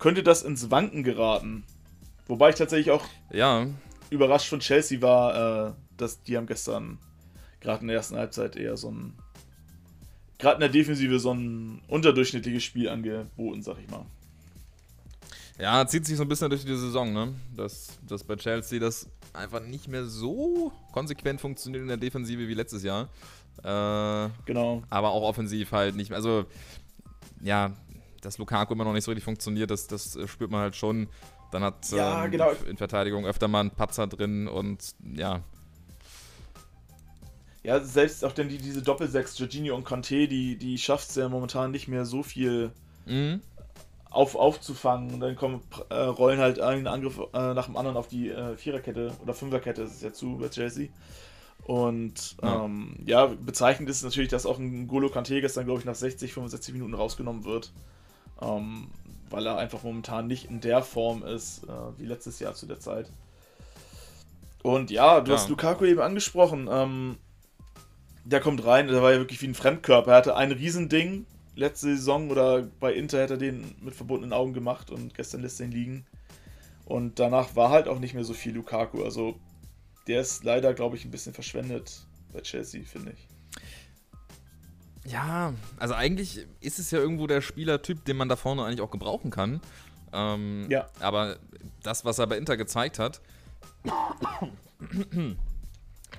könnte 0.00 0.22
das 0.24 0.42
ins 0.42 0.70
Wanken 0.72 1.04
geraten. 1.04 1.62
Wobei 2.26 2.50
ich 2.50 2.56
tatsächlich 2.56 2.90
auch 2.90 3.04
Ja, 3.32 3.66
überrascht 4.10 4.48
von 4.48 4.58
Chelsea 4.60 5.00
war, 5.00 5.68
äh, 5.68 5.72
dass 5.96 6.22
die 6.24 6.36
haben 6.36 6.46
gestern 6.46 6.98
gerade 7.60 7.82
in 7.82 7.88
der 7.88 7.96
ersten 7.96 8.16
Halbzeit 8.16 8.56
eher 8.56 8.76
so 8.76 8.90
ein 8.90 9.14
gerade 10.38 10.54
in 10.54 10.60
der 10.60 10.68
Defensive 10.70 11.18
so 11.20 11.32
ein 11.32 11.82
unterdurchschnittliches 11.88 12.64
Spiel 12.64 12.88
angeboten, 12.88 13.62
sag 13.62 13.76
ich 13.78 13.88
mal. 13.90 14.06
Ja, 15.58 15.86
zieht 15.86 16.06
sich 16.06 16.16
so 16.16 16.22
ein 16.22 16.28
bisschen 16.28 16.48
durch 16.48 16.64
die 16.64 16.74
Saison, 16.74 17.12
ne? 17.12 17.34
Dass, 17.54 17.98
dass 18.08 18.24
bei 18.24 18.36
Chelsea 18.36 18.80
das 18.80 19.06
einfach 19.34 19.60
nicht 19.60 19.88
mehr 19.88 20.06
so 20.06 20.72
konsequent 20.92 21.40
funktioniert 21.40 21.82
in 21.82 21.88
der 21.88 21.98
Defensive 21.98 22.48
wie 22.48 22.54
letztes 22.54 22.82
Jahr. 22.82 23.08
Äh, 23.62 24.30
Genau. 24.46 24.82
aber 24.88 25.10
auch 25.10 25.22
offensiv 25.22 25.72
halt 25.72 25.94
nicht 25.96 26.08
mehr. 26.08 26.16
Also, 26.16 26.46
ja, 27.42 27.72
dass 28.20 28.38
Lukaku 28.38 28.72
immer 28.74 28.84
noch 28.84 28.92
nicht 28.92 29.04
so 29.04 29.10
richtig 29.10 29.24
funktioniert, 29.24 29.70
das, 29.70 29.86
das 29.86 30.16
äh, 30.16 30.28
spürt 30.28 30.50
man 30.50 30.60
halt 30.60 30.76
schon. 30.76 31.08
Dann 31.50 31.62
hat 31.64 31.90
Ja, 31.90 32.24
ähm, 32.24 32.30
genau. 32.30 32.52
in 32.68 32.76
Verteidigung 32.76 33.26
öfter 33.26 33.48
mal 33.48 33.60
einen 33.60 33.70
Patzer 33.72 34.06
drin 34.06 34.46
und 34.48 34.94
ja, 35.14 35.42
Ja, 37.62 37.80
selbst 37.80 38.24
auch 38.24 38.32
denn 38.32 38.48
die, 38.48 38.58
diese 38.58 38.82
Doppelsechs, 38.82 39.38
Jorginho 39.38 39.74
und 39.76 39.84
Conte, 39.84 40.28
die, 40.28 40.56
die 40.56 40.78
schafft 40.78 41.10
es 41.10 41.16
ja 41.16 41.28
momentan 41.28 41.70
nicht 41.72 41.88
mehr 41.88 42.06
so 42.06 42.22
viel 42.22 42.72
mhm. 43.06 43.40
auf, 44.10 44.34
aufzufangen. 44.34 45.12
Und 45.14 45.20
dann 45.20 45.36
kommen, 45.36 45.62
äh, 45.90 45.94
rollen 45.94 46.38
halt 46.40 46.60
einen 46.60 46.86
Angriff 46.86 47.18
äh, 47.34 47.54
nach 47.54 47.66
dem 47.66 47.76
anderen 47.76 47.96
auf 47.98 48.08
die 48.08 48.30
äh, 48.30 48.56
Viererkette 48.56 49.12
oder 49.22 49.34
Fünferkette, 49.34 49.82
das 49.82 49.92
ist 49.92 50.02
ja 50.02 50.12
zu 50.12 50.38
bei 50.38 50.48
Chelsea. 50.48 50.88
Und 51.64 52.36
Ja. 52.42 52.64
ähm, 52.64 52.96
ja, 53.06 53.26
bezeichnend 53.26 53.90
ist 53.90 54.02
natürlich, 54.02 54.30
dass 54.30 54.46
auch 54.46 54.58
ein 54.58 54.88
Golo 54.88 55.10
Kante 55.10 55.40
gestern, 55.40 55.66
glaube 55.66 55.80
ich, 55.80 55.86
nach 55.86 55.94
60, 55.94 56.32
65 56.32 56.72
Minuten 56.74 56.94
rausgenommen 56.94 57.44
wird. 57.44 57.72
Ähm, 58.42 58.88
weil 59.28 59.46
er 59.46 59.58
einfach 59.58 59.82
momentan 59.82 60.26
nicht 60.26 60.50
in 60.50 60.60
der 60.60 60.82
Form 60.82 61.22
ist 61.22 61.64
äh, 61.64 61.98
wie 61.98 62.06
letztes 62.06 62.40
Jahr 62.40 62.54
zu 62.54 62.66
der 62.66 62.80
Zeit. 62.80 63.10
Und 64.62 64.90
ja, 64.90 65.20
du 65.20 65.32
Ja. 65.32 65.38
hast 65.38 65.48
Lukaku 65.48 65.84
eben 65.84 66.00
angesprochen. 66.00 66.68
Ähm, 66.70 67.16
der 68.24 68.40
kommt 68.40 68.64
rein, 68.64 68.88
der 68.88 69.02
war 69.02 69.12
ja 69.12 69.18
wirklich 69.18 69.40
wie 69.40 69.48
ein 69.48 69.54
Fremdkörper. 69.54 70.10
Er 70.12 70.16
hatte 70.16 70.36
ein 70.36 70.52
Riesending 70.52 71.26
letzte 71.56 71.96
Saison 71.96 72.30
oder 72.30 72.62
bei 72.80 72.92
Inter 72.92 73.20
hätte 73.20 73.34
er 73.34 73.38
den 73.38 73.74
mit 73.80 73.94
verbundenen 73.94 74.32
Augen 74.32 74.52
gemacht 74.52 74.90
und 74.90 75.14
gestern 75.14 75.42
lässt 75.42 75.60
er 75.60 75.66
ihn 75.66 75.72
liegen. 75.72 76.06
Und 76.84 77.18
danach 77.18 77.54
war 77.56 77.70
halt 77.70 77.88
auch 77.88 77.98
nicht 77.98 78.14
mehr 78.14 78.24
so 78.24 78.34
viel 78.34 78.54
Lukaku. 78.54 79.04
Also 79.04 79.38
der 80.06 80.20
ist 80.20 80.44
leider, 80.44 80.74
glaube 80.74 80.96
ich, 80.96 81.04
ein 81.04 81.10
bisschen 81.10 81.34
verschwendet 81.34 82.06
bei 82.32 82.40
Chelsea, 82.40 82.82
finde 82.84 83.12
ich. 83.12 83.29
Ja, 85.06 85.54
also 85.78 85.94
eigentlich 85.94 86.46
ist 86.60 86.78
es 86.78 86.90
ja 86.90 86.98
irgendwo 86.98 87.26
der 87.26 87.40
Spielertyp, 87.40 88.04
den 88.04 88.16
man 88.16 88.28
da 88.28 88.36
vorne 88.36 88.64
eigentlich 88.64 88.80
auch 88.82 88.90
gebrauchen 88.90 89.30
kann. 89.30 89.60
Ähm, 90.12 90.66
Ja. 90.68 90.88
Aber 91.00 91.36
das, 91.82 92.04
was 92.04 92.18
er 92.18 92.26
bei 92.26 92.36
Inter 92.36 92.56
gezeigt 92.56 92.98
hat, 92.98 93.20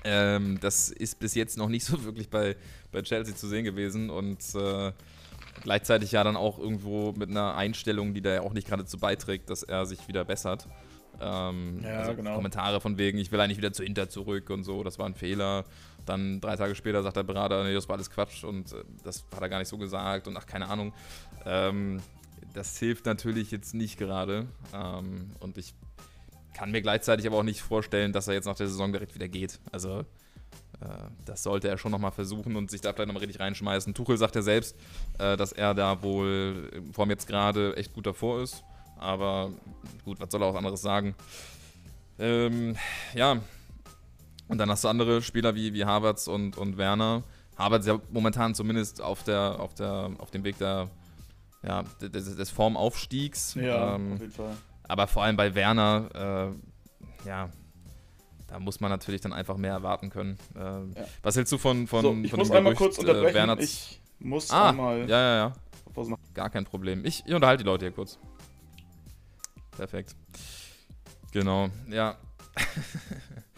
ähm, 0.04 0.58
das 0.60 0.88
ist 0.90 1.18
bis 1.20 1.34
jetzt 1.34 1.56
noch 1.56 1.68
nicht 1.68 1.84
so 1.84 2.02
wirklich 2.04 2.28
bei, 2.30 2.56
bei 2.90 3.02
Chelsea 3.02 3.34
zu 3.34 3.48
sehen 3.48 3.64
gewesen 3.64 4.10
und 4.10 4.38
äh, 4.54 4.92
gleichzeitig 5.62 6.12
ja 6.12 6.24
dann 6.24 6.36
auch 6.36 6.58
irgendwo 6.58 7.12
mit 7.12 7.30
einer 7.30 7.54
Einstellung, 7.54 8.14
die 8.14 8.22
da 8.22 8.34
ja 8.34 8.40
auch 8.42 8.52
nicht 8.52 8.66
gerade 8.66 8.84
zu 8.84 8.98
beiträgt, 8.98 9.50
dass 9.50 9.62
er 9.62 9.86
sich 9.86 10.08
wieder 10.08 10.24
bessert. 10.24 10.66
Ähm, 11.20 11.80
Ja, 11.84 12.00
also 12.00 12.14
genau. 12.14 12.34
Kommentare 12.34 12.80
von 12.80 12.98
wegen, 12.98 13.18
ich 13.18 13.30
will 13.30 13.40
eigentlich 13.40 13.58
wieder 13.58 13.72
zu 13.72 13.84
Inter 13.84 14.08
zurück 14.08 14.50
und 14.50 14.64
so, 14.64 14.82
das 14.82 14.98
war 14.98 15.06
ein 15.06 15.14
Fehler. 15.14 15.64
Dann 16.06 16.40
drei 16.40 16.56
Tage 16.56 16.74
später 16.74 17.02
sagt 17.02 17.16
der 17.16 17.22
Berater, 17.22 17.64
nee, 17.64 17.74
das 17.74 17.88
war 17.88 17.96
alles 17.96 18.10
Quatsch 18.10 18.44
und 18.44 18.72
äh, 18.72 18.84
das 19.04 19.24
hat 19.34 19.42
er 19.42 19.48
gar 19.48 19.58
nicht 19.58 19.68
so 19.68 19.78
gesagt 19.78 20.26
und 20.28 20.36
ach, 20.36 20.46
keine 20.46 20.68
Ahnung. 20.68 20.92
Ähm, 21.44 22.00
das 22.54 22.78
hilft 22.78 23.06
natürlich 23.06 23.50
jetzt 23.50 23.74
nicht 23.74 23.98
gerade. 23.98 24.46
Ähm, 24.74 25.30
und 25.40 25.58
ich 25.58 25.74
kann 26.54 26.70
mir 26.70 26.82
gleichzeitig 26.82 27.26
aber 27.26 27.38
auch 27.38 27.42
nicht 27.44 27.62
vorstellen, 27.62 28.12
dass 28.12 28.28
er 28.28 28.34
jetzt 28.34 28.46
nach 28.46 28.56
der 28.56 28.68
Saison 28.68 28.92
direkt 28.92 29.14
wieder 29.14 29.28
geht. 29.28 29.58
Also 29.70 30.00
äh, 30.00 30.04
das 31.24 31.42
sollte 31.42 31.68
er 31.68 31.78
schon 31.78 31.92
nochmal 31.92 32.12
versuchen 32.12 32.56
und 32.56 32.70
sich 32.70 32.80
da 32.80 32.92
vielleicht 32.92 33.08
nochmal 33.08 33.22
richtig 33.22 33.40
reinschmeißen. 33.40 33.94
Tuchel 33.94 34.18
sagt 34.18 34.34
ja 34.34 34.42
selbst, 34.42 34.76
äh, 35.18 35.36
dass 35.36 35.52
er 35.52 35.74
da 35.74 36.02
wohl 36.02 36.70
vor 36.92 37.02
allem 37.02 37.10
jetzt 37.10 37.26
gerade 37.26 37.76
echt 37.76 37.92
gut 37.92 38.06
davor 38.06 38.42
ist. 38.42 38.64
Aber 38.98 39.50
gut, 40.04 40.20
was 40.20 40.30
soll 40.30 40.42
er 40.42 40.46
auch 40.46 40.54
anderes 40.54 40.82
sagen? 40.82 41.14
Ähm, 42.18 42.76
ja. 43.14 43.40
Und 44.52 44.58
dann 44.58 44.68
hast 44.68 44.84
du 44.84 44.88
andere 44.88 45.22
Spieler 45.22 45.54
wie, 45.54 45.72
wie 45.72 45.86
Havertz 45.86 46.28
und, 46.28 46.58
und 46.58 46.76
Werner. 46.76 47.22
Havertz 47.56 47.86
ja 47.86 47.98
momentan 48.10 48.54
zumindest 48.54 49.00
auf, 49.00 49.22
der, 49.22 49.58
auf, 49.58 49.72
der, 49.72 50.10
auf 50.18 50.30
dem 50.30 50.44
Weg 50.44 50.58
der, 50.58 50.90
ja, 51.62 51.84
des, 52.02 52.36
des 52.36 52.50
Formaufstiegs. 52.50 53.54
Ja, 53.54 53.94
Ähm, 53.94 54.12
auf 54.12 54.20
jeden 54.20 54.32
Fall. 54.32 54.54
aber 54.86 55.06
vor 55.06 55.22
allem 55.22 55.38
bei 55.38 55.54
Werner, 55.54 56.52
äh, 57.24 57.26
ja, 57.26 57.48
da 58.46 58.58
muss 58.58 58.78
man 58.80 58.90
natürlich 58.90 59.22
dann 59.22 59.32
einfach 59.32 59.56
mehr 59.56 59.72
erwarten 59.72 60.10
können. 60.10 60.36
Ähm, 60.54 60.92
Ja. 60.98 61.04
Was 61.22 61.34
hältst 61.36 61.50
du 61.54 61.56
von, 61.56 61.86
von, 61.86 62.02
so, 62.02 62.12
ich 62.22 62.28
von 62.28 62.38
muss 62.38 62.48
dem 62.48 62.56
einmal 62.58 62.74
Gerücht, 62.74 62.96
kurz 62.96 62.98
unterbrechen. 62.98 63.30
Äh, 63.30 63.34
Werner 63.34 63.58
ich 63.58 64.02
muss 64.18 64.50
ah, 64.50 64.68
einmal 64.68 65.08
ja, 65.08 65.18
ja, 65.18 65.36
ja, 65.96 66.16
gar 66.34 66.50
kein 66.50 66.66
Problem. 66.66 67.06
Ich, 67.06 67.22
ich 67.24 67.32
unterhalte 67.32 67.64
die 67.64 67.70
Leute 67.70 67.86
hier 67.86 67.92
kurz. 67.92 68.18
Perfekt. 69.78 70.14
Genau, 71.32 71.70
ja. 71.88 72.18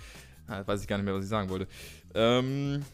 Ah, 0.46 0.62
weiß 0.66 0.82
ich 0.82 0.88
gar 0.88 0.96
nicht 0.96 1.04
mehr, 1.04 1.14
was 1.14 1.24
ich 1.24 1.30
sagen 1.30 1.48
wollte. 1.48 1.66
Ähm, 2.14 2.84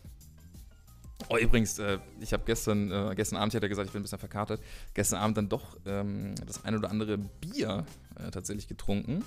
oh, 1.28 1.36
übrigens, 1.36 1.78
äh, 1.78 1.98
ich 2.20 2.32
habe 2.32 2.44
gestern, 2.46 2.90
äh, 2.90 3.14
gestern 3.14 3.38
Abend, 3.38 3.52
ich 3.52 3.56
hatte 3.56 3.68
gesagt, 3.68 3.86
ich 3.86 3.92
bin 3.92 4.00
ein 4.00 4.04
bisschen 4.04 4.18
verkartet, 4.18 4.60
gestern 4.94 5.20
Abend 5.20 5.36
dann 5.36 5.48
doch 5.48 5.76
ähm, 5.86 6.34
das 6.46 6.64
ein 6.64 6.76
oder 6.76 6.90
andere 6.90 7.18
Bier 7.18 7.84
äh, 8.16 8.30
tatsächlich 8.30 8.68
getrunken. 8.68 9.24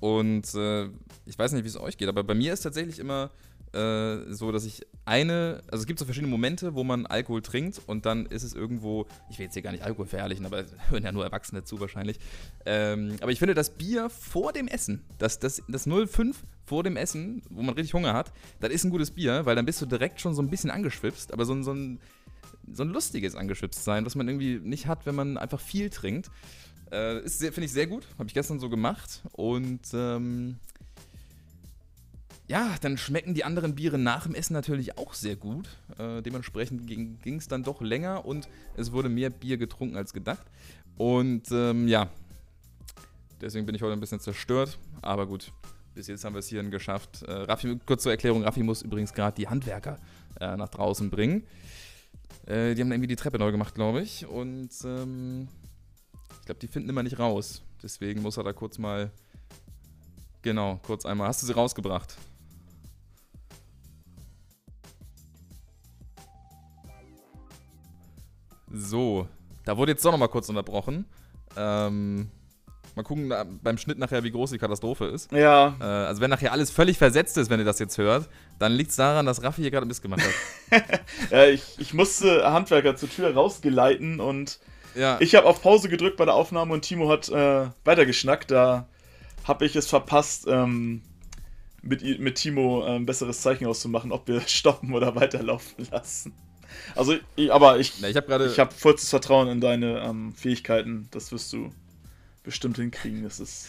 Und 0.00 0.54
äh, 0.54 0.86
ich 1.26 1.38
weiß 1.38 1.52
nicht, 1.52 1.62
wie 1.64 1.68
es 1.68 1.78
euch 1.78 1.96
geht, 1.96 2.08
aber 2.08 2.24
bei 2.24 2.34
mir 2.34 2.52
ist 2.52 2.62
tatsächlich 2.62 2.98
immer 2.98 3.30
äh, 3.72 4.32
so, 4.32 4.52
dass 4.52 4.64
ich 4.64 4.82
eine, 5.04 5.62
also 5.70 5.82
es 5.82 5.86
gibt 5.86 5.98
so 5.98 6.04
verschiedene 6.04 6.30
Momente, 6.30 6.74
wo 6.74 6.84
man 6.84 7.06
Alkohol 7.06 7.42
trinkt 7.42 7.80
und 7.86 8.06
dann 8.06 8.26
ist 8.26 8.42
es 8.42 8.54
irgendwo, 8.54 9.06
ich 9.30 9.38
will 9.38 9.44
jetzt 9.44 9.54
hier 9.54 9.62
gar 9.62 9.72
nicht 9.72 9.84
Alkohol 9.84 10.06
verherrlichen, 10.06 10.46
aber 10.46 10.64
hören 10.90 11.02
ja 11.02 11.12
nur 11.12 11.24
Erwachsene 11.24 11.64
zu 11.64 11.80
wahrscheinlich. 11.80 12.18
Ähm, 12.66 13.16
aber 13.20 13.32
ich 13.32 13.38
finde, 13.38 13.54
das 13.54 13.70
Bier 13.70 14.10
vor 14.10 14.52
dem 14.52 14.68
Essen, 14.68 15.02
das, 15.18 15.38
das, 15.38 15.62
das 15.68 15.88
05 15.88 16.42
vor 16.64 16.82
dem 16.82 16.96
Essen, 16.96 17.42
wo 17.50 17.62
man 17.62 17.74
richtig 17.74 17.94
Hunger 17.94 18.14
hat, 18.14 18.32
das 18.60 18.72
ist 18.72 18.84
ein 18.84 18.90
gutes 18.90 19.10
Bier, 19.10 19.46
weil 19.46 19.56
dann 19.56 19.66
bist 19.66 19.80
du 19.80 19.86
direkt 19.86 20.20
schon 20.20 20.34
so 20.34 20.42
ein 20.42 20.50
bisschen 20.50 20.70
angeschwipst, 20.70 21.32
aber 21.32 21.44
so 21.44 21.54
ein, 21.54 21.64
so 21.64 21.72
ein, 21.72 21.98
so 22.72 22.82
ein 22.82 22.90
lustiges 22.90 23.34
angeschwipst 23.34 23.82
sein, 23.82 24.06
was 24.06 24.14
man 24.14 24.28
irgendwie 24.28 24.60
nicht 24.62 24.86
hat, 24.86 25.06
wenn 25.06 25.14
man 25.14 25.36
einfach 25.36 25.60
viel 25.60 25.90
trinkt. 25.90 26.30
Äh, 26.90 27.26
Finde 27.26 27.64
ich 27.64 27.72
sehr 27.72 27.86
gut, 27.86 28.06
habe 28.18 28.28
ich 28.28 28.34
gestern 28.34 28.60
so 28.60 28.68
gemacht 28.68 29.22
und 29.32 29.80
ähm, 29.94 30.58
ja, 32.52 32.74
dann 32.82 32.98
schmecken 32.98 33.32
die 33.32 33.44
anderen 33.44 33.74
Biere 33.74 33.96
nach 33.96 34.24
dem 34.24 34.34
Essen 34.34 34.52
natürlich 34.52 34.98
auch 34.98 35.14
sehr 35.14 35.36
gut. 35.36 35.70
Äh, 35.96 36.20
dementsprechend 36.20 36.86
ging 36.86 37.36
es 37.38 37.48
dann 37.48 37.62
doch 37.62 37.80
länger 37.80 38.26
und 38.26 38.46
es 38.76 38.92
wurde 38.92 39.08
mehr 39.08 39.30
Bier 39.30 39.56
getrunken 39.56 39.96
als 39.96 40.12
gedacht. 40.12 40.44
Und 40.98 41.50
ähm, 41.50 41.88
ja, 41.88 42.10
deswegen 43.40 43.64
bin 43.64 43.74
ich 43.74 43.80
heute 43.80 43.94
ein 43.94 44.00
bisschen 44.00 44.20
zerstört. 44.20 44.78
Aber 45.00 45.26
gut, 45.26 45.50
bis 45.94 46.08
jetzt 46.08 46.26
haben 46.26 46.34
wir 46.34 46.40
es 46.40 46.48
hierhin 46.48 46.70
geschafft. 46.70 47.22
Äh, 47.22 47.32
Raffi, 47.32 47.78
kurz 47.86 48.02
zur 48.02 48.12
Erklärung: 48.12 48.42
Raffi 48.42 48.62
muss 48.62 48.82
übrigens 48.82 49.14
gerade 49.14 49.34
die 49.34 49.48
Handwerker 49.48 49.98
äh, 50.38 50.54
nach 50.54 50.68
draußen 50.68 51.08
bringen. 51.08 51.46
Äh, 52.44 52.74
die 52.74 52.82
haben 52.82 52.92
irgendwie 52.92 53.08
die 53.08 53.16
Treppe 53.16 53.38
neu 53.38 53.50
gemacht, 53.50 53.74
glaube 53.74 54.02
ich. 54.02 54.26
Und 54.26 54.72
ähm, 54.84 55.48
ich 56.38 56.44
glaube, 56.44 56.60
die 56.60 56.68
finden 56.68 56.90
immer 56.90 57.02
nicht 57.02 57.18
raus. 57.18 57.62
Deswegen 57.82 58.20
muss 58.20 58.36
er 58.36 58.44
da 58.44 58.52
kurz 58.52 58.76
mal. 58.76 59.10
Genau, 60.42 60.80
kurz 60.84 61.06
einmal. 61.06 61.28
Hast 61.28 61.40
du 61.42 61.46
sie 61.46 61.54
rausgebracht? 61.54 62.18
So, 68.72 69.28
da 69.64 69.76
wurde 69.76 69.92
jetzt 69.92 70.04
doch 70.04 70.12
nochmal 70.12 70.28
kurz 70.28 70.48
unterbrochen. 70.48 71.04
Ähm, 71.56 72.30
mal 72.94 73.02
gucken 73.02 73.32
beim 73.62 73.78
Schnitt 73.78 73.98
nachher, 73.98 74.24
wie 74.24 74.30
groß 74.30 74.50
die 74.50 74.58
Katastrophe 74.58 75.06
ist. 75.06 75.30
Ja, 75.32 75.76
Äh, 75.80 75.84
also 75.84 76.20
wenn 76.20 76.30
nachher 76.30 76.52
alles 76.52 76.70
völlig 76.70 76.98
versetzt 76.98 77.36
ist, 77.36 77.50
wenn 77.50 77.60
ihr 77.60 77.66
das 77.66 77.78
jetzt 77.78 77.98
hört, 77.98 78.28
dann 78.58 78.72
liegt 78.72 78.90
es 78.90 78.96
daran, 78.96 79.26
dass 79.26 79.42
Raffi 79.42 79.62
hier 79.62 79.70
gerade 79.70 79.86
Mist 79.86 80.02
gemacht 80.02 80.22
hat. 80.70 81.00
äh, 81.32 81.50
ich, 81.52 81.62
ich 81.78 81.94
musste 81.94 82.50
Handwerker 82.50 82.96
zur 82.96 83.10
Tür 83.10 83.34
rausgeleiten 83.34 84.20
und 84.20 84.58
Ja, 84.94 85.18
ich 85.20 85.34
habe 85.34 85.46
auf 85.46 85.62
Pause 85.62 85.88
gedrückt 85.88 86.16
bei 86.16 86.24
der 86.24 86.34
Aufnahme 86.34 86.72
und 86.72 86.82
Timo 86.82 87.08
hat 87.10 87.28
äh, 87.28 87.66
weitergeschnackt. 87.84 88.50
Da 88.50 88.88
habe 89.44 89.66
ich 89.66 89.76
es 89.76 89.86
verpasst, 89.86 90.46
ähm, 90.48 91.02
mit, 91.82 92.20
mit 92.20 92.36
Timo 92.36 92.84
ein 92.84 93.06
besseres 93.06 93.42
Zeichen 93.42 93.66
auszumachen, 93.66 94.12
ob 94.12 94.28
wir 94.28 94.40
stoppen 94.46 94.94
oder 94.94 95.14
weiterlaufen 95.14 95.86
lassen. 95.90 96.32
Also, 96.94 97.14
ich, 97.36 97.52
aber 97.52 97.78
ich, 97.78 97.94
Na, 98.00 98.08
ich 98.08 98.16
habe 98.16 98.26
gerade. 98.26 98.46
ich 98.46 98.58
habe 98.58 98.72
vollstes 98.74 99.10
Vertrauen 99.10 99.48
in 99.48 99.60
deine 99.60 100.00
ähm, 100.00 100.32
Fähigkeiten. 100.34 101.08
Das 101.10 101.32
wirst 101.32 101.52
du 101.52 101.70
bestimmt 102.42 102.76
hinkriegen. 102.76 103.22
Das 103.22 103.40
ist 103.40 103.68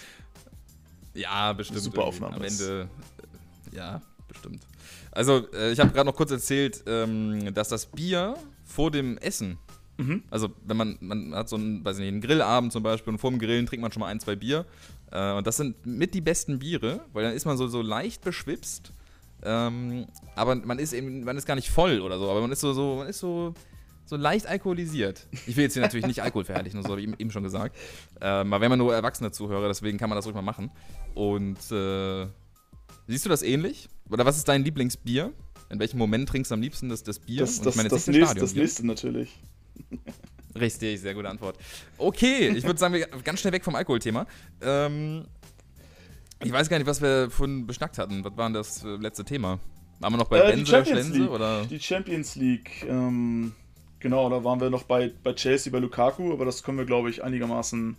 Ja, 1.13 1.53
bestimmt. 1.53 1.81
Super. 1.81 2.03
Aufnahme 2.03 2.35
Am. 2.35 2.41
Ende. 2.43 2.89
äh, 3.71 3.75
Ja, 3.75 4.01
bestimmt. 4.27 4.61
Also, 5.11 5.47
äh, 5.53 5.71
ich 5.71 5.79
habe 5.79 5.91
gerade 5.91 6.09
noch 6.09 6.15
kurz 6.15 6.31
erzählt, 6.31 6.83
ähm, 6.87 7.53
dass 7.53 7.69
das 7.69 7.85
Bier 7.85 8.35
vor 8.65 8.89
dem 8.91 9.17
Essen, 9.19 9.57
Mhm. 9.97 10.23
also 10.31 10.49
wenn 10.65 10.75
man, 10.75 10.97
man 11.01 11.35
hat 11.35 11.49
so 11.49 11.55
einen, 11.55 11.85
weiß 11.85 11.99
nicht, 11.99 12.07
einen 12.07 12.19
Grillabend 12.19 12.73
zum 12.73 12.81
Beispiel 12.81 13.13
und 13.13 13.19
vor 13.19 13.29
dem 13.29 13.37
Grillen 13.37 13.67
trinkt 13.67 13.83
man 13.83 13.91
schon 13.91 13.99
mal 13.99 14.07
ein, 14.07 14.19
zwei 14.19 14.35
Bier. 14.35 14.65
Äh, 15.11 15.33
und 15.33 15.45
das 15.45 15.57
sind 15.57 15.85
mit 15.85 16.15
die 16.15 16.21
besten 16.21 16.57
Biere, 16.57 17.01
weil 17.13 17.23
dann 17.25 17.33
ist 17.35 17.45
man 17.45 17.57
so, 17.57 17.67
so 17.67 17.83
leicht 17.83 18.23
beschwipst. 18.23 18.91
Ähm, 19.43 20.07
aber 20.35 20.55
man 20.55 20.79
ist 20.79 20.93
eben, 20.93 21.23
man 21.23 21.37
ist 21.37 21.45
gar 21.45 21.55
nicht 21.55 21.69
voll 21.69 21.99
oder 22.01 22.17
so, 22.17 22.29
aber 22.29 22.41
man 22.41 22.51
ist 22.51 22.61
so, 22.61 22.73
so 22.73 22.95
man 22.97 23.07
ist 23.07 23.19
so, 23.19 23.53
so 24.05 24.15
leicht 24.15 24.47
alkoholisiert. 24.47 25.27
Ich 25.47 25.55
will 25.57 25.63
jetzt 25.63 25.73
hier 25.73 25.81
natürlich 25.81 26.05
nicht 26.05 26.21
Alkohol 26.21 26.45
verherrlichen, 26.45 26.81
das 26.81 26.89
habe 26.89 27.01
ich 27.01 27.07
eben- 27.19 27.31
schon 27.31 27.43
gesagt. 27.43 27.75
Ähm, 28.21 28.53
aber 28.53 28.61
wenn 28.61 28.69
man 28.69 28.79
nur 28.79 28.93
Erwachsene 28.93 29.31
zuhöre, 29.31 29.67
deswegen 29.67 29.97
kann 29.97 30.09
man 30.09 30.17
das 30.17 30.25
ruhig 30.25 30.35
mal 30.35 30.41
machen. 30.41 30.71
Und 31.13 31.57
äh, 31.71 32.27
siehst 33.07 33.25
du 33.25 33.29
das 33.29 33.41
ähnlich? 33.43 33.89
Oder 34.09 34.25
was 34.25 34.37
ist 34.37 34.47
dein 34.47 34.63
Lieblingsbier? 34.63 35.31
In 35.69 35.79
welchem 35.79 35.97
Moment 35.97 36.29
trinkst 36.29 36.51
du 36.51 36.55
am 36.55 36.61
liebsten 36.61 36.89
das, 36.89 37.03
das 37.03 37.19
Bier? 37.19 37.41
das, 37.41 37.57
Und 37.57 37.65
das, 37.65 37.73
ich 37.73 37.77
meine 37.77 37.89
das, 37.89 38.07
nächste, 38.07 38.19
das 38.21 38.29
Stadionbier. 38.31 38.61
nächste 38.63 38.87
natürlich. 38.87 39.39
Richtig, 40.59 41.01
sehr 41.01 41.15
gute 41.15 41.29
Antwort. 41.29 41.57
Okay, 41.97 42.49
ich 42.49 42.63
würde 42.63 42.79
sagen, 42.79 42.93
wir 42.93 43.07
ganz 43.23 43.39
schnell 43.39 43.53
weg 43.53 43.63
vom 43.63 43.73
Alkoholthema. 43.75 44.27
Ähm, 44.61 45.25
ich 46.43 46.51
weiß 46.51 46.69
gar 46.69 46.77
nicht, 46.77 46.87
was 46.87 47.01
wir 47.01 47.29
vorhin 47.29 47.65
beschnackt 47.67 47.97
hatten. 47.97 48.23
Was 48.23 48.35
war 48.37 48.45
denn 48.47 48.53
das 48.53 48.83
äh, 48.83 48.87
letzte 48.97 49.23
Thema? 49.25 49.59
Waren 49.99 50.13
wir 50.13 50.17
noch 50.17 50.27
bei 50.27 50.39
Äh, 50.39 50.51
die 50.51 50.57
Benze, 50.57 50.71
Champions 50.71 50.99
Schlenze 51.07 51.19
League. 51.19 51.29
oder? 51.31 51.65
Die 51.65 51.79
Champions 51.79 52.35
League, 52.35 52.85
ähm, 52.89 53.53
genau, 53.99 54.29
da 54.29 54.43
waren 54.43 54.59
wir 54.59 54.69
noch 54.69 54.83
bei, 54.83 55.11
bei 55.23 55.33
Chelsea, 55.33 55.71
bei 55.71 55.79
Lukaku, 55.79 56.33
aber 56.33 56.45
das 56.45 56.63
können 56.63 56.77
wir, 56.77 56.85
glaube 56.85 57.09
ich, 57.09 57.23
einigermaßen 57.23 57.95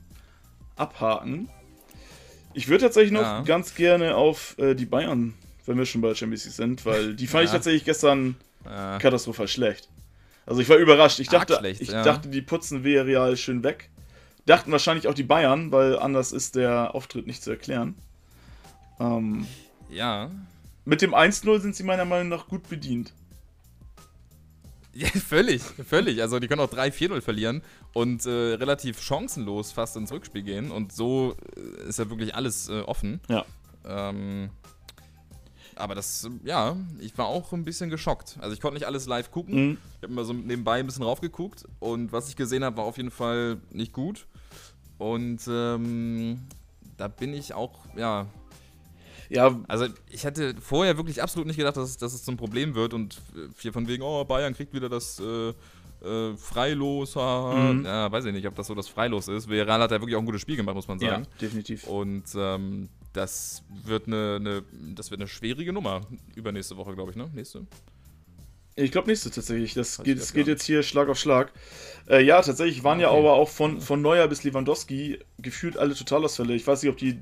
abhaken. 0.76 1.49
Ich 2.53 2.68
würde 2.68 2.84
tatsächlich 2.84 3.12
noch 3.12 3.22
Ja. 3.22 3.40
ganz 3.42 3.74
gerne 3.74 4.14
auf 4.16 4.57
äh, 4.59 4.74
die 4.74 4.86
Bayern, 4.86 5.34
wenn 5.66 5.76
wir 5.78 5.86
schon 5.86 6.01
bei 6.01 6.14
Champions 6.14 6.45
League 6.45 6.55
sind, 6.55 6.86
weil 6.86 7.14
die 7.14 7.26
fand 7.26 7.45
ich 7.45 7.51
Ja. 7.51 7.57
tatsächlich 7.57 7.84
gestern 7.84 8.36
Äh, 8.64 8.99
katastrophal 8.99 9.49
schlecht. 9.49 9.88
Also 10.47 10.61
ich 10.61 10.68
war 10.68 10.76
überrascht. 10.76 11.20
Ich 11.20 11.28
dachte, 11.28 11.57
schlecht, 11.59 11.80
ich 11.80 11.88
ja. 11.90 12.03
dachte, 12.03 12.28
die 12.28 12.42
putzen 12.42 12.84
Villarreal 12.84 13.36
schön 13.36 13.62
weg. 13.62 13.90
Dachten 14.47 14.70
wahrscheinlich 14.72 15.09
auch 15.09 15.14
die 15.14 15.22
Bayern, 15.22 15.72
weil 15.72 15.99
anders 15.99 16.32
ist 16.32 16.55
der 16.55 16.95
Auftritt 16.95 17.26
nicht 17.26 17.42
zu 17.42 17.51
erklären. 17.51 17.95
Ähm, 19.05 19.46
Ja. 19.90 20.30
mit 20.84 21.02
dem 21.02 21.14
1-0 21.14 21.61
sind 21.61 21.76
sie 21.76 21.82
meiner 21.84 22.05
Meinung 22.05 22.28
nach 22.28 22.48
gut 22.48 22.68
bedient. 22.68 23.12
Ja, 24.96 25.09
völlig, 25.09 25.61
völlig. 25.61 26.22
Also 26.22 26.38
die 26.38 26.46
können 26.46 26.61
auch 26.61 26.70
3-4-0 26.72 27.20
verlieren 27.20 27.62
und 27.94 28.24
äh, 28.26 28.30
relativ 28.30 29.00
chancenlos 29.02 29.72
fast 29.72 29.96
ins 29.96 30.12
Rückspiel 30.12 30.44
gehen. 30.44 30.70
Und 30.70 30.92
so 30.92 31.34
äh, 31.57 31.88
ist 31.88 31.98
ja 31.98 32.09
wirklich 32.09 32.36
alles 32.36 32.68
äh, 32.68 32.80
offen. 32.82 33.20
Ja. 33.28 33.44
Ähm, 33.84 34.50
aber 35.74 35.96
das, 35.96 36.30
ja, 36.44 36.76
ich 37.00 37.18
war 37.18 37.26
auch 37.26 37.52
ein 37.52 37.64
bisschen 37.64 37.90
geschockt. 37.90 38.36
Also 38.40 38.55
ich 38.55 38.61
konnte 38.61 38.74
nicht 38.74 38.86
alles 38.86 39.07
live 39.07 39.32
gucken. 39.32 39.70
Mhm. 39.70 39.78
Ich 39.96 40.02
habe 40.05 40.12
immer 40.12 40.24
so 40.24 40.32
nebenbei 40.32 40.78
ein 40.78 40.86
bisschen 40.86 41.02
raufgeguckt 41.02 41.64
und 41.80 42.12
was 42.12 42.28
ich 42.28 42.36
gesehen 42.36 42.62
habe, 42.62 42.76
war 42.76 42.84
auf 42.84 42.96
jeden 42.96 43.11
Fall 43.11 43.57
nicht 43.72 43.92
gut. 43.92 44.28
Und 44.98 45.40
ähm, 45.48 46.46
da 46.96 47.09
bin 47.09 47.34
ich 47.34 47.52
auch, 47.52 47.80
ja, 47.96 48.26
Ja, 49.35 49.59
also 49.68 49.87
ich 50.11 50.24
hätte 50.24 50.55
vorher 50.61 50.97
wirklich 50.97 51.22
absolut 51.22 51.47
nicht 51.47 51.57
gedacht, 51.57 51.76
dass, 51.76 51.91
es- 51.91 51.97
dass 51.97 52.14
es 52.14 52.22
zum 52.22 52.37
Problem 52.37 52.74
wird 52.74 52.95
und 52.95 53.20
äh, 53.37 53.49
hier 53.59 53.72
von 53.72 53.89
wegen, 53.89 54.03
oh, 54.03 54.24
Bayern 54.24 54.55
kriegt 54.55 54.72
wieder 54.72 54.89
das 54.89 55.20
äh, 55.20 55.49
äh, 56.07 56.37
Freilos. 56.37 57.16
Mhm. 57.16 57.82
Ja, 57.85 58.11
weiß 58.12 58.26
ich 58.26 58.32
nicht, 58.32 58.47
ob 58.47 58.55
das 58.55 58.66
so 58.68 58.74
das 58.74 58.89
Freilos 58.89 59.28
ist. 59.28 59.49
Villarreal 59.49 59.80
hat 59.80 59.91
ja 59.91 60.01
wirklich 60.01 60.14
auch 60.16 60.20
ein 60.20 60.26
gutes 60.26 60.41
Spiel 60.43 60.57
gemacht, 60.57 60.74
muss 60.76 60.87
man 60.89 60.99
ja, 61.01 61.11
sagen. 61.11 61.26
definitiv. 61.41 61.85
Und 61.87 62.24
ähm, 62.37 62.89
das 63.12 63.62
wird 63.85 64.07
eine, 64.07 64.37
eine, 64.41 64.62
das 64.95 65.11
wird 65.11 65.20
eine 65.20 65.28
schwierige 65.28 65.72
Nummer 65.72 66.03
übernächste 66.35 66.76
Woche, 66.76 66.95
glaube 66.95 67.11
ich, 67.12 67.16
ne? 67.16 67.30
Nächste. 67.35 67.66
Ich 68.76 68.91
glaube 68.91 69.09
nächste 69.09 69.30
tatsächlich. 69.30 69.74
Das 69.74 70.03
geht, 70.03 70.18
das 70.18 70.32
geht 70.32 70.49
jetzt 70.49 70.64
hier 70.64 70.82
Schlag 70.82 71.09
auf 71.09 71.16
Schlag. 71.18 71.53
Äh, 72.09 72.24
ja, 72.24 72.43
tatsächlich 72.43 72.82
waren 72.82 72.99
ja 72.99 73.09
Okay. 73.11 73.18
aber 73.20 73.35
auch 73.35 73.49
von, 73.49 73.80
von 73.80 74.03
Neuer 74.03 74.26
bis 74.26 74.43
Lewandowski 74.43 75.20
gefühlt 75.39 75.76
alle 75.78 75.95
Totalausfälle. 75.95 76.55
Ich 76.55 76.66
weiß 76.66 76.82
nicht, 76.82 76.91
ob 76.91 76.97
die 76.99 77.20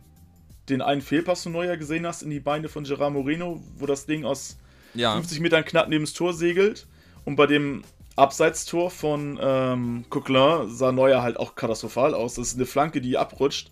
den 0.68 0.80
einen 0.82 1.00
Fehlpass 1.00 1.42
von 1.42 1.52
Neuer 1.52 1.76
gesehen 1.76 2.06
hast 2.06 2.22
in 2.22 2.30
die 2.30 2.40
Beine 2.40 2.68
von 2.68 2.84
Gerard 2.84 3.12
Moreno, 3.12 3.62
wo 3.76 3.86
das 3.86 4.06
Ding 4.06 4.24
aus 4.24 4.56
Ja, 4.94 5.14
50 5.14 5.40
Metern 5.40 5.64
knapp 5.64 5.88
neben 5.88 6.04
das 6.04 6.12
Tor 6.12 6.32
segelt. 6.32 6.86
Und 7.24 7.36
bei 7.36 7.46
dem 7.46 7.82
Abseitstor 8.16 8.90
von 8.90 9.38
ähm, 9.40 10.04
Coquelin 10.10 10.68
sah 10.70 10.92
Neuer 10.92 11.22
halt 11.22 11.36
auch 11.38 11.54
katastrophal 11.54 12.14
aus. 12.14 12.34
Das 12.34 12.48
ist 12.48 12.56
eine 12.56 12.66
Flanke, 12.66 13.00
die 13.00 13.16
abrutscht. 13.16 13.70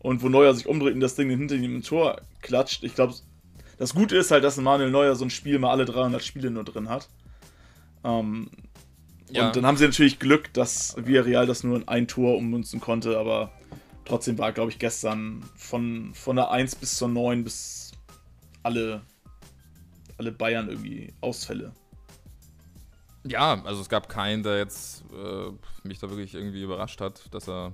Und 0.00 0.22
wo 0.22 0.28
Neuer 0.28 0.52
sich 0.54 0.66
umdreht 0.66 0.94
und 0.94 1.00
das 1.00 1.14
Ding 1.14 1.30
hinter 1.30 1.54
ihm 1.54 1.76
im 1.76 1.82
Tor 1.82 2.20
klatscht. 2.42 2.84
Ich 2.84 2.94
glaube, 2.94 3.14
das 3.78 3.94
Gute 3.94 4.16
ist 4.16 4.30
halt, 4.30 4.44
dass 4.44 4.56
Manuel 4.58 4.90
Neuer 4.90 5.16
so 5.16 5.24
ein 5.24 5.30
Spiel 5.30 5.58
mal 5.58 5.70
alle 5.70 5.84
300 5.86 6.22
Spiele 6.22 6.50
nur 6.50 6.64
drin 6.64 6.88
hat. 6.88 7.08
Ähm, 8.04 8.48
Ja. 9.30 9.46
Und 9.46 9.56
dann 9.56 9.66
haben 9.66 9.76
sie 9.78 9.84
natürlich 9.86 10.18
Glück, 10.18 10.52
dass 10.52 10.94
Villarreal 10.98 11.46
das 11.46 11.64
nur 11.64 11.76
in 11.78 11.88
ein 11.88 12.06
Tor 12.06 12.36
ummünzen 12.36 12.80
konnte, 12.80 13.18
aber 13.18 13.50
trotzdem 14.04 14.38
war, 14.38 14.52
glaube 14.52 14.70
ich, 14.70 14.78
gestern 14.78 15.42
von, 15.56 16.12
von 16.14 16.36
der 16.36 16.50
1 16.50 16.76
bis 16.76 16.96
zur 16.96 17.08
9 17.08 17.44
bis 17.44 17.92
alle, 18.62 19.02
alle 20.18 20.32
Bayern 20.32 20.68
irgendwie 20.68 21.12
Ausfälle. 21.20 21.72
ja, 23.24 23.62
also 23.64 23.80
es 23.80 23.88
gab 23.88 24.08
keinen, 24.08 24.42
der 24.42 24.58
jetzt 24.58 25.04
äh, 25.12 25.50
mich 25.86 25.98
da 25.98 26.08
wirklich 26.08 26.34
irgendwie 26.34 26.62
überrascht 26.62 27.00
hat, 27.00 27.32
dass 27.34 27.48
er 27.48 27.72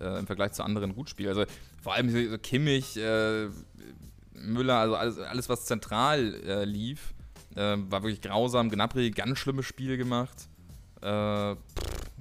äh, 0.00 0.18
im 0.18 0.26
Vergleich 0.26 0.52
zu 0.52 0.62
anderen 0.62 0.94
gut 0.94 1.10
spielt. 1.10 1.28
Also 1.28 1.44
vor 1.82 1.94
allem 1.94 2.10
so 2.10 2.38
Kimmich, 2.38 2.96
äh, 2.96 3.48
Müller, 4.32 4.78
also 4.78 4.96
alles, 4.96 5.18
alles 5.18 5.48
was 5.48 5.64
zentral 5.66 6.34
äh, 6.46 6.64
lief, 6.64 7.14
äh, 7.54 7.76
war 7.76 8.02
wirklich 8.02 8.20
grausam. 8.20 8.70
Gnabry, 8.70 9.10
ganz 9.10 9.38
schlimmes 9.38 9.66
Spiel 9.66 9.96
gemacht. 9.96 10.48
Äh, 11.02 11.06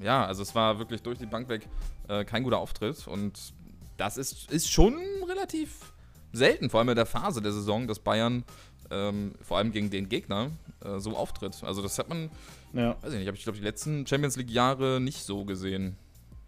ja, 0.01 0.25
also 0.25 0.41
es 0.41 0.53
war 0.53 0.79
wirklich 0.79 1.01
durch 1.01 1.17
die 1.17 1.25
Bank 1.25 1.49
weg 1.49 1.67
äh, 2.07 2.25
kein 2.25 2.43
guter 2.43 2.57
Auftritt 2.59 3.07
und 3.07 3.53
das 3.97 4.17
ist, 4.17 4.51
ist 4.51 4.69
schon 4.71 4.95
relativ 5.27 5.93
selten, 6.31 6.69
vor 6.69 6.79
allem 6.79 6.89
in 6.89 6.95
der 6.95 7.05
Phase 7.05 7.41
der 7.41 7.51
Saison, 7.51 7.87
dass 7.87 7.99
Bayern 7.99 8.43
ähm, 8.91 9.33
vor 9.41 9.57
allem 9.57 9.71
gegen 9.71 9.89
den 9.89 10.09
Gegner 10.09 10.51
äh, 10.83 10.99
so 10.99 11.15
auftritt. 11.15 11.63
Also 11.63 11.81
das 11.81 11.97
hat 11.99 12.09
man, 12.09 12.29
Ja. 12.73 12.95
weiß 13.01 13.13
ich 13.13 13.19
nicht, 13.19 13.27
habe 13.27 13.37
ich 13.37 13.43
glaube 13.43 13.57
die 13.59 13.63
letzten 13.63 14.05
Champions 14.07 14.35
League 14.35 14.49
Jahre 14.51 14.99
nicht 14.99 15.23
so 15.23 15.45
gesehen. 15.45 15.95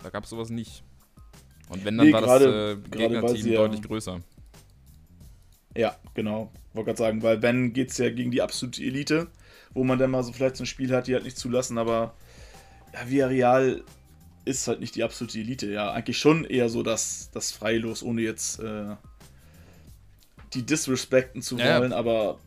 Da 0.03 0.09
gab 0.09 0.23
es 0.25 0.29
sowas 0.31 0.49
nicht. 0.49 0.83
Und 1.69 1.85
wenn 1.85 1.97
dann 1.97 2.07
Nee, 2.07 2.13
war 2.13 2.21
gerade- 2.21 2.75
das 2.75 2.93
äh, 2.95 2.97
Gegnerteam 2.97 3.47
ja- 3.47 3.57
deutlich 3.59 3.81
größer. 3.81 4.19
Ja, 5.75 5.95
genau. 6.13 6.51
Wollte 6.73 6.87
gerade 6.87 6.97
sagen, 6.97 7.23
weil 7.23 7.41
wenn 7.41 7.73
geht 7.73 7.91
es 7.91 7.97
ja 7.97 8.09
gegen 8.09 8.31
die 8.31 8.41
absolute 8.41 8.81
Elite, 8.83 9.27
wo 9.73 9.83
man 9.83 9.99
dann 9.99 10.11
mal 10.11 10.23
so 10.23 10.31
vielleicht 10.31 10.55
so 10.57 10.63
ein 10.63 10.67
Spiel 10.67 10.93
hat, 10.95 11.07
die 11.07 11.13
halt 11.13 11.23
nicht 11.25 11.37
zulassen, 11.37 11.77
aber 11.77 12.13
ja, 12.93 13.09
Villarreal 13.09 13.83
ist 14.45 14.67
halt 14.67 14.79
nicht 14.79 14.95
die 14.95 15.03
absolute 15.03 15.39
Elite. 15.39 15.71
Ja, 15.71 15.91
eigentlich 15.91 16.17
schon 16.17 16.45
eher 16.45 16.69
so 16.69 16.83
das, 16.83 17.29
das 17.31 17.51
Freilos, 17.51 18.03
ohne 18.03 18.21
jetzt 18.21 18.59
äh, 18.59 18.95
die 20.53 20.63
disrespekten 20.63 21.41
zu 21.41 21.57
Ja, 21.57 21.79
wollen, 21.79 21.91
aber 21.93 22.39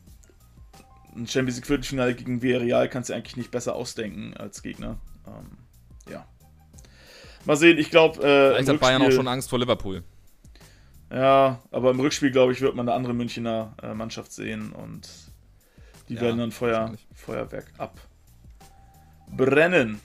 ein 1.17 1.27
Champions 1.27 1.57
League 1.57 1.67
Viertelfinale 1.67 2.15
gegen 2.15 2.41
Villarreal 2.43 2.89
kannst 2.89 3.11
du 3.11 3.15
eigentlich 3.15 3.37
nicht 3.37 3.51
besser 3.51 3.75
ausdenken 3.75 4.35
als 4.37 4.63
Gegner. 4.63 4.99
Ähm, 5.27 5.59
ja. 6.11 6.27
Mal 7.45 7.57
sehen, 7.57 7.79
ich 7.79 7.91
glaube. 7.91 8.19
Äh, 8.23 8.51
Vielleicht 8.55 8.69
hat 8.69 8.81
Bayern 8.81 9.03
auch 9.03 9.11
schon 9.11 9.29
Angst 9.29 9.51
vor 9.51 9.59
Liverpool. 9.59 10.03
ja, 11.13 11.61
aber 11.71 11.91
im 11.91 12.01
Rückspiel, 12.01 12.31
glaube 12.31 12.53
ich, 12.53 12.61
wird 12.61 12.75
man 12.77 12.89
eine 12.89 12.95
andere 12.97 13.15
Münchner 13.15 13.75
äh, 13.83 13.95
Mannschaft 13.95 14.33
sehen 14.33 14.73
und 14.73 15.09
die 16.09 16.15
Ja, 16.15 16.23
werden 16.23 16.39
dann 16.39 16.53
Feuer. 16.53 16.95
Feuerwerk 17.15 17.67
abbrennen. 19.27 20.01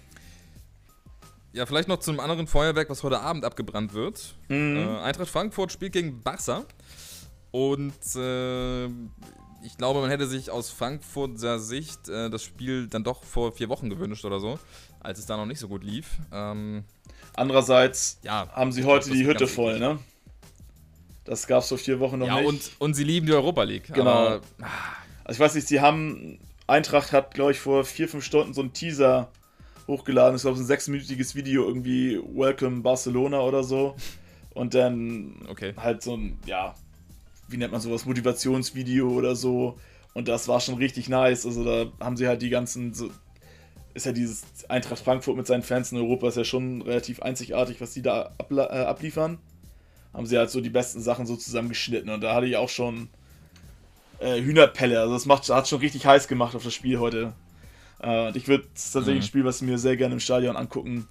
Ja, 1.53 1.65
vielleicht 1.67 1.87
noch 1.87 1.99
zum 1.99 2.19
anderen 2.19 2.47
Feuerwerk, 2.47 2.89
was 2.89 3.03
heute 3.03 3.19
Abend 3.19 3.45
abgebrannt 3.45 3.93
wird. 3.93 4.35
Mhm. 4.49 4.77
Äh, 4.77 4.99
Eintracht 5.01 5.29
Frankfurt 5.29 5.71
spielt 5.71 5.93
gegen 5.93 6.21
Barca. 6.21 6.65
Und 7.51 7.93
äh, 8.15 8.85
ich 8.87 9.77
glaube, 9.77 10.01
man 10.01 10.09
hätte 10.09 10.25
sich 10.25 10.49
aus 10.49 10.71
Frankfurter 10.71 11.59
Sicht 11.59 12.09
äh, 12.09 12.31
das 12.31 12.43
Spiel 12.43 12.87
dann 12.87 13.03
doch 13.03 13.23
vor 13.23 13.51
vier 13.51 13.69
Wochen 13.69 13.91
gewünscht 13.91 14.25
oder 14.25 14.39
so, 14.39 14.57
als 14.99 15.19
es 15.19 15.27
da 15.27 15.37
noch 15.37 15.45
nicht 15.45 15.59
so 15.59 15.67
gut 15.67 15.83
lief. 15.83 16.07
Ähm, 16.31 16.83
Andererseits 17.35 18.19
ja, 18.23 18.47
haben 18.51 18.71
sie 18.71 18.83
heute 18.83 19.11
die 19.11 19.25
Hütte 19.25 19.45
voll, 19.47 19.77
ne? 19.79 19.99
Das 21.25 21.45
gab 21.47 21.61
es 21.61 21.69
vor 21.69 21.77
vier 21.77 21.99
Wochen 21.99 22.17
noch 22.17 22.27
Ja, 22.27 22.37
nicht. 22.41 22.47
und, 22.47 22.71
und 22.79 22.93
sie 22.95 23.03
lieben 23.03 23.27
die 23.27 23.33
Europa 23.33 23.63
League. 23.63 23.93
Genau. 23.93 24.09
Aber, 24.09 24.41
Also 25.23 25.37
ich 25.37 25.39
weiß 25.39 25.53
nicht, 25.55 25.67
sie 25.67 25.79
haben. 25.79 26.39
Eintracht 26.65 27.11
hat, 27.11 27.33
glaube 27.33 27.51
ich, 27.51 27.59
vor 27.59 27.83
vier, 27.83 28.07
fünf 28.07 28.23
Stunden 28.23 28.53
so 28.53 28.61
einen 28.61 28.71
Teaser 28.71 29.29
hochgeladen. 29.87 30.35
Ich 30.35 30.41
glaube, 30.41 30.59
ein 30.59 30.65
sechsminütiges 30.65 31.35
Video 31.35 31.67
irgendwie 31.67 32.19
Welcome 32.33 32.81
Barcelona 32.81 33.41
oder 33.41 33.63
so. 33.63 33.95
Und 34.53 34.73
dann 34.73 35.35
okay. 35.49 35.73
halt 35.77 36.03
so 36.03 36.15
ein, 36.15 36.37
ja, 36.45 36.75
wie 37.47 37.57
nennt 37.57 37.71
man 37.71 37.81
sowas, 37.81 38.05
Motivationsvideo 38.05 39.09
oder 39.09 39.35
so. 39.35 39.77
Und 40.13 40.27
das 40.27 40.47
war 40.47 40.59
schon 40.59 40.75
richtig 40.75 41.09
nice. 41.09 41.45
Also 41.45 41.63
da 41.63 41.91
haben 41.99 42.17
sie 42.17 42.27
halt 42.27 42.41
die 42.41 42.49
ganzen, 42.49 42.93
so, 42.93 43.09
ist 43.93 44.05
ja 44.05 44.11
dieses 44.11 44.43
Eintracht 44.69 45.03
Frankfurt 45.03 45.35
mit 45.37 45.47
seinen 45.47 45.63
Fans 45.63 45.91
in 45.91 45.97
Europa, 45.97 46.27
ist 46.27 46.37
ja 46.37 46.43
schon 46.43 46.81
relativ 46.83 47.21
einzigartig, 47.21 47.81
was 47.81 47.93
die 47.93 48.01
da 48.01 48.31
abla- 48.37 48.69
äh, 48.69 48.85
abliefern. 48.85 49.39
Haben 50.13 50.27
sie 50.27 50.37
halt 50.37 50.51
so 50.51 50.61
die 50.61 50.69
besten 50.69 51.01
Sachen 51.01 51.25
so 51.25 51.35
zusammengeschnitten. 51.35 52.11
Und 52.11 52.21
da 52.21 52.35
hatte 52.35 52.45
ich 52.45 52.57
auch 52.57 52.69
schon 52.69 53.09
äh, 54.19 54.39
Hühnerpelle. 54.39 54.99
Also 54.99 55.13
das 55.13 55.25
macht, 55.25 55.49
hat 55.49 55.67
schon 55.67 55.79
richtig 55.79 56.05
heiß 56.05 56.27
gemacht 56.27 56.55
auf 56.55 56.63
das 56.63 56.73
Spiel 56.75 56.99
heute. 56.99 57.33
Äh, 58.03 58.27
und 58.27 58.35
ich 58.35 58.47
würde 58.47 58.67
es 58.75 58.91
tatsächlich 58.91 59.21
Mhm. 59.21 59.23
ein 59.23 59.27
Spiel, 59.27 59.45
was 59.45 59.61
ich 59.61 59.67
mir 59.67 59.77
sehr 59.77 59.97
gerne 59.97 60.13
im 60.13 60.19
Stadion 60.19 60.55
angucken 60.57 61.07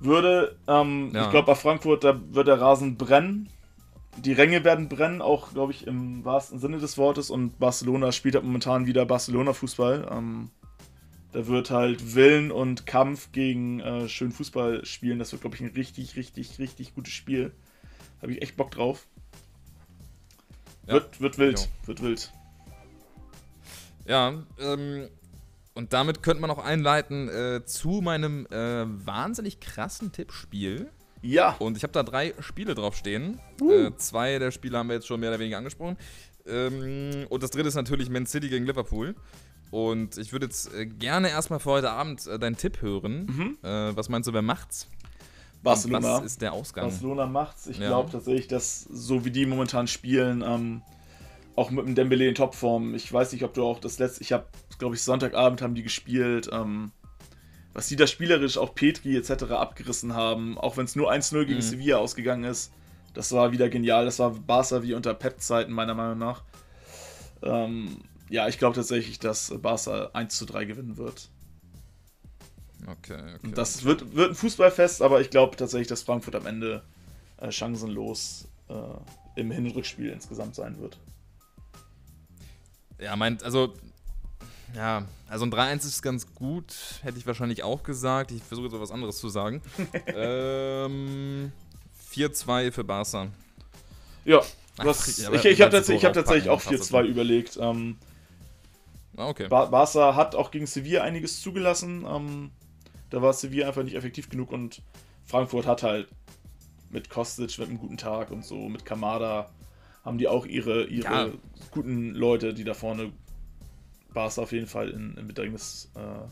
würde. 0.00 0.56
Ähm, 0.66 1.10
Ja. 1.14 1.24
Ich 1.24 1.30
glaube, 1.30 1.46
bei 1.46 1.54
Frankfurt, 1.54 2.04
da 2.04 2.20
wird 2.32 2.48
der 2.48 2.60
Rasen 2.60 2.96
brennen. 2.96 3.48
Die 4.18 4.32
Ränge 4.32 4.64
werden 4.64 4.88
brennen, 4.88 5.20
auch, 5.22 5.52
glaube 5.52 5.72
ich, 5.72 5.86
im 5.86 6.24
wahrsten 6.24 6.58
Sinne 6.58 6.78
des 6.78 6.96
Wortes. 6.98 7.30
Und 7.30 7.58
Barcelona 7.58 8.12
spielt 8.12 8.34
halt 8.34 8.44
momentan 8.44 8.86
wieder 8.86 9.04
Barcelona-Fußball. 9.06 10.08
Ähm, 10.10 10.50
da 11.32 11.46
wird 11.46 11.70
halt 11.70 12.14
Willen 12.14 12.50
und 12.50 12.86
Kampf 12.86 13.30
gegen 13.32 13.80
äh, 13.80 14.08
schön 14.08 14.32
Fußball 14.32 14.84
spielen. 14.86 15.18
Das 15.18 15.32
wird, 15.32 15.42
glaube 15.42 15.56
ich, 15.56 15.62
ein 15.62 15.68
richtig, 15.68 16.16
richtig, 16.16 16.58
richtig 16.58 16.94
gutes 16.94 17.12
Spiel. 17.12 17.52
Habe 18.22 18.32
ich 18.32 18.40
echt 18.42 18.56
Bock 18.56 18.70
drauf. 18.70 19.06
Ja. 20.86 20.94
Wird, 20.94 21.20
wird 21.20 21.38
wild, 21.38 21.58
Jo. 21.60 21.66
wird 21.88 22.02
wild. 22.02 22.32
Ja, 24.06 24.32
ähm, 24.60 25.08
und 25.76 25.92
damit 25.92 26.22
könnte 26.22 26.40
man 26.40 26.50
auch 26.50 26.58
einleiten 26.64 27.28
äh, 27.28 27.64
zu 27.64 28.00
meinem 28.02 28.46
äh, 28.46 28.84
wahnsinnig 29.06 29.60
krassen 29.60 30.10
Tippspiel. 30.10 30.90
Ja, 31.22 31.56
Und 31.58 31.76
ich 31.76 31.82
habe 31.82 31.92
da 31.92 32.02
drei 32.02 32.34
Spiele 32.40 32.74
drauf 32.74 32.96
stehen. 32.96 33.40
Äh, 33.60 33.90
zwei 33.96 34.38
der 34.38 34.50
Spiele 34.50 34.78
haben 34.78 34.88
wir 34.88 34.94
jetzt 34.94 35.06
schon 35.06 35.18
mehr 35.20 35.30
oder 35.30 35.38
weniger 35.38 35.58
angesprochen. 35.58 35.96
Ähm, 36.46 37.26
und 37.28 37.42
das 37.42 37.50
dritte 37.50 37.68
ist 37.68 37.74
natürlich 37.74 38.08
Man 38.10 38.26
City 38.26 38.48
gegen 38.48 38.66
Liverpool. 38.66 39.14
Und 39.70 40.16
ich 40.18 40.32
würde 40.32 40.46
jetzt 40.46 40.72
äh, 40.74 40.86
gerne 40.86 41.30
erstmal 41.30 41.58
für 41.58 41.70
heute 41.70 41.90
Abend 41.90 42.26
äh, 42.26 42.38
deinen 42.38 42.56
Tipp 42.56 42.80
hören. 42.82 43.56
Äh, 43.62 43.96
was 43.96 44.08
meinst 44.08 44.28
du, 44.28 44.32
wer 44.32 44.42
macht's? 44.42 44.86
Und 44.86 44.92
Mhm. 45.58 45.62
Barcelona. 45.64 46.18
Was 46.18 46.24
ist 46.24 46.42
der 46.42 46.52
Ausgang? 46.52 46.84
Barcelona 46.88 47.26
macht's. 47.26 47.66
Ich 47.66 47.78
Ja. 47.78 47.88
glaube 47.88 48.10
tatsächlich, 48.12 48.46
dass 48.46 48.82
so 48.82 49.24
wie 49.24 49.30
die 49.32 49.46
momentan 49.46 49.88
spielen, 49.88 50.42
ähm, 50.46 50.82
auch 51.56 51.70
mit 51.70 51.86
dem 51.86 51.94
Dembele 51.94 52.28
in 52.28 52.34
Topform. 52.34 52.94
Ich 52.94 53.12
weiß 53.12 53.32
nicht, 53.32 53.42
ob 53.42 53.54
du 53.54 53.64
auch 53.64 53.80
das 53.80 53.98
letzte, 53.98 54.22
ich 54.22 54.32
habe, 54.32 54.46
glaube 54.78 54.94
ich, 54.94 55.02
Sonntagabend 55.02 55.62
haben 55.62 55.74
die 55.74 55.82
gespielt. 55.82 56.48
Ähm, 56.52 56.92
was 57.72 57.88
die 57.88 57.96
da 57.96 58.06
spielerisch 58.06 58.56
auch 58.56 58.74
Petri 58.74 59.16
etc. 59.16 59.44
abgerissen 59.50 60.14
haben, 60.14 60.56
auch 60.56 60.76
wenn 60.76 60.86
es 60.86 60.96
nur 60.96 61.10
1-0 61.10 61.44
gegen 61.44 61.58
Mhm. 61.58 61.62
Sevilla 61.62 61.98
ausgegangen 61.98 62.44
ist, 62.44 62.72
das 63.12 63.32
war 63.32 63.52
wieder 63.52 63.68
genial. 63.68 64.04
Das 64.04 64.18
war 64.18 64.30
Barca 64.30 64.82
wie 64.82 64.94
unter 64.94 65.14
Pep-Zeiten, 65.14 65.72
meiner 65.72 65.94
Meinung 65.94 66.18
nach. 66.18 66.42
Ähm, 67.42 67.98
ja, 68.30 68.48
ich 68.48 68.58
glaube 68.58 68.76
tatsächlich, 68.76 69.18
dass 69.18 69.52
Barca 69.60 70.10
1 70.12 70.36
zu 70.36 70.46
3 70.46 70.64
gewinnen 70.64 70.96
wird. 70.96 71.30
Okay, 72.86 73.18
okay. 73.36 73.52
Das 73.54 73.84
wird, 73.84 74.14
wird 74.14 74.30
ein 74.30 74.34
Fußballfest, 74.34 75.02
aber 75.02 75.20
ich 75.20 75.30
glaube 75.30 75.56
tatsächlich, 75.56 75.88
dass 75.88 76.02
Frankfurt 76.02 76.34
am 76.34 76.46
Ende 76.46 76.82
äh, 77.38 77.50
chancenlos 77.50 78.48
äh, 78.68 79.40
im 79.40 79.50
Hin- 79.50 79.66
und 79.66 79.76
Rückspiel 79.76 80.10
insgesamt 80.10 80.54
sein 80.54 80.78
wird. 80.78 80.98
Ja, 82.98 83.16
meint, 83.16 83.42
also, 83.42 83.74
ja, 84.74 85.04
also 85.28 85.44
ein 85.44 85.52
3-1 85.52 85.86
ist 85.86 86.02
ganz 86.02 86.34
gut, 86.34 86.74
hätte 87.02 87.18
ich 87.18 87.26
wahrscheinlich 87.26 87.62
auch 87.62 87.82
gesagt. 87.82 88.30
Ich 88.30 88.42
versuche 88.42 88.66
jetzt 88.66 88.74
etwas 88.74 88.90
anderes 88.90 89.18
zu 89.18 89.28
sagen. 89.28 89.62
ähm, 90.06 91.52
4-2 92.12 92.72
für 92.72 92.84
Barca. 92.84 93.28
Ja, 94.24 94.40
Ach, 94.78 94.84
das, 94.84 95.24
aber 95.24 95.36
ich, 95.36 95.44
ich 95.44 95.60
habe 95.60 95.70
tatsächlich, 95.70 96.02
ich 96.02 96.04
hab 96.04 96.12
tatsächlich 96.12 96.48
auch 96.48 96.54
raufpacken, 96.54 96.78
passt 96.78 96.92
4-2 96.92 97.04
überlegt. 97.04 97.58
Ähm, 97.60 97.96
Ah, 99.16 99.28
okay. 99.28 99.48
Bar 99.48 99.70
Barca 99.70 100.14
hat 100.14 100.34
auch 100.34 100.50
gegen 100.50 100.66
Sevilla 100.66 101.02
einiges 101.02 101.40
zugelassen. 101.40 102.04
Ähm, 102.08 102.50
da 103.10 103.22
war 103.22 103.32
Sevilla 103.32 103.68
einfach 103.68 103.82
nicht 103.82 103.94
effektiv 103.94 104.28
genug 104.28 104.52
und 104.52 104.82
Frankfurt 105.24 105.66
hat 105.66 105.82
halt 105.82 106.08
mit 106.90 107.08
Kostic 107.08 107.58
mit 107.58 107.68
einem 107.68 107.78
guten 107.78 107.96
Tag 107.96 108.30
und 108.30 108.44
so, 108.44 108.68
mit 108.68 108.84
Kamada 108.84 109.50
haben 110.06 110.16
die 110.18 110.28
auch 110.28 110.46
ihre, 110.46 110.84
ihre 110.86 111.12
Ja. 111.12 111.28
guten 111.70 112.14
Leute, 112.14 112.54
die 112.54 112.64
da 112.64 112.72
vorne 112.72 113.12
Barca 114.14 114.40
auf 114.40 114.52
jeden 114.52 114.66
Fall 114.68 114.88
in, 114.88 115.14
in 115.18 115.26
Bedrängnis 115.26 115.90
äh, 115.94 116.24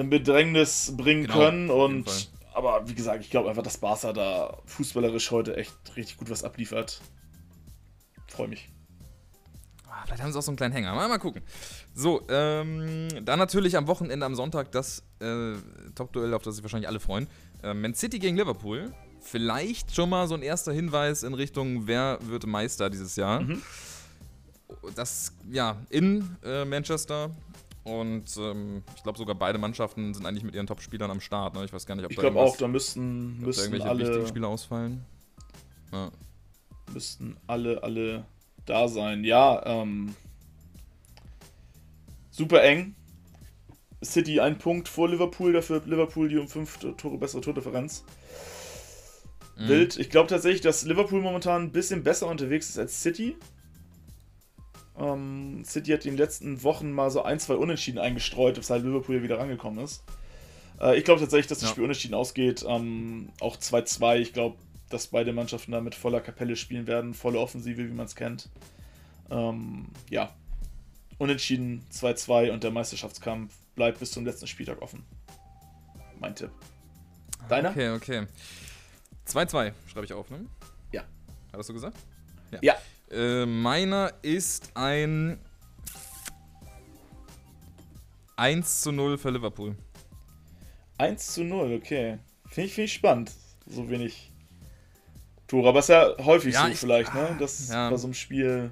in 0.00 0.10
Bedrängnis 0.10 0.94
bringen 0.96 1.22
Genau, 1.24 1.38
können 1.38 1.70
und 1.70 2.30
aber 2.54 2.88
wie 2.88 2.94
gesagt, 2.94 3.24
ich 3.24 3.30
glaube 3.30 3.48
einfach, 3.48 3.62
dass 3.62 3.78
Barca 3.78 4.12
da 4.12 4.58
fußballerisch 4.66 5.30
heute 5.30 5.56
echt 5.56 5.72
richtig 5.96 6.18
gut 6.18 6.30
was 6.30 6.44
abliefert. 6.44 7.00
Freue 8.28 8.48
mich. 8.48 8.68
Ah, 9.88 10.02
Vielleicht 10.06 10.22
haben 10.22 10.32
sie 10.32 10.38
auch 10.38 10.42
so 10.42 10.50
einen 10.50 10.56
kleinen 10.56 10.72
Hänger. 10.74 10.94
Mal, 10.94 11.08
mal 11.08 11.18
gucken. 11.18 11.42
So, 11.94 12.22
ähm, 12.28 13.08
dann 13.24 13.38
natürlich 13.38 13.76
am 13.76 13.86
Wochenende, 13.86 14.24
am 14.26 14.34
Sonntag, 14.34 14.70
das 14.72 15.02
äh, 15.20 15.54
Top-Duell, 15.94 16.34
auf 16.34 16.42
das 16.42 16.56
sich 16.56 16.64
wahrscheinlich 16.64 16.88
alle 16.88 17.00
freuen. 17.00 17.26
Äh, 17.62 17.74
Man 17.74 17.94
City 17.94 18.18
gegen 18.18 18.36
Liverpool. 18.36 18.92
Vielleicht 19.22 19.94
schon 19.94 20.10
mal 20.10 20.26
so 20.26 20.34
ein 20.34 20.42
erster 20.42 20.72
Hinweis 20.72 21.22
in 21.22 21.34
Richtung, 21.34 21.86
wer 21.86 22.18
wird 22.22 22.46
Meister 22.46 22.90
dieses 22.90 23.16
Jahr. 23.16 23.40
Mhm. 23.40 23.62
Das, 24.96 25.32
ja, 25.50 25.76
in 25.90 26.36
äh, 26.44 26.64
Manchester. 26.64 27.30
Und 27.84 28.36
ähm, 28.36 28.82
ich 28.96 29.02
glaube 29.02 29.18
sogar 29.18 29.34
beide 29.34 29.58
Mannschaften 29.58 30.14
sind 30.14 30.26
eigentlich 30.26 30.44
mit 30.44 30.54
ihren 30.54 30.66
Top-Spielern 30.66 31.10
am 31.10 31.20
Start. 31.20 31.54
Ne? 31.54 31.64
Ich 31.64 31.72
weiß 31.72 31.86
gar 31.86 31.94
nicht, 31.94 32.04
ob 32.04 32.10
Ich 32.12 32.18
da 32.18 32.28
auch, 32.28 32.56
da 32.56 32.68
müssten, 32.68 33.34
ob 33.34 33.40
da 33.40 33.46
müssten 33.46 33.62
irgendwelche 33.62 33.88
alle 33.88 34.04
wichtigen 34.04 34.26
Spieler 34.26 34.48
ausfallen. 34.48 35.04
Ja. 35.92 36.10
müssten 36.92 37.36
alle, 37.46 37.82
alle 37.82 38.24
da 38.66 38.88
sein. 38.88 39.24
Ja, 39.24 39.62
ähm, 39.66 40.14
super 42.30 42.62
eng. 42.62 42.94
City 44.04 44.40
ein 44.40 44.58
Punkt 44.58 44.88
vor 44.88 45.08
Liverpool, 45.08 45.52
dafür 45.52 45.82
Liverpool 45.84 46.28
die 46.28 46.38
um 46.38 46.48
fünf 46.48 46.78
Tore 46.78 47.18
bessere 47.18 47.40
Tordifferenz. 47.40 48.04
Mhm. 49.56 49.68
Wild. 49.68 49.96
Ich 49.98 50.10
glaube 50.10 50.28
tatsächlich, 50.28 50.60
dass 50.62 50.84
Liverpool 50.84 51.20
momentan 51.20 51.62
ein 51.64 51.72
bisschen 51.72 52.02
besser 52.02 52.26
unterwegs 52.28 52.68
ist 52.70 52.78
als 52.78 53.02
City. 53.02 53.36
Ähm, 54.98 55.62
City 55.64 55.92
hat 55.92 56.04
in 56.04 56.12
den 56.12 56.18
letzten 56.18 56.62
Wochen 56.62 56.92
mal 56.92 57.10
so 57.10 57.22
ein, 57.22 57.38
zwei 57.40 57.54
Unentschieden 57.54 57.98
eingestreut, 57.98 58.56
weshalb 58.58 58.84
Liverpool 58.84 59.16
ja 59.16 59.22
wieder 59.22 59.38
rangekommen 59.38 59.82
ist. 59.84 60.04
Äh, 60.80 60.98
ich 60.98 61.04
glaube 61.04 61.20
tatsächlich, 61.20 61.46
dass 61.46 61.58
das 61.58 61.68
Ja. 61.68 61.72
Spiel 61.72 61.84
unentschieden 61.84 62.14
ausgeht. 62.14 62.64
Ähm, 62.66 63.30
auch 63.40 63.56
2-2. 63.56 64.18
Ich 64.18 64.32
glaube, 64.32 64.56
dass 64.90 65.06
beide 65.06 65.32
Mannschaften 65.32 65.72
da 65.72 65.80
mit 65.80 65.94
voller 65.94 66.20
Kapelle 66.20 66.56
spielen 66.56 66.86
werden, 66.86 67.14
volle 67.14 67.38
Offensive, 67.38 67.78
wie 67.88 67.94
man 67.94 68.06
es 68.06 68.14
kennt. 68.14 68.50
Ähm, 69.30 69.86
ja. 70.10 70.34
Unentschieden 71.18 71.84
2-2 71.92 72.50
und 72.50 72.62
der 72.64 72.70
Meisterschaftskampf 72.70 73.54
bleibt 73.74 74.00
bis 74.00 74.10
zum 74.10 74.26
letzten 74.26 74.46
Spieltag 74.46 74.82
offen. 74.82 75.04
Mein 76.20 76.34
Tipp. 76.34 76.50
Deiner? 77.48 77.70
Okay, 77.70 77.90
okay. 77.90 78.26
2-2 79.26 79.72
schreibe 79.86 80.04
ich 80.06 80.12
auf, 80.12 80.30
ne? 80.30 80.44
Ja. 80.92 81.02
Hattest 81.52 81.68
du 81.70 81.74
gesagt? 81.74 81.96
Ja. 82.60 82.74
Äh, 83.10 83.46
meiner 83.46 84.12
ist 84.22 84.70
ein 84.74 85.38
1 88.36 88.80
zu 88.82 88.92
0 88.92 89.18
für 89.18 89.30
Liverpool. 89.30 89.76
1 90.98 91.26
zu 91.34 91.44
0, 91.44 91.74
okay. 91.74 92.18
Finde 92.48 92.66
ich, 92.68 92.74
find 92.74 92.86
ich 92.86 92.92
spannend. 92.94 93.30
So 93.66 93.88
wenig 93.88 94.30
Tore. 95.46 95.68
Aber 95.68 95.78
ist 95.80 95.88
ja 95.88 96.14
häufig 96.18 96.54
Ja, 96.54 96.64
so 96.66 96.72
ich- 96.72 96.78
vielleicht, 96.78 97.14
ne? 97.14 97.36
Dass 97.38 97.68
ja. 97.68 97.90
bei 97.90 97.96
so 97.96 98.06
einem 98.06 98.14
Spiel 98.14 98.70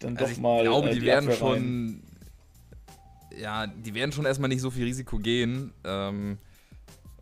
dann 0.00 0.16
Also 0.16 0.26
doch 0.26 0.32
ich 0.32 0.38
mal. 0.38 0.62
glaube, 0.62 0.90
äh, 0.90 0.94
die, 0.94 1.02
werden 1.02 1.28
Abwehr 1.30 1.48
rein- 1.48 1.58
schon. 3.30 3.38
Ja, 3.38 3.66
die 3.66 3.94
werden 3.94 4.12
schon 4.12 4.26
erstmal 4.26 4.48
nicht 4.48 4.60
so 4.60 4.70
viel 4.70 4.84
Risiko 4.84 5.18
gehen. 5.18 5.72
Ähm, 5.84 6.38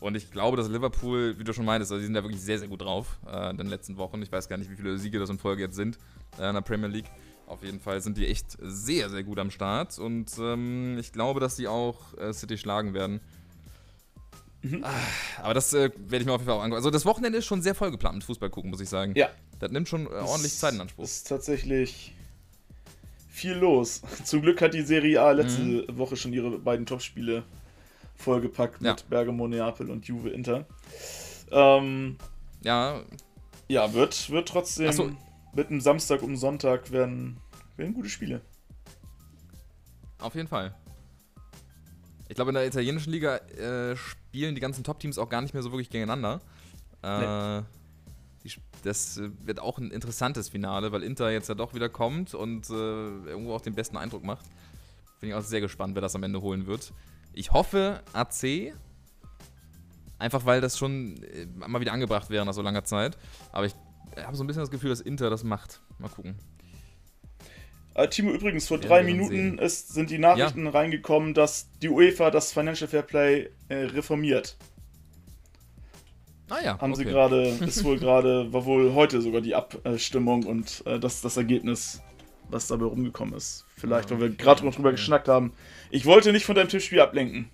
und 0.06 0.14
ich 0.16 0.30
glaube, 0.30 0.56
dass 0.56 0.68
Liverpool, 0.68 1.38
wie 1.38 1.44
du 1.44 1.52
schon 1.52 1.64
meintest, 1.64 1.90
also 1.92 2.00
die 2.00 2.06
sind 2.06 2.14
da 2.14 2.22
wirklich 2.22 2.40
sehr, 2.40 2.58
sehr 2.58 2.68
gut 2.68 2.82
drauf 2.82 3.18
äh, 3.30 3.50
in 3.50 3.56
den 3.58 3.66
letzten 3.68 3.96
Wochen. 3.96 4.22
Ich 4.22 4.30
weiß 4.32 4.48
gar 4.48 4.56
nicht, 4.56 4.70
wie 4.70 4.76
viele 4.76 4.98
Siege 4.98 5.18
das 5.18 5.30
in 5.30 5.38
Folge 5.38 5.62
jetzt 5.62 5.76
sind 5.76 5.98
äh, 6.38 6.48
in 6.48 6.54
der 6.54 6.62
Premier 6.62 6.88
League. 6.88 7.10
Auf 7.46 7.62
jeden 7.62 7.78
Fall 7.80 8.00
sind 8.00 8.16
die 8.16 8.26
echt 8.26 8.56
sehr, 8.60 9.08
sehr 9.08 9.22
gut 9.22 9.38
am 9.38 9.50
Start. 9.50 9.98
Und 9.98 10.32
ähm, 10.40 10.96
ich 10.98 11.12
glaube, 11.12 11.38
dass 11.40 11.54
die 11.56 11.68
auch 11.68 12.16
äh, 12.18 12.32
City 12.32 12.58
schlagen 12.58 12.92
werden. 12.92 13.20
Mhm. 14.62 14.82
Ah, 14.82 14.90
Aber 15.42 15.54
das 15.54 15.72
äh, 15.74 15.90
werde 15.96 16.16
ich 16.18 16.26
mir 16.26 16.32
auf 16.32 16.40
jeden 16.40 16.46
Fall 16.48 16.58
auch 16.58 16.62
angucken. 16.62 16.76
Also 16.78 16.90
das 16.90 17.04
Wochenende 17.04 17.38
ist 17.38 17.44
schon 17.46 17.62
sehr 17.62 17.74
vollgeplant 17.74 18.16
mit 18.16 18.24
Fußball 18.24 18.50
gucken, 18.50 18.70
muss 18.70 18.80
ich 18.80 18.88
sagen. 18.88 19.12
Ja. 19.14 19.28
Das 19.60 19.70
nimmt 19.70 19.88
schon 19.88 20.06
äh, 20.06 20.10
ordentlich 20.10 20.52
Es 20.52 20.58
Zeit 20.58 20.74
in 20.74 20.80
Anspruch. 20.80 21.04
Ist 21.04 21.28
tatsächlich 21.28 22.14
viel 23.28 23.52
los. 23.52 24.02
Zum 24.24 24.42
Glück 24.42 24.60
hat 24.60 24.74
die 24.74 24.82
Serie 24.82 25.20
A 25.22 25.30
letzte 25.32 25.62
Mhm. 25.62 25.84
Woche 25.98 26.16
schon 26.16 26.32
ihre 26.32 26.58
beiden 26.58 26.84
Topspiele 26.86 27.44
vollgepackt 28.16 28.82
Ja. 28.82 28.92
mit 28.92 29.08
Bergamo, 29.08 29.46
Neapel 29.48 29.90
und 29.90 30.06
Juve 30.06 30.30
Inter. 30.30 30.66
Ähm, 31.50 32.16
Ja, 32.62 33.02
ja, 33.68 33.92
wird, 33.92 34.30
wird 34.30 34.48
trotzdem 34.48 34.92
so. 34.92 35.10
mit 35.54 35.68
einem 35.68 35.80
Samstag 35.80 36.22
um 36.22 36.36
Sonntag 36.36 36.90
werden, 36.90 37.38
werden 37.76 37.94
gute 37.94 38.08
Spiele. 38.08 38.40
Auf 40.18 40.34
jeden 40.34 40.48
Fall. 40.48 40.74
Ich 42.28 42.34
glaube, 42.34 42.50
in 42.50 42.54
der 42.54 42.66
italienischen 42.66 43.12
Liga 43.12 43.36
äh, 43.36 43.94
spielen 43.96 44.54
die 44.54 44.60
ganzen 44.60 44.82
Top-Teams 44.82 45.18
auch 45.18 45.28
gar 45.28 45.42
nicht 45.42 45.54
mehr 45.54 45.62
so 45.62 45.70
wirklich 45.70 45.90
gegeneinander. 45.90 46.40
Äh, 47.02 47.62
die, 48.42 48.48
sp- 48.50 48.66
das 48.82 49.18
äh, 49.18 49.30
wird 49.44 49.60
auch 49.60 49.78
ein 49.78 49.90
interessantes 49.90 50.48
Finale, 50.48 50.90
weil 50.90 51.02
Inter 51.04 51.30
jetzt 51.30 51.48
ja 51.48 51.54
doch 51.54 51.74
wieder 51.74 51.88
kommt 51.88 52.34
und 52.34 52.68
äh, 52.70 52.72
irgendwo 52.72 53.54
auch 53.54 53.60
den 53.60 53.74
besten 53.74 53.96
Eindruck 53.96 54.24
macht. 54.24 54.44
Bin 55.20 55.28
ich 55.28 55.34
auch 55.34 55.42
sehr 55.42 55.60
gespannt, 55.60 55.94
wer 55.94 56.02
das 56.02 56.14
am 56.16 56.22
Ende 56.24 56.40
holen 56.40 56.66
wird. 56.66 56.92
Ich 57.36 57.52
hoffe 57.52 58.02
AC. 58.14 58.72
Einfach 60.18 60.46
weil 60.46 60.62
das 60.62 60.78
schon 60.78 61.22
äh, 61.22 61.46
mal 61.68 61.80
wieder 61.80 61.92
angebracht 61.92 62.30
wäre 62.30 62.46
nach 62.46 62.54
so 62.54 62.62
langer 62.62 62.84
Zeit. 62.84 63.18
Aber 63.52 63.66
ich 63.66 63.74
habe 64.16 64.34
so 64.34 64.42
ein 64.42 64.46
bisschen 64.46 64.62
das 64.62 64.70
Gefühl, 64.70 64.88
dass 64.88 65.02
Inter 65.02 65.28
das 65.28 65.44
macht. 65.44 65.82
Mal 65.98 66.08
gucken. 66.08 66.36
Äh, 67.94 68.08
Timo, 68.08 68.32
übrigens, 68.32 68.66
vor 68.66 68.78
Werden 68.78 68.88
drei 68.88 69.02
Minuten 69.02 69.58
ist, 69.58 69.92
sind 69.92 70.08
die 70.08 70.18
Nachrichten 70.18 70.66
reingekommen, 70.66 71.34
dass 71.34 71.68
die 71.82 71.90
UEFA 71.90 72.30
das 72.30 72.54
Financial 72.54 72.88
Fair 72.88 73.02
Play 73.02 73.50
äh, 73.68 73.74
reformiert. 73.74 74.56
Ah 76.48 76.60
ja. 76.64 76.80
Haben 76.80 76.94
sie 76.94 77.02
okay. 77.02 77.10
gerade, 77.10 77.48
ist 77.66 77.84
wohl 77.84 77.98
gerade, 77.98 78.50
war 78.50 78.64
wohl 78.64 78.94
heute 78.94 79.20
sogar 79.20 79.42
die 79.42 79.54
Abstimmung 79.54 80.44
und 80.44 80.82
äh, 80.86 80.98
das 80.98 81.20
das 81.20 81.36
Ergebnis, 81.36 82.00
was 82.48 82.68
dabei 82.68 82.86
rumgekommen 82.86 83.34
ist. 83.34 83.66
Vielleicht, 83.76 84.10
weil 84.10 84.20
wir 84.20 84.30
gerade 84.30 84.70
drüber 84.70 84.92
geschnackt 84.92 85.28
haben. 85.28 85.52
Ich 85.90 86.06
wollte 86.06 86.32
nicht 86.32 86.44
von 86.44 86.54
deinem 86.54 86.68
Tippspiel 86.68 87.00
ablenken. 87.00 87.50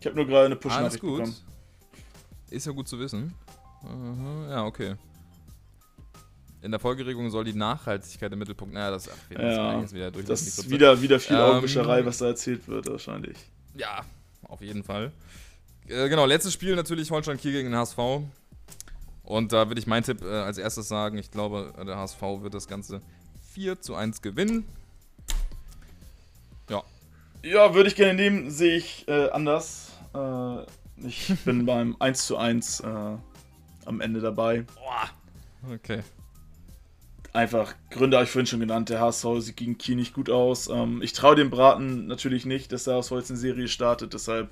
Ich 0.00 0.06
habe 0.06 0.16
nur 0.16 0.26
gerade 0.26 0.46
eine 0.46 0.56
Push-Nachricht 0.56 1.00
gut. 1.00 1.18
bekommen. 1.18 1.36
Ist 2.50 2.66
ja 2.66 2.72
gut 2.72 2.88
zu 2.88 2.98
wissen. 2.98 3.34
Aha, 3.82 4.50
ja, 4.50 4.64
okay. 4.64 4.96
In 6.62 6.70
der 6.70 6.80
Folgeregung 6.80 7.30
soll 7.30 7.44
die 7.44 7.54
Nachhaltigkeit 7.54 8.30
im 8.32 8.38
Mittelpunkt. 8.38 8.74
Naja, 8.74 8.90
das, 8.90 9.08
ach, 9.08 9.16
Ja, 9.30 9.70
eigentlich 9.70 9.92
wieder 9.92 10.10
durch 10.10 10.26
Das 10.26 10.42
ist 10.42 10.68
wieder, 10.68 11.00
wieder 11.00 11.18
viel 11.18 11.36
Ähm, 11.36 11.42
Augenwischerei, 11.42 12.04
was 12.04 12.18
da 12.18 12.26
erzählt 12.26 12.68
wird, 12.68 12.90
wahrscheinlich. 12.90 13.36
Ja, 13.74 14.04
auf 14.42 14.60
jeden 14.60 14.84
Fall. 14.84 15.12
Äh, 15.88 16.08
genau, 16.08 16.26
letztes 16.26 16.52
Spiel 16.52 16.76
natürlich 16.76 17.10
Holstein 17.10 17.38
Kiel 17.38 17.52
gegen 17.52 17.70
den 17.70 17.78
HSV. 17.78 17.98
Und 19.22 19.52
da 19.52 19.68
würde 19.68 19.80
ich 19.80 19.86
meinen 19.86 20.02
Tipp 20.02 20.22
äh, 20.22 20.26
als 20.26 20.58
erstes 20.58 20.88
sagen. 20.88 21.16
Ich 21.16 21.30
glaube, 21.30 21.72
der 21.86 21.96
HSV 21.96 22.20
wird 22.42 22.52
das 22.52 22.66
Ganze 22.66 23.00
4 23.52 23.80
zu 23.80 23.94
1 23.94 24.20
gewinnen. 24.20 24.66
Ja, 27.42 27.74
würde 27.74 27.88
ich 27.88 27.96
gerne 27.96 28.14
nehmen, 28.14 28.50
sehe 28.50 28.76
ich 28.76 29.08
äh, 29.08 29.30
anders. 29.30 29.98
Äh, 30.14 30.62
ich 31.06 31.32
bin 31.44 31.64
beim 31.64 31.96
1 31.98 32.26
zu 32.26 32.36
1 32.36 32.80
äh, 32.80 33.16
am 33.86 34.00
Ende 34.00 34.20
dabei. 34.20 34.64
Okay. 35.72 36.02
einfach 37.32 37.74
Gründe 37.90 38.16
habe 38.16 38.24
ich 38.24 38.30
vorhin 38.30 38.46
schon 38.46 38.60
genannt. 38.60 38.88
Der 38.88 39.00
HSV 39.00 39.26
sieht 39.38 39.56
gegen 39.56 39.78
Kiel 39.78 39.96
nicht 39.96 40.14
gut 40.14 40.30
aus. 40.30 40.68
Ähm, 40.68 41.00
ich 41.02 41.12
traue 41.12 41.36
dem 41.36 41.50
Braten 41.50 42.06
natürlich 42.06 42.44
nicht, 42.44 42.72
dass 42.72 42.84
der 42.84 42.96
HSV 42.96 43.12
jetzt 43.12 43.30
eine 43.30 43.38
Serie 43.38 43.68
startet. 43.68 44.14
Deshalb 44.14 44.50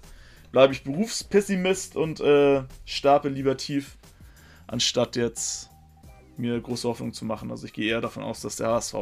bleibe 0.52 0.72
ich 0.72 0.84
Berufspessimist 0.84 1.96
und 1.96 2.20
äh, 2.20 2.62
stapel 2.86 3.32
lieber 3.32 3.56
tief, 3.56 3.96
anstatt 4.66 5.16
jetzt 5.16 5.70
mir 6.36 6.58
große 6.60 6.88
Hoffnung 6.88 7.12
zu 7.12 7.24
machen. 7.24 7.50
Also 7.50 7.66
ich 7.66 7.72
gehe 7.72 7.90
eher 7.90 8.00
davon 8.00 8.22
aus, 8.22 8.40
dass 8.40 8.56
der 8.56 8.68
HSV 8.68 8.94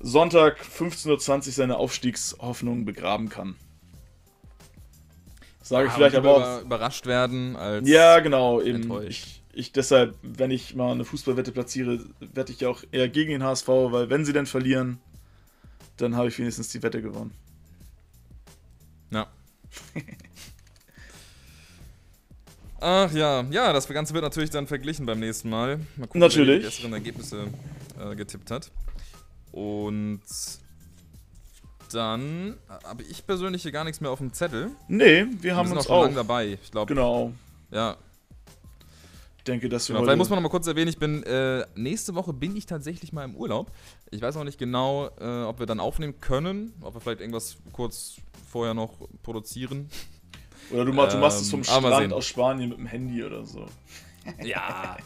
Sonntag 0.00 0.60
15.20 0.60 1.08
Uhr 1.46 1.52
seine 1.52 1.76
Aufstiegshoffnung 1.76 2.84
begraben 2.84 3.28
kann. 3.28 3.56
Sage 5.62 5.86
ich 5.86 5.92
Ah, 5.92 5.96
vielleicht 5.96 6.16
aber 6.16 6.58
auch. 6.58 6.62
überrascht 6.62 7.06
werden 7.06 7.56
als. 7.56 7.86
Ja, 7.88 8.20
genau. 8.20 8.60
Eben. 8.62 8.90
Ich, 9.02 9.42
ich 9.52 9.72
deshalb, 9.72 10.14
wenn 10.22 10.50
ich 10.50 10.74
mal 10.74 10.92
eine 10.92 11.04
Fußballwette 11.04 11.52
platziere, 11.52 12.04
wette 12.20 12.52
ich 12.52 12.64
auch 12.64 12.82
eher 12.90 13.08
gegen 13.08 13.30
den 13.32 13.42
HSV, 13.42 13.68
weil 13.68 14.08
wenn 14.08 14.24
sie 14.24 14.32
dann 14.32 14.46
verlieren, 14.46 14.98
dann 15.98 16.16
habe 16.16 16.28
ich 16.28 16.38
wenigstens 16.38 16.68
die 16.70 16.82
Wette 16.82 17.02
gewonnen. 17.02 17.32
Ja. 19.10 19.26
Ach 22.80 23.12
ja, 23.12 23.42
ja, 23.50 23.72
das 23.72 23.88
Ganze 23.88 24.14
wird 24.14 24.22
natürlich 24.22 24.50
dann 24.50 24.68
verglichen 24.68 25.04
beim 25.04 25.18
nächsten 25.18 25.50
Mal. 25.50 25.78
Mal 25.96 26.06
gucken, 26.06 26.20
wer 26.20 26.28
Natürlich. 26.28 26.60
die 26.60 26.66
besseren 26.66 26.92
Ergebnisse 26.92 27.48
äh, 28.00 28.14
getippt 28.14 28.50
hat. 28.52 28.70
Und 29.52 30.20
dann 31.92 32.56
habe 32.84 33.02
ich 33.02 33.26
persönlich 33.26 33.62
hier 33.62 33.72
gar 33.72 33.84
nichts 33.84 34.00
mehr 34.00 34.10
auf 34.10 34.18
dem 34.18 34.32
Zettel. 34.32 34.70
Nee, 34.88 35.24
wir 35.24 35.42
Wir 35.42 35.56
haben 35.56 35.68
sind 35.68 35.76
auch 35.76 35.80
uns 35.80 35.86
schon 35.86 35.96
auch. 35.96 36.02
lange 36.02 36.14
dabei. 36.16 36.58
Ich 36.62 36.70
glaube, 36.70 36.92
Genau. 36.94 37.32
ja. 37.70 37.96
Ich 39.38 39.44
denke, 39.44 39.70
dass 39.70 39.88
wir 39.88 39.94
Genau. 39.94 40.04
Vielleicht 40.04 40.18
muss 40.18 40.28
man 40.28 40.36
noch 40.36 40.42
mal 40.42 40.50
kurz 40.50 40.66
erwähnen, 40.66 40.88
ich 40.88 40.98
bin 40.98 41.22
äh, 41.22 41.64
nächste 41.74 42.14
Woche 42.14 42.34
bin 42.34 42.54
ich 42.56 42.66
tatsächlich 42.66 43.14
mal 43.14 43.24
im 43.24 43.34
Urlaub. 43.34 43.72
Ich 44.10 44.20
weiß 44.20 44.34
noch 44.34 44.44
nicht 44.44 44.58
genau, 44.58 45.08
äh, 45.18 45.44
ob 45.44 45.58
wir 45.60 45.64
dann 45.66 45.80
aufnehmen 45.80 46.20
können, 46.20 46.74
ob 46.82 46.94
wir 46.94 47.00
vielleicht 47.00 47.20
irgendwas 47.20 47.56
kurz 47.72 48.16
vorher 48.50 48.74
noch 48.74 48.92
produzieren. 49.22 49.88
Oder 50.70 50.84
du, 50.84 50.92
machst- 50.92 51.14
du 51.14 51.18
machst 51.20 51.40
es 51.40 51.48
vom 51.50 51.60
Ähm, 51.60 51.82
mal 51.82 51.92
Strand 51.94 52.12
aus 52.12 52.26
Spanien 52.26 52.68
mit 52.68 52.78
dem 52.78 52.86
Handy 52.86 53.24
oder 53.24 53.46
so. 53.46 53.64
Ja. 54.44 54.98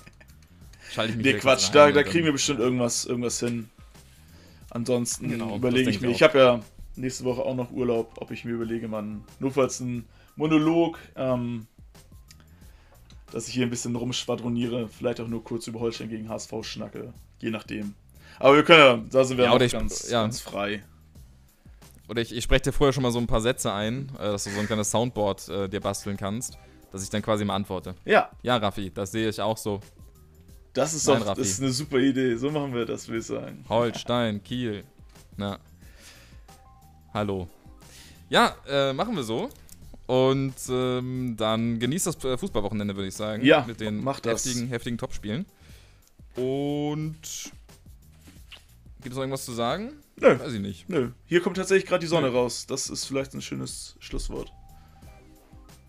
Schalte 0.91 1.13
ich 1.13 1.17
mich 1.19 1.27
Nee, 1.27 1.35
Quatsch, 1.35 1.71
da, 1.73 1.93
da 1.93 2.03
kriegen 2.03 2.25
wir 2.25 2.33
bestimmt 2.33 2.59
irgendwas, 2.59 3.05
irgendwas 3.05 3.39
hin. 3.39 3.71
Ansonsten 4.75 5.29
Genau, 5.29 5.55
überlege 5.57 5.91
ich 5.91 6.01
mir. 6.01 6.09
ich 6.09 6.17
Ich 6.17 6.23
habe 6.23 6.39
ja 6.39 6.61
nächste 6.97 7.25
Woche 7.25 7.43
auch 7.43 7.55
noch 7.55 7.71
Urlaub, 7.73 8.13
ob 8.17 8.31
ich 8.31 8.45
mir 8.47 8.53
überlege, 8.53 8.89
man, 8.89 9.23
nur 9.39 9.51
falls 9.53 9.81
ein 9.81 10.07
Monolog, 10.37 10.99
ähm, 11.15 11.67
dass 13.31 13.49
ich 13.49 13.55
hier 13.55 13.65
ein 13.67 13.71
bisschen 13.71 13.95
rumschwadroniere, 13.97 14.89
vielleicht 14.89 15.21
auch 15.21 15.29
nur 15.29 15.45
kurz 15.45 15.67
über 15.67 15.81
Holstein 15.81 16.09
gegen 16.09 16.29
HSV 16.29 16.53
schnacke, 16.63 17.13
je 17.41 17.51
nachdem. 17.51 17.95
Aber 18.39 18.57
wir 18.57 18.63
können 18.65 18.79
ja, 18.81 18.97
da 19.11 19.25
sind 19.25 19.37
wir 19.37 19.45
Ja, 19.45 19.61
ich- 19.61 19.73
ganz, 19.73 20.11
ja. 20.11 20.23
ganz 20.23 20.41
frei. 20.41 20.83
Oder 22.09 22.23
ich, 22.23 22.35
ich 22.35 22.43
spreche 22.45 22.63
dir 22.63 22.73
vorher 22.73 22.93
schon 22.95 23.03
mal 23.03 23.13
so 23.13 23.19
ein 23.19 23.27
paar 23.27 23.41
Sätze 23.43 23.73
ein, 23.73 24.11
äh, 24.19 24.23
dass 24.25 24.45
du 24.45 24.51
so 24.51 24.59
ein 24.61 24.67
kleines 24.67 24.91
Soundboard 24.91 25.49
äh, 25.51 25.69
dir 25.69 25.81
basteln 25.81 26.17
kannst, 26.17 26.59
dass 26.91 27.03
ich 27.03 27.11
dann 27.11 27.23
quasi 27.23 27.45
mal 27.45 27.55
antworte. 27.57 27.95
Ja, 28.05 28.31
Ja, 28.43 28.57
Raffi, 28.57 28.91
das 28.91 29.13
sehe 29.13 29.29
ich 29.29 29.41
auch 29.41 29.57
so. 29.57 29.81
Das 30.73 30.95
ist 30.95 31.07
Nein, 31.07 31.21
doch 31.21 31.27
Raffi. 31.29 31.41
das 31.41 31.49
ist 31.51 31.61
eine 31.63 31.73
super 31.73 31.99
Idee. 31.99 32.37
So 32.37 32.51
machen 32.51 32.75
wir 32.75 32.87
das, 32.87 33.09
würde 33.09 33.19
ich 33.21 33.27
sagen. 33.27 33.65
Holstein, 33.69 34.43
Kiel. 34.43 34.85
Na. 35.37 35.59
Hallo. 37.15 37.49
Ja, 38.31 38.57
äh, 38.67 38.93
machen 38.93 39.15
wir 39.15 39.23
so. 39.23 39.51
Und 40.07 40.55
ähm, 40.69 41.35
dann 41.37 41.79
genießt 41.79 42.07
das 42.07 42.25
äh, 42.25 42.37
Fußballwochenende, 42.37 42.97
würde 42.97 43.09
ich 43.09 43.15
sagen. 43.15 43.45
Ja, 43.45 43.65
Mit 43.67 43.81
den 43.81 44.03
mach 44.03 44.21
das. 44.21 44.45
heftigen, 44.45 44.69
heftigen 44.69 44.99
Topspielen. 44.99 45.47
Und 46.37 47.15
gibt 49.03 49.13
es 49.13 49.15
noch 49.15 49.23
irgendwas 49.23 49.45
zu 49.45 49.53
sagen? 49.53 49.93
Nö. 50.17 50.39
Weiß 50.39 50.53
ich 50.53 50.61
nicht. 50.61 50.89
Nö, 50.89 51.11
hier 51.27 51.41
kommt 51.41 51.57
tatsächlich 51.57 51.87
gerade 51.89 52.01
die 52.01 52.07
Sonne 52.07 52.31
Nö. 52.31 52.37
raus. 52.37 52.67
Das 52.67 52.89
ist 52.89 53.05
vielleicht 53.05 53.35
ein 53.35 53.43
schönes 53.43 53.97
Schlusswort. 54.01 54.51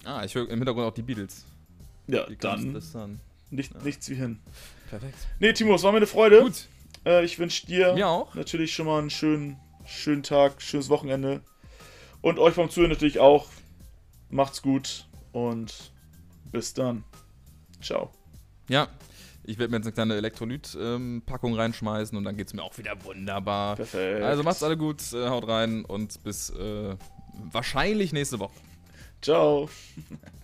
Ah, 0.03 0.23
ich 0.25 0.35
höre 0.35 0.49
im 0.49 0.57
Hintergrund 0.59 0.85
auch 0.85 0.93
die 0.93 1.01
Beatles. 1.01 1.45
Ja, 2.07 2.25
dann. 2.39 2.81
Nicht, 3.53 3.73
Ja. 3.73 3.81
nichts 3.83 4.09
wie 4.09 4.15
hin. 4.15 4.39
Perfekt. 4.89 5.15
Nee, 5.39 5.53
Timo, 5.53 5.75
es 5.75 5.83
war 5.83 5.91
mir 5.91 5.97
eine 5.97 6.07
Freude. 6.07 6.41
Gut, 6.41 6.67
Äh, 7.05 7.25
ich 7.25 7.37
wünsche 7.39 7.65
dir 7.67 7.93
mir 7.93 8.07
auch. 8.07 8.33
natürlich 8.35 8.73
schon 8.73 8.85
mal 8.85 8.99
einen 8.99 9.09
schönen, 9.09 9.57
schönen 9.85 10.23
Tag, 10.23 10.61
schönes 10.61 10.89
Wochenende. 10.89 11.41
Und 12.21 12.39
euch 12.39 12.55
beim 12.55 12.69
Zuhören 12.69 12.91
natürlich 12.91 13.19
auch. 13.19 13.47
Macht's 14.29 14.61
gut 14.61 15.07
und 15.33 15.91
bis 16.51 16.73
dann. 16.73 17.03
Ciao. 17.81 18.11
Ja, 18.69 18.87
ich 19.43 19.57
werde 19.59 19.71
mir 19.71 19.77
jetzt 19.77 19.85
eine 19.87 19.93
kleine 19.93 20.15
Elektrolyt-Packung 20.15 21.53
reinschmeißen 21.55 22.17
und 22.17 22.23
dann 22.23 22.37
geht 22.37 22.47
es 22.47 22.53
mir 22.53 22.63
auch 22.63 22.77
wieder 22.77 22.95
wunderbar. 23.03 23.75
Perfekt. 23.75 24.23
Also 24.23 24.43
macht's 24.43 24.63
alle 24.63 24.77
gut, 24.77 25.01
äh, 25.11 25.27
haut 25.27 25.47
rein 25.47 25.83
und 25.83 26.23
bis 26.23 26.49
äh, 26.51 26.95
wahrscheinlich 27.51 28.13
nächste 28.13 28.39
Woche. 28.39 28.53
Ciao. 29.21 29.69